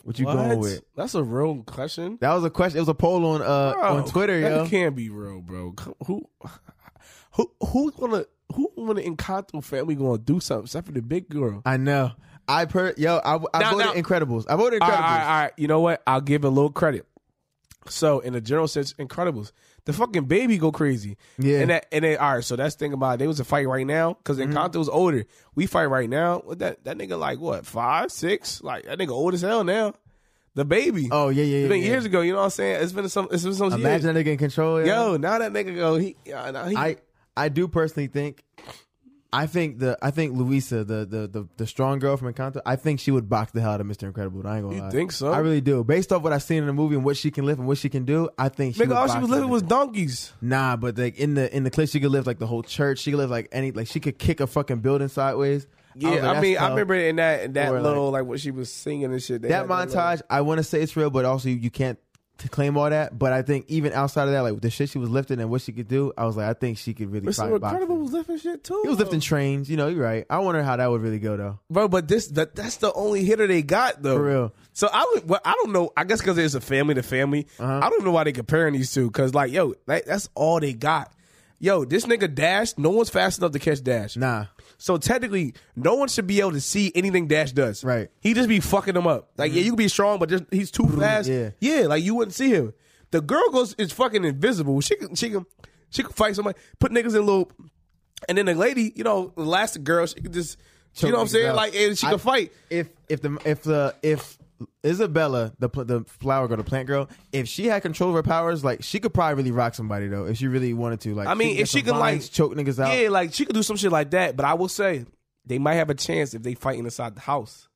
What 0.05 0.19
you 0.19 0.25
going 0.25 0.59
with? 0.59 0.83
That's 0.97 1.15
a 1.15 1.23
real 1.23 1.63
question. 1.65 2.19
That 2.21 2.33
was 2.35 2.45
a 2.45 2.51
question. 2.51 2.79
It 2.79 2.83
was 2.83 2.89
a 2.89 2.95
poll 2.95 3.27
on 3.27 3.43
uh 3.43 3.73
Bro, 3.75 3.83
on 3.97 4.05
Twitter, 4.09 4.41
that 4.41 4.51
yo. 4.51 4.67
can't 4.67 4.95
be 4.97 5.11
real, 5.11 5.41
bro. 5.43 5.73
Come- 5.73 5.95
Who, 6.07 6.23
who, 7.33 7.51
who's 7.67 7.95
gonna 7.95 8.25
who 8.55 8.71
on 8.79 8.97
the 8.97 9.03
Encanto 9.03 9.63
family 9.63 9.95
gonna 9.97 10.19
do 10.19 10.41
something 10.41 10.65
except 10.65 10.87
for 10.87 10.93
the 10.93 11.03
big 11.03 11.29
girl? 11.29 11.61
I 11.67 11.77
know. 11.77 12.13
I 12.47 12.65
per 12.65 12.95
yo. 12.97 13.17
I, 13.19 13.37
I 13.53 13.59
Now- 13.59 13.71
voted 13.73 13.87
now- 13.87 13.93
Incredibles. 14.03 14.47
I 14.49 14.57
voted 14.57 14.81
Incredibles. 14.81 14.85
All 14.85 14.89
right, 14.91 15.03
all 15.03 15.19
right, 15.19 15.23
all 15.35 15.41
right. 15.43 15.53
You 15.59 15.69
know 15.69 15.81
what? 15.81 16.03
I'll 16.07 16.21
give 16.23 16.45
a 16.45 16.49
little 16.49 16.71
credit. 16.71 17.05
So, 17.89 18.21
in 18.21 18.35
a 18.35 18.41
general 18.41 18.69
sense, 18.69 18.93
Incredibles. 18.95 19.53
The 19.89 19.95
fucking 19.95 20.27
baby 20.27 20.59
go 20.59 20.71
crazy. 20.71 21.17
Yeah. 21.39 21.61
and 21.61 21.71
that 21.71 21.87
and 21.91 22.05
then 22.05 22.19
all 22.19 22.35
right. 22.35 22.45
So 22.45 22.57
that's 22.57 22.75
the 22.75 22.79
thing 22.81 22.93
about 22.93 23.15
it. 23.15 23.19
They 23.21 23.27
was 23.27 23.41
a 23.41 23.45
fight 23.45 23.67
right 23.67 23.87
now 23.87 24.13
because 24.13 24.37
Mm-hmm. 24.37 24.53
Encanto 24.53 24.77
was 24.77 24.91
older. 24.91 25.25
We 25.55 25.65
fight 25.65 25.87
right 25.87 26.11
now. 26.11 26.41
What 26.41 26.59
that 26.59 26.85
that 26.85 26.99
nigga 26.99 27.19
like 27.19 27.39
what 27.41 27.65
five 27.65 28.13
six? 28.13 28.63
Like 28.63 28.85
that 28.85 28.99
nigga 28.99 29.13
old 29.13 29.33
as 29.33 29.41
hell 29.41 29.65
now. 29.65 29.95
The 30.55 30.67
baby. 30.67 31.09
Oh 31.11 31.31
yeah, 31.31 31.43
yeah, 31.43 31.57
It's 31.57 31.63
yeah. 31.63 31.69
been 31.69 31.81
yeah. 31.81 31.87
years 31.89 32.05
ago. 32.05 32.21
You 32.21 32.33
know 32.33 32.39
what 32.41 32.45
I'm 32.45 32.51
saying? 32.51 32.83
It's 32.83 32.93
been 32.93 33.09
some. 33.09 33.29
It's 33.31 33.45
been 33.45 33.55
some 33.55 33.71
years. 33.71 33.81
Imagine 33.81 34.15
that 34.15 34.25
nigga 34.27 34.33
in 34.33 34.39
control. 34.39 34.85
Yo, 34.85 35.17
now 35.17 35.39
that 35.39 35.53
nigga 35.53 35.75
go. 35.75 35.97
He. 35.97 36.17
Yeah, 36.27 36.51
now 36.51 36.67
he 36.67 36.77
I 36.77 36.97
I 37.35 37.49
do 37.49 37.67
personally 37.67 38.09
think 38.09 38.45
I 39.33 39.47
think 39.47 39.79
the 39.79 39.99
I 40.01 40.11
think 40.11 40.35
Luisa, 40.37 40.85
the 40.85 41.05
the 41.05 41.27
the, 41.29 41.49
the 41.59 41.67
strong 41.67 41.99
girl 41.99 42.17
from 42.17 42.33
Encanto, 42.33 42.61
I 42.65 42.77
think 42.77 42.99
she 43.01 43.11
would 43.11 43.29
box 43.29 43.53
the 43.53 43.61
hell 43.61 43.73
out 43.73 43.81
of 43.81 43.87
Mr. 43.87 44.05
Incredible. 44.05 44.47
I 44.47 44.57
ain't 44.57 44.65
gonna 44.65 44.77
You 44.77 44.83
lie. 44.83 44.91
think 44.91 45.13
so? 45.13 45.33
I 45.33 45.39
really 45.39 45.61
do. 45.61 45.85
Based 45.85 46.13
off 46.13 46.23
what 46.23 46.33
I've 46.33 46.43
seen 46.43 46.59
in 46.59 46.67
the 46.67 46.73
movie 46.73 46.95
and 46.95 47.05
what 47.05 47.17
she 47.19 47.31
can 47.31 47.45
lift 47.45 47.59
and 47.59 47.69
what 47.69 47.77
she 47.77 47.91
can 47.91 48.05
do, 48.07 48.31
I 48.39 48.49
think 48.49 48.75
she 48.77 48.81
nigga, 48.83 48.89
would 48.89 48.97
all 48.97 49.09
she 49.09 49.19
was 49.19 49.29
lifting 49.29 49.51
was 49.51 49.63
donkeys. 49.63 50.33
Nah, 50.41 50.77
but 50.77 50.97
like 50.97 51.19
in 51.19 51.35
the 51.35 51.55
in 51.55 51.65
the 51.65 51.71
clip, 51.71 51.91
she 51.91 52.01
could 52.01 52.11
lift 52.11 52.27
like 52.27 52.39
the 52.39 52.47
whole 52.47 52.63
church. 52.63 53.01
She 53.01 53.11
could 53.11 53.19
lift 53.19 53.31
like 53.31 53.49
any 53.53 53.71
like 53.71 53.87
she 53.89 54.01
could 54.01 54.19
kick 54.19 54.41
a 54.41 54.47
fucking 54.47 54.79
building 54.81 55.09
sideways. 55.09 55.67
Yeah, 55.95 56.11
like, 56.11 56.23
I 56.37 56.41
mean, 56.41 56.57
I 56.59 56.69
remember 56.71 56.95
in 56.95 57.17
that 57.17 57.43
in 57.43 57.53
that 57.55 57.73
Or, 57.73 57.83
little 57.83 58.11
like, 58.13 58.25
what 58.25 58.39
she 58.41 58.51
was 58.53 58.73
singing 58.73 59.07
and 59.13 59.21
shit. 59.23 59.43
that 59.43 59.67
montage. 59.67 60.23
I 60.31 60.43
want 60.43 60.59
to 60.59 60.65
say 60.65 60.81
it's 60.81 60.97
real, 60.97 61.11
but 61.11 61.25
also 61.25 61.49
you 61.49 61.71
can't 61.71 61.99
to 62.39 62.49
claim 62.49 62.77
all 62.77 62.89
that. 62.89 63.19
But 63.19 63.33
I 63.33 63.43
think 63.43 63.67
even 63.69 63.93
outside 63.93 64.25
of 64.29 64.33
that, 64.33 64.41
like 64.41 64.61
the 64.61 64.71
shit 64.71 64.89
she 64.89 64.99
was 64.99 65.11
lifting 65.11 65.41
and 65.41 65.51
what 65.51 65.61
she 65.61 65.73
could 65.73 65.89
do, 65.89 66.13
I 66.17 66.25
was 66.25 66.37
like, 66.37 66.49
I 66.49 66.55
think 66.55 66.79
she 66.79 66.95
could 66.95 67.11
really 67.13 67.33
probably 67.33 67.59
box. 67.59 67.73
Incredible 67.73 67.99
was 67.99 68.13
lifting 68.13 68.39
shit 68.39 68.65
too. 68.65 68.81
He 68.83 68.89
was 68.89 68.99
lifting 68.99 69.21
trains. 69.21 69.71
You 69.71 69.77
know, 69.77 69.89
you're 69.89 70.03
right. 70.03 70.25
I 70.31 70.39
wonder 70.39 70.63
how 70.63 70.77
that 70.77 70.91
would 70.91 71.03
really 71.03 71.19
go 71.19 71.37
though. 71.37 71.59
bro. 71.71 71.89
But 71.89 72.09
this 72.09 72.29
that 72.29 72.55
that's 72.55 72.77
the 72.77 72.93
only 72.93 73.25
hitter 73.25 73.47
they 73.47 73.63
got 73.63 74.03
though. 74.03 74.17
For 74.17 74.23
real. 74.25 74.53
So 74.73 74.89
I 74.93 75.11
would. 75.15 75.29
Well, 75.29 75.41
I 75.45 75.53
don't 75.63 75.73
know. 75.73 75.91
I 75.97 76.05
guess 76.05 76.21
because 76.21 76.39
it's 76.39 76.55
a 76.55 76.61
family 76.61 76.95
to 76.95 77.03
family. 77.03 77.47
Uh-huh. 77.59 77.81
I 77.83 77.91
don't 77.91 78.05
know 78.05 78.13
why 78.13 78.25
they 78.25 78.33
comparing 78.33 78.75
these 78.75 78.93
two. 78.93 79.09
Because 79.09 79.35
like, 79.35 79.53
yo, 79.53 79.75
like, 79.87 80.05
that's 80.05 80.29
all 80.35 80.61
they 80.61 80.73
got. 80.73 81.13
Yo, 81.61 81.85
this 81.85 82.07
nigga 82.07 82.33
Dash. 82.33 82.79
No 82.79 82.91
one's 82.91 83.11
fast 83.11 83.39
enough 83.39 83.51
to 83.53 83.59
catch 83.59 83.83
Dash. 83.83 84.17
Nah. 84.17 84.47
So 84.79 84.97
technically, 84.97 85.55
no 85.75 85.97
one 85.97 86.09
should 86.09 86.27
be 86.27 86.41
able 86.41 86.53
to 86.53 86.61
see 86.61 86.93
anything 86.95 87.27
Dash 87.27 87.53
does. 87.53 87.83
Right. 87.83 88.07
Mm-hmm. 88.07 88.19
He 88.21 88.35
just 88.35 88.49
be 88.49 88.61
fucking 88.61 88.95
them 88.95 89.07
up. 89.07 89.31
Like, 89.37 89.53
yeah, 89.53 89.63
you 89.63 89.73
can 89.73 89.77
be 89.77 89.89
strong, 89.89 90.19
but 90.19 90.29
just, 90.29 90.45
he's 90.51 90.71
too 90.71 90.87
fast. 90.87 91.29
Yeah. 91.29 91.51
Yeah, 91.61 91.87
like 91.89 92.05
you 92.05 92.15
wouldn't 92.15 92.35
see 92.35 92.51
him. 92.51 92.73
The 93.11 93.21
girl 93.21 93.51
goes 93.51 93.75
is 93.75 93.93
fucking 93.93 94.25
invisible. 94.25 94.81
She 94.81 94.95
can 94.97 95.15
she 95.15 95.31
can 95.31 95.47
she 95.91 96.03
can 96.03 96.13
fight 96.13 96.37
somebody, 96.37 96.59
put 96.79 96.93
niggas 96.93 97.17
in 97.17 97.23
loop, 97.23 97.53
and 98.29 98.39
then 98.39 98.47
the 98.47 98.55
lady, 98.55 98.93
you 98.95 99.03
know, 99.03 99.33
the 99.35 99.43
last 99.43 99.83
girl, 99.83 100.07
she 100.07 100.21
could 100.21 100.33
just 100.33 100.59
you 100.97 101.11
know 101.11 101.17
what 101.17 101.23
I'm 101.23 101.29
saying? 101.29 101.55
Like 101.55 101.75
and 101.75 101.97
she 101.99 102.07
I- 102.07 102.11
could 102.13 102.21
fight. 102.21 102.53
If 102.71 102.89
if 103.09 103.21
the 103.23 103.39
if 103.45 103.63
the 103.63 103.95
if 104.03 104.39
Isabela, 104.83 105.53
the 105.59 105.69
pl- 105.69 105.85
the 105.85 106.05
flower 106.05 106.49
girl, 106.49 106.57
the 106.57 106.65
plant 106.65 106.87
girl, 106.87 107.09
if 107.33 107.47
she 107.49 107.67
had 107.67 107.83
control 107.83 108.11
of 108.11 108.17
her 108.17 108.23
powers, 108.23 108.65
like 108.65 108.83
she 108.83 109.01
could 109.01 109.15
probably 109.15 109.35
really 109.35 109.51
rock 109.53 109.75
somebody 109.75 110.09
though, 110.09 110.25
if 110.27 110.37
she 110.37 110.47
really 110.49 110.75
wanted 110.75 111.01
to. 111.01 111.15
Like, 111.15 111.29
I 111.29 111.35
mean, 111.35 111.59
if 111.59 111.69
she 111.69 111.83
could 111.83 111.97
like 111.97 112.23
choke 112.31 112.55
niggas 112.55 112.83
out, 112.83 112.97
Yeah, 112.99 113.09
like 113.11 113.35
she 113.35 113.45
could 113.45 113.55
do 113.55 113.63
some 113.63 113.77
shit 113.77 113.93
like 113.93 114.11
that. 114.11 114.37
But 114.37 114.45
I 114.45 114.55
will 114.55 114.69
say 114.69 115.05
they 115.47 115.59
might 115.59 115.75
have 115.75 115.91
a 115.91 115.95
chance 115.95 116.35
if 116.35 116.43
they 116.43 116.55
fighting 116.55 116.85
inside 116.85 117.15
the 117.15 117.21
house. 117.21 117.69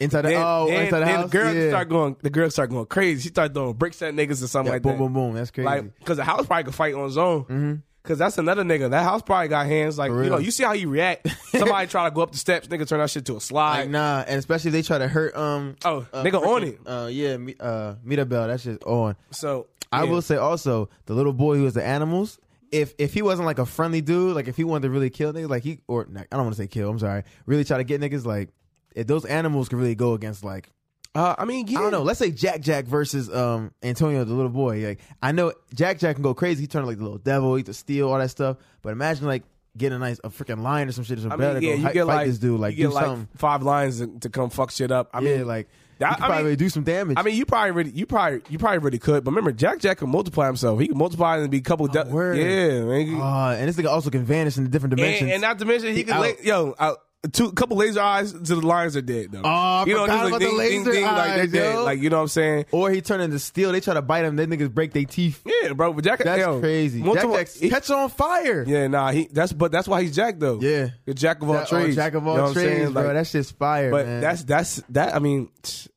inside 0.00 0.22
the 0.22 0.28
Then, 0.30 0.42
oh 0.44 0.66
then, 0.68 0.84
inside 0.86 1.00
the 1.00 1.06
house, 1.06 1.30
the 1.30 1.38
girl 1.38 1.54
yeah. 1.54 1.68
start 1.70 1.88
going. 1.88 2.16
The 2.22 2.30
girl 2.30 2.50
start 2.50 2.70
going 2.70 2.86
crazy. 2.86 3.22
She 3.22 3.28
start 3.28 3.54
throwing 3.54 3.74
bricks 3.74 4.02
at 4.02 4.14
niggas 4.14 4.42
or 4.42 4.46
something 4.48 4.66
Yeah, 4.66 4.72
like 4.74 4.82
boom, 4.82 4.92
that. 4.92 4.98
boom, 4.98 5.12
boom. 5.12 5.26
boom. 5.28 5.34
That's 5.34 5.50
crazy. 5.50 5.66
Like, 5.66 5.98
because 5.98 6.16
the 6.16 6.24
house 6.24 6.46
probably 6.46 6.64
could 6.64 6.74
fight 6.74 6.94
on 6.94 7.06
its 7.06 7.16
own. 7.16 7.44
Mm-hmm. 7.44 7.74
Cause 8.06 8.18
that's 8.18 8.38
another 8.38 8.62
nigga. 8.62 8.90
That 8.90 9.02
house 9.02 9.20
probably 9.22 9.48
got 9.48 9.66
hands. 9.66 9.98
Like 9.98 10.10
you 10.10 10.30
know, 10.30 10.38
you 10.38 10.50
see 10.50 10.62
how 10.64 10.72
he 10.72 10.86
react. 10.86 11.28
Somebody 11.56 11.88
try 11.88 12.08
to 12.08 12.14
go 12.14 12.22
up 12.22 12.32
the 12.32 12.38
steps, 12.38 12.68
nigga 12.68 12.86
turn 12.86 13.00
that 13.00 13.10
shit 13.10 13.24
to 13.26 13.36
a 13.36 13.40
slide. 13.40 13.80
Like, 13.80 13.90
nah, 13.90 14.24
and 14.26 14.38
especially 14.38 14.68
if 14.68 14.72
they 14.72 14.82
try 14.82 14.98
to 14.98 15.08
hurt 15.08 15.36
um 15.36 15.76
Oh, 15.84 16.06
uh, 16.12 16.22
nigga 16.22 16.40
on 16.40 16.64
it. 16.64 16.78
Uh 16.86 17.08
yeah, 17.10 17.36
me- 17.36 17.56
uh 17.58 17.94
bell. 18.04 18.46
that 18.48 18.60
shit's 18.60 18.84
on. 18.84 19.16
So 19.32 19.66
I 19.92 20.04
yeah. 20.04 20.10
will 20.10 20.22
say 20.22 20.36
also 20.36 20.88
the 21.06 21.14
little 21.14 21.32
boy 21.32 21.56
who 21.56 21.64
was 21.64 21.74
the 21.74 21.84
animals. 21.84 22.38
If 22.72 22.94
if 22.98 23.14
he 23.14 23.22
wasn't 23.22 23.46
like 23.46 23.58
a 23.58 23.66
friendly 23.66 24.00
dude, 24.00 24.34
like 24.34 24.48
if 24.48 24.56
he 24.56 24.64
wanted 24.64 24.82
to 24.82 24.90
really 24.90 25.10
kill 25.10 25.32
niggas, 25.32 25.48
like 25.48 25.62
he 25.62 25.80
or 25.88 26.06
nah, 26.08 26.20
I 26.20 26.36
don't 26.36 26.44
want 26.44 26.56
to 26.56 26.62
say 26.62 26.66
kill. 26.68 26.90
I'm 26.90 26.98
sorry. 26.98 27.24
Really 27.46 27.64
try 27.64 27.78
to 27.78 27.84
get 27.84 28.00
niggas 28.00 28.24
like 28.24 28.50
if 28.94 29.06
those 29.06 29.24
animals 29.24 29.68
could 29.68 29.78
really 29.78 29.94
go 29.94 30.14
against 30.14 30.44
like 30.44 30.70
Uh, 31.16 31.34
I 31.38 31.44
mean, 31.44 31.66
yeah. 31.68 31.78
I 31.78 31.82
don't 31.82 31.90
know. 31.92 32.02
Let's 32.02 32.18
say 32.18 32.30
Jack 32.30 32.60
Jack 32.60 32.84
versus 32.84 33.32
um 33.34 33.72
Antonio, 33.82 34.24
the 34.24 34.34
little 34.34 34.50
boy. 34.50 34.86
Like 34.86 35.00
I 35.22 35.32
know 35.32 35.52
Jack 35.74 35.98
Jack 35.98 36.16
can 36.16 36.22
go 36.22 36.34
crazy. 36.34 36.62
He 36.62 36.66
turned 36.66 36.86
like 36.86 36.98
the 36.98 37.04
little 37.04 37.18
devil. 37.18 37.54
He 37.56 37.62
to 37.64 37.74
steal 37.74 38.10
all 38.12 38.18
that 38.18 38.30
stuff. 38.30 38.56
But 38.82 38.90
imagine 38.90 39.26
like 39.26 39.42
getting 39.76 39.96
a 39.96 39.98
nice 39.98 40.18
a 40.24 40.30
freaking 40.30 40.62
lion 40.62 40.88
or 40.88 40.92
some 40.92 41.04
shit 41.04 41.18
or 41.18 41.22
some 41.22 41.32
I 41.32 41.36
better. 41.36 41.60
mean, 41.60 41.68
yeah, 41.70 41.74
you 41.76 41.82
hi- 41.82 41.92
get 41.92 42.06
fight 42.06 42.14
like 42.16 42.26
this 42.28 42.38
dude. 42.38 42.60
Like 42.60 42.72
you 42.76 42.84
get 42.84 42.88
do 42.90 42.94
like 42.94 43.04
something. 43.06 43.28
five 43.36 43.62
lines 43.62 43.98
to, 44.00 44.06
to 44.20 44.28
come 44.30 44.50
fuck 44.50 44.70
shit 44.70 44.90
up. 44.90 45.10
I 45.12 45.20
yeah, 45.20 45.38
mean, 45.38 45.46
like 45.46 45.68
I- 46.00 46.10
you 46.10 46.14
could 46.16 46.24
I 46.24 46.26
probably 46.26 46.44
mean- 46.50 46.56
do 46.58 46.68
some 46.68 46.82
damage. 46.84 47.16
I 47.18 47.22
mean, 47.22 47.36
you 47.36 47.46
probably 47.46 47.70
really, 47.70 47.90
you 47.90 48.04
probably, 48.06 48.42
you 48.50 48.58
probably 48.58 48.78
really 48.78 48.98
could. 48.98 49.24
But 49.24 49.30
remember, 49.30 49.52
Jack 49.52 49.78
Jack 49.80 49.98
can 49.98 50.10
multiply 50.10 50.46
himself. 50.46 50.78
He 50.80 50.88
can 50.88 50.98
multiply 50.98 51.38
and 51.38 51.50
be 51.50 51.58
a 51.58 51.60
couple. 51.62 51.86
de- 51.88 52.04
word. 52.04 52.36
yeah, 52.36 52.84
man. 52.84 53.20
Uh, 53.20 53.56
and 53.58 53.68
this 53.68 53.76
nigga 53.76 53.88
also 53.90 54.10
can 54.10 54.24
vanish 54.24 54.56
in 54.58 54.66
a 54.66 54.68
different 54.68 54.94
dimensions. 54.94 55.22
and, 55.22 55.32
and 55.32 55.42
not 55.42 55.58
to 55.58 55.64
mention, 55.64 55.88
he, 55.90 55.96
He 55.96 56.04
can 56.04 56.20
lay, 56.20 56.34
yo, 56.42 56.74
uh, 56.78 56.94
two 57.32 57.50
couple 57.52 57.76
laser 57.76 58.00
eyes 58.00 58.32
to 58.32 58.38
the 58.54 58.56
lions 58.66 58.96
are 58.96 59.00
dead 59.02 59.32
though. 59.32 59.40
Oh, 59.44 59.48
I 59.48 59.84
forgot 59.84 60.06
just 60.08 60.28
about 60.28 60.40
the 60.40 60.50
laser 60.52 60.84
like 60.92 60.94
they're 61.02 61.06
eyes, 61.08 61.50
dead. 61.52 61.74
yo. 61.74 61.84
Like 61.84 62.00
you 62.00 62.08
know 62.10 62.16
what 62.18 62.22
I'm 62.22 62.28
saying? 62.28 62.66
or 62.70 62.90
he 62.90 63.00
turned 63.00 63.22
into 63.22 63.38
steel. 63.40 63.72
They 63.72 63.80
try 63.80 63.94
to 63.94 64.02
bite 64.02 64.24
him. 64.24 64.36
Then 64.36 64.48
niggas 64.50 64.72
break 64.72 64.92
their 64.92 65.04
teeth. 65.04 65.42
Yeah, 65.44 65.72
bro. 65.72 65.92
But 65.92 66.04
Jack, 66.04 66.20
That's 66.20 66.38
yo, 66.40 66.60
crazy. 66.60 67.02
multiple- 67.02 67.32
Jack 67.36 67.46
Jack 67.48 67.56
he- 67.62 67.68
catch 67.70 67.90
on 67.90 68.08
fire. 68.10 68.64
yeah, 68.66 68.86
nah. 68.86 69.10
He 69.10 69.28
that's 69.32 69.52
but 69.52 69.72
that's 69.72 69.88
why 69.88 70.02
he's 70.02 70.14
Jack 70.14 70.38
though. 70.38 70.60
Yeah. 70.60 70.90
the 71.04 71.14
Jack 71.14 71.42
of 71.42 71.48
all 71.48 71.54
That- 71.54 71.72
oh, 71.72 71.80
trades. 71.80 71.96
Jack 71.96 72.14
of 72.14 72.22
You 72.22 72.28
all 72.30 72.36
know 72.36 72.42
what 72.44 72.48
I'm 72.50 72.54
trades, 72.54 72.76
saying? 72.82 72.92
bro. 72.92 73.02
Like, 73.02 73.12
that 73.14 73.26
shit's 73.26 73.50
fire. 73.50 73.90
But 73.90 74.06
man. 74.06 74.20
that's 74.20 74.44
that's 74.44 74.82
that. 74.90 75.14
I 75.14 75.18
mean, 75.18 75.48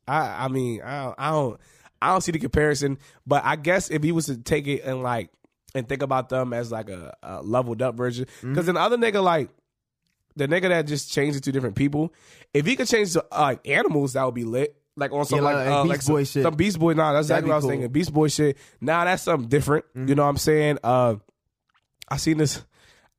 I 0.08 0.46
I 0.46 0.48
mean, 0.48 0.82
I 0.82 1.04
don't, 1.04 1.14
I 1.18 1.30
don't 1.30 1.60
I 2.02 2.10
don't 2.12 2.22
see 2.22 2.32
the 2.32 2.38
comparison. 2.40 2.98
But 3.26 3.44
I 3.44 3.54
guess 3.56 3.90
if 3.90 4.02
he 4.02 4.10
was 4.10 4.26
to 4.26 4.36
take 4.38 4.66
it 4.66 4.82
and 4.84 5.02
like 5.02 5.30
and 5.76 5.88
think 5.88 6.02
about 6.02 6.28
them 6.30 6.52
as 6.52 6.72
like 6.72 6.88
a, 6.90 7.14
a 7.22 7.42
leveled 7.42 7.82
up 7.82 7.94
version, 7.94 8.24
Mm-hmm. 8.24 8.52
because 8.54 8.66
the 8.66 8.74
other 8.74 8.96
nigga 8.96 9.22
like 9.22 9.50
the 10.36 10.46
nigga 10.48 10.68
that 10.68 10.86
just 10.86 11.12
changed 11.12 11.36
it 11.38 11.44
to 11.44 11.52
different 11.52 11.76
people, 11.76 12.12
if 12.54 12.66
he 12.66 12.76
could 12.76 12.88
change 12.88 13.12
to 13.14 13.24
uh, 13.32 13.40
like 13.40 13.68
animals, 13.68 14.14
that 14.14 14.24
would 14.24 14.34
be 14.34 14.44
lit. 14.44 14.76
Like 14.96 15.12
on 15.12 15.24
some 15.24 15.38
Yeah, 15.38 15.44
like, 15.44 15.54
like 15.56 15.66
uh, 15.66 15.82
Beast 15.84 15.88
like 15.90 16.02
some, 16.02 16.14
Boy 16.14 16.24
shit. 16.24 16.42
some 16.42 16.54
Beast 16.54 16.78
Boy. 16.78 16.92
Nah, 16.94 17.12
that's 17.12 17.28
That'd 17.28 17.44
exactly 17.44 17.48
what 17.48 17.54
I 17.54 17.56
was 17.56 17.62
cool. 17.64 17.70
Mm-hmm. 17.70 17.80
thinking. 17.80 17.92
Beast 17.92 18.12
Boy 18.12 18.28
shit. 18.28 18.58
Nah, 18.80 19.04
that's 19.04 19.22
something 19.22 19.48
different. 19.48 19.84
You 19.94 20.14
know 20.14 20.22
what 20.24 20.28
I'm 20.30 20.36
saying? 20.36 20.78
Uh, 20.82 21.14
I 22.08 22.16
seen 22.16 22.38
this. 22.38 22.62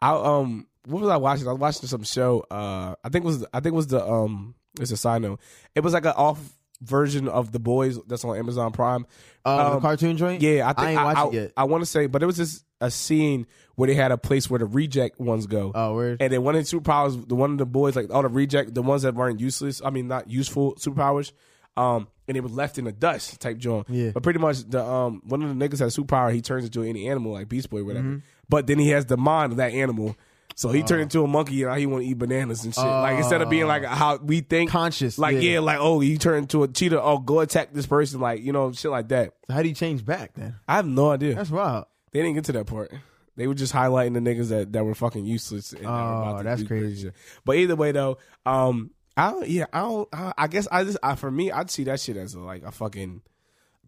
I 0.01 0.12
um, 0.12 0.68
what 0.86 1.01
was 1.01 1.09
I 1.09 1.18
watching? 1.18 1.47
I 1.47 1.51
was 1.51 1.59
watching 1.59 1.88
some 1.88 2.03
show. 2.03 2.45
Uh, 2.51 2.95
I 3.03 3.09
think 3.09 3.24
it 3.24 3.28
was 3.28 3.45
I 3.53 3.59
think 3.62 3.74
it 3.74 3.76
was 3.76 3.88
the 3.88 4.05
um. 4.05 4.55
It's 4.80 4.91
a 4.91 4.97
side 4.97 5.22
note. 5.22 5.39
It 5.76 5.82
was 5.82 5.93
like 5.93 6.05
an 6.05 6.14
off 6.16 6.39
version 6.82 7.28
of 7.28 7.51
the 7.51 7.59
boys 7.59 7.99
that's 8.07 8.24
on 8.26 8.38
Amazon 8.38 8.72
Prime. 8.72 9.05
uh, 9.45 9.70
the 9.70 9.76
um, 9.76 9.82
cartoon 9.82 10.18
joint. 10.18 10.41
Yeah, 10.41 10.68
I 10.70 10.74
think 10.74 10.99
I 10.99 11.12
I, 11.12 11.28
it 11.28 11.34
yet. 11.34 11.51
I 11.57 11.64
want 11.66 11.82
to 11.82 11.86
say, 11.86 12.07
but 12.07 12.24
it 12.24 12.26
was 12.26 12.38
just 12.38 12.64
a 12.82 12.91
scene 12.91 13.47
where 13.75 13.88
they 13.88 13.95
had 13.95 14.11
a 14.11 14.17
place 14.17 14.49
where 14.49 14.59
the 14.59 14.65
reject 14.65 15.19
ones 15.19 15.47
go. 15.47 15.71
Oh, 15.73 15.95
word. 15.95 16.21
And 16.21 16.32
then 16.32 16.43
one 16.43 16.55
of 16.55 16.69
the 16.69 16.77
superpowers, 16.77 17.27
the 17.27 17.36
one 17.36 17.51
of 17.51 17.57
the 17.57 17.65
boys, 17.65 17.95
like 17.95 18.13
all 18.13 18.21
the 18.21 18.27
reject, 18.27 18.73
the 18.73 18.82
ones 18.82 19.03
that 19.03 19.15
weren't 19.15 19.39
useless. 19.39 19.82
I 19.84 19.89
mean, 19.89 20.07
not 20.07 20.29
useful 20.29 20.75
superpowers. 20.75 21.32
Um, 21.77 22.09
and 22.27 22.36
they 22.36 22.41
were 22.41 22.49
left 22.49 22.77
in 22.77 22.86
the 22.86 22.91
dust 22.91 23.39
type 23.39 23.57
joint. 23.57 23.88
Yeah. 23.89 24.11
But 24.11 24.23
pretty 24.23 24.39
much 24.39 24.63
the 24.69 24.84
um 24.84 25.21
one 25.25 25.41
of 25.41 25.57
the 25.57 25.69
niggas 25.69 25.79
has 25.79 25.95
superpower. 25.95 26.34
He 26.34 26.41
turns 26.41 26.65
into 26.65 26.84
any 26.84 27.07
animal 27.07 27.34
like 27.34 27.49
Beast 27.49 27.69
Boy, 27.69 27.79
or 27.79 27.86
whatever. 27.86 28.07
Mm-hmm. 28.07 28.19
But 28.49 28.67
then 28.67 28.79
he 28.79 28.89
has 28.89 29.05
the 29.05 29.17
mind 29.17 29.53
of 29.53 29.57
that 29.57 29.73
animal. 29.73 30.15
So 30.55 30.69
he 30.69 30.84
turned 30.84 31.01
into 31.01 31.23
a 31.23 31.27
monkey 31.27 31.63
and 31.63 31.71
now 31.71 31.77
he 31.77 31.86
want 31.86 32.03
to 32.03 32.09
eat 32.09 32.17
bananas 32.17 32.65
and 32.65 32.75
shit. 32.75 32.84
like 32.84 33.17
instead 33.17 33.41
of 33.41 33.49
being 33.49 33.67
like 33.67 33.84
how 33.86 34.17
we 34.17 34.41
think, 34.41 34.69
Conscious, 34.69 35.17
like 35.17 35.36
yeah. 35.36 35.53
yeah. 35.53 35.59
like 35.59 35.79
oh, 35.79 36.01
you 36.01 36.17
turn 36.17 36.39
into 36.39 36.63
a 36.63 36.67
cheetah. 36.67 37.01
Oh, 37.01 37.17
go 37.17 37.39
attack 37.39 37.73
this 37.73 37.88
person, 37.88 38.19
like 38.19 38.41
you 38.41 38.51
know, 38.51 38.71
shit 38.71 38.91
like 38.91 39.07
that. 39.07 39.34
So 39.47 39.53
how 39.53 39.63
do 39.63 39.69
you 39.69 39.75
change 39.75 40.05
back 40.05 40.34
then? 40.36 40.55
I 40.67 40.75
have 40.75 40.86
no 40.86 41.11
idea. 41.11 41.36
That's 41.36 41.49
wild. 41.49 41.86
They 42.12 42.20
didn't 42.22 42.36
get 42.36 42.45
to 42.45 42.51
that 42.53 42.66
part. 42.68 42.91
They 43.38 43.47
were 43.47 43.53
just 43.53 43.74
highlighting 43.74 44.14
the 44.14 44.20
niggas 44.20 44.49
that, 44.49 44.74
that 44.74 44.84
were 44.84 44.93
fucking 44.93 45.26
useless. 45.26 45.72
And 45.74 45.86
Oh, 45.86 45.89
about 45.89 46.43
that's 46.43 46.64
crazy. 46.64 47.03
shit. 47.03 47.14
But 47.45 47.55
either 47.57 47.76
way, 47.76 47.91
though, 47.93 48.18
um, 48.45 48.91
I 49.16 49.32
don't, 49.32 49.47
yeah, 49.47 49.66
I 49.72 49.80
don't. 49.80 50.09
I, 50.14 50.34
I 50.38 50.47
guess 50.47 50.68
I 50.72 50.84
just 50.84 50.97
I, 51.01 51.16
for 51.16 51.32
me, 51.32 51.51
I'd 51.51 51.70
see 51.70 51.84
that 51.86 51.99
shit 51.99 52.18
as 52.18 52.34
a, 52.34 52.39
like 52.39 52.64
a 52.64 52.72
fucking 52.72 53.22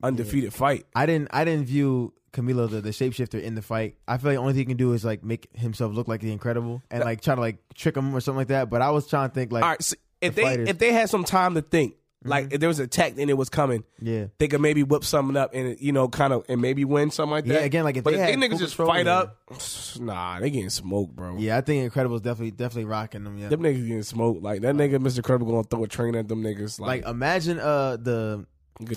undefeated 0.02 0.54
fight. 0.54 0.86
I 0.96 1.06
didn't. 1.06 1.30
I 1.32 1.46
didn't 1.46 1.66
view 1.68 2.14
Camilo 2.32 2.70
the, 2.70 2.82
the 2.82 2.90
shapeshifter 2.90 3.42
in 3.42 3.56
the 3.56 3.62
fight. 3.62 3.96
I 4.08 4.18
feel 4.18 4.32
like 4.32 4.36
the 4.38 4.42
only 4.42 4.54
thing 4.54 4.60
he 4.60 4.66
can 4.66 4.78
do 4.78 4.94
is 4.94 5.06
like 5.06 5.24
make 5.24 5.48
himself 5.54 5.94
look 5.94 6.08
like 6.08 6.22
the 6.22 6.32
Incredible 6.32 6.82
and 6.92 7.04
like 7.04 7.22
try 7.22 7.36
to 7.36 7.42
like 7.42 7.58
trick 7.76 7.96
him 7.96 8.14
or 8.16 8.20
something 8.22 8.38
like 8.40 8.48
that. 8.48 8.70
But 8.70 8.82
I 8.82 8.92
was 8.92 9.08
trying 9.08 9.30
to 9.30 9.34
think 9.36 9.52
like, 9.52 9.64
All 9.64 9.70
right, 9.70 9.82
so 9.84 9.96
if 10.22 10.36
The 10.36 10.42
they 10.42 10.48
fighters. 10.48 10.70
if 10.70 10.78
they 10.78 10.92
had 10.94 11.10
some 11.10 11.24
time 11.24 11.54
to 11.56 11.62
think, 11.62 11.96
like 12.26 12.54
if 12.54 12.60
there 12.60 12.70
was 12.70 12.80
an 12.80 12.86
attack 12.86 13.14
and 13.18 13.30
it 13.30 13.34
was 13.34 13.50
coming, 13.50 13.84
yeah, 14.00 14.28
they 14.38 14.48
could 14.48 14.62
maybe 14.62 14.84
whip 14.84 15.04
something 15.04 15.36
up 15.38 15.54
and 15.54 15.80
you 15.80 15.92
know 15.92 16.08
kind 16.08 16.34
of 16.34 16.46
and 16.50 16.62
maybe 16.62 16.86
win 16.86 17.12
something 17.12 17.32
like 17.32 17.46
that. 17.46 17.54
Yeah, 17.54 17.60
again, 17.60 17.84
like, 17.84 17.98
if 17.98 18.04
but 18.04 18.14
they 18.14 18.22
if 18.22 18.40
they 18.40 18.48
niggas 18.48 18.60
just 18.60 18.76
fight 18.76 19.06
yeah. 19.06 19.20
up, 19.20 19.38
nah, 20.00 20.40
they 20.40 20.50
getting 20.50 20.70
smoked, 20.70 21.16
bro. 21.16 21.38
yeah. 21.38 21.58
I 21.58 21.62
think 21.62 21.84
Incredible 21.84 22.16
is 22.16 22.22
definitely 22.22 22.52
definitely 22.52 22.86
rocking 22.86 23.24
them. 23.24 23.38
Yeah, 23.38 23.50
Them 23.50 23.62
niggas 23.62 23.88
getting 23.88 24.04
smoked. 24.04 24.42
Like 24.42 24.62
that 24.62 24.76
nigga, 24.76 24.98
Mr. 25.00 25.24
Credible, 25.24 25.52
gonna 25.52 25.64
throw 25.64 25.84
a 25.84 25.88
train 25.88 26.16
at 26.16 26.28
them 26.28 26.44
niggas. 26.44 26.80
like 26.80 27.04
Like, 27.04 27.12
imagine 27.12 27.60
uh 27.60 27.98
the 27.98 28.46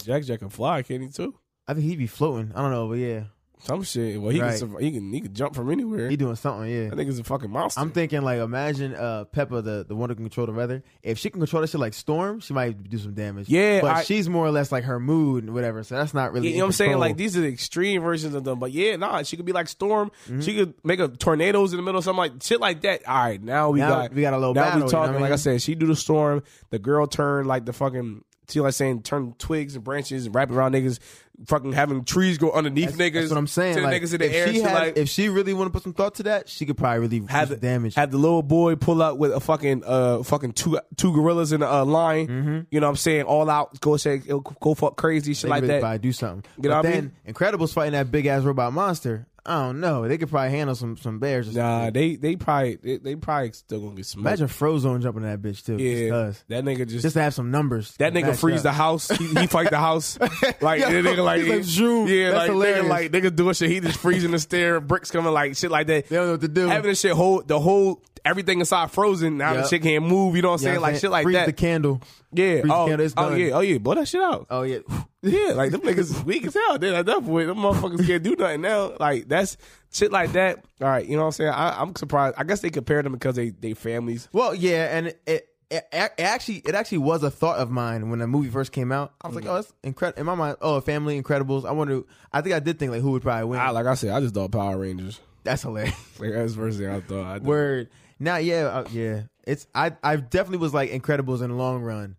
Jack 0.04 0.24
Jack 0.24 0.40
can 0.40 0.48
fly, 0.48 0.82
can 0.82 1.02
he 1.02 1.08
too? 1.08 1.34
I 1.68 1.74
think 1.74 1.84
he'd 1.84 1.96
be 1.96 2.06
floating. 2.06 2.52
I 2.54 2.62
don't 2.62 2.70
know, 2.70 2.88
but 2.88 2.98
yeah, 2.98 3.24
Some 3.60 3.82
shit. 3.82 4.20
Well, 4.20 4.30
he 4.30 4.40
Right. 4.40 4.58
can 4.58 4.78
he 4.78 4.92
can 4.92 5.12
he 5.12 5.20
can 5.22 5.32
jump 5.32 5.54
from 5.54 5.70
anywhere. 5.70 6.08
He 6.10 6.16
doing 6.16 6.36
something, 6.36 6.70
yeah. 6.70 6.90
I 6.92 6.94
think 6.94 7.08
it's 7.08 7.18
a 7.18 7.24
fucking 7.24 7.50
monster. 7.50 7.80
I'm 7.80 7.90
thinking 7.90 8.20
like 8.22 8.38
imagine 8.38 8.94
uh 8.94 9.24
Pepa 9.34 9.64
the 9.64 9.84
the 9.88 9.96
one 9.96 10.10
who 10.10 10.14
can 10.14 10.24
control 10.24 10.46
the 10.46 10.52
weather. 10.52 10.84
If 11.02 11.18
she 11.18 11.30
can 11.30 11.40
control 11.40 11.62
that 11.62 11.68
shit 11.70 11.80
like 11.80 11.94
Storm, 11.94 12.40
she 12.40 12.52
might 12.52 12.88
do 12.88 12.98
some 12.98 13.14
damage. 13.14 13.48
Yeah, 13.48 13.80
but 13.80 13.90
I- 13.96 14.02
she's 14.04 14.28
more 14.28 14.44
or 14.46 14.50
less 14.50 14.70
like 14.70 14.84
her 14.84 15.00
mood 15.00 15.44
and 15.44 15.54
whatever. 15.54 15.82
So 15.82 15.96
that's 15.96 16.12
not 16.12 16.32
really. 16.32 16.48
you 16.50 16.58
know 16.58 16.64
what 16.64 16.66
I'm 16.66 16.72
saying? 16.72 16.98
Like 16.98 17.16
these 17.16 17.36
are 17.36 17.40
the 17.40 17.48
extreme 17.48 18.02
versions 18.02 18.34
of 18.34 18.44
them. 18.44 18.58
But 18.58 18.72
yeah, 18.72 18.96
nah, 18.96 19.22
she 19.22 19.36
could 19.36 19.46
be 19.46 19.52
like 19.52 19.68
Storm. 19.68 20.10
Mm-hmm. 20.26 20.40
She 20.40 20.54
could 20.54 20.74
make 20.84 21.00
a 21.00 21.08
tornadoes 21.08 21.72
in 21.72 21.78
the 21.78 21.82
middle, 21.82 21.98
of 21.98 22.04
something 22.04 22.18
like 22.18 22.42
shit 22.42 22.60
like 22.60 22.82
that. 22.82 23.08
All 23.08 23.16
right, 23.24 23.42
now 23.42 23.70
we 23.70 23.80
Now 23.80 23.88
got 23.88 24.12
we 24.12 24.20
got 24.20 24.34
a 24.34 24.38
little 24.38 24.54
now 24.54 24.60
battle, 24.64 24.78
you 24.80 24.84
we 24.84 24.86
know 24.86 24.90
talking. 24.98 25.14
what 25.14 25.18
I 25.18 25.22
Like 25.22 25.28
I 25.30 25.32
mean? 25.32 25.38
said, 25.38 25.62
she 25.62 25.74
do 25.74 25.86
the 25.86 25.96
storm. 25.96 26.42
The 26.70 26.78
girl 26.78 27.06
turned 27.06 27.48
like 27.48 27.64
the 27.64 27.72
fucking. 27.72 28.22
She 28.48 28.60
like 28.60 28.74
saying 28.74 29.02
turn 29.02 29.34
twigs 29.38 29.74
and 29.74 29.84
branches 29.84 30.26
and 30.26 30.34
wrap 30.34 30.50
around 30.50 30.72
niggas. 30.74 30.98
Fucking 31.46 31.72
having 31.72 32.02
trees 32.04 32.38
go 32.38 32.50
underneath 32.50 32.96
niggas. 32.96 33.12
That's 33.12 33.30
what 33.30 33.36
I'm 33.36 33.46
saying. 33.46 33.76
To 33.76 33.82
Like, 33.82 34.00
niggas 34.00 34.14
in 34.14 34.20
the 34.20 34.26
if 34.26 34.32
air. 34.34 34.52
she 34.54 34.60
had, 34.60 34.72
like, 34.74 34.96
if 34.96 35.08
she 35.10 35.28
really 35.28 35.52
want 35.52 35.66
to 35.66 35.70
put 35.70 35.82
some 35.82 35.92
thought 35.92 36.14
to 36.14 36.22
that, 36.22 36.48
she 36.48 36.64
could 36.64 36.78
probably 36.78 37.00
really 37.00 37.26
have 37.28 37.50
the 37.50 37.56
damage. 37.56 37.94
Had 37.94 38.10
the 38.10 38.16
little 38.16 38.42
boy 38.42 38.76
pull 38.76 39.02
up 39.02 39.18
with 39.18 39.32
a 39.32 39.40
fucking 39.40 39.82
uh 39.84 40.22
fucking 40.22 40.52
two 40.52 40.78
two 40.96 41.12
gorillas 41.12 41.52
in 41.52 41.60
a 41.62 41.70
uh, 41.70 41.84
line. 41.84 42.26
Mm-hmm. 42.28 42.60
You 42.70 42.80
know 42.80 42.86
what 42.86 42.92
I'm 42.92 42.96
saying? 42.96 43.24
All 43.24 43.50
out, 43.50 43.78
go 43.80 43.98
say 43.98 44.18
go 44.18 44.74
fuck 44.74 44.96
crazy 44.96 45.34
shit 45.34 45.42
they 45.42 45.48
like 45.50 45.60
really 45.62 45.74
that. 45.74 45.80
probably 45.80 45.98
do 45.98 46.12
something. 46.12 46.50
You 46.56 46.62
but 46.62 46.68
know 46.70 46.76
what 46.76 46.86
I 46.86 46.90
then 46.90 47.12
Incredibles 47.28 47.74
fighting 47.74 47.92
that 47.92 48.10
big 48.10 48.24
ass 48.24 48.42
robot 48.42 48.72
monster. 48.72 49.26
I 49.46 49.62
don't 49.62 49.80
know. 49.80 50.08
They 50.08 50.18
could 50.18 50.28
probably 50.28 50.50
handle 50.50 50.74
some 50.74 50.96
some 50.96 51.18
bears. 51.18 51.48
Or. 51.48 51.52
Nah, 51.58 51.90
they 51.90 52.16
they 52.16 52.36
probably 52.36 52.76
they, 52.76 52.96
they 52.98 53.14
probably 53.16 53.52
still 53.52 53.80
gonna 53.80 53.94
get 53.94 54.06
smoked. 54.06 54.26
Imagine 54.26 54.48
Frozone 54.48 55.02
jumping 55.02 55.22
that 55.22 55.40
bitch 55.40 55.64
too. 55.64 55.76
yeah, 55.76 56.32
that 56.48 56.64
nigga 56.64 56.88
just, 56.88 57.02
just 57.02 57.14
to 57.14 57.22
have 57.22 57.32
some 57.32 57.50
numbers. 57.50 57.94
that 57.98 58.12
nigga 58.12 58.36
freeze 58.36 58.58
up. 58.58 58.64
the 58.64 58.72
house. 58.72 59.08
He, 59.08 59.26
he 59.28 59.46
fight 59.46 59.70
the 59.70 59.78
house 59.78 60.18
like 60.60 60.80
Yo, 60.80 60.90
that 60.90 61.04
nigga 61.04 61.24
like, 61.24 61.42
he's 61.42 61.50
like, 61.50 61.62
zoom. 61.64 62.08
yeah, 62.08 62.30
That's 62.30 62.38
like 62.38 62.50
hilarious. 62.50 62.84
nigga 62.84 62.88
like 62.88 63.10
nigga 63.12 63.36
doing 63.36 63.54
shit. 63.54 63.70
He 63.70 63.80
just 63.80 63.98
freezing 63.98 64.32
the 64.32 64.38
stair, 64.38 64.80
bricks 64.80 65.10
coming 65.10 65.32
like 65.32 65.56
shit 65.56 65.70
like 65.70 65.86
that. 65.86 66.08
They 66.08 66.16
don't 66.16 66.26
know 66.26 66.32
what 66.32 66.40
to 66.40 66.48
do. 66.48 66.66
Having 66.66 66.90
the 66.90 66.94
shit 66.96 67.12
hold 67.12 67.46
the 67.48 67.60
whole 67.60 68.02
everything 68.26 68.60
inside 68.60 68.90
frozen. 68.90 69.38
Now 69.38 69.54
the 69.54 69.66
shit 69.66 69.82
can't 69.82 70.04
move. 70.04 70.36
You 70.36 70.42
know 70.42 70.48
what 70.48 70.54
I'm 70.54 70.64
saying? 70.64 70.80
Like 70.80 70.96
shit 70.96 71.10
like 71.10 71.22
Freeze 71.24 71.34
that. 71.36 71.46
the 71.46 71.52
candle. 71.52 72.02
yeah. 72.32 72.60
freeze 72.60 72.72
Oh, 72.72 72.86
candle, 72.86 73.08
oh 73.16 73.34
yeah. 73.34 73.50
Oh 73.52 73.60
yeah. 73.60 73.78
Blow 73.78 73.94
that 73.94 74.08
shit 74.08 74.20
out. 74.20 74.46
Oh 74.50 74.62
yeah. 74.62 74.78
Yeah, 75.22 75.54
like 75.54 75.72
them 75.72 75.80
niggas 75.80 76.22
weak 76.24 76.46
as 76.46 76.54
hell. 76.54 76.78
Then 76.78 76.94
at 76.94 77.04
that 77.06 77.24
point, 77.24 77.48
them 77.48 77.56
motherfuckers 77.56 78.06
can't 78.06 78.22
do 78.22 78.36
nothing 78.36 78.60
now. 78.60 78.92
Like 79.00 79.26
that's 79.26 79.56
shit 79.92 80.12
like 80.12 80.34
that. 80.34 80.64
All 80.80 80.86
right, 80.86 81.04
you 81.04 81.16
know 81.16 81.22
what 81.22 81.26
I'm 81.26 81.32
saying? 81.32 81.50
I, 81.50 81.80
I'm 81.82 81.96
surprised. 81.96 82.36
I 82.38 82.44
guess 82.44 82.60
they 82.60 82.70
compared 82.70 83.04
them 83.06 83.12
because 83.12 83.34
they 83.34 83.50
they 83.50 83.74
families. 83.74 84.28
Well, 84.32 84.54
yeah, 84.54 84.96
and 84.96 85.08
it, 85.08 85.20
it, 85.26 85.48
it 85.68 85.84
actually 85.92 86.58
it 86.58 86.76
actually 86.76 86.98
was 86.98 87.24
a 87.24 87.30
thought 87.30 87.58
of 87.58 87.72
mine 87.72 88.08
when 88.08 88.20
the 88.20 88.28
movie 88.28 88.50
first 88.50 88.70
came 88.70 88.92
out. 88.92 89.14
I 89.20 89.26
was 89.26 89.34
like, 89.34 89.46
oh, 89.46 89.54
that's 89.54 89.72
incredible. 89.82 90.20
In 90.20 90.26
my 90.26 90.36
mind, 90.36 90.58
oh, 90.60 90.80
Family 90.80 91.20
Incredibles. 91.20 91.64
I 91.64 91.72
wonder. 91.72 92.02
I 92.32 92.40
think 92.40 92.54
I 92.54 92.60
did 92.60 92.78
think 92.78 92.92
like 92.92 93.02
who 93.02 93.10
would 93.12 93.22
probably 93.22 93.46
win. 93.46 93.58
I, 93.58 93.70
like 93.70 93.86
I 93.86 93.94
said, 93.94 94.10
I 94.10 94.20
just 94.20 94.34
thought 94.34 94.52
Power 94.52 94.78
Rangers. 94.78 95.18
that's 95.42 95.62
hilarious. 95.62 95.96
Like 96.20 96.32
that's 96.34 96.52
the 96.54 96.60
first 96.60 96.78
thing 96.78 96.88
I 96.88 97.00
thought. 97.00 97.24
I. 97.26 97.38
Word. 97.42 97.88
Now, 98.18 98.36
yeah, 98.36 98.64
uh, 98.66 98.84
yeah. 98.90 99.22
It's 99.46 99.66
I 99.74 99.92
I 100.02 100.16
definitely 100.16 100.58
was 100.58 100.74
like 100.74 100.90
Incredibles 100.90 101.42
in 101.42 101.50
the 101.50 101.56
long 101.56 101.82
run, 101.82 102.16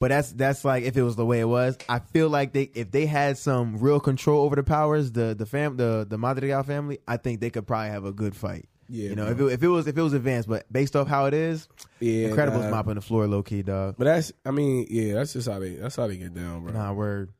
but 0.00 0.08
that's 0.08 0.32
that's 0.32 0.64
like 0.64 0.84
if 0.84 0.96
it 0.96 1.02
was 1.02 1.16
the 1.16 1.26
way 1.26 1.40
it 1.40 1.48
was. 1.48 1.78
I 1.88 1.98
feel 2.00 2.28
like 2.28 2.52
they 2.52 2.70
if 2.74 2.90
they 2.90 3.06
had 3.06 3.38
some 3.38 3.78
real 3.78 4.00
control 4.00 4.44
over 4.44 4.56
the 4.56 4.64
powers, 4.64 5.12
the 5.12 5.34
the 5.34 5.46
fam 5.46 5.76
the 5.76 6.06
the 6.08 6.18
Madrigal 6.18 6.62
family, 6.64 6.98
I 7.06 7.16
think 7.16 7.40
they 7.40 7.50
could 7.50 7.66
probably 7.66 7.90
have 7.90 8.04
a 8.04 8.12
good 8.12 8.34
fight. 8.34 8.68
Yeah, 8.88 9.10
you 9.10 9.16
know, 9.16 9.28
if 9.28 9.40
it, 9.40 9.44
if 9.44 9.62
it 9.62 9.68
was 9.68 9.86
if 9.86 9.96
it 9.96 10.02
was 10.02 10.12
advanced, 10.12 10.48
but 10.48 10.70
based 10.70 10.94
off 10.96 11.08
how 11.08 11.26
it 11.26 11.32
is, 11.34 11.68
Yeah, 12.00 12.28
Incredibles 12.28 12.64
nah. 12.64 12.70
mopping 12.70 12.94
the 12.96 13.00
floor, 13.00 13.26
low 13.26 13.42
key, 13.42 13.62
dog. 13.62 13.94
But 13.96 14.04
that's, 14.04 14.32
I 14.44 14.50
mean, 14.50 14.86
yeah, 14.90 15.14
that's 15.14 15.32
just 15.32 15.48
how 15.48 15.58
they, 15.58 15.76
that's 15.76 15.96
how 15.96 16.06
they 16.06 16.18
get 16.18 16.34
down, 16.34 16.64
bro. 16.64 16.72
Nah, 16.72 16.92
word. 16.92 17.30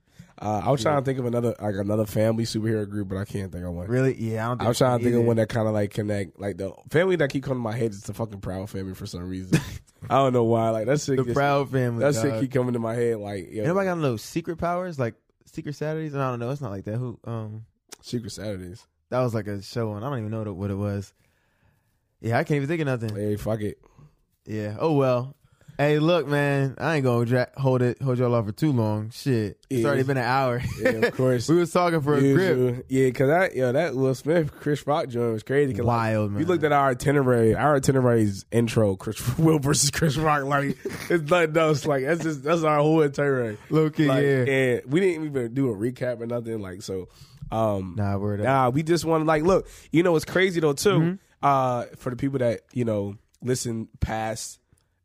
Uh, 0.41 0.63
I 0.65 0.71
was 0.71 0.83
trying 0.83 0.99
to 0.99 1.05
think 1.05 1.19
of 1.21 1.27
another, 1.27 1.55
like 1.61 1.77
another 1.77 2.07
family 2.07 2.45
superhero 2.45 2.89
group, 2.89 3.09
but 3.09 3.19
I 3.19 3.25
can't 3.25 3.53
think 3.53 3.65
of 3.65 3.73
one. 3.73 3.87
Really? 3.87 4.15
Yeah, 4.21 4.47
I 4.47 4.49
don't. 4.49 4.59
Think 4.59 4.67
I 4.67 4.69
was 4.69 4.79
trying 4.79 4.99
to 4.99 5.05
think 5.05 5.17
of 5.17 5.25
one 5.25 5.37
that 5.37 5.49
kind 5.49 5.69
of 5.69 5.75
like 5.75 5.93
connect, 5.93 6.41
like 6.41 6.57
the 6.57 6.73
family 6.91 7.17
that 7.17 7.31
keep 7.31 7.45
coming 7.45 7.59
to 7.59 7.63
my 7.63 7.77
head 7.77 7.93
is 7.93 8.03
the 8.03 8.15
fucking 8.15 8.41
Proud 8.41 8.69
family 8.69 8.95
for 8.95 9.07
some 9.07 9.29
reason. 9.29 9.61
I 10.11 10.17
don't 10.17 10.33
know 10.33 10.45
why. 10.45 10.71
Like 10.71 10.87
that 10.87 11.01
shit, 11.01 11.25
The 11.25 11.33
Proud 11.33 11.71
Family. 11.71 12.01
that 12.05 12.15
dog. 12.15 12.23
shit 12.23 12.41
keep 12.41 12.53
coming 12.53 12.73
to 12.75 12.79
my 12.79 12.95
head. 12.95 13.19
Like, 13.19 13.51
yo, 13.51 13.65
Anybody 13.65 13.87
got 13.87 13.99
no 13.99 14.17
secret 14.17 14.57
powers 14.57 14.99
like 14.99 15.15
Secret 15.47 15.75
Saturdays? 15.77 16.15
And 16.15 16.23
I 16.23 16.31
don't 16.31 16.41
know. 16.41 16.51
It's 16.51 16.61
not 16.61 16.73
like 16.73 16.85
that. 16.85 16.97
Who? 16.97 17.19
Um, 17.25 17.65
Secret 18.03 18.31
Saturdays. 18.31 18.87
that 19.11 19.21
was 19.21 19.35
like 19.35 19.47
a 19.47 19.63
show, 19.63 19.95
and 19.95 20.05
I 20.05 20.11
don't 20.11 20.19
even 20.19 20.31
know 20.31 20.53
what 20.53 20.71
it 20.71 20.75
was. 20.75 21.15
Yeah, 22.21 22.39
I 22.39 22.45
can't 22.45 22.57
even 22.57 22.69
think 22.69 22.81
of 22.81 22.87
nothing. 22.87 23.15
Hey, 23.15 23.37
fuck 23.37 23.61
it. 23.61 23.79
Yeah. 24.47 24.77
Oh 24.79 24.93
well. 24.95 25.37
Hey, 25.77 25.99
look, 25.99 26.29
man. 26.29 26.77
I 26.79 26.97
ain't 26.97 27.05
gonna 27.05 27.25
dra- 27.27 27.49
hold 27.57 27.83
it, 27.83 28.01
hold 28.01 28.19
y'all 28.19 28.33
off 28.35 28.47
for 28.47 28.53
too 28.53 28.71
long. 28.71 29.11
Shit, 29.11 29.59
it's 29.69 29.81
Yeah. 29.81 29.87
already 29.89 30.05
been 30.05 30.17
an 30.17 30.23
hour. 30.25 30.63
Yeah, 30.81 30.91
of 30.91 31.13
course. 31.17 31.49
we 31.49 31.57
was 31.57 31.73
talking 31.73 32.01
for 32.01 32.15
a 32.15 32.21
grip. 32.21 32.87
Yeah, 32.89 33.07
because 33.07 33.29
I, 33.29 33.51
yo, 33.57 33.73
that 33.73 33.97
Will 33.97 34.15
Smith, 34.15 34.53
Chris 34.61 34.87
Rock 34.87 35.09
joint 35.09 35.33
was 35.33 35.43
crazy. 35.43 35.73
'cause, 35.73 35.81
like, 35.81 35.87
Wild, 35.97 36.31
man. 36.31 36.41
You 36.41 36.47
looked 36.47 36.63
at 36.63 36.71
our 36.71 36.91
itinerary. 36.91 37.57
Our 37.57 37.77
itinerary's 37.77 38.45
intro, 38.53 38.95
Chris 38.95 39.21
Will 39.39 39.59
versus 39.59 39.91
Chris 39.91 40.17
Rock. 40.17 40.45
Like 40.45 40.77
it's 41.11 41.29
nothing 41.29 41.57
else. 41.57 41.85
Like 41.87 42.05
that's 42.05 42.23
just 42.23 42.45
that's 42.45 42.63
our 42.63 42.79
whole 42.79 43.03
itinerary. 43.03 43.59
Low 43.69 43.91
key, 43.91 44.07
Like, 44.07 44.23
yeah. 44.23 44.45
And 44.45 44.83
we 44.87 45.01
didn't 45.01 45.25
even 45.27 45.55
do 45.55 45.71
a 45.71 45.75
recap 45.77 46.21
or 46.21 46.27
nothing. 46.27 46.61
Like 46.61 46.83
so. 46.83 47.09
Um, 47.51 47.95
Nah, 47.99 48.15
up. 48.17 48.39
Nah, 48.41 48.69
we 48.71 48.83
just 48.85 49.05
want 49.05 49.23
to 49.23 49.27
like 49.27 49.43
look. 49.43 49.69
You 49.91 50.03
know, 50.05 50.15
it's 50.15 50.25
crazy 50.25 50.61
though 50.61 50.73
too. 50.73 50.89
Mm-hmm. 51.01 51.15
Uh, 51.43 51.85
for 51.97 52.11
the 52.11 52.17
people 52.17 52.39
that 52.39 52.61
you 52.73 52.85
know 52.85 53.17
listen 53.43 53.89
past, 54.01 54.59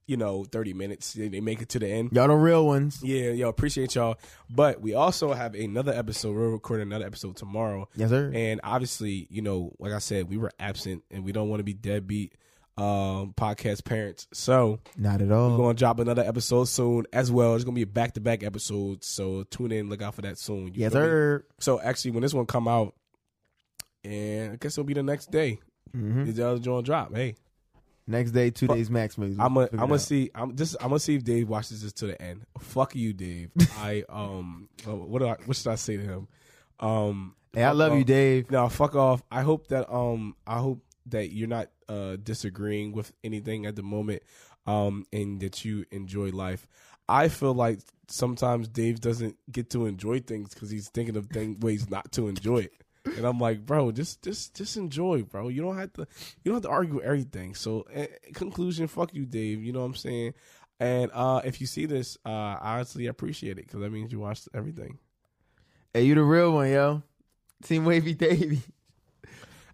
you 0.09 0.17
know, 0.17 0.43
thirty 0.43 0.73
minutes, 0.73 1.13
they, 1.13 1.39
make 1.39 1.61
it 1.61 1.69
to 1.69 1.79
the 1.79 1.87
end. 1.87 2.09
Y'all 2.13 2.27
the 2.27 2.33
real 2.33 2.65
ones. 2.65 2.99
Yeah, 3.03 3.29
yo, 3.29 3.47
appreciate 3.47 3.93
y'all. 3.93 4.17
But 4.49 4.81
we 4.81 4.95
also 4.95 5.33
have 5.33 5.53
another 5.53 5.93
episode. 5.93 6.35
We're 6.35 6.49
recording 6.49 6.87
another 6.87 7.05
episode 7.05 7.35
tomorrow. 7.35 7.87
Yes, 7.95 8.09
sir. 8.09 8.31
And 8.33 8.59
obviously, 8.63 9.27
you 9.29 9.41
know, 9.43 9.71
like 9.79 9.93
I 9.93 9.99
said, 9.99 10.27
we 10.29 10.37
were 10.37 10.51
absent 10.59 11.03
and 11.11 11.23
we 11.23 11.31
don't 11.31 11.47
want 11.49 11.59
to 11.59 11.63
be 11.63 11.73
deadbeat 11.73 12.33
um 12.77 13.33
podcast 13.37 13.83
parents. 13.83 14.25
So 14.33 14.79
Not 14.97 15.21
at 15.21 15.31
all. 15.31 15.51
we're 15.51 15.57
gonna 15.57 15.73
drop 15.73 15.99
another 15.99 16.23
episode 16.23 16.63
soon 16.65 17.05
as 17.13 17.29
well. 17.31 17.53
It's 17.55 17.63
gonna 17.65 17.75
be 17.75 17.81
a 17.81 17.87
back 17.87 18.13
to 18.13 18.21
back 18.21 18.41
episode. 18.41 19.03
So 19.03 19.43
tune 19.43 19.71
in, 19.73 19.89
look 19.89 20.01
out 20.01 20.15
for 20.15 20.21
that 20.21 20.37
soon. 20.37 20.71
Yes, 20.73 20.93
feel 20.93 21.01
me? 21.01 21.07
sir. 21.07 21.45
So 21.59 21.79
actually 21.81 22.11
when 22.11 22.21
this 22.21 22.33
one 22.33 22.45
come 22.45 22.67
out, 22.67 22.95
and 24.03 24.53
I 24.53 24.55
guess 24.55 24.73
it'll 24.77 24.85
be 24.85 24.93
the 24.93 25.03
next 25.03 25.29
day. 25.29 25.59
hmm 25.91 26.23
The 26.31 26.47
other 26.47 26.59
joint 26.59 26.85
drop. 26.85 27.13
Hey. 27.13 27.35
Next 28.09 28.31
day, 28.31 28.49
two 28.49 28.65
Fuck. 28.65 28.75
days 28.75 28.89
max. 28.89 29.19
Maybe. 29.19 29.35
I'm 29.37 29.53
gonna 29.53 29.69
I'm 29.73 29.77
gonna 29.77 29.99
see 29.99 30.31
I'm 30.33 30.55
just 30.55 30.75
I'm 30.81 30.87
gonna 30.89 30.99
see 30.99 31.15
if 31.15 31.23
Dave 31.23 31.47
watches 31.47 31.83
this 31.83 31.93
to 31.93 32.07
the 32.07 32.19
end. 32.19 32.41
Fuck 32.57 32.95
you, 32.95 33.13
Dave. 33.13 33.51
I 33.77 34.03
um 34.09 34.67
uh, 34.87 34.95
what 34.95 35.19
do 35.19 35.27
I 35.27 35.35
what 35.45 35.55
should 35.55 35.67
I 35.71 35.75
say 35.75 35.95
to 35.97 36.03
him? 36.03 36.27
Um 36.79 37.35
Hey, 37.53 37.63
I 37.63 37.71
love 37.71 37.95
you. 37.95 38.03
Dave. 38.03 38.49
No, 38.49 38.67
fuck 38.67 38.95
off. 38.95 39.21
I 39.31 39.43
hope 39.43 39.67
that 39.67 39.93
um 39.93 40.35
I 40.47 40.57
hope 40.57 40.83
that 41.05 41.31
you're 41.31 41.47
not 41.47 41.69
uh 41.87 42.15
disagreeing 42.15 42.93
with 42.93 43.11
anything 43.23 43.67
at 43.67 43.75
the 43.75 43.83
moment 43.83 44.23
um 44.65 45.05
and 45.13 45.39
that 45.41 45.63
you 45.63 45.85
enjoy 45.91 46.29
life. 46.29 46.67
I 47.07 47.27
feel 47.27 47.53
like 47.53 47.79
sometimes 48.07 48.67
Dave 48.67 49.01
doesn't 49.01 49.37
get 49.51 49.69
to 49.71 49.85
enjoy 49.85 50.21
things 50.21 50.55
cuz 50.55 50.71
he's 50.71 50.89
thinking 50.89 51.15
of 51.15 51.27
things 51.27 51.59
ways 51.59 51.91
not 51.91 52.11
to 52.13 52.27
enjoy 52.27 52.59
it. 52.61 52.73
And 53.05 53.25
I'm 53.25 53.39
like, 53.39 53.65
bro, 53.65 53.91
just 53.91 54.21
just 54.21 54.55
just 54.55 54.77
enjoy, 54.77 55.23
bro. 55.23 55.47
You 55.47 55.61
don't 55.61 55.77
have 55.77 55.93
to 55.93 56.01
you 56.43 56.51
don't 56.51 56.55
have 56.55 56.63
to 56.63 56.69
argue 56.69 57.01
everything. 57.01 57.55
So, 57.55 57.85
eh, 57.93 58.07
conclusion, 58.33 58.87
fuck 58.87 59.13
you, 59.13 59.25
Dave. 59.25 59.63
You 59.63 59.71
know 59.73 59.79
what 59.79 59.85
I'm 59.85 59.95
saying? 59.95 60.33
And 60.79 61.11
uh 61.13 61.41
if 61.43 61.59
you 61.61 61.67
see 61.67 61.85
this, 61.85 62.17
uh 62.25 62.29
I 62.29 62.75
honestly 62.75 63.07
appreciate 63.07 63.57
it 63.57 63.67
cuz 63.67 63.79
that 63.81 63.91
means 63.91 64.11
you 64.11 64.19
watched 64.19 64.47
everything. 64.53 64.99
Hey, 65.93 66.03
you 66.03 66.15
the 66.15 66.23
real 66.23 66.53
one, 66.53 66.69
yo. 66.69 67.01
Team 67.63 67.85
Wavy 67.85 68.13
Davy. 68.13 68.61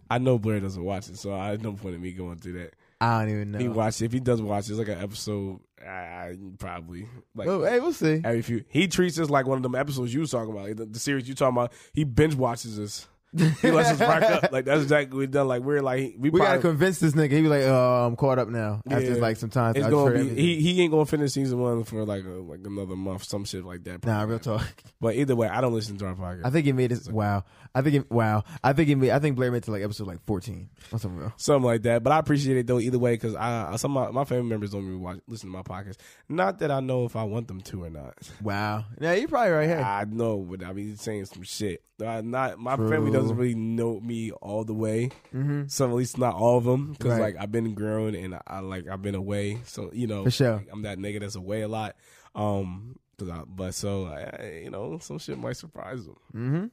I 0.08 0.18
know 0.18 0.38
Blair 0.38 0.60
doesn't 0.60 0.82
watch 0.82 1.08
it, 1.08 1.18
so 1.18 1.34
I 1.34 1.48
have 1.48 1.62
no 1.62 1.72
point 1.72 1.96
in 1.96 2.00
me 2.00 2.12
going 2.12 2.38
through 2.38 2.54
that. 2.60 2.74
I 3.00 3.20
don't 3.22 3.30
even 3.34 3.50
know. 3.50 3.58
He 3.58 3.68
watched 3.68 4.00
it. 4.00 4.06
If 4.06 4.12
he 4.12 4.20
does 4.20 4.40
watch 4.40 4.66
it, 4.68 4.70
it's 4.70 4.78
like 4.78 4.88
an 4.88 5.00
episode. 5.02 5.60
Uh, 5.84 6.28
probably 6.58 7.06
like 7.34 7.46
Well, 7.46 7.64
hey, 7.64 7.80
we'll 7.80 7.92
see. 7.92 8.20
every 8.24 8.40
few. 8.42 8.64
He 8.68 8.88
treats 8.88 9.16
this 9.16 9.28
like 9.28 9.46
one 9.46 9.56
of 9.58 9.62
them 9.62 9.74
episodes 9.74 10.14
you 10.14 10.20
was 10.20 10.30
talking 10.30 10.52
about, 10.52 10.68
like 10.68 10.76
the, 10.76 10.86
the 10.86 10.98
series 10.98 11.28
you 11.28 11.34
talking 11.34 11.56
about. 11.56 11.72
He 11.92 12.04
binge 12.04 12.34
watches 12.34 12.76
this. 12.76 13.08
He 13.34 13.70
lets 13.70 13.90
us 13.90 14.00
rack 14.00 14.22
up. 14.22 14.46
Like 14.52 14.64
that's 14.64 14.82
exactly 14.82 15.14
what 15.16 15.20
we 15.20 15.26
done. 15.26 15.48
Like 15.48 15.62
we're 15.62 15.82
like 15.82 16.14
we, 16.18 16.30
We 16.30 16.40
gotta 16.40 16.52
probably, 16.60 16.70
convince 16.70 16.98
this 17.00 17.12
nigga. 17.12 17.32
He 17.32 17.42
be 17.42 17.48
like, 17.48 17.62
"Oh, 17.64 18.06
I'm 18.06 18.16
caught 18.16 18.38
up 18.38 18.48
now." 18.48 18.80
After 18.88 19.12
Yeah. 19.14 19.20
like 19.20 19.36
some 19.36 19.50
time, 19.50 19.74
It's 19.76 19.86
gonna 19.86 20.18
be 20.24 20.28
he 20.34 20.60
he 20.60 20.80
ain't 20.82 20.92
gonna 20.92 21.04
finish 21.04 21.32
season 21.32 21.58
one 21.60 21.84
for 21.84 22.04
like 22.06 22.24
a, 22.24 22.28
like 22.28 22.60
another 22.64 22.96
month, 22.96 23.24
some 23.24 23.44
shit 23.44 23.64
like 23.64 23.84
that. 23.84 24.04
Nah, 24.06 24.22
real 24.22 24.38
talk. 24.38 24.66
But 25.00 25.16
either 25.16 25.36
way, 25.36 25.46
I 25.48 25.60
don't 25.60 25.74
listen 25.74 25.98
to 25.98 26.06
our 26.06 26.14
podcast. 26.14 26.46
I 26.46 26.50
think 26.50 26.64
he 26.64 26.72
made 26.72 26.90
it. 26.90 27.06
Wow. 27.10 27.44
I 27.74 27.82
think. 27.82 27.94
It, 27.96 28.10
wow. 28.10 28.44
I 28.64 28.72
think 28.72 28.88
he 28.88 28.94
made. 28.94 29.10
I 29.10 29.18
think 29.18 29.36
Blair 29.36 29.50
made 29.50 29.58
it 29.58 29.64
to 29.64 29.72
like 29.72 29.82
episode 29.82 30.06
like 30.06 30.24
14 30.26 30.70
or 30.92 30.98
something 30.98 31.20
real. 31.20 31.32
something 31.36 31.64
like 31.64 31.82
that. 31.82 32.02
But 32.02 32.12
I 32.14 32.18
appreciate 32.18 32.56
it 32.56 32.66
though 32.66 32.80
either 32.80 32.98
way 32.98 33.12
because 33.12 33.34
I 33.34 33.72
I- 33.72 33.76
some 33.76 33.94
of 33.96 34.06
my, 34.14 34.20
my 34.20 34.24
family 34.24 34.48
members 34.48 34.70
don't 34.70 34.84
even 34.84 35.00
watch 35.02 35.18
listen 35.28 35.50
to 35.50 35.56
my 35.56 35.62
podcast. 35.62 35.96
Not 36.30 36.60
that 36.60 36.70
I 36.70 36.80
know 36.80 37.04
if 37.04 37.14
I 37.16 37.24
want 37.24 37.48
them 37.48 37.60
to 37.60 37.84
or 37.84 37.90
not. 37.90 38.14
Wow. 38.40 38.86
Yeah, 39.00 39.12
you 39.12 39.28
probably 39.28 39.50
right 39.52 39.68
here. 39.68 39.78
I 39.80 40.04
know, 40.08 40.38
but 40.38 40.64
I 40.64 40.72
be 40.72 40.94
saying 40.96 41.26
some 41.26 41.42
shit. 41.42 41.82
Uh, 42.02 42.20
not 42.22 42.58
my 42.58 42.76
family 42.76 43.10
doesn't 43.10 43.25
really 43.34 43.54
know 43.54 44.00
me 44.00 44.30
all 44.30 44.64
the 44.64 44.74
way. 44.74 45.10
mm-hmm. 45.34 45.64
Some 45.68 45.90
at 45.90 45.96
least 45.96 46.18
not 46.18 46.34
all 46.34 46.58
of 46.58 46.64
them 46.64 46.92
because 46.92 47.12
Right. 47.12 47.34
like 47.34 47.36
I've 47.42 47.52
been 47.52 47.74
grown 47.74 48.14
and 48.14 48.34
I, 48.34 48.40
I 48.46 48.58
like 48.60 48.88
I've 48.88 49.02
been 49.02 49.14
away. 49.14 49.58
So 49.64 49.90
you 49.92 50.06
know, 50.06 50.28
sure. 50.28 50.56
like, 50.56 50.68
I'm 50.72 50.82
that 50.82 50.98
nigga 50.98 51.20
that's 51.20 51.34
away 51.36 51.62
a 51.62 51.68
lot. 51.68 51.96
Um, 52.34 52.98
I, 53.20 53.42
but 53.46 53.74
so 53.74 54.04
I, 54.06 54.60
you 54.64 54.70
know, 54.70 54.98
some 55.00 55.18
shit 55.18 55.38
might 55.38 55.56
surprise 55.56 56.04
them. 56.04 56.16
Mm-hmm. 56.34 56.64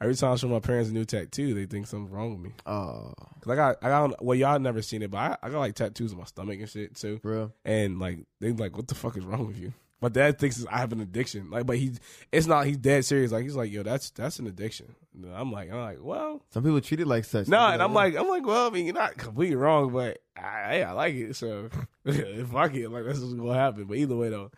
every 0.00 0.14
time 0.14 0.32
I 0.32 0.36
show 0.36 0.46
my 0.46 0.60
parents 0.60 0.90
a 0.90 0.92
new 0.92 1.04
tattoo, 1.04 1.54
they 1.54 1.66
think 1.66 1.88
something's 1.88 2.12
wrong 2.12 2.30
with 2.30 2.40
me. 2.40 2.52
Oh, 2.66 3.12
Cause 3.40 3.50
I 3.50 3.56
got, 3.56 3.76
I 3.82 3.88
got, 3.88 4.24
well, 4.24 4.36
y'all 4.38 4.60
never 4.60 4.80
seen 4.80 5.02
it, 5.02 5.10
but 5.10 5.18
I, 5.18 5.36
I 5.42 5.50
got 5.50 5.58
like 5.58 5.74
tattoos 5.74 6.12
on 6.12 6.18
my 6.18 6.24
stomach 6.24 6.60
and 6.60 6.68
shit 6.68 6.94
too. 6.94 7.18
bro. 7.20 7.50
And 7.64 7.98
like, 7.98 8.20
they 8.40 8.52
like, 8.52 8.76
what 8.76 8.86
the 8.86 8.94
fuck 8.94 9.16
is 9.16 9.24
wrong 9.24 9.48
with 9.48 9.58
you? 9.58 9.72
My 10.00 10.08
dad 10.08 10.38
thinks 10.38 10.64
I 10.70 10.78
have 10.78 10.92
an 10.92 11.00
addiction. 11.00 11.50
Like, 11.50 11.66
but 11.66 11.76
he's, 11.76 11.98
it's 12.30 12.46
not. 12.46 12.66
He's 12.66 12.76
dead 12.76 13.04
serious. 13.04 13.32
Like, 13.32 13.42
he's 13.42 13.56
like, 13.56 13.72
yo, 13.72 13.82
that's 13.82 14.10
that's 14.10 14.38
an 14.38 14.46
addiction. 14.46 14.94
And 15.14 15.34
I'm 15.34 15.50
like, 15.50 15.70
I'm 15.72 15.80
like, 15.80 15.98
well, 16.00 16.42
Some 16.50 16.62
people 16.62 16.80
treat 16.80 17.00
it 17.00 17.06
like 17.08 17.24
such. 17.24 17.48
no. 17.48 17.58
And 17.58 17.82
I'm 17.82 17.92
like, 17.94 18.14
I'm 18.14 18.28
like, 18.28 18.46
well, 18.46 18.68
I 18.68 18.70
mean, 18.70 18.86
you're 18.86 18.94
not 18.94 19.16
completely 19.16 19.56
wrong, 19.56 19.92
but 19.92 20.18
I, 20.36 20.82
I 20.82 20.92
like 20.92 21.14
it. 21.14 21.34
So 21.36 21.68
if 22.04 22.54
I 22.54 22.68
get 22.68 22.90
like, 22.92 23.04
that's 23.04 23.18
what's 23.18 23.34
gonna 23.34 23.54
happen. 23.54 23.84
But 23.84 23.96
either 23.96 24.14
way, 24.16 24.28
though, 24.28 24.50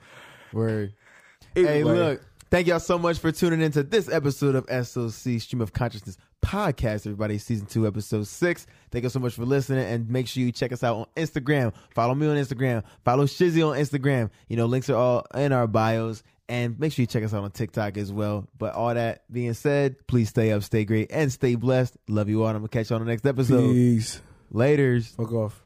word. 0.53 0.93
either 1.57 1.68
Hey, 1.68 1.84
way, 1.84 1.93
look. 1.93 2.22
Thank 2.51 2.67
y'all 2.67 2.81
so 2.81 2.99
much 2.99 3.19
for 3.21 3.31
tuning 3.31 3.61
into 3.61 3.85
this 3.85 4.09
episode 4.09 4.57
of 4.57 4.67
SOC 4.87 5.41
Stream 5.41 5.61
of 5.61 5.73
Consciousness 5.73 6.17
podcast, 6.43 7.07
everybody. 7.07 7.39
Season 7.39 7.65
two, 7.65 7.87
episode 7.87 8.27
six. 8.27 8.67
Thank 8.91 9.05
you 9.05 9.09
so 9.09 9.21
much 9.21 9.35
for 9.35 9.45
listening, 9.45 9.85
and 9.85 10.09
make 10.09 10.27
sure 10.27 10.43
you 10.43 10.51
check 10.51 10.73
us 10.73 10.83
out 10.83 10.97
on 10.97 11.07
Instagram. 11.17 11.73
Follow 11.95 12.13
me 12.17 12.27
on 12.27 12.37
Instagram. 12.37 12.83
Follow 13.05 13.27
Shizzy 13.27 13.65
on 13.65 13.79
Instagram. 13.79 14.31
You 14.49 14.57
know, 14.57 14.67
links 14.67 14.91
are 14.91 14.97
all 14.97 15.27
in 15.35 15.53
our 15.53 15.69
bios. 15.69 16.25
And 16.49 16.77
make 16.81 16.93
sure 16.93 17.05
you 17.05 17.07
check 17.07 17.23
us 17.23 17.33
out 17.33 17.45
on 17.45 17.53
TikTok 17.53 17.97
as 17.97 18.13
well. 18.13 18.49
But 18.59 18.75
all 18.75 18.93
that 18.93 19.23
being 19.33 19.55
said, 19.55 20.05
please 20.09 20.31
stay 20.31 20.51
up, 20.51 20.65
stay 20.65 20.85
great, 20.85 21.13
and 21.13 21.31
stay 21.31 21.55
blessed. 21.55 21.97
Love 22.09 22.29
you 22.29 22.43
all. 22.43 22.49
and 22.49 22.57
I'm 22.57 22.63
gonna 22.63 22.71
catch 22.71 22.91
you 22.91 22.97
on 22.97 23.05
the 23.05 23.09
next 23.09 23.25
episode. 23.25 23.73
peace. 23.73 24.21
Laters. 24.53 25.15
Fuck 25.15 25.33
off. 25.33 25.65